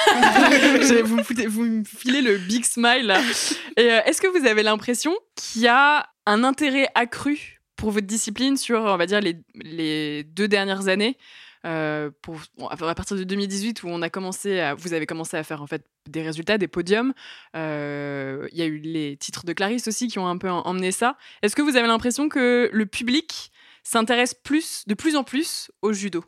Vous, 1.05 1.16
me 1.16 1.22
foutez- 1.22 1.47
vous 1.47 1.64
me 1.64 1.84
filez 1.84 2.22
le 2.22 2.38
big 2.38 2.64
smile 2.64 3.05
là. 3.07 3.20
Et 3.76 3.92
euh, 3.92 4.01
est-ce 4.07 4.22
que 4.22 4.26
vous 4.38 4.47
avez 4.47 4.62
l'impression 4.62 5.14
qu'il 5.36 5.61
y 5.62 5.68
a 5.68 6.09
un 6.24 6.45
intérêt 6.45 6.88
accru 6.95 7.61
pour 7.76 7.90
votre 7.90 8.07
discipline 8.07 8.57
sur, 8.57 8.80
on 8.80 8.97
va 8.97 9.05
dire, 9.05 9.20
les, 9.20 9.36
les 9.55 10.24
deux 10.24 10.49
dernières 10.49 10.88
années 10.88 11.18
euh, 11.64 12.10
à 12.70 12.94
partir 12.94 13.16
de 13.16 13.24
2018 13.24 13.82
où 13.82 13.88
on 13.88 14.02
a 14.02 14.10
commencé 14.10 14.72
vous 14.78 14.92
avez 14.92 15.06
commencé 15.06 15.36
à 15.36 15.42
faire 15.42 15.62
en 15.62 15.66
fait 15.66 15.84
des 16.08 16.22
résultats, 16.22 16.58
des 16.58 16.68
podiums. 16.68 17.12
Euh, 17.56 18.46
Il 18.52 18.58
y 18.58 18.62
a 18.62 18.66
eu 18.66 18.78
les 18.78 19.16
titres 19.16 19.44
de 19.46 19.52
Clarisse 19.52 19.88
aussi 19.88 20.08
qui 20.08 20.18
ont 20.18 20.26
un 20.28 20.36
peu 20.38 20.48
em- 20.48 20.62
emmené 20.64 20.92
ça. 20.92 21.16
Est-ce 21.42 21.56
que 21.56 21.62
vous 21.62 21.76
avez 21.76 21.86
l'impression 21.86 22.28
que 22.28 22.68
le 22.72 22.86
public 22.86 23.50
s'intéresse 23.82 24.34
plus, 24.34 24.84
de 24.86 24.94
plus 24.94 25.16
en 25.16 25.24
plus 25.24 25.70
au 25.82 25.92
judo? 25.92 26.24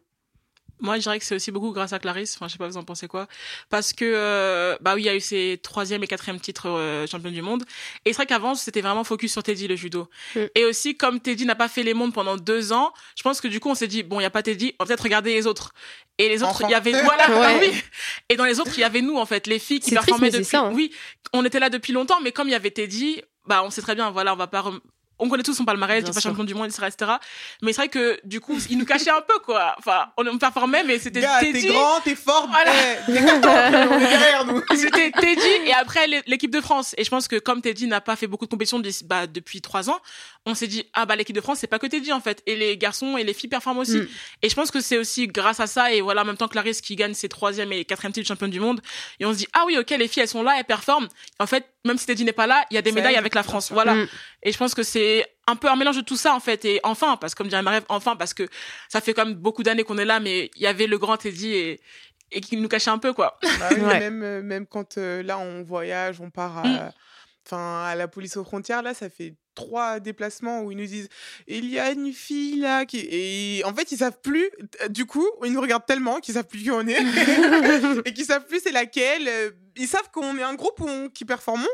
Moi, 0.81 0.97
je 0.97 1.03
dirais 1.03 1.19
que 1.19 1.25
c'est 1.25 1.35
aussi 1.35 1.51
beaucoup 1.51 1.73
grâce 1.73 1.93
à 1.95 1.99
Clarisse. 1.99 2.35
Enfin, 2.37 2.49
je 2.49 2.53
sais 2.53 2.59
pas, 2.59 2.69
vous 2.69 2.77
en 2.77 2.85
pensez 2.85 3.09
quoi 3.09 3.27
Parce 3.71 3.93
que, 3.95 4.05
euh, 4.05 4.77
bah 4.83 4.95
oui, 4.95 5.03
il 5.03 5.07
y 5.07 5.09
a 5.09 5.15
eu 5.17 5.21
ses 5.21 5.59
troisième 5.63 6.03
et 6.05 6.07
quatrième 6.07 6.39
titres 6.39 6.69
euh, 6.69 7.07
championne 7.07 7.33
du 7.33 7.41
monde. 7.43 7.65
Et 8.05 8.11
c'est 8.13 8.17
vrai 8.17 8.27
qu'avant, 8.27 8.55
c'était 8.55 8.83
vraiment 8.83 9.03
focus 9.05 9.33
sur 9.33 9.43
Teddy, 9.43 9.69
le 9.69 9.77
judo. 9.77 10.09
Mm. 10.35 10.41
Et 10.55 10.65
aussi, 10.67 10.97
comme 10.97 11.21
Teddy 11.21 11.47
n'a 11.47 11.55
pas 11.55 11.69
fait 11.69 11.83
les 11.83 11.95
mondes 11.95 12.13
pendant 12.13 12.37
deux 12.37 12.73
ans, 12.73 12.93
je 13.17 13.23
pense 13.23 13.41
que 13.41 13.49
du 13.49 13.59
coup, 13.61 13.71
on 13.71 13.75
s'est 13.75 13.87
dit, 13.89 14.03
bon, 14.03 14.21
il 14.21 14.25
y 14.25 14.27
a 14.27 14.31
pas 14.31 14.43
Teddy, 14.43 14.75
on 14.79 14.85
va 14.85 14.89
peut-être 14.89 15.03
regarder 15.05 15.33
les 15.33 15.47
autres. 15.47 15.73
Et 16.19 16.29
les 16.29 16.43
autres, 16.43 16.63
il 16.65 16.71
y 16.71 16.75
avait, 16.75 16.93
voilà, 17.03 17.29
Ouais. 17.41 17.69
oui. 17.71 17.83
Et 18.29 18.37
dans 18.37 18.45
les 18.45 18.61
autres, 18.61 18.73
il 18.77 18.81
y 18.81 18.85
avait 18.85 19.03
nous, 19.03 19.17
en 19.17 19.27
fait, 19.27 19.47
les 19.47 19.59
filles 19.59 19.81
qui 19.81 19.91
triste, 19.95 20.07
performaient 20.07 20.31
c'est 20.31 20.39
depuis. 20.39 20.51
ça, 20.51 20.61
hein. 20.61 20.73
Oui, 20.75 20.93
on 21.33 21.45
était 21.45 21.59
là 21.61 21.71
depuis 21.71 21.93
longtemps, 21.93 22.21
mais 22.23 22.33
comme 22.33 22.49
il 22.49 22.53
y 22.53 22.55
avait 22.55 22.71
Teddy, 22.71 23.23
bah, 23.47 23.63
on 23.65 23.71
sait 23.71 23.83
très 23.83 23.95
bien, 23.95 24.11
voilà, 24.11 24.33
on 24.33 24.37
va 24.37 24.47
pas 24.47 24.61
rem- 24.63 24.81
on 25.19 25.29
connaît 25.29 25.43
tous 25.43 25.55
son 25.55 25.65
palmarès, 25.65 26.03
il 26.07 26.13
pas 26.13 26.21
sûr. 26.21 26.31
champion 26.31 26.45
du 26.45 26.55
monde, 26.55 26.67
etc., 26.67 26.89
etc. 26.89 27.13
Mais 27.63 27.73
c'est 27.73 27.83
vrai 27.83 27.89
que, 27.89 28.19
du 28.25 28.41
coup, 28.41 28.59
il 28.71 28.79
nous 28.79 28.85
cachait 28.85 29.11
un 29.11 29.23
peu, 29.27 29.39
quoi. 29.45 29.75
Enfin, 29.79 30.07
on, 30.17 30.27
on 30.27 30.39
performait, 30.39 30.85
mais 30.85 30.99
c'était 30.99 31.23
Teddy. 31.41 31.63
t'es 31.63 31.69
grand, 31.73 32.01
t'es 32.03 32.15
fort. 32.15 32.49
Voilà. 32.49 32.73
t'es 33.07 33.21
content, 33.21 33.55
on 33.93 33.99
est 34.01 34.09
derrière 34.09 34.45
nous. 34.47 34.63
C'était 34.77 35.11
Teddy 35.11 35.41
et 35.67 35.73
après 35.73 36.07
l'é- 36.07 36.23
l'équipe 36.27 36.51
de 36.51 36.61
France. 36.61 36.95
Et 36.99 37.05
je 37.05 37.11
pense 37.11 37.29
que 37.29 37.37
comme 37.37 37.63
Teddy 37.63 37.87
n'a 37.87 38.01
pas 38.01 38.17
fait 38.17 38.27
beaucoup 38.27 38.45
de 38.45 38.51
compétitions 38.51 38.81
bah, 39.05 39.27
depuis 39.27 39.61
trois 39.61 39.89
ans, 39.91 39.99
on 40.45 40.55
s'est 40.55 40.67
dit 40.67 40.85
ah 40.93 41.07
bah 41.07 41.17
l'équipe 41.17 41.35
de 41.35 41.41
France 41.41 41.59
c'est 41.61 41.67
pas 41.67 41.79
que 41.79 41.87
Teddy 41.87 42.13
en 42.13 42.21
fait. 42.21 42.43
Et 42.47 42.55
les 42.57 42.77
garçons 42.77 43.17
et 43.17 43.25
les 43.25 43.33
filles 43.35 43.49
performent 43.49 43.79
aussi. 43.79 43.99
Mm. 43.99 44.09
Et 44.43 44.49
je 44.49 44.55
pense 44.55 44.71
que 44.71 44.81
c'est 44.81 44.99
aussi 44.99 45.27
grâce 45.29 45.61
à 45.61 45.67
ça 45.67 45.93
et 45.93 46.01
voilà 46.01 46.23
en 46.23 46.25
même 46.25 46.37
temps 46.37 46.49
Clarisse 46.49 46.81
qui 46.81 46.95
gagne 46.97 47.15
ses 47.15 47.29
troisième 47.29 47.73
et 47.73 47.85
quatrième 47.85 48.13
titres 48.13 48.25
de 48.25 48.29
championne 48.29 48.51
du 48.51 48.61
monde. 48.61 48.81
Et 49.19 49.27
on 49.27 49.33
se 49.33 49.39
dit 49.39 49.49
ah 49.55 49.65
oui 49.67 49.77
ok 49.79 49.91
les 49.91 50.09
filles 50.09 50.23
elles 50.23 50.29
sont 50.29 50.43
là 50.43 50.55
elles 50.59 50.65
performent. 50.65 51.09
En 51.39 51.47
fait 51.47 51.65
même 51.87 51.99
si 51.99 52.07
Teddy 52.07 52.25
n'est 52.25 52.33
pas 52.33 52.47
là 52.47 52.65
il 52.71 52.75
y 52.75 52.79
a 52.79 52.83
des 52.83 52.93
médailles 52.93 53.17
avec 53.17 53.35
la 53.35 53.43
France. 53.43 53.73
Voilà. 53.73 53.95
Mm. 53.95 54.09
Et 54.43 54.53
je 54.53 54.59
pense 54.59 54.75
que 54.75 54.83
c'est 54.83 55.27
un 55.47 55.57
peu 55.57 55.69
un 55.71 55.77
mélange 55.77 55.97
de 55.97 56.03
tout 56.03 56.17
ça 56.17 56.35
en 56.35 56.41
fait. 56.41 56.65
Et 56.65 56.81
enfin 56.83 57.17
parce 57.17 57.35
que 57.35 57.39
comme 57.39 57.49
dirait 57.49 57.63
Marie 57.63 57.81
enfin 57.89 58.17
parce 58.17 58.35
que 58.35 58.49
ça 58.89 59.01
fait 59.01 59.15
quand 59.15 59.25
même 59.25 59.35
beaucoup 59.35 59.63
d'années 59.63 59.85
qu'on 59.85 59.99
est 59.99 60.05
là 60.05 60.21
mais 60.21 60.51
il 60.57 60.63
y 60.63 60.67
avait 60.67 60.87
le 60.87 60.99
grand 60.99 61.17
Teddy 61.17 61.53
et 61.55 61.81
et 62.33 62.41
qui 62.41 62.57
nous 62.57 62.69
cachait 62.69 62.91
un 62.91 62.99
peu 62.99 63.13
quoi. 63.13 63.39
Bah 63.61 63.69
oui, 63.71 63.77
mais 63.79 63.85
Ouais. 63.87 64.01
même, 64.01 64.23
euh, 64.25 64.43
même 64.43 64.67
quand 64.67 64.99
euh, 64.99 65.23
là 65.23 65.39
on 65.39 65.63
voyage, 65.63 66.21
on 66.21 66.29
part 66.31 66.59
à, 66.59 66.63
Mm. 66.67 66.91
enfin, 67.47 67.85
à 67.85 67.95
la 67.95 68.09
police 68.09 68.37
aux 68.37 68.43
frontières, 68.43 68.83
là 68.83 68.95
ça 68.95 69.09
fait 69.09 69.35
trois 69.55 70.01
déplacements 70.01 70.63
où 70.63 70.73
ils 70.73 70.77
nous 70.77 70.87
disent 70.87 71.09
il 71.47 71.67
y 71.71 71.79
a 71.79 71.93
une 71.93 72.13
fille 72.13 72.59
là 72.59 72.85
qui 72.85 72.99
et 73.11 73.63
en 73.65 73.73
fait 73.73 73.91
ils 73.93 73.99
savent 73.99 74.19
plus 74.23 74.51
euh, 74.83 74.89
du 74.89 75.07
coup 75.07 75.27
ils 75.45 75.53
nous 75.53 75.61
regardent 75.63 75.87
tellement 75.87 76.19
qu'ils 76.21 76.35
savent 76.35 76.47
plus 76.49 76.63
qui 76.65 76.71
on 76.71 76.87
est 76.87 76.99
et 78.05 78.13
qu'ils 78.13 78.27
savent 78.27 78.45
plus 78.47 78.61
c'est 78.63 78.73
laquelle 78.73 79.31
ils 79.79 79.87
savent 79.89 80.11
qu'on 80.13 80.37
est 80.39 80.43
un 80.43 80.55
groupe 80.55 80.79
où 80.81 80.89
on- 80.89 81.09
qui 81.09 81.25
performons 81.25 81.67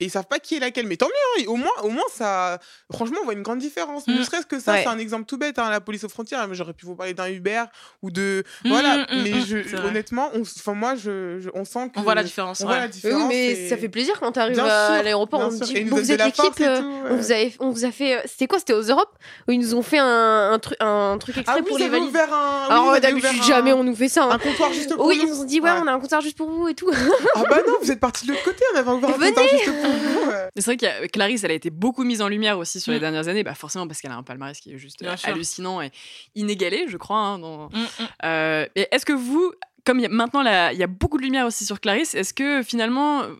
et 0.00 0.06
ils 0.06 0.10
savent 0.10 0.26
pas 0.26 0.38
qui 0.38 0.56
est 0.56 0.60
laquelle 0.60 0.86
mais 0.86 0.96
tant 0.96 1.06
mieux 1.06 1.42
hein, 1.42 1.48
au 1.48 1.56
moins 1.56 1.72
au 1.82 1.88
moins 1.88 2.04
ça 2.12 2.58
franchement 2.92 3.18
on 3.22 3.24
voit 3.24 3.34
une 3.34 3.42
grande 3.42 3.58
différence 3.58 4.06
ne 4.06 4.18
Mm. 4.18 4.24
serait-ce 4.24 4.46
que 4.46 4.58
ça 4.60 4.72
Ouais. 4.72 4.80
c'est 4.82 4.88
un 4.88 4.98
exemple 4.98 5.24
tout 5.26 5.38
bête 5.38 5.58
hein, 5.58 5.70
la 5.70 5.80
police 5.80 6.04
aux 6.04 6.08
frontières 6.08 6.46
mais 6.48 6.54
j'aurais 6.54 6.72
pu 6.72 6.86
vous 6.86 6.96
parler 6.96 7.14
d'un 7.14 7.28
Uber 7.28 7.64
ou 8.02 8.10
de 8.10 8.44
voilà 8.64 8.98
Mm, 8.98 9.22
mais 9.22 9.30
mm, 9.30 9.44
je, 9.46 9.56
vrai. 9.76 9.88
honnêtement 9.88 10.30
on, 10.34 10.42
enfin 10.42 10.74
moi 10.74 10.94
je, 10.96 11.38
je- 11.40 11.50
on 11.54 11.64
sent 11.64 11.90
que 11.94 12.00
On 12.00 12.02
voit 12.02 12.14
la 12.14 12.22
différence. 12.22 12.60
on 12.60 12.64
ouais. 12.64 12.68
voit 12.70 12.80
la 12.80 13.16
Oui, 13.16 13.24
mais 13.28 13.46
et- 13.52 13.68
ça 13.68 13.76
fait 13.76 13.88
plaisir 13.88 14.18
quand 14.20 14.32
tu 14.32 14.40
arrives 14.40 14.58
à 14.58 15.02
l'aéroport. 15.02 15.40
On 15.40 15.48
dit, 15.48 15.84
bon, 15.84 15.96
vous 15.96 16.10
êtes 16.12 16.24
l'équipe. 16.24 16.60
euh, 16.60 16.80
on, 17.10 17.16
vous 17.16 17.32
avait- 17.32 17.54
on 17.60 17.70
vous 17.70 17.84
a 17.84 17.90
fait. 17.90 18.16
euh, 18.18 18.20
C'était 18.26 18.46
quoi 18.46 18.58
C'était 18.58 18.72
aux 18.72 18.82
Europes 18.82 19.16
Où 19.48 19.52
ils 19.52 19.58
nous 19.60 19.74
ont 19.74 19.82
fait 19.82 19.98
un, 19.98 20.52
un, 20.52 20.58
truc, 20.58 20.76
un 20.80 21.16
truc 21.18 21.36
exprès 21.36 21.60
ah 21.60 21.62
pour 21.66 21.78
ils 21.78 21.88
les 21.88 21.94
Alors 21.94 23.00
d'habitude, 23.00 23.30
ouvert 23.30 23.42
jamais 23.44 23.72
on 23.72 23.84
nous 23.84 23.94
fait 23.94 24.08
ça. 24.08 24.24
hein. 24.24 24.30
un 24.32 24.38
comptoir 24.38 24.72
juste 24.72 24.94
pour 24.94 25.06
Oui, 25.06 25.18
ils 25.22 25.28
nous 25.28 25.40
ont 25.40 25.44
dit, 25.44 25.60
ouais, 25.60 25.70
on 25.82 25.86
a 25.86 25.92
un 25.92 26.00
concert 26.00 26.20
juste 26.20 26.36
pour 26.36 26.48
vous 26.50 26.68
et 26.68 26.74
tout. 26.74 26.90
ah 27.36 27.42
bah 27.48 27.60
non 27.66 27.74
vous 27.82 27.90
êtes 27.90 28.00
partis 28.00 28.26
de 28.26 28.32
l'autre 28.32 28.44
côté 28.44 28.62
on 28.74 28.78
avait 28.78 28.90
ouvert 28.90 29.10
un 29.10 29.18
juste 29.22 29.64
pour 29.64 29.90
vous 29.90 30.30
ouais. 30.30 30.48
Mais 30.54 30.62
c'est 30.62 30.74
vrai 30.74 30.76
que 30.76 31.06
Clarisse, 31.08 31.44
elle 31.44 31.50
a 31.50 31.54
été 31.54 31.70
beaucoup 31.70 32.04
mise 32.04 32.22
en 32.22 32.28
lumière 32.28 32.58
aussi 32.58 32.80
sur 32.80 32.92
les 32.92 32.98
Mm. 32.98 33.00
dernières 33.00 33.28
années, 33.28 33.42
bah 33.44 33.54
forcément 33.54 33.86
parce 33.86 34.00
qu'elle 34.00 34.10
a 34.12 34.16
un 34.16 34.22
palmarès 34.22 34.58
qui 34.58 34.72
est 34.72 34.78
juste 34.78 35.00
Bien 35.02 35.12
euh, 35.12 35.16
sûr. 35.16 35.28
hallucinant 35.30 35.80
et 35.82 35.90
inégalé, 36.34 36.86
je 36.88 36.96
crois. 36.96 37.18
hein, 37.18 37.38
dans- 37.38 37.66
Mm, 37.68 37.78
mm. 37.78 38.06
Euh, 38.24 38.66
et 38.76 38.88
est-ce 38.92 39.04
que 39.06 39.12
vous, 39.12 39.52
comme 39.84 39.98
il 39.98 40.02
y 40.02 40.06
a- 40.06 40.10
maintenant 40.10 40.42
il 40.70 40.78
y 40.78 40.82
a 40.82 40.86
beaucoup 40.86 41.18
de 41.18 41.22
lumière 41.22 41.46
aussi 41.46 41.64
sur 41.64 41.80
Clarisse, 41.80 42.14
est-ce 42.14 42.32
que 42.34 42.62
finalement 42.62 43.22
euh, 43.22 43.34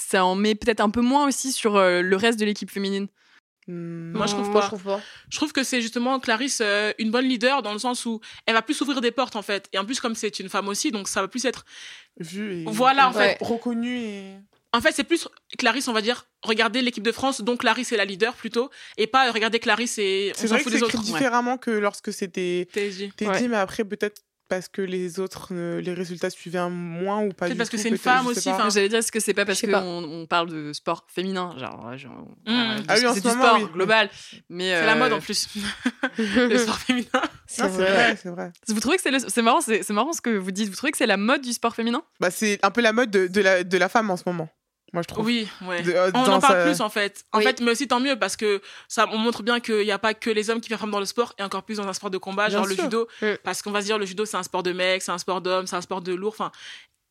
ça 0.00 0.24
en 0.24 0.34
met 0.34 0.54
peut-être 0.54 0.80
un 0.80 0.90
peu 0.90 1.00
moins 1.00 1.26
aussi 1.26 1.52
sur 1.52 1.76
euh, 1.76 2.00
le 2.02 2.16
reste 2.16 2.38
de 2.40 2.44
l'équipe 2.44 2.70
féminine? 2.70 3.08
Moi, 3.72 4.26
je 4.26 4.32
trouve 4.34 4.52
pas. 4.52 4.60
Je 4.62 4.66
trouve 4.66 4.82
pas. 4.82 5.00
Je 5.30 5.36
trouve 5.36 5.52
que 5.52 5.62
c'est 5.64 5.80
justement 5.80 6.20
Clarisse 6.20 6.60
euh, 6.62 6.92
une 6.98 7.10
bonne 7.10 7.26
leader 7.26 7.62
dans 7.62 7.72
le 7.72 7.78
sens 7.78 8.04
où 8.06 8.20
elle 8.46 8.54
va 8.54 8.62
plus 8.62 8.80
ouvrir 8.80 9.00
des 9.00 9.10
portes 9.10 9.36
en 9.36 9.42
fait. 9.42 9.68
Et 9.72 9.78
en 9.78 9.84
plus 9.84 10.00
comme 10.00 10.14
c'est 10.14 10.38
une 10.40 10.48
femme 10.48 10.68
aussi, 10.68 10.90
donc 10.90 11.08
ça 11.08 11.20
va 11.20 11.28
plus 11.28 11.44
être. 11.44 11.64
vu 12.18 12.62
et 12.62 12.64
Voilà, 12.66 13.08
en 13.08 13.12
fait. 13.12 13.36
reconnu 13.40 13.98
et 13.98 14.34
En 14.72 14.80
fait, 14.80 14.92
c'est 14.92 15.04
plus 15.04 15.28
Clarisse, 15.58 15.88
on 15.88 15.92
va 15.92 16.00
dire, 16.02 16.26
regarder 16.42 16.82
l'équipe 16.82 17.04
de 17.04 17.12
France, 17.12 17.40
donc 17.42 17.60
Clarisse 17.60 17.92
est 17.92 17.96
la 17.96 18.04
leader 18.04 18.34
plutôt, 18.34 18.70
et 18.96 19.06
pas 19.06 19.30
regarder 19.30 19.58
Clarisse 19.58 19.98
et 19.98 20.32
on 20.34 20.38
c'est 20.40 20.48
s'en 20.48 20.56
fout 20.58 20.64
c'est 20.72 20.78
des 20.78 20.84
écrit 20.84 20.96
autres. 20.98 21.04
différemment 21.04 21.58
que 21.58 21.70
lorsque 21.70 22.12
c'était 22.12 22.66
TSJ. 22.72 23.10
Ouais. 23.22 23.48
mais 23.48 23.56
après 23.56 23.84
peut-être 23.84 24.22
parce 24.54 24.68
que 24.68 24.82
les 24.82 25.18
autres 25.18 25.48
euh, 25.52 25.80
les 25.80 25.94
résultats 25.94 26.28
suivaient 26.28 26.68
moins 26.68 27.22
ou 27.22 27.30
pas 27.32 27.46
Peut-être 27.46 27.56
parce 27.56 27.70
que 27.70 27.78
c'est 27.78 27.88
une 27.88 27.96
femme 27.96 28.26
aussi, 28.26 28.50
enfin, 28.50 28.68
J'allais 28.68 28.90
dire, 28.90 28.98
est-ce 28.98 29.10
que 29.10 29.18
c'est 29.18 29.32
pas 29.32 29.46
parce 29.46 29.62
qu'on 29.62 29.72
on 30.04 30.26
parle 30.26 30.50
de 30.50 30.74
sport 30.74 31.06
féminin 31.08 31.54
genre, 31.58 31.96
genre, 31.96 32.12
Mm. 32.46 32.50
euh, 32.50 32.76
Ah 32.88 32.94
oui, 32.96 33.00
c'est 33.00 33.14
ce 33.14 33.20
du 33.20 33.28
moment, 33.28 33.42
sport 33.44 33.58
oui. 33.62 33.66
global. 33.72 34.10
Mais 34.50 34.68
C'est 34.74 34.84
la 34.86 34.92
euh, 34.92 34.98
mode 34.98 35.12
en 35.14 35.20
plus, 35.20 35.48
le 36.18 36.58
sport 36.58 36.78
féminin. 36.78 37.06
C'est 37.46 37.66
vrai. 37.66 37.92
vrai 37.92 38.16
c'est 38.22 38.28
vrai 38.28 38.52
Vous 38.68 38.80
trouvez 38.80 38.96
que 38.96 39.02
c'est 39.02 39.10
le- 39.10 39.18
c'est 39.26 39.42
marrant, 39.42 39.60
c'est 39.62 39.82
c'est 39.82 39.92
marrant 39.94 40.12
ce 40.12 40.20
que 40.20 40.30
vous 40.30 40.50
dites. 40.50 40.68
Vous 40.68 40.76
trouvez 40.76 40.92
que 40.92 40.98
c'est 40.98 41.06
la 41.06 41.16
mode 41.16 41.40
du 41.40 41.52
sport 41.54 41.74
féminin? 41.74 42.02
Bah 42.20 42.30
c'est 42.30 42.58
un 42.62 42.70
peu 42.70 42.82
la 42.82 42.92
mode 42.92 43.10
de, 43.10 43.26
de 43.28 43.40
la 43.40 43.64
de 43.64 43.78
la 43.78 43.88
femme 43.88 44.10
en 44.10 44.16
ce 44.18 44.24
moment 44.26 44.48
Moi, 44.92 45.02
je 45.02 45.08
trouve. 45.08 45.24
Oui, 45.24 45.48
ouais. 45.62 45.80
De- 45.82 45.92
euh, 45.92 46.10
on 46.14 46.18
en 46.28 46.38
parle 46.40 46.64
plus 46.64 46.80
en 46.82 46.90
fait. 46.90 47.24
En 47.32 47.38
Oui. 47.38 47.44
fait, 47.44 47.60
mais 47.60 47.70
aussi 47.70 47.88
tant 47.88 47.98
mieux 48.00 48.18
parce 48.18 48.36
que 48.36 48.60
ça 48.88 49.06
on 49.10 49.16
montre 49.18 49.42
bien 49.42 49.58
qu'il 49.60 49.80
n'y 49.84 49.90
a 49.92 49.98
pas 49.98 50.12
que 50.12 50.28
les 50.28 50.50
hommes 50.50 50.60
qui 50.60 50.68
performent 50.68 50.90
dans 50.92 51.00
le 51.00 51.06
sport 51.06 51.34
et 51.38 51.42
encore 51.42 51.62
plus 51.62 51.76
dans 51.78 51.88
un 51.88 51.92
sport 51.94 52.10
de 52.10 52.18
combat, 52.18 52.48
Bien 52.48 52.58
genre 52.58 52.66
le 52.66 52.74
judo. 52.76 53.08
Parce 53.42 53.62
qu'on 53.62 53.70
va 53.70 53.80
se 53.80 53.86
dire 53.86 53.98
le 53.98 54.04
judo 54.06 54.26
c'est 54.26 54.36
un 54.36 54.42
sport 54.42 54.62
de 54.62 54.72
mec, 54.72 55.00
c'est 55.02 55.12
un 55.12 55.18
sport 55.18 55.40
d'homme, 55.40 55.66
c'est 55.66 55.76
un 55.76 55.80
sport 55.80 56.02
de 56.02 56.12
lourd. 56.12 56.34
Enfin, 56.36 56.52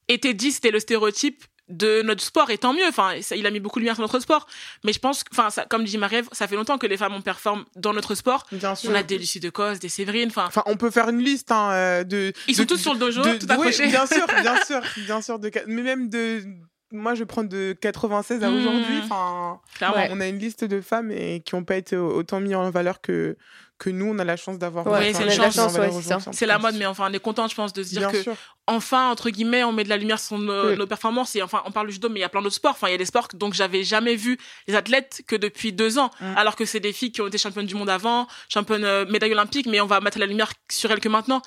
et 0.08 0.20
t'es 0.20 0.34
dit 0.36 0.52
c'était 0.52 0.70
le 0.72 0.80
stéréotype 0.80 1.44
de 1.70 2.02
notre 2.02 2.22
sport 2.22 2.50
et 2.52 2.58
tant 2.58 2.74
mieux. 2.74 2.86
Enfin, 2.88 3.14
ça- 3.22 3.36
il 3.36 3.46
a 3.48 3.50
mis 3.52 3.62
beaucoup 3.62 3.80
de 3.80 3.84
lumière 3.84 3.96
sur 3.96 4.02
notre 4.04 4.20
sport. 4.20 4.46
Mais 4.84 4.92
je 4.94 5.00
pense, 5.00 5.24
enfin, 5.32 5.50
ça- 5.50 5.66
comme 5.66 5.84
dit 5.86 5.98
Marie, 5.98 6.22
ça 6.34 6.48
fait 6.48 6.56
longtemps 6.58 6.78
que 6.78 6.86
les 6.86 6.98
femmes 6.98 7.14
on 7.14 7.22
performe 7.22 7.64
dans 7.78 7.94
notre 7.94 8.14
sport. 8.14 8.46
Bien 8.52 8.76
sûr. 8.76 8.92
On 8.92 8.94
a 8.96 9.04
des 9.04 9.18
Lucie 9.18 9.40
de 9.40 9.50
Cos, 9.50 9.76
des 9.80 9.88
Séverine. 9.90 10.28
Enfin, 10.30 10.46
Enfin, 10.48 10.64
on 10.66 10.76
peut 10.76 10.92
faire 10.92 11.08
une 11.10 11.20
liste 11.24 11.52
hein, 11.52 11.72
euh, 11.72 12.04
de. 12.04 12.34
ils 12.48 12.56
sont 12.56 12.64
de- 12.64 12.68
tous 12.68 12.78
sur 12.78 12.94
le 12.94 13.00
dojo, 13.00 13.22
de- 13.24 13.38
tout 13.38 13.46
de- 13.48 13.54
oui, 13.56 13.74
bien 13.88 14.06
sûr, 14.06 14.26
bien 14.28 14.64
sûr, 14.66 14.82
bien 14.98 15.22
sûr. 15.22 15.40
De, 15.40 15.50
mais 15.68 15.82
même 15.82 16.10
de. 16.10 16.44
Moi, 16.92 17.16
je 17.16 17.24
prends 17.24 17.44
de 17.44 17.76
96 17.80 18.44
à 18.44 18.50
Mm. 18.50 18.56
aujourd'hui. 18.58 19.00
Enfin. 19.04 19.60
Ouais. 19.82 20.10
on 20.12 20.20
a 20.22 20.28
une 20.28 20.40
liste 20.40 20.64
de 20.64 20.82
femmes 20.82 21.12
et 21.12 21.42
qui 21.42 21.56
n'ont 21.56 21.64
pas 21.64 21.76
été 21.78 21.96
autant 21.98 22.40
mis 22.40 22.54
en 22.56 22.70
valeur 22.72 23.02
que 23.02 23.38
que 23.78 23.90
nous. 23.90 24.06
On 24.06 24.20
a 24.20 24.24
la 24.24 24.38
chance 24.38 24.60
d'avoir. 24.60 24.86
Ouais, 24.86 25.10
enfin, 25.10 25.20
c'est 25.28 25.38
la 25.38 25.50
chance, 25.52 25.74
ouais, 25.76 25.90
c'est 26.34 26.46
la 26.46 26.60
mode, 26.60 26.76
mais 26.76 26.86
enfin, 26.86 27.08
on 27.10 27.14
est 27.14 27.20
content, 27.20 27.48
je 27.48 27.56
pense, 27.56 27.74
de 27.74 27.82
se 27.82 27.90
dire 27.90 28.02
Bien 28.02 28.12
que 28.12 28.22
sûr. 28.22 28.36
enfin, 28.68 29.10
entre 29.10 29.32
guillemets, 29.32 29.64
on 29.64 29.72
met 29.72 29.84
de 29.84 29.90
la 29.90 29.98
lumière 29.98 30.20
sur 30.20 30.38
nos, 30.38 30.76
nos 30.76 30.86
performances. 30.86 31.36
Et 31.36 31.42
enfin, 31.42 31.64
on 31.66 31.72
parle 31.72 31.88
du 31.88 31.94
judo, 31.94 32.08
mais 32.08 32.20
il 32.20 32.22
y 32.22 32.26
a 32.26 32.30
plein 32.30 32.44
d'autres 32.44 32.54
sports. 32.56 32.74
Enfin, 32.74 32.90
il 32.90 32.92
y 32.92 32.94
a 32.94 32.98
des 33.00 33.06
sports 33.06 33.30
donc 33.34 33.56
j'avais 33.56 33.84
jamais 33.84 34.16
vu 34.16 34.38
les 34.68 34.76
athlètes 34.76 35.24
que 35.28 35.36
depuis 35.36 35.74
deux 35.74 35.98
ans, 35.98 36.12
Mm. 36.20 36.38
alors 36.38 36.56
que 36.56 36.66
c'est 36.66 36.80
des 36.80 36.94
filles 36.94 37.12
qui 37.12 37.22
ont 37.22 37.28
été 37.28 37.40
championnes 37.40 37.66
du 37.66 37.74
monde 37.74 37.90
avant, 37.90 38.28
championnes 38.50 38.84
euh, 38.86 39.06
médaille 39.08 39.32
olympique, 39.32 39.66
mais 39.66 39.82
on 39.82 39.88
va 39.88 40.00
mettre 40.00 40.20
la 40.20 40.28
lumière 40.28 40.52
sur 40.72 40.92
elles 40.92 41.00
que 41.00 41.10
maintenant. 41.10 41.42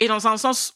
Et 0.00 0.08
dans 0.08 0.28
un 0.28 0.36
sens, 0.36 0.74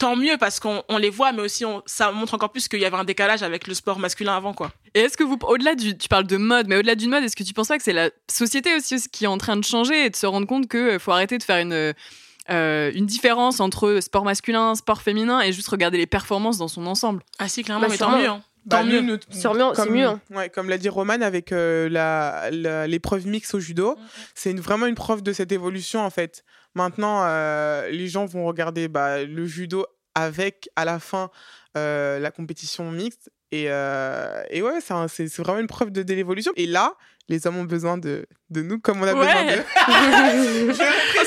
tant 0.00 0.16
mieux 0.16 0.36
parce 0.40 0.58
qu'on 0.58 0.82
on 0.88 0.98
les 0.98 1.10
voit, 1.10 1.30
mais 1.30 1.42
aussi 1.42 1.64
on, 1.64 1.82
ça 1.86 2.10
montre 2.10 2.34
encore 2.34 2.50
plus 2.50 2.66
qu'il 2.66 2.80
y 2.80 2.84
avait 2.84 2.96
un 2.96 3.04
décalage 3.04 3.44
avec 3.44 3.68
le 3.68 3.74
sport 3.74 4.00
masculin 4.00 4.36
avant, 4.36 4.52
quoi. 4.54 4.72
Et 4.94 5.00
est-ce 5.02 5.16
que 5.16 5.22
vous, 5.22 5.38
au-delà 5.42 5.76
du, 5.76 5.96
tu 5.96 6.08
parles 6.08 6.26
de 6.26 6.36
mode, 6.36 6.66
mais 6.66 6.76
au-delà 6.76 6.96
d'une 6.96 7.10
mode, 7.10 7.22
est-ce 7.22 7.36
que 7.36 7.44
tu 7.44 7.52
penses 7.54 7.68
pas 7.68 7.78
que 7.78 7.84
c'est 7.84 7.92
la 7.92 8.10
société 8.28 8.74
aussi, 8.74 8.96
qui 9.12 9.24
est 9.24 9.28
en 9.28 9.38
train 9.38 9.56
de 9.56 9.64
changer 9.64 10.06
et 10.06 10.10
de 10.10 10.16
se 10.16 10.26
rendre 10.26 10.48
compte 10.48 10.66
que 10.66 10.98
faut 10.98 11.12
arrêter 11.12 11.38
de 11.38 11.42
faire 11.44 11.58
une 11.58 11.94
euh, 12.50 12.90
une 12.94 13.06
différence 13.06 13.60
entre 13.60 14.00
sport 14.00 14.24
masculin, 14.24 14.74
sport 14.74 15.02
féminin 15.02 15.40
et 15.40 15.52
juste 15.52 15.68
regarder 15.68 15.98
les 15.98 16.06
performances 16.06 16.58
dans 16.58 16.66
son 16.68 16.86
ensemble? 16.86 17.22
Ah 17.38 17.48
si, 17.48 17.62
clairement, 17.62 17.82
Bah, 17.86 17.88
mais 17.92 17.98
tant 17.98 18.18
mieux. 18.18 18.26
hein. 18.28 18.42
Bah, 18.66 18.78
Tant 18.78 18.84
nous, 18.84 18.92
mieux. 18.92 19.00
notre- 19.02 19.32
Sûrement, 19.32 19.72
c'est 19.74 19.84
comme, 19.84 19.94
mieux, 19.94 20.04
hein. 20.06 20.20
Ouais, 20.30 20.48
comme 20.50 20.68
l'a 20.68 20.76
dit 20.76 20.88
Roman 20.88 21.20
avec 21.22 21.52
euh, 21.52 21.88
la, 21.88 22.50
la- 22.50 22.86
l'épreuve 22.86 23.26
mixte 23.26 23.54
au 23.54 23.60
judo, 23.60 23.96
c'est 24.34 24.50
une- 24.50 24.60
vraiment 24.60 24.86
une 24.86 24.94
preuve 24.94 25.22
de 25.22 25.32
cette 25.32 25.52
évolution 25.52 26.00
en 26.04 26.10
fait. 26.10 26.44
Maintenant, 26.74 27.22
euh, 27.24 27.88
les 27.90 28.08
gens 28.08 28.26
vont 28.26 28.44
regarder 28.46 28.88
bah, 28.88 29.22
le 29.24 29.46
judo 29.46 29.86
avec 30.14 30.68
à 30.76 30.84
la 30.84 30.98
fin 30.98 31.30
euh, 31.76 32.18
la 32.18 32.30
compétition 32.30 32.90
mixte. 32.90 33.30
Et, 33.52 33.64
euh, 33.68 34.42
et 34.50 34.62
ouais, 34.62 34.78
c'est, 34.80 35.26
vraiment 35.38 35.58
une 35.58 35.66
preuve 35.66 35.90
de, 35.90 36.02
de 36.04 36.14
l'évolution. 36.14 36.52
Et 36.56 36.66
là, 36.66 36.94
les 37.28 37.46
hommes 37.48 37.56
ont 37.56 37.64
besoin 37.64 37.98
de, 37.98 38.26
de 38.50 38.62
nous 38.62 38.78
comme 38.78 39.00
on 39.02 39.06
a 39.06 39.14
besoin 39.14 39.46
Ouais. 39.46 39.56
d'eux. 39.56 39.62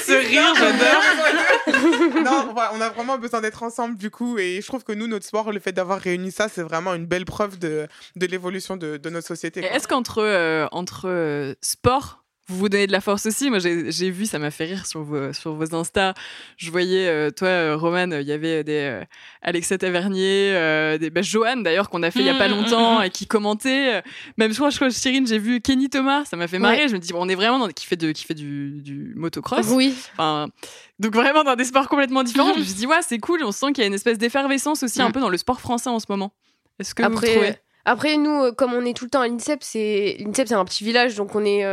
Ce 0.05 0.11
rire, 0.11 0.53
j'adore. 0.57 2.23
non, 2.23 2.53
on 2.73 2.81
a 2.81 2.89
vraiment 2.89 3.17
besoin 3.17 3.41
d'être 3.41 3.63
ensemble 3.63 3.97
du 3.97 4.09
coup. 4.09 4.37
Et 4.37 4.61
je 4.61 4.67
trouve 4.67 4.83
que 4.83 4.93
nous, 4.93 5.07
notre 5.07 5.25
sport, 5.25 5.51
le 5.51 5.59
fait 5.59 5.71
d'avoir 5.73 5.99
réuni 5.99 6.31
ça, 6.31 6.47
c'est 6.49 6.63
vraiment 6.63 6.93
une 6.93 7.05
belle 7.05 7.25
preuve 7.25 7.59
de, 7.59 7.87
de 8.15 8.25
l'évolution 8.25 8.77
de, 8.77 8.97
de 8.97 9.09
notre 9.09 9.27
société. 9.27 9.61
Est-ce 9.63 9.87
qu'entre 9.87 10.21
euh, 10.21 10.67
entre 10.71 11.09
euh, 11.09 11.53
sport, 11.61 12.22
vous 12.47 12.57
vous 12.57 12.67
donnez 12.69 12.87
de 12.87 12.91
la 12.91 12.99
force 12.99 13.25
aussi 13.25 13.49
Moi, 13.49 13.59
j'ai 13.59 14.11
vu, 14.11 14.25
ça 14.25 14.37
m'a 14.37 14.51
fait 14.51 14.65
rire 14.65 14.85
sur 14.85 15.01
vos, 15.01 15.31
sur 15.31 15.53
vos 15.53 15.73
Insta. 15.75 16.13
Je 16.57 16.71
voyais, 16.71 17.07
euh, 17.07 17.31
toi, 17.31 17.47
euh, 17.47 17.77
Roman, 17.77 18.11
il 18.11 18.27
y 18.27 18.33
avait 18.33 18.65
des 18.65 18.79
euh, 18.81 19.03
Alexa 19.41 19.77
Tavernier, 19.77 20.51
euh, 20.53 20.97
des 20.97 21.09
bah, 21.09 21.21
Johan 21.21 21.57
d'ailleurs, 21.57 21.89
qu'on 21.89 22.03
a 22.03 22.11
fait 22.11 22.19
il 22.19 22.25
y 22.25 22.29
a 22.29 22.33
pas 22.33 22.49
Mm, 22.49 22.51
mm, 22.51 22.55
longtemps 22.55 22.99
mm. 22.99 23.03
et 23.03 23.09
qui 23.11 23.27
commentait. 23.27 24.03
Même, 24.37 24.51
je 24.51 24.57
crois, 24.57 24.69
je 24.71 24.75
crois, 24.75 24.89
Chirine, 24.89 25.25
j'ai 25.25 25.39
vu 25.39 25.61
Kenny 25.61 25.89
Thomas, 25.89 26.25
ça 26.25 26.35
m'a 26.35 26.47
fait 26.49 26.59
marrer. 26.59 26.89
Je 26.89 26.93
me 26.95 26.99
dis, 26.99 27.13
bon, 27.13 27.19
on 27.21 27.29
est 27.29 27.35
vraiment 27.35 27.59
dans 27.59 27.69
qui 27.69 27.85
fait, 27.85 27.95
de, 27.95 28.11
qui 28.11 28.25
fait 28.25 28.33
du, 28.33 28.81
du 28.81 29.13
motocross. 29.15 29.65
Oui. 29.69 29.95
Enfin, 30.11 30.47
donc 30.99 31.13
vraiment 31.15 31.45
dans 31.45 31.55
des 31.55 31.63
sports 31.65 31.87
complètement 31.87 32.23
différents. 32.23 32.53
je 32.55 32.59
me 32.59 32.63
suis 32.65 32.73
dit, 32.73 32.87
ouais, 32.87 32.99
c'est 33.07 33.19
cool. 33.19 33.41
On 33.45 33.53
sent 33.53 33.67
qu'il 33.67 33.83
y 33.83 33.85
a 33.85 33.87
une 33.87 33.93
espèce 33.93 34.17
d'effervescence 34.17 34.83
aussi 34.83 35.01
un 35.01 35.11
peu 35.11 35.21
dans 35.21 35.29
le 35.29 35.37
sport 35.37 35.61
français 35.61 35.89
en 35.89 35.99
ce 35.99 36.07
moment. 36.09 36.33
Est-ce 36.79 36.93
que 36.93 37.03
vous 37.03 37.07
Après, 37.13 37.31
trouvez? 37.31 37.55
après, 37.85 38.17
nous, 38.17 38.51
comme 38.51 38.73
on 38.73 38.83
est 38.83 38.95
tout 38.95 39.05
le 39.05 39.11
temps 39.11 39.21
à 39.21 39.27
l'INSEP, 39.29 39.59
c'est 39.63 40.17
l'INSEP, 40.19 40.49
c'est 40.49 40.55
un 40.55 40.65
petit 40.65 40.83
village, 40.83 41.15
donc 41.15 41.35
on 41.35 41.45
est. 41.45 41.63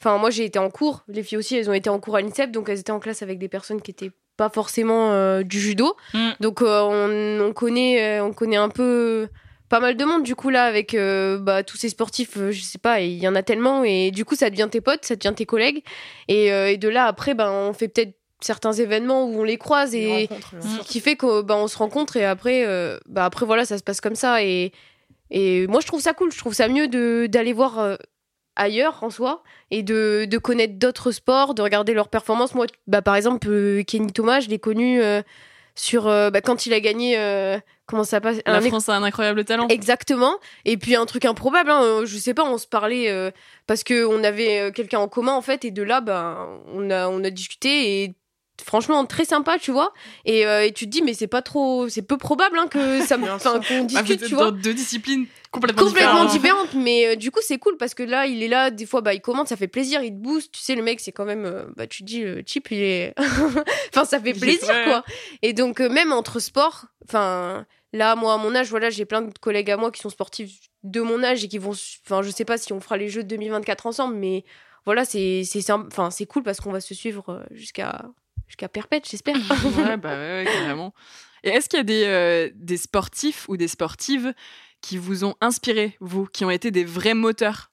Enfin, 0.00 0.18
moi, 0.18 0.30
j'ai 0.30 0.44
été 0.44 0.58
en 0.58 0.70
cours. 0.70 1.04
Les 1.08 1.22
filles 1.22 1.38
aussi, 1.38 1.56
elles 1.56 1.70
ont 1.70 1.74
été 1.74 1.88
en 1.90 1.98
cours 1.98 2.16
à 2.16 2.20
l'INSEP, 2.20 2.50
donc 2.52 2.68
elles 2.68 2.80
étaient 2.80 2.92
en 2.92 3.00
classe 3.00 3.22
avec 3.22 3.38
des 3.38 3.48
personnes 3.48 3.80
qui 3.80 3.90
étaient 3.90 4.10
pas 4.36 4.50
forcément 4.50 5.12
euh, 5.12 5.42
du 5.42 5.58
judo. 5.58 5.96
Mm. 6.12 6.30
Donc, 6.40 6.60
euh, 6.62 6.80
on, 6.82 7.48
on 7.48 7.52
connaît, 7.52 8.18
euh, 8.20 8.24
on 8.24 8.32
connaît 8.32 8.56
un 8.56 8.68
peu 8.68 9.28
pas 9.68 9.80
mal 9.80 9.96
de 9.96 10.04
monde 10.04 10.22
du 10.22 10.36
coup 10.36 10.48
là 10.50 10.62
avec 10.66 10.94
euh, 10.94 11.38
bah, 11.40 11.64
tous 11.64 11.76
ces 11.76 11.88
sportifs. 11.88 12.36
euh, 12.36 12.52
je 12.52 12.62
sais 12.62 12.78
pas, 12.78 13.00
il 13.00 13.18
y 13.18 13.26
en 13.26 13.34
a 13.34 13.42
tellement 13.42 13.82
et 13.82 14.10
du 14.12 14.24
coup, 14.24 14.36
ça 14.36 14.48
devient 14.50 14.68
tes 14.70 14.80
potes, 14.80 15.04
ça 15.04 15.16
devient 15.16 15.34
tes 15.34 15.46
collègues. 15.46 15.82
Et, 16.28 16.52
euh, 16.52 16.70
et 16.70 16.76
de 16.76 16.88
là 16.88 17.06
après, 17.06 17.34
ben, 17.34 17.50
on 17.50 17.72
fait 17.72 17.88
peut-être 17.88 18.12
certains 18.40 18.72
événements 18.74 19.24
où 19.24 19.40
on 19.40 19.44
les 19.44 19.56
croise 19.56 19.94
et 19.94 20.28
Mm. 20.52 20.58
qui 20.86 21.00
fait 21.00 21.16
qu'on 21.16 21.42
bah, 21.42 21.56
on 21.56 21.66
se 21.68 21.78
rencontre 21.78 22.16
et 22.18 22.24
après, 22.24 22.64
euh, 22.66 22.98
bah, 23.06 23.24
après 23.24 23.44
voilà, 23.46 23.64
ça 23.64 23.76
se 23.78 23.82
passe 23.82 24.00
comme 24.02 24.14
ça. 24.14 24.44
Et, 24.44 24.70
et 25.30 25.66
moi, 25.66 25.80
je 25.80 25.86
trouve 25.86 26.00
ça 26.02 26.12
cool. 26.12 26.30
Je 26.30 26.38
trouve 26.38 26.52
ça 26.54 26.68
mieux 26.68 26.86
de- 26.86 27.26
d'aller 27.26 27.52
voir 27.54 27.78
euh, 27.80 27.96
ailleurs 28.56 29.02
en 29.02 29.10
soi 29.10 29.42
et 29.70 29.82
de, 29.82 30.26
de 30.28 30.38
connaître 30.38 30.74
d'autres 30.78 31.12
sports, 31.12 31.54
de 31.54 31.62
regarder 31.62 31.94
leurs 31.94 32.08
performances. 32.08 32.54
Moi, 32.54 32.66
bah, 32.86 33.02
par 33.02 33.14
exemple, 33.16 33.48
euh, 33.50 33.82
Kenny 33.84 34.12
Thomas, 34.12 34.40
je 34.40 34.48
l'ai 34.48 34.58
connu 34.58 35.02
euh, 35.02 35.22
sur 35.74 36.08
euh, 36.08 36.30
bah, 36.30 36.40
quand 36.40 36.66
il 36.66 36.72
a 36.72 36.80
gagné. 36.80 37.18
euh, 37.18 37.58
comment 37.86 38.04
ça 38.04 38.20
passe 38.20 38.38
La 38.46 38.56
un 38.56 38.60
France 38.62 38.88
a 38.88 38.94
un 38.96 39.02
incroyable 39.02 39.44
talent. 39.44 39.68
Exactement. 39.68 40.34
Et 40.64 40.76
puis 40.76 40.96
un 40.96 41.06
truc 41.06 41.24
improbable, 41.24 41.70
hein, 41.70 42.00
je 42.04 42.16
sais 42.16 42.34
pas, 42.34 42.44
on 42.44 42.58
se 42.58 42.66
parlait 42.66 43.32
parce 43.68 43.84
que 43.84 44.04
on 44.04 44.24
avait 44.24 44.72
quelqu'un 44.74 44.98
en 44.98 45.06
commun 45.08 45.34
en 45.34 45.42
fait, 45.42 45.64
et 45.64 45.70
de 45.70 45.82
là, 45.84 46.00
ben, 46.00 46.60
on 46.74 46.90
a 46.90 47.08
on 47.08 47.22
a 47.22 47.30
discuté 47.30 48.02
et 48.02 48.14
franchement 48.64 49.04
très 49.06 49.24
sympa, 49.24 49.58
tu 49.58 49.70
vois. 49.72 49.92
Et, 50.24 50.46
euh, 50.46 50.64
et 50.66 50.72
tu 50.72 50.86
te 50.86 50.90
dis 50.90 51.02
mais 51.02 51.14
c'est 51.14 51.26
pas 51.26 51.42
trop, 51.42 51.88
c'est 51.88 52.02
peu 52.02 52.16
probable 52.18 52.58
hein, 52.58 52.68
que 52.68 53.00
ça, 53.04 53.16
qu'on 53.18 53.26
Ah, 53.26 53.58
vous 53.80 53.86
discute, 53.86 54.24
tu 54.24 54.30
dans 54.32 54.36
vois. 54.36 54.50
deux 54.50 54.74
disciplines 54.74 55.26
complètement, 55.50 55.84
Complètement 55.86 56.24
différentes. 56.26 56.68
différente, 56.68 56.84
mais 56.84 57.06
euh, 57.06 57.16
du 57.16 57.30
coup 57.30 57.40
c'est 57.42 57.58
cool 57.58 57.76
parce 57.78 57.94
que 57.94 58.02
là 58.02 58.26
il 58.26 58.42
est 58.42 58.48
là, 58.48 58.70
des 58.70 58.84
fois 58.86 59.00
bah 59.00 59.14
il 59.14 59.20
commente, 59.20 59.48
ça 59.48 59.56
fait 59.56 59.68
plaisir, 59.68 60.02
il 60.02 60.10
te 60.10 60.16
booste, 60.18 60.52
tu 60.52 60.60
sais 60.60 60.74
le 60.74 60.82
mec 60.82 61.00
c'est 61.00 61.12
quand 61.12 61.24
même, 61.24 61.44
euh, 61.46 61.64
bah 61.76 61.86
tu 61.86 62.02
te 62.02 62.06
dis 62.06 62.22
le 62.22 62.42
chip 62.44 62.70
il 62.70 62.78
est, 62.78 63.14
enfin 63.90 64.04
ça 64.04 64.20
fait 64.20 64.34
plaisir 64.34 64.74
quoi. 64.84 65.02
Et 65.42 65.52
donc 65.52 65.80
même 65.80 66.12
entre 66.12 66.40
sports, 66.40 66.86
enfin 67.04 67.64
là 67.92 68.16
moi 68.16 68.34
à 68.34 68.36
mon 68.36 68.54
âge 68.54 68.68
voilà 68.68 68.90
j'ai 68.90 69.04
plein 69.06 69.22
de 69.22 69.32
collègues 69.38 69.70
à 69.70 69.76
moi 69.78 69.90
qui 69.90 70.00
sont 70.02 70.10
sportifs 70.10 70.50
de 70.82 71.00
mon 71.00 71.22
âge 71.22 71.42
et 71.44 71.48
qui 71.48 71.58
vont, 71.58 71.72
enfin 72.04 72.20
je 72.22 72.30
sais 72.30 72.44
pas 72.44 72.58
si 72.58 72.72
on 72.74 72.80
fera 72.80 72.96
les 72.98 73.08
Jeux 73.08 73.22
de 73.22 73.28
2024 73.28 73.86
ensemble, 73.86 74.16
mais 74.16 74.44
voilà 74.84 75.04
c'est 75.06 75.42
c'est 75.44 75.70
enfin 75.72 76.10
c'est 76.10 76.26
cool 76.26 76.42
parce 76.42 76.60
qu'on 76.60 76.72
va 76.72 76.80
se 76.80 76.92
suivre 76.94 77.44
jusqu'à 77.50 78.04
jusqu'à 78.46 78.68
perpète 78.68 79.08
j'espère. 79.08 79.36
Ouais, 79.76 79.96
bah 79.96 80.10
ouais, 80.10 80.44
ouais, 80.44 80.44
carrément. 80.44 80.94
Et 81.44 81.50
est-ce 81.50 81.68
qu'il 81.68 81.76
y 81.78 81.80
a 81.80 81.84
des, 81.84 82.04
euh, 82.04 82.50
des 82.54 82.76
sportifs 82.76 83.46
ou 83.48 83.56
des 83.56 83.68
sportives 83.68 84.32
qui 84.80 84.98
vous 84.98 85.24
ont 85.24 85.34
inspiré, 85.40 85.96
vous, 86.00 86.26
qui 86.26 86.44
ont 86.44 86.50
été 86.50 86.70
des 86.70 86.84
vrais 86.84 87.14
moteurs? 87.14 87.70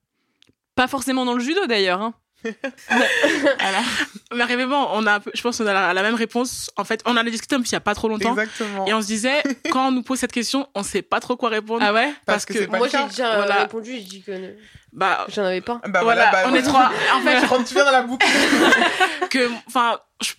Pas 0.75 0.87
forcément 0.87 1.25
dans 1.25 1.33
le 1.33 1.39
judo 1.39 1.65
d'ailleurs. 1.67 2.01
Hein. 2.01 2.13
Voilà. 2.89 3.81
Mais 4.35 4.41
arrivement, 4.41 4.89
on 4.95 5.07
a, 5.07 5.21
je 5.33 5.41
pense 5.41 5.57
qu'on 5.57 5.65
a 5.67 5.73
la, 5.73 5.93
la 5.93 6.01
même 6.01 6.15
réponse. 6.15 6.69
En 6.75 6.83
fait, 6.83 7.01
on 7.05 7.11
en 7.11 7.17
a 7.17 7.23
discuté 7.23 7.55
un 7.55 7.59
peu 7.61 7.65
il 7.65 7.71
y 7.71 7.75
a 7.75 7.79
pas 7.79 7.95
trop 7.95 8.09
longtemps. 8.09 8.31
Exactement. 8.31 8.85
Et 8.85 8.93
on 8.93 9.01
se 9.01 9.07
disait, 9.07 9.41
quand 9.71 9.87
on 9.87 9.91
nous 9.91 10.03
pose 10.03 10.19
cette 10.19 10.31
question, 10.33 10.67
on 10.75 10.83
sait 10.83 11.01
pas 11.01 11.19
trop 11.21 11.37
quoi 11.37 11.49
répondre. 11.49 11.81
Ah 11.85 11.93
ouais? 11.93 12.13
Parce 12.25 12.45
que 12.45 12.65
moi 12.67 12.87
j'ai 12.89 13.03
déjà 13.07 13.37
Voilà. 13.37 13.61
répondu, 13.61 13.91
j'ai 13.93 14.01
dit 14.01 14.21
que 14.23 14.55
Bah, 14.93 15.25
j'en 15.29 15.43
avais 15.45 15.61
pas. 15.61 15.81
Bah 15.87 16.01
voilà, 16.03 16.31
bah, 16.31 16.43
on 16.47 16.53
est 16.55 16.61
trois. 16.61 16.91
En 17.15 17.21
fait, 17.21 17.39
Tu 17.41 17.45
rentres- 17.47 17.65
tu 17.67 17.73
viens 17.73 17.85
dans 17.85 17.91
la 17.91 18.03
boucle. 18.03 18.25
que, 19.29 19.49
enfin, 19.67 19.99
je- 20.21 20.33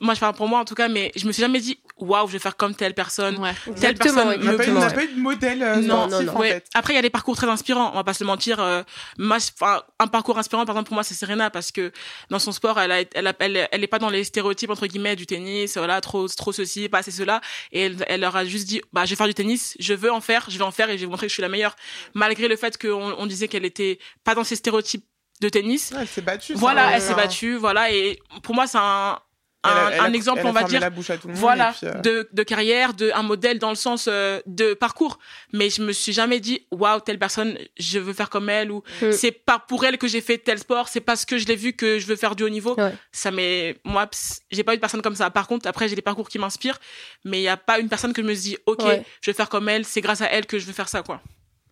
moi, 0.00 0.14
je 0.14 0.20
parle 0.20 0.34
pour 0.34 0.48
moi 0.48 0.58
en 0.58 0.64
tout 0.64 0.74
cas, 0.74 0.88
mais 0.88 1.12
je 1.14 1.26
me 1.26 1.32
suis 1.32 1.40
jamais 1.40 1.60
dit, 1.60 1.78
waouh, 1.96 2.26
je 2.26 2.32
vais 2.32 2.38
faire 2.40 2.56
comme 2.56 2.74
telle 2.74 2.92
personne. 2.92 3.38
Ouais. 3.38 3.52
Telle 3.80 3.94
personne 3.94 4.18
On 4.18 4.44
n'a 4.44 4.52
me 4.52 4.70
on 4.76 4.80
n'a 4.80 4.90
pas 4.90 5.04
eu 5.04 5.08
de 5.14 5.20
modèle 5.20 5.62
euh, 5.62 5.76
Non, 5.76 6.08
sportif, 6.08 6.26
non, 6.26 6.32
non. 6.32 6.38
en 6.38 6.40
Ouais. 6.40 6.48
fait. 6.50 6.64
Après, 6.74 6.92
il 6.92 6.96
y 6.96 6.98
a 6.98 7.02
des 7.02 7.10
parcours 7.10 7.36
très 7.36 7.46
inspirants. 7.48 7.90
On 7.92 7.96
va 7.96 8.02
pas 8.02 8.12
se 8.12 8.24
le 8.24 8.26
mentir. 8.26 8.58
Euh, 8.60 8.82
moi, 9.16 9.38
je- 9.38 9.50
enfin, 9.60 9.82
un 10.00 10.08
parcours 10.08 10.36
inspirant, 10.38 10.64
par 10.66 10.74
exemple, 10.74 10.88
pour 10.88 10.94
moi, 10.94 11.04
c'est 11.04 11.14
Serena 11.14 11.50
parce 11.50 11.70
que 11.70 11.92
dans 12.30 12.40
son 12.40 12.50
sport, 12.50 12.80
elle 12.80 12.90
a, 12.90 13.00
elle, 13.14 13.26
a- 13.28 13.34
elle, 13.38 13.68
elle 13.70 13.84
est 13.84 13.86
pas 13.86 14.00
dans 14.00 14.10
les 14.10 14.24
stéréotypes 14.24 14.70
entre 14.70 14.86
guillemets 14.88 15.14
du 15.14 15.26
tennis. 15.26 15.76
Voilà, 15.76 16.00
trop, 16.00 16.26
trop 16.26 16.50
ceci, 16.52 16.88
pas 16.88 16.98
assez 16.98 17.12
cela. 17.12 17.40
Et 17.70 17.82
elle, 17.82 18.04
elle 18.08 18.20
leur 18.22 18.34
a 18.34 18.44
juste 18.44 18.66
dit, 18.66 18.80
bah, 18.92 19.04
je 19.04 19.10
vais 19.10 19.16
faire 19.16 19.28
du 19.28 19.34
tennis. 19.34 19.76
Je 19.78 19.94
veux 19.94 20.12
en 20.12 20.20
faire. 20.20 20.46
Je 20.48 20.58
vais 20.58 20.64
en 20.64 20.72
faire 20.72 20.90
et 20.90 20.98
je 20.98 21.04
vais 21.04 21.10
montrer 21.10 21.26
que 21.26 21.30
je 21.30 21.34
suis 21.34 21.42
la 21.42 21.48
meilleure. 21.48 21.76
Malgré 22.14 22.48
le 22.48 22.56
fait 22.56 22.76
qu'on 22.76 23.14
on 23.16 23.26
disait 23.26 23.46
qu'elle 23.46 23.64
était 23.64 23.99
pas 24.24 24.34
dans 24.34 24.44
ces 24.44 24.56
stéréotypes 24.56 25.04
de 25.40 25.48
tennis. 25.48 25.90
Ouais, 25.92 25.98
elle 26.02 26.08
s'est 26.08 26.20
battue. 26.20 26.54
Voilà, 26.54 26.92
elle 26.94 27.00
s'est 27.00 27.08
ça. 27.08 27.14
battue. 27.14 27.54
Voilà, 27.56 27.90
et 27.92 28.18
pour 28.42 28.54
moi, 28.54 28.66
c'est 28.66 28.76
un, 28.78 29.18
Elle 29.64 29.70
a- 29.70 29.74
un, 29.86 29.90
elle 29.90 30.00
a- 30.00 30.02
un 30.04 30.12
exemple, 30.12 30.40
on 30.44 30.52
va 30.52 30.64
dire, 30.64 30.80
la 30.80 30.90
bouche 30.90 31.08
à 31.10 31.16
tout 31.18 31.28
le 31.28 31.32
monde, 31.34 31.40
voilà, 31.40 31.70
et 31.70 31.72
puis, 31.78 31.86
euh, 31.86 32.00
de, 32.00 32.28
de 32.32 32.42
carrière, 32.42 32.92
de 32.94 33.10
un 33.14 33.22
modèle 33.22 33.58
dans 33.58 33.68
le 33.70 33.74
sens 33.74 34.06
euh, 34.08 34.40
de 34.46 34.72
parcours. 34.74 35.18
Mais 35.54 35.68
je 35.70 35.82
me 35.82 35.92
suis 35.92 36.12
jamais 36.12 36.40
dit, 36.40 36.66
waouh, 36.70 37.00
telle 37.00 37.18
personne, 37.18 37.58
je 37.78 37.98
veux 37.98 38.12
faire 38.14 38.28
comme 38.30 38.48
elle, 38.50 38.70
ou 38.70 38.82
Mm. 39.02 39.12
c'est 39.12 39.32
pas 39.32 39.58
pour 39.58 39.84
elle 39.86 39.96
que 39.98 40.08
j'ai 40.08 40.20
fait 40.22 40.36
tel 40.38 40.58
sport, 40.58 40.88
c'est 40.88 41.00
parce 41.00 41.24
que 41.26 41.36
je 41.38 41.46
l'ai 41.46 41.56
vu 41.56 41.72
que 41.74 41.98
je 41.98 42.06
veux 42.06 42.16
faire 42.16 42.36
du 42.36 42.42
haut 42.42 42.48
niveau. 42.50 42.74
Ouais. 42.78 42.94
Ça 43.12 43.30
m'est, 43.30 43.76
moi, 43.84 44.08
j'ai 44.50 44.62
pas 44.64 44.72
eu 44.74 44.76
de 44.76 44.80
personne 44.82 45.00
comme 45.02 45.14
ça. 45.16 45.30
Par 45.30 45.46
contre, 45.46 45.66
après, 45.66 45.88
j'ai 45.88 45.94
des 45.96 46.02
parcours 46.02 46.28
qui 46.28 46.38
m'inspirent, 46.38 46.78
mais 47.24 47.40
il 47.40 47.44
y 47.44 47.48
a 47.48 47.56
pas 47.56 47.78
une 47.80 47.88
personne 47.88 48.12
que 48.14 48.20
je 48.22 48.26
me 48.26 48.34
dis, 48.34 48.56
ok, 48.66 48.80
Ouais. 48.84 49.04
je 49.22 49.30
vais 49.30 49.34
faire 49.34 49.48
comme 49.48 49.68
elle, 49.70 49.84
c'est 49.86 50.00
grâce 50.02 50.20
à 50.22 50.26
elle 50.26 50.44
que 50.46 50.58
je 50.58 50.66
veux 50.66 50.72
faire 50.74 50.88
ça, 50.88 51.02
quoi. 51.02 51.22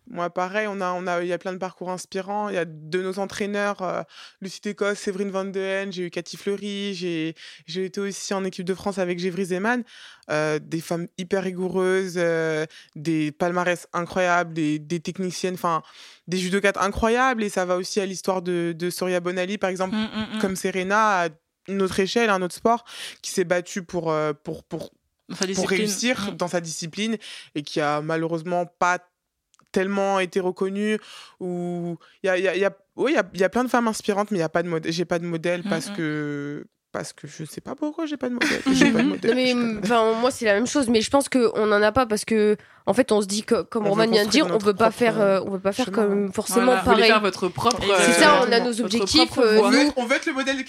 Moi, 0.09 0.29
pareil, 0.29 0.67
on 0.67 0.81
a, 0.81 0.91
on 0.93 1.05
a, 1.05 1.21
il 1.21 1.27
y 1.27 1.33
a 1.33 1.37
plein 1.37 1.53
de 1.53 1.57
parcours 1.57 1.91
inspirants. 1.91 2.49
Il 2.49 2.55
y 2.55 2.57
a 2.57 2.65
de 2.65 3.01
nos 3.01 3.19
entraîneurs, 3.19 3.81
euh, 3.81 4.01
Lucie 4.41 4.61
Técos, 4.61 4.95
Séverine 4.95 5.29
Van 5.29 5.45
de 5.45 5.51
Ven, 5.51 5.91
j'ai 5.91 6.07
eu 6.07 6.09
Cathy 6.09 6.35
Fleury, 6.35 6.93
j'ai, 6.95 7.35
j'ai 7.67 7.85
été 7.85 8.01
aussi 8.01 8.33
en 8.33 8.43
équipe 8.43 8.65
de 8.65 8.73
France 8.73 8.97
avec 8.97 9.19
Gévry 9.19 9.45
Zeman. 9.45 9.83
Euh, 10.31 10.59
des 10.59 10.81
femmes 10.81 11.07
hyper 11.17 11.43
rigoureuses, 11.43 12.15
euh, 12.17 12.65
des 12.95 13.31
palmarès 13.31 13.87
incroyables, 13.93 14.53
des, 14.53 14.77
des 14.79 14.99
techniciennes, 14.99 15.55
enfin, 15.55 15.81
des 16.27 16.37
judokates 16.37 16.77
incroyables. 16.77 17.43
Et 17.43 17.49
ça 17.49 17.65
va 17.65 17.77
aussi 17.77 17.99
à 17.99 18.05
l'histoire 18.05 18.41
de, 18.41 18.75
de 18.77 18.89
Soria 18.89 19.19
Bonali, 19.19 19.57
par 19.57 19.69
exemple, 19.69 19.95
Mm, 19.95 20.03
mm, 20.03 20.35
mm. 20.35 20.39
comme 20.39 20.55
Serena, 20.55 21.23
à 21.23 21.29
une 21.67 21.81
autre 21.81 21.99
échelle, 21.99 22.29
un 22.29 22.41
autre 22.41 22.55
sport, 22.55 22.85
qui 23.21 23.31
s'est 23.31 23.43
battue 23.43 23.83
pour, 23.83 24.11
euh, 24.11 24.33
pour, 24.33 24.63
pour, 24.63 24.91
réussir 25.67 26.31
Mm. 26.31 26.37
dans 26.37 26.47
sa 26.47 26.61
discipline 26.61 27.17
et 27.55 27.61
qui 27.63 27.81
a 27.81 28.01
malheureusement 28.01 28.65
pas 28.65 28.99
tellement 29.71 30.19
été 30.19 30.39
reconnue 30.39 30.97
ou 31.39 31.97
il 32.23 32.27
y 32.27 32.29
a, 32.29 32.37
y 32.37 32.47
a, 32.47 32.55
y 32.55 32.65
a- 32.65 32.75
oui, 32.95 33.11
il 33.11 33.15
y 33.15 33.19
a, 33.19 33.29
il 33.33 33.39
y 33.39 33.43
a 33.43 33.49
plein 33.49 33.63
de 33.63 33.69
femmes 33.69 33.87
inspirantes 33.87 34.31
mais 34.31 34.37
il 34.37 34.41
y 34.41 34.43
a 34.43 34.49
pas 34.49 34.63
de 34.63 34.67
modèle 34.69 34.91
j'ai 34.91 35.05
pas 35.05 35.19
de 35.19 35.25
modèle 35.25 35.61
Mm, 35.63 35.69
parce 35.69 35.89
mm. 35.89 35.93
que 35.95 36.65
parce 36.91 37.13
que 37.13 37.27
je 37.27 37.45
sais 37.45 37.61
pas 37.61 37.75
pourquoi 37.75 38.07
j'ai 38.07 38.17
pas 38.17 38.29
de 38.29 38.33
modèle 38.33 38.61
pas 38.91 39.03
de 39.03 39.07
modèle, 39.07 39.29
Non, 39.31 39.35
mais 39.35 39.45
j'ai 39.47 39.53
pas 39.53 39.59
de 39.59 39.73
modèle. 39.73 39.91
enfin, 39.91 40.19
moi, 40.21 40.31
c'est 40.31 40.45
la 40.45 40.53
même 40.55 40.65
chose, 40.67 40.89
mais 40.89 41.01
je 41.01 41.09
pense 41.11 41.29
qu'on 41.29 41.65
n'en 41.67 41.81
a 41.83 41.91
pas 41.91 42.07
parce 42.07 42.25
que, 42.25 42.57
en 42.89 42.93
fait, 42.93 43.11
on 43.11 43.21
se 43.21 43.27
dit 43.27 43.43
que, 43.43 43.61
comme 43.61 43.85
On 43.85 43.91
Roman 43.91 44.07
vient 44.07 44.25
de 44.25 44.29
dire, 44.29 44.47
on 44.51 44.57
peut 44.57 44.73
pas 44.73 44.85
propre, 44.85 44.97
faire, 44.97 45.21
euh, 45.21 45.39
on 45.45 45.51
peut 45.51 45.59
pas 45.59 45.71
faire 45.71 45.85
chemin. 45.85 45.97
comme 45.97 46.33
forcément 46.33 46.65
Voilà. 46.65 46.79
Vous 46.81 46.85
voulez 46.85 46.95
pareil. 46.97 47.11
faire 47.11 47.21
votre 47.21 47.47
propre. 47.47 47.77
C'est 47.99 48.03
C'est 48.13 48.19
ça, 48.19 48.41
euh, 48.41 48.45
on 48.47 48.51
a 48.51 48.59
nos 48.59 48.81
objectifs. 48.81 49.37
euh, 49.37 49.57
voie. 49.57 49.67
on, 49.67 49.69
veut, 49.69 49.77
nous- 49.77 49.83
être- 49.89 49.93
on 49.97 50.05
veut 50.05 50.15
être 50.15 50.25
le 50.25 50.33
modèle 50.33 50.55
Non 50.57 50.63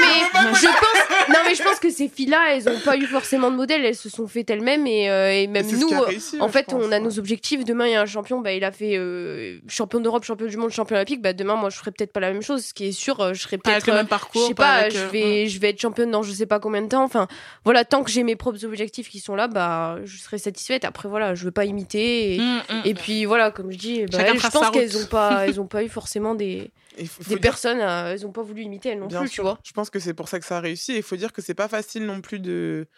mais 0.00 0.52
je 0.54 0.66
pense, 0.66 1.28
non 1.28 1.38
mais 1.46 1.54
je 1.54 1.62
pense 1.62 1.78
que 1.78 1.90
ces 1.90 2.08
filles-là, 2.08 2.54
elles 2.56 2.68
ont 2.68 2.80
pas 2.84 2.96
eu 2.96 3.06
forcément 3.06 3.50
de 3.50 3.56
modèle, 3.56 3.84
elles 3.84 3.94
se 3.94 4.08
sont 4.08 4.26
faites 4.26 4.50
elles-mêmes 4.50 4.86
et, 4.86 5.08
euh, 5.08 5.32
et 5.32 5.46
même 5.46 5.66
nous, 5.70 5.88
euh, 5.92 6.00
réussi, 6.00 6.40
en 6.40 6.48
fait, 6.48 6.64
pense, 6.64 6.74
on 6.82 6.86
a 6.86 6.96
ouais. 6.96 7.00
nos 7.00 7.18
objectifs. 7.18 7.64
Demain, 7.64 7.86
il 7.86 7.92
y 7.92 7.94
a 7.94 8.02
un 8.02 8.06
champion, 8.06 8.40
bah, 8.40 8.52
il 8.52 8.64
a 8.64 8.72
fait 8.72 8.96
euh, 8.96 9.58
champion 9.68 10.00
d'Europe, 10.00 10.24
champion 10.24 10.46
du 10.46 10.56
monde, 10.56 10.70
champion 10.70 10.96
olympique. 10.96 11.22
Bah, 11.22 11.32
demain, 11.32 11.54
moi, 11.54 11.70
je 11.70 11.76
ferai 11.76 11.92
peut-être 11.92 12.12
pas 12.12 12.20
la 12.20 12.32
même 12.32 12.42
chose. 12.42 12.64
Ce 12.64 12.74
qui 12.74 12.86
est 12.88 12.92
sûr, 12.92 13.20
euh, 13.20 13.32
je 13.34 13.42
serai 13.42 13.58
Pas 13.58 13.70
peut-être, 13.70 13.86
le 13.86 13.92
euh, 13.92 13.96
même 13.96 14.06
parcours. 14.08 14.42
je 14.42 14.48
sais 14.48 14.54
pas, 14.54 14.72
avec, 14.72 14.92
je 14.92 14.98
euh, 14.98 15.06
vais, 15.12 15.46
je 15.46 15.60
vais 15.60 15.70
être 15.70 15.80
championne 15.80 16.10
dans 16.10 16.22
je 16.24 16.32
sais 16.32 16.46
pas 16.46 16.58
combien 16.58 16.82
de 16.82 16.88
temps. 16.88 17.04
Enfin, 17.04 17.28
voilà, 17.64 17.84
tant 17.84 18.02
que 18.02 18.10
j'ai 18.10 18.24
mes 18.24 18.34
propres 18.36 18.64
objectifs 18.64 19.08
qui 19.08 19.20
sont 19.20 19.36
là, 19.36 19.46
bah, 19.48 19.98
je 20.04 20.16
serai 20.16 20.38
satisfaite. 20.38 20.84
Après, 20.84 21.08
voilà, 21.08 21.34
je 21.36 21.44
veux 21.44 21.52
pas 21.52 21.64
imiter. 21.64 22.34
Et, 22.34 22.38
mm, 22.38 22.62
mm. 22.68 22.82
et 22.84 22.94
puis 22.94 23.24
voilà, 23.24 23.50
comme 23.50 23.70
je 23.70 23.78
dis, 23.78 24.04
bah, 24.06 24.18
elles, 24.20 24.38
je 24.40 24.48
pense 24.48 24.70
qu'elles 24.70 24.96
ont 24.96 25.06
pas, 25.06 25.44
elles 25.46 25.60
ont 25.60 25.66
pas 25.66 25.84
eu 25.84 25.88
forcément 25.88 26.34
des, 26.34 26.70
faut 27.06 27.22
des 27.24 27.28
dire- 27.30 27.40
personnes, 27.40 27.78
elles 27.80 28.26
ont 28.26 28.32
pas 28.32 28.42
voulu 28.42 28.62
imiter 28.62 28.90
elles 28.90 28.98
non 28.98 29.06
Bien 29.06 29.20
plus, 29.20 29.30
tu 29.30 29.42
vois. 29.42 29.58
Je 29.64 29.72
pense 29.72 29.90
que 29.90 29.98
c'est 29.98 30.14
pour 30.14 30.28
ça 30.28 30.40
que 30.40 30.46
ça 30.46 30.58
a 30.58 30.60
réussi. 30.60 30.92
Et 30.92 30.96
il 30.96 31.02
faut 31.02 31.16
dire 31.16 31.32
que 31.32 31.42
c'est 31.42 31.54
pas 31.54 31.68
facile 31.68 32.06
non 32.06 32.20
plus 32.20 32.40
de 32.40 32.88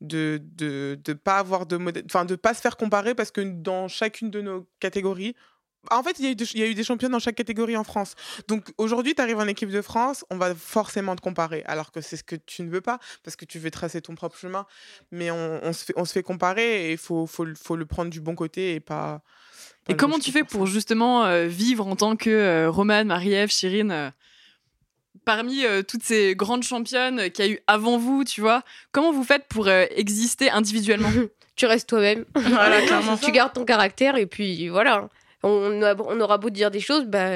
de 0.00 0.42
de 0.56 0.98
de 1.02 1.12
pas 1.12 1.38
avoir 1.38 1.66
de 1.66 1.76
modèle, 1.76 2.04
enfin 2.06 2.24
de 2.24 2.34
pas 2.34 2.52
se 2.52 2.60
faire 2.60 2.76
comparer 2.76 3.14
parce 3.14 3.30
que 3.30 3.40
dans 3.40 3.88
chacune 3.88 4.30
de 4.30 4.40
nos 4.40 4.68
catégories. 4.80 5.34
En 5.90 6.02
fait, 6.02 6.16
il 6.18 6.24
y, 6.24 6.28
a 6.28 6.30
eu 6.30 6.34
des- 6.34 6.44
il 6.54 6.60
y 6.60 6.62
a 6.62 6.66
eu 6.66 6.74
des 6.74 6.84
championnes 6.84 7.12
dans 7.12 7.18
chaque 7.18 7.34
catégorie 7.36 7.76
en 7.76 7.84
France. 7.84 8.14
Donc 8.48 8.72
aujourd'hui, 8.78 9.14
tu 9.14 9.20
arrives 9.22 9.38
en 9.38 9.46
équipe 9.46 9.70
de 9.70 9.82
France, 9.82 10.24
on 10.30 10.36
va 10.36 10.54
forcément 10.54 11.16
te 11.16 11.20
comparer. 11.20 11.62
Alors 11.66 11.92
que 11.92 12.00
c'est 12.00 12.16
ce 12.16 12.24
que 12.24 12.36
tu 12.36 12.62
ne 12.62 12.70
veux 12.70 12.80
pas, 12.80 12.98
parce 13.22 13.36
que 13.36 13.44
tu 13.44 13.58
veux 13.58 13.70
tracer 13.70 14.00
ton 14.00 14.14
propre 14.14 14.36
chemin. 14.38 14.66
Mais 15.12 15.30
on, 15.30 15.60
on 15.62 15.72
se, 15.72 15.84
fait, 15.84 15.92
on 15.96 16.04
se 16.04 16.12
fait 16.12 16.22
comparer 16.22 16.86
et 16.88 16.92
il 16.92 16.98
faut, 16.98 17.26
faut, 17.26 17.44
le- 17.44 17.54
faut 17.54 17.76
le 17.76 17.86
prendre 17.86 18.10
du 18.10 18.20
bon 18.20 18.34
côté 18.34 18.74
et 18.74 18.80
pas. 18.80 19.22
pas 19.84 19.92
Et 19.92 19.96
comment 19.96 20.18
tu 20.18 20.32
fais 20.32 20.44
pour 20.44 20.66
justement 20.66 21.24
euh, 21.24 21.46
vivre 21.46 21.86
en 21.86 21.96
tant 21.96 22.16
que 22.16 22.30
euh, 22.30 22.70
Romane, 22.70 23.06
Marie-Ève, 23.08 23.50
Chirine 23.50 23.90
euh, 23.92 24.10
Parmi 25.24 25.64
euh, 25.64 25.82
toutes 25.82 26.02
ces 26.02 26.34
grandes 26.34 26.64
championnes 26.64 27.30
qu'il 27.30 27.44
y 27.46 27.48
a 27.48 27.50
eu 27.52 27.58
avant 27.66 27.96
vous, 27.96 28.24
tu 28.24 28.40
vois, 28.42 28.62
comment 28.92 29.10
vous 29.12 29.24
faites 29.24 29.46
pour 29.48 29.68
euh, 29.68 29.86
exister 29.96 30.50
individuellement? 30.50 31.10
Tu 31.56 31.66
restes 31.66 31.88
toi-même. 31.88 32.24
Voilà, 32.34 32.82
clairement. 32.86 33.16
tu 33.16 33.30
gardes 33.30 33.52
ton 33.52 33.64
caractère 33.64 34.16
et 34.16 34.26
puis 34.26 34.68
voilà. 34.70 35.08
On, 35.44 35.82
a- 35.82 35.94
on 35.94 36.20
aura 36.20 36.38
beau 36.38 36.50
dire 36.50 36.70
des 36.70 36.80
choses, 36.80 37.04
bah, 37.06 37.28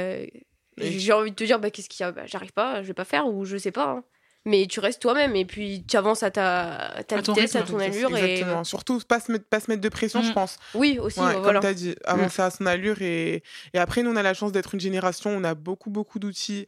j'ai 0.79 1.13
envie 1.13 1.31
de 1.31 1.37
te 1.37 1.45
dire, 1.45 1.59
bah, 1.59 1.71
qu'est-ce 1.71 1.89
qu'il 1.89 2.05
y 2.05 2.07
a? 2.07 2.13
Bah, 2.13 2.23
J'arrive 2.27 2.53
pas, 2.53 2.83
je 2.83 2.89
vais 2.89 2.95
pas 2.95 3.05
faire 3.05 3.27
ou 3.27 3.45
je 3.45 3.57
sais 3.57 3.73
pas. 3.73 3.87
hein. 3.87 4.05
Mais 4.45 4.67
tu 4.67 4.81
restes 4.81 5.03
toi-même 5.03 5.37
et 5.37 5.45
puis 5.45 5.85
tu 5.87 5.97
avances 5.97 6.23
à 6.23 6.31
ta, 6.31 6.71
à 6.87 7.03
ta 7.03 7.17
À 7.17 7.21
vitesse, 7.21 7.55
à 7.57 7.61
rythme. 7.61 7.73
ton 7.73 7.79
allure. 7.81 8.17
Et... 8.17 8.23
Exactement. 8.33 8.65
Surtout, 8.65 8.99
pas 9.01 9.21
se, 9.21 9.31
mettre, 9.33 9.45
pas 9.45 9.61
se 9.61 9.71
mettre 9.71 9.83
de 9.83 9.89
pression, 9.91 10.23
je 10.23 10.31
Mm. 10.31 10.35
pense. 10.35 10.59
Oui, 10.75 10.99
aussi, 11.01 11.19
Ouais, 11.21 11.27
ouais, 11.27 11.33
comme 11.35 11.43
voilà. 11.43 11.61
tu 11.61 11.67
as 11.67 11.75
dit, 11.75 11.95
avancer 12.05 12.41
à 12.41 12.51
son 12.51 12.65
allure. 12.65 13.03
Et, 13.03 13.43
et 13.75 13.79
après, 13.79 14.03
nous, 14.03 14.11
on 14.11 14.17
a 14.17 14.23
la 14.23 14.33
chance 14.35 14.53
d'être 14.53 14.73
une 14.75 14.81
génération, 14.81 15.31
où 15.35 15.39
on 15.39 15.45
a 15.45 15.55
beaucoup, 15.55 15.91
beaucoup 15.91 16.19
d'outils 16.19 16.67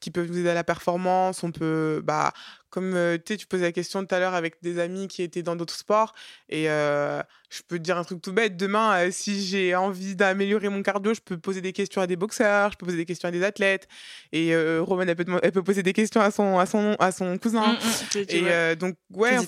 qui 0.00 0.10
peuvent 0.10 0.28
nous 0.30 0.38
aider 0.38 0.48
à 0.48 0.54
la 0.54 0.64
performance. 0.64 1.42
On 1.42 1.50
peut, 1.50 2.00
bah, 2.04 2.32
comme 2.70 2.94
euh, 2.94 3.16
tu 3.24 3.36
tu 3.36 3.46
posais 3.46 3.64
la 3.64 3.72
question 3.72 4.04
tout 4.04 4.14
à 4.14 4.18
l'heure 4.18 4.34
avec 4.34 4.56
des 4.62 4.78
amis 4.78 5.08
qui 5.08 5.22
étaient 5.22 5.42
dans 5.42 5.56
d'autres 5.56 5.74
sports. 5.76 6.14
Et 6.48 6.68
euh, 6.70 7.20
je 7.50 7.60
peux 7.66 7.78
te 7.78 7.82
dire 7.82 7.96
un 7.96 8.04
truc 8.04 8.20
tout 8.20 8.32
bête. 8.32 8.56
Demain, 8.56 9.06
euh, 9.06 9.08
si 9.10 9.44
j'ai 9.46 9.74
envie 9.74 10.14
d'améliorer 10.16 10.68
mon 10.68 10.82
cardio, 10.82 11.14
je 11.14 11.20
peux 11.20 11.38
poser 11.38 11.60
des 11.62 11.72
questions 11.72 12.00
à 12.02 12.06
des 12.06 12.16
boxeurs, 12.16 12.72
je 12.72 12.76
peux 12.76 12.84
poser 12.86 12.98
des 12.98 13.06
questions 13.06 13.28
à 13.28 13.32
des 13.32 13.42
athlètes. 13.42 13.88
Et 14.32 14.54
euh, 14.54 14.80
Romane, 14.82 15.08
elle 15.08 15.16
peut, 15.16 15.24
demand- 15.24 15.40
elle 15.42 15.52
peut 15.52 15.62
poser 15.62 15.82
des 15.82 15.92
questions 15.94 16.20
à 16.20 16.30
son, 16.30 16.58
à 16.58 16.66
son, 16.66 16.94
à 16.98 17.10
son 17.12 17.38
cousin. 17.38 17.66
Mm, 17.68 17.72
mm. 17.76 17.78
Tu- 18.10 18.26
tu 18.26 18.36
Et 18.36 18.42
euh, 18.46 18.74
donc, 18.74 18.96
ouais, 19.14 19.38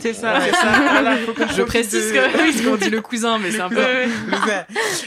C'est 0.00 0.14
ça, 0.14 0.38
Ouais. 0.38 0.46
c'est 0.46 0.56
ça. 0.56 0.72
Voilà, 0.92 1.16
faut 1.18 1.34
qu'on 1.34 1.46
Je 1.48 1.62
précise 1.62 2.12
de- 2.12 2.16
que 2.16 2.64
qu'on 2.70 2.76
dit 2.76 2.90
le 2.90 3.00
cousin, 3.02 3.38
mais 3.38 3.50
c'est 3.50 3.60
un 3.60 3.68
peu. 3.68 3.76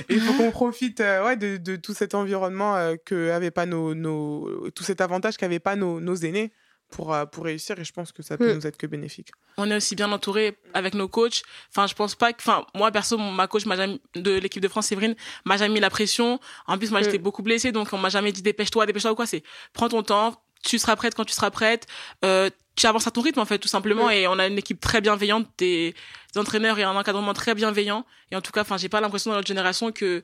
Il 0.10 0.20
faut 0.22 0.34
qu'on 0.34 0.52
profite 0.52 1.00
euh, 1.02 1.26
ouais, 1.26 1.36
de, 1.38 1.58
de 1.58 1.76
tout 1.76 1.94
cet 1.94 2.16
environnement 2.16 2.76
euh, 2.76 2.96
que 3.04 3.50
pas 3.50 3.66
nos, 3.66 3.94
nos 3.96 4.70
tout 4.72 4.84
cet 4.84 5.02
avantage 5.02 5.38
qu'avaient 5.38 5.60
pas 5.60 5.76
nos, 5.76 6.00
nos 6.00 6.16
aînés 6.16 6.52
pour, 6.96 7.14
euh, 7.14 7.26
pour 7.26 7.44
réussir 7.44 7.78
et 7.78 7.84
je 7.84 7.92
pense 7.92 8.12
que 8.14 8.24
ça 8.24 8.38
peut 8.38 8.52
Mm. 8.54 8.56
nous 8.56 8.68
être 8.68 8.78
que 8.78 8.88
bénéfique. 8.88 9.32
on 9.58 9.70
est 9.70 9.76
aussi 9.76 9.96
bien 9.96 10.12
entouré 10.12 10.58
avec 10.74 10.94
nos 10.94 11.08
coachs. 11.10 11.44
Enfin, 11.70 11.88
je 11.88 11.94
pense 11.94 12.16
pas 12.16 12.32
que, 12.34 12.40
enfin, 12.42 12.66
moi 12.74 12.90
perso, 12.92 13.18
ma 13.18 13.48
coach 13.48 13.66
m'a 13.66 13.76
jamais, 13.76 14.00
de 14.16 14.32
l'équipe 14.40 14.62
de 14.62 14.68
France, 14.68 14.88
Séverine, 14.88 15.16
m'a 15.46 15.58
jamais 15.58 15.74
mis 15.76 15.80
la 15.82 15.90
pression. 15.90 16.40
En 16.68 16.78
plus, 16.78 16.92
moi, 16.92 17.02
j'étais 17.02 17.18
Mm. 17.20 17.22
beaucoup 17.24 17.44
blessée, 17.44 17.72
donc 17.72 17.92
on 17.94 17.98
m'a 17.98 18.10
jamais 18.10 18.32
dit 18.32 18.42
dépêche-toi, 18.42 18.86
dépêche-toi 18.86 19.12
ou 19.12 19.16
quoi. 19.16 19.26
C'est 19.26 19.44
prends 19.74 19.90
ton 19.90 20.04
temps, 20.04 20.42
tu 20.64 20.80
seras 20.80 20.96
prête 20.96 21.16
quand 21.16 21.26
tu 21.26 21.34
seras 21.34 21.52
prête. 21.52 21.86
Euh, 22.24 22.50
tu 22.76 22.86
avances 22.88 23.08
à 23.08 23.12
ton 23.12 23.22
rythme 23.22 23.40
en 23.40 23.46
fait, 23.46 23.60
tout 23.60 23.68
simplement. 23.70 24.08
Mm. 24.08 24.12
Et 24.12 24.28
on 24.28 24.40
a 24.40 24.48
une 24.48 24.58
équipe 24.58 24.80
très 24.80 25.00
bienveillante, 25.02 25.48
des, 25.58 25.94
des 26.34 26.40
entraîneurs 26.40 26.78
et 26.80 26.84
un 26.84 26.96
encadrement 26.96 27.34
très 27.34 27.56
bienveillant. 27.56 28.06
Et 28.32 28.36
en 28.36 28.42
tout 28.42 28.52
cas, 28.52 28.62
enfin, 28.62 28.78
j'ai 28.78 28.90
pas 28.90 29.00
l'impression 29.02 29.32
dans 29.32 29.38
notre 29.38 29.48
génération 29.48 29.92
que 29.92 30.24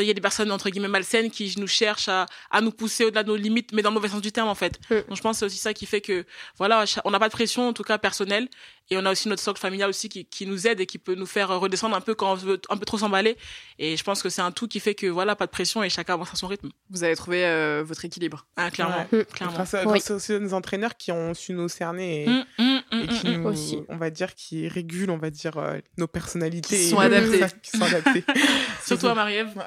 il 0.00 0.04
y 0.06 0.10
a 0.10 0.14
des 0.14 0.20
personnes 0.20 0.50
entre 0.50 0.70
guillemets 0.70 0.88
malsaines 0.88 1.30
qui 1.30 1.54
nous 1.58 1.66
cherchent 1.66 2.08
à, 2.08 2.26
à 2.50 2.60
nous 2.60 2.70
pousser 2.70 3.04
au-delà 3.04 3.22
de 3.22 3.28
nos 3.28 3.36
limites, 3.36 3.72
mais 3.72 3.82
dans 3.82 3.90
le 3.90 3.94
mauvais 3.94 4.08
sens 4.08 4.22
du 4.22 4.32
terme 4.32 4.48
en 4.48 4.54
fait. 4.54 4.80
Mm. 4.90 4.94
Donc 5.08 5.16
je 5.16 5.22
pense 5.22 5.36
que 5.36 5.38
c'est 5.40 5.46
aussi 5.46 5.58
ça 5.58 5.74
qui 5.74 5.86
fait 5.86 6.00
que 6.00 6.24
voilà, 6.58 6.84
on 7.04 7.10
n'a 7.10 7.18
pas 7.18 7.28
de 7.28 7.32
pression 7.32 7.68
en 7.68 7.72
tout 7.72 7.82
cas 7.82 7.98
personnelle, 7.98 8.48
et 8.92 8.96
on 8.98 9.04
a 9.06 9.10
aussi 9.12 9.28
notre 9.28 9.42
socle 9.42 9.58
familial 9.60 9.88
aussi 9.88 10.08
qui, 10.08 10.24
qui 10.26 10.46
nous 10.46 10.66
aide 10.66 10.80
et 10.80 10.86
qui 10.86 10.98
peut 10.98 11.14
nous 11.14 11.24
faire 11.26 11.48
redescendre 11.48 11.96
un 11.96 12.00
peu 12.00 12.14
quand 12.14 12.32
on 12.32 12.34
veut 12.34 12.60
un 12.68 12.76
peu 12.76 12.84
trop 12.84 12.98
s'emballer. 12.98 13.36
Et 13.78 13.96
je 13.96 14.04
pense 14.04 14.22
que 14.22 14.28
c'est 14.28 14.42
un 14.42 14.50
tout 14.52 14.68
qui 14.68 14.80
fait 14.80 14.94
que 14.94 15.06
voilà, 15.06 15.34
pas 15.34 15.46
de 15.46 15.50
pression 15.50 15.82
et 15.82 15.88
chacun 15.88 16.14
avance 16.14 16.30
à 16.32 16.36
son 16.36 16.46
rythme. 16.46 16.68
Vous 16.90 17.02
avez 17.04 17.16
trouvé 17.16 17.44
euh, 17.46 17.82
votre 17.86 18.04
équilibre. 18.04 18.44
Ah, 18.56 18.70
clairement, 18.70 19.06
Ouais. 19.12 19.24
clairement. 19.24 19.54
Grâce, 19.54 19.74
à, 19.74 19.80
Oui. 19.86 19.98
grâce 19.98 20.10
aussi 20.10 20.34
à 20.34 20.38
nos 20.38 20.52
entraîneurs 20.54 20.96
qui 20.96 21.10
ont 21.10 21.32
su 21.34 21.52
nous 21.54 21.68
cerner 21.68 22.24
et, 22.24 22.26
Mm, 22.28 22.44
mm, 22.58 22.64
mm, 22.64 22.80
et 23.02 23.06
qui 23.08 23.26
mm, 23.28 23.30
mm. 23.30 23.36
nous, 23.42 23.48
Aussi. 23.48 23.78
on 23.88 23.96
va 23.96 24.10
dire, 24.10 24.34
qui 24.34 24.68
régulent, 24.68 25.10
on 25.10 25.16
va 25.18 25.30
dire, 25.30 25.56
euh, 25.56 25.78
nos 25.96 26.06
personnalités. 26.06 26.76
Qui 26.76 26.82
et- 26.84 26.90
sont 26.90 26.98
adaptés. 26.98 27.40
qui 27.62 27.70
sont 27.78 27.82
adaptés. 27.84 28.24
Surtout 28.84 29.06
à 29.08 29.14
Marie-Ève. 29.14 29.54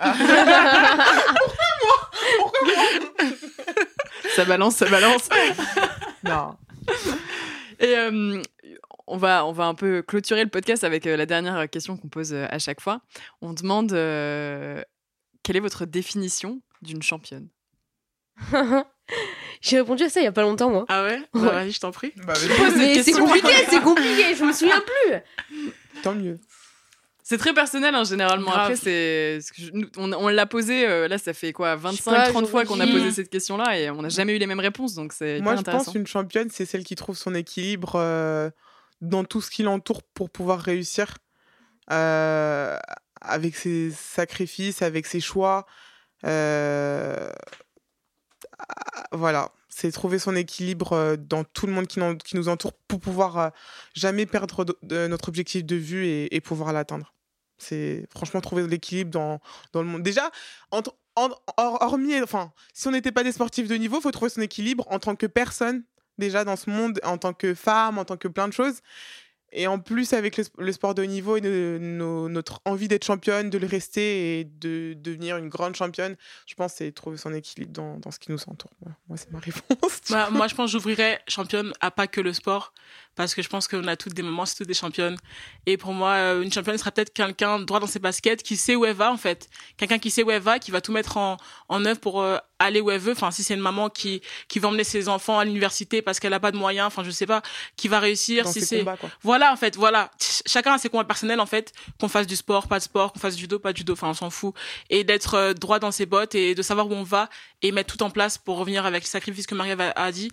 Ça 4.35 4.45
balance, 4.45 4.75
ça 4.77 4.85
balance. 4.87 5.29
non. 6.23 6.57
Et 7.79 7.95
euh, 7.97 8.41
on, 9.07 9.17
va, 9.17 9.45
on 9.45 9.51
va 9.51 9.65
un 9.65 9.75
peu 9.75 10.01
clôturer 10.01 10.43
le 10.43 10.49
podcast 10.49 10.83
avec 10.83 11.05
euh, 11.07 11.15
la 11.17 11.25
dernière 11.25 11.69
question 11.69 11.97
qu'on 11.97 12.07
pose 12.09 12.33
euh, 12.33 12.45
à 12.49 12.59
chaque 12.59 12.81
fois. 12.81 13.01
On 13.41 13.53
demande 13.53 13.93
euh, 13.93 14.81
quelle 15.43 15.55
est 15.57 15.61
votre 15.61 15.85
définition 15.85 16.61
d'une 16.81 17.03
championne? 17.03 17.47
J'ai 19.61 19.77
répondu 19.77 20.03
à 20.03 20.09
ça 20.09 20.19
il 20.19 20.23
y 20.23 20.27
a 20.27 20.31
pas 20.31 20.41
longtemps, 20.41 20.69
moi. 20.69 20.85
Ah 20.89 21.03
ouais, 21.03 21.19
Bah, 21.33 21.39
Ouais. 21.41 21.49
Vas-y, 21.49 21.71
je 21.71 21.79
t'en 21.79 21.91
prie. 21.91 22.11
Bah, 22.25 22.33
mais 22.75 22.95
Mais 22.95 23.03
c'est 23.03 23.13
compliqué, 23.13 23.53
c'est 23.69 23.81
compliqué, 23.81 24.35
je 24.35 24.43
me 24.43 24.51
souviens 24.51 24.81
plus. 24.81 25.71
tant 26.03 26.13
mieux. 26.15 26.39
C'est 27.27 27.39
très 27.39 27.55
personnel, 27.55 27.95
hein, 27.95 28.03
généralement. 28.03 28.51
Grave. 28.51 28.71
Après, 28.71 28.75
c'est 28.75 29.39
on, 29.97 30.13
on 30.13 30.27
l'a 30.27 30.45
posé, 30.45 30.87
euh, 30.87 31.07
là, 31.07 31.17
ça 31.17 31.33
fait 31.33 31.53
quoi, 31.53 31.75
Je 31.75 31.95
sais 31.95 32.03
pas, 32.03 32.29
25-30 32.29 32.45
fois 32.45 32.65
qu'on 32.65 32.79
a 32.79 32.85
posé 32.85 33.11
cette 33.11 33.29
question-là 33.29 33.79
et 33.79 33.89
on 33.89 34.03
n'a 34.03 34.09
jamais 34.09 34.35
eu 34.35 34.37
les 34.37 34.45
mêmes 34.45 34.59
réponses, 34.59 34.93
donc 34.93 35.11
c'est 35.11 35.39
Moi, 35.41 35.55
je 35.55 35.61
pense 35.63 35.91
une 35.95 36.05
championne, 36.05 36.49
c'est 36.51 36.65
celle 36.67 36.83
qui 36.83 36.93
trouve 36.93 37.17
son 37.17 37.33
équilibre 37.33 37.93
euh, 37.95 38.51
dans 39.01 39.23
tout 39.23 39.41
ce 39.41 39.51
qui 39.51 39.63
l'entoure 39.63 40.03
pour 40.03 40.29
pouvoir 40.29 40.59
réussir. 40.59 41.17
euh, 41.91 42.77
avec 43.21 43.55
ses 43.55 43.91
sacrifices, 43.91 44.81
avec 44.81 45.05
ses 45.05 45.19
choix. 45.19 45.65
euh, 46.25 47.29
voilà, 49.11 49.51
c'est 49.69 49.91
trouver 49.91 50.19
son 50.19 50.35
équilibre 50.35 50.93
euh, 50.93 51.15
dans 51.17 51.43
tout 51.43 51.67
le 51.67 51.73
monde 51.73 51.87
qui, 51.87 51.99
nous 52.35 52.49
entoure 52.49 52.73
pour 52.87 52.99
pouvoir 52.99 53.51
jamais 53.93 54.25
perdre 54.25 54.65
notre 54.83 55.29
objectif 55.29 55.65
de 55.65 55.75
vue 55.75 56.07
et, 56.07 56.41
pouvoir 56.41 56.73
l'atteindre. 56.73 57.13
C'est 57.57 58.07
franchement 58.09 58.41
trouver 58.41 58.67
l'équilibre 58.67 59.11
dans, 59.11 59.39
dans 59.73 59.81
le 59.81 59.87
monde. 59.87 60.03
Déjà, 60.03 60.29
hormis, 61.57 62.21
enfin, 62.21 62.51
si 62.73 62.87
on 62.87 62.91
n'était 62.91 63.11
pas 63.11 63.23
des 63.23 63.31
sportifs 63.31 63.67
de 63.67 63.75
niveau, 63.75 63.97
il 63.97 64.01
faut 64.01 64.11
trouver 64.11 64.29
son 64.29 64.41
équilibre 64.41 64.85
en 64.89 64.99
tant 64.99 65.15
que 65.15 65.25
personne, 65.25 65.83
déjà 66.17 66.43
dans 66.43 66.55
ce 66.55 66.69
monde, 66.69 66.99
en 67.03 67.17
tant 67.17 67.33
que 67.33 67.53
femme, 67.53 67.97
en 67.97 68.05
tant 68.05 68.17
que 68.17 68.27
plein 68.27 68.47
de 68.47 68.53
choses. 68.53 68.79
Et 69.57 69.67
en 69.67 69.79
plus, 69.79 70.11
avec 70.11 70.35
le, 70.35 70.43
sp- 70.43 70.51
le 70.57 70.71
sport 70.73 70.95
de 70.95 71.03
haut 71.03 71.05
niveau 71.05 71.37
et 71.37 71.41
de- 71.41 71.77
nos- 71.79 72.27
notre 72.27 72.59
envie 72.65 72.89
d'être 72.89 73.05
championne, 73.05 73.49
de 73.49 73.57
le 73.57 73.67
rester 73.67 74.39
et 74.39 74.43
de 74.43 74.93
devenir 74.97 75.37
une 75.37 75.47
grande 75.47 75.75
championne, 75.75 76.17
je 76.45 76.55
pense 76.55 76.73
c'est 76.73 76.91
trouver 76.91 77.15
son 77.15 77.33
équilibre 77.33 77.71
dans, 77.71 77.97
dans 77.99 78.11
ce 78.11 78.19
qui 78.19 78.31
nous 78.31 78.39
entoure. 78.47 78.71
Voilà. 78.81 78.97
Moi, 79.07 79.17
c'est 79.17 79.31
ma 79.31 79.39
réponse. 79.79 80.01
Bah, 80.09 80.29
moi, 80.29 80.47
je 80.49 80.55
pense 80.55 80.65
que 80.71 80.77
j'ouvrirais 80.77 81.21
championne 81.29 81.71
à 81.79 81.89
pas 81.89 82.07
que 82.07 82.19
le 82.19 82.33
sport. 82.33 82.73
Parce 83.15 83.33
que 83.33 83.41
je 83.41 83.47
pense 83.47 83.67
qu'on 83.69 83.87
a 83.87 83.95
toutes 83.95 84.13
des 84.13 84.21
moments, 84.23 84.45
c'est 84.45 84.55
toutes 84.55 84.67
des 84.67 84.73
championnes. 84.73 85.15
Et 85.65 85.77
pour 85.77 85.93
moi, 85.93 86.11
euh, 86.11 86.41
une 86.41 86.51
championne 86.51 86.77
sera 86.77 86.91
peut-être 86.91 87.13
quelqu'un 87.13 87.59
droit 87.59 87.79
dans 87.79 87.87
ses 87.87 87.99
baskets, 87.99 88.43
qui 88.43 88.57
sait 88.57 88.75
où 88.75 88.83
elle 88.85 88.95
va, 88.95 89.11
en 89.11 89.15
fait. 89.17 89.49
Quelqu'un 89.77 89.99
qui 89.99 90.11
sait 90.11 90.21
où 90.21 90.31
elle 90.31 90.41
va, 90.41 90.59
qui 90.59 90.69
va 90.71 90.81
tout 90.81 90.91
mettre 90.91 91.15
en, 91.15 91.37
en 91.69 91.85
œuvre 91.85 91.99
pour 92.01 92.21
euh, 92.21 92.37
aller 92.59 92.81
où 92.81 92.91
elle 92.91 92.99
veut. 92.99 93.13
Enfin, 93.13 93.31
si 93.31 93.41
c'est 93.43 93.53
une 93.53 93.61
maman 93.61 93.89
qui, 93.89 94.21
qui 94.49 94.59
va 94.59 94.67
emmener 94.67 94.83
ses 94.83 95.07
enfants 95.07 95.39
à 95.39 95.45
l'université 95.45 96.01
parce 96.01 96.19
qu'elle 96.19 96.33
a 96.33 96.39
pas 96.41 96.51
de 96.51 96.57
moyens, 96.57 96.87
enfin, 96.87 97.03
je 97.05 97.09
sais 97.11 97.25
pas, 97.25 97.41
qui 97.77 97.87
va 97.87 97.99
réussir. 98.01 98.43
dans 98.43 98.51
si 98.51 98.59
c'est, 98.65 98.83
voilà, 99.23 99.53
en 99.53 99.55
fait, 99.55 99.75
voilà. 99.77 100.11
Ch- 100.19 100.41
Chacun 100.45 100.73
a 100.73 100.77
ses 100.77 100.89
combats 100.89 101.05
personnels, 101.05 101.39
en 101.39 101.45
fait. 101.45 101.71
Qu'on 101.99 102.09
fasse 102.09 102.27
du 102.27 102.35
sport, 102.35 102.67
pas 102.67 102.79
de 102.79 102.83
sport, 102.83 103.13
qu'on 103.13 103.19
fasse 103.19 103.35
du 103.35 103.41
judo, 103.41 103.59
pas 103.59 103.71
de 103.71 103.77
judo, 103.77 103.93
enfin, 103.93 104.09
on 104.09 104.13
s'en 104.13 104.29
fout. 104.29 104.53
Et 104.89 105.05
d'être 105.05 105.35
euh, 105.35 105.53
droit 105.53 105.79
dans 105.79 105.91
ses 105.91 106.05
bottes 106.05 106.35
et 106.35 106.53
de 106.53 106.61
savoir 106.61 106.87
où 106.87 106.93
on 106.93 107.03
va 107.03 107.29
et 107.61 107.71
mettre 107.71 107.95
tout 107.95 108.03
en 108.03 108.09
place 108.09 108.37
pour 108.37 108.57
revenir 108.57 108.85
avec 108.85 109.03
le 109.03 109.07
sacrifice 109.07 109.47
que 109.47 109.55
Marie-Ève 109.55 109.79
a, 109.81 109.91
a 109.91 110.11
dit. 110.11 110.29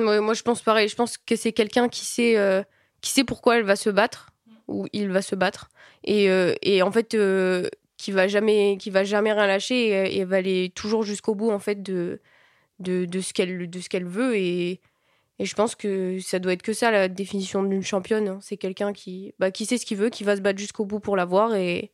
Ouais, 0.00 0.20
moi, 0.20 0.34
je 0.34 0.42
pense 0.42 0.62
pareil. 0.62 0.88
Je 0.88 0.96
pense 0.96 1.18
que 1.18 1.36
c'est 1.36 1.52
quelqu'un 1.52 1.88
qui 1.88 2.04
sait, 2.04 2.36
euh, 2.38 2.62
qui 3.00 3.10
sait 3.10 3.24
pourquoi 3.24 3.58
elle 3.58 3.64
va 3.64 3.76
se 3.76 3.90
battre 3.90 4.30
ou 4.68 4.86
il 4.92 5.08
va 5.10 5.22
se 5.22 5.34
battre 5.34 5.68
et, 6.04 6.30
euh, 6.30 6.54
et 6.62 6.82
en 6.82 6.92
fait 6.92 7.14
euh, 7.14 7.68
qui 7.96 8.12
va 8.12 8.28
jamais, 8.28 8.76
qui 8.78 8.90
va 8.90 9.04
jamais 9.04 9.32
rien 9.32 9.46
lâcher 9.46 9.88
et, 9.88 10.18
et 10.18 10.24
va 10.24 10.36
aller 10.36 10.70
toujours 10.74 11.02
jusqu'au 11.02 11.34
bout 11.34 11.50
en 11.50 11.58
fait 11.58 11.82
de 11.82 12.20
de, 12.78 13.04
de 13.04 13.20
ce 13.20 13.32
qu'elle 13.34 13.68
de 13.68 13.80
ce 13.80 13.88
qu'elle 13.88 14.06
veut 14.06 14.36
et 14.36 14.80
et 15.40 15.46
je 15.46 15.54
pense 15.54 15.74
que 15.74 16.18
ça 16.20 16.38
doit 16.38 16.52
être 16.52 16.62
que 16.62 16.72
ça 16.72 16.90
la 16.90 17.08
définition 17.08 17.62
d'une 17.62 17.82
championne. 17.82 18.28
hein. 18.28 18.38
C'est 18.42 18.56
quelqu'un 18.58 18.92
qui 18.92 19.34
bah, 19.38 19.50
qui 19.50 19.66
sait 19.66 19.78
ce 19.78 19.86
qu'il 19.86 19.98
veut, 19.98 20.10
qui 20.10 20.24
va 20.24 20.36
se 20.36 20.40
battre 20.42 20.58
jusqu'au 20.58 20.84
bout 20.86 21.00
pour 21.00 21.16
l'avoir 21.16 21.54
et 21.56 21.92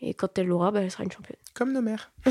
et 0.00 0.14
quand 0.14 0.38
elle 0.38 0.46
l'aura, 0.46 0.70
bah, 0.70 0.80
elle 0.82 0.90
sera 0.90 1.04
une 1.04 1.12
championne. 1.12 1.36
Comme 1.54 1.72
nos 1.72 1.82
mères. 1.82 2.10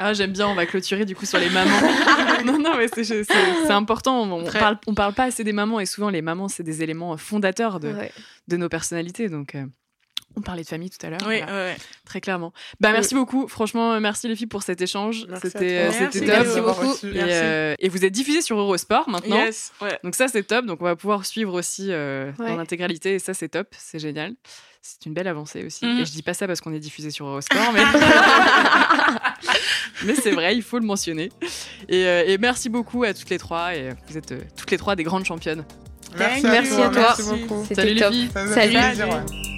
Ah, 0.00 0.12
j'aime 0.12 0.30
bien, 0.30 0.46
on 0.46 0.54
va 0.54 0.64
clôturer 0.64 1.04
du 1.04 1.16
coup 1.16 1.26
sur 1.26 1.40
les 1.40 1.50
mamans. 1.50 1.72
non, 2.44 2.56
non, 2.60 2.76
mais 2.76 2.86
c'est- 2.86 3.24
important. 3.70 4.22
On, 4.32 4.44
Très. 4.44 4.60
parle, 4.60 4.78
on 4.86 4.94
parle 4.94 5.12
pas 5.12 5.24
assez 5.24 5.42
des 5.42 5.52
mamans 5.52 5.80
et 5.80 5.86
souvent 5.86 6.08
les 6.08 6.22
mamans, 6.22 6.46
c'est 6.46 6.62
des 6.62 6.84
éléments 6.84 7.16
fondateurs 7.16 7.80
de, 7.80 7.88
Ouais. 7.92 8.12
de 8.46 8.56
nos 8.56 8.68
personnalités. 8.68 9.28
Donc, 9.28 9.56
euh, 9.56 9.66
on 10.38 10.42
parlait 10.42 10.62
de 10.62 10.68
famille 10.68 10.90
tout 10.90 11.04
à 11.06 11.10
l'heure. 11.10 11.20
Oui, 11.26 11.38
voilà, 11.38 11.52
ouais. 11.52 11.76
très 12.06 12.20
clairement. 12.20 12.52
Bah, 12.80 12.92
merci 12.92 13.14
beaucoup. 13.14 13.48
Franchement, 13.48 13.92
euh, 13.92 14.00
merci 14.00 14.28
les 14.28 14.36
filles 14.36 14.46
pour 14.46 14.62
cet 14.62 14.80
échange. 14.80 15.24
Merci 15.28 15.46
à 15.46 15.50
C'était 15.50 15.58
toi. 15.58 15.68
euh, 15.68 15.90
Merci, 16.00 16.02
Merci 16.02 16.20
top. 16.20 16.28
d'avoir 16.54 16.74
beaucoup. 16.80 17.06
Et, 17.06 17.10
Merci. 17.12 17.30
euh, 17.32 17.74
et 17.78 17.88
vous 17.88 18.04
êtes 18.04 18.12
diffusé 18.12 18.42
sur 18.42 18.58
Eurosport 18.58 19.08
maintenant. 19.08 19.36
Yes, 19.36 19.72
ouais. 19.82 19.98
Donc 20.04 20.14
ça 20.14 20.28
c'est 20.28 20.42
top, 20.42 20.66
donc 20.66 20.80
on 20.80 20.84
va 20.84 20.96
pouvoir 20.96 21.26
suivre 21.26 21.54
aussi 21.54 21.88
euh, 21.90 22.30
Ouais. 22.38 22.48
dans 22.48 22.56
l'intégralité 22.56 23.14
et 23.14 23.18
ça 23.18 23.34
c'est 23.34 23.48
top, 23.48 23.68
c'est 23.76 23.98
génial. 23.98 24.34
C'est 24.80 25.04
une 25.06 25.12
belle 25.12 25.28
avancée 25.28 25.64
aussi. 25.66 25.84
Mhm. 25.84 26.00
Et 26.00 26.04
je 26.06 26.12
dis 26.12 26.22
pas 26.22 26.34
ça 26.34 26.46
parce 26.46 26.60
qu'on 26.60 26.72
est 26.72 26.78
diffusé 26.78 27.10
sur 27.10 27.26
Eurosport, 27.26 27.72
mais, 27.74 27.82
mais 30.04 30.14
c'est 30.14 30.30
vrai, 30.30 30.54
il 30.56 30.62
faut 30.62 30.78
le 30.78 30.86
mentionner. 30.86 31.30
Et, 31.88 32.06
euh, 32.06 32.24
et 32.26 32.38
merci 32.38 32.68
beaucoup 32.68 33.02
à 33.04 33.12
toutes 33.12 33.28
les 33.30 33.38
trois, 33.38 33.74
et 33.74 33.90
vous 34.08 34.16
êtes 34.16 34.32
euh, 34.32 34.40
toutes 34.56 34.70
les 34.70 34.78
trois 34.78 34.96
des 34.96 35.02
grandes 35.02 35.24
championnes. 35.24 35.64
Merci, 36.16 36.42
Merci 36.42 36.72
à 36.80 36.88
toi. 36.88 37.14
Merci 37.18 37.22
beaucoup. 37.24 37.62
C'était 37.68 37.74
Salut 37.82 37.94
les 37.94 38.00
top. 38.00 38.12
filles 38.12 38.30
Ça 38.32 38.40
a 38.40 38.46
fait 38.46 38.94
Salut. 38.94 39.57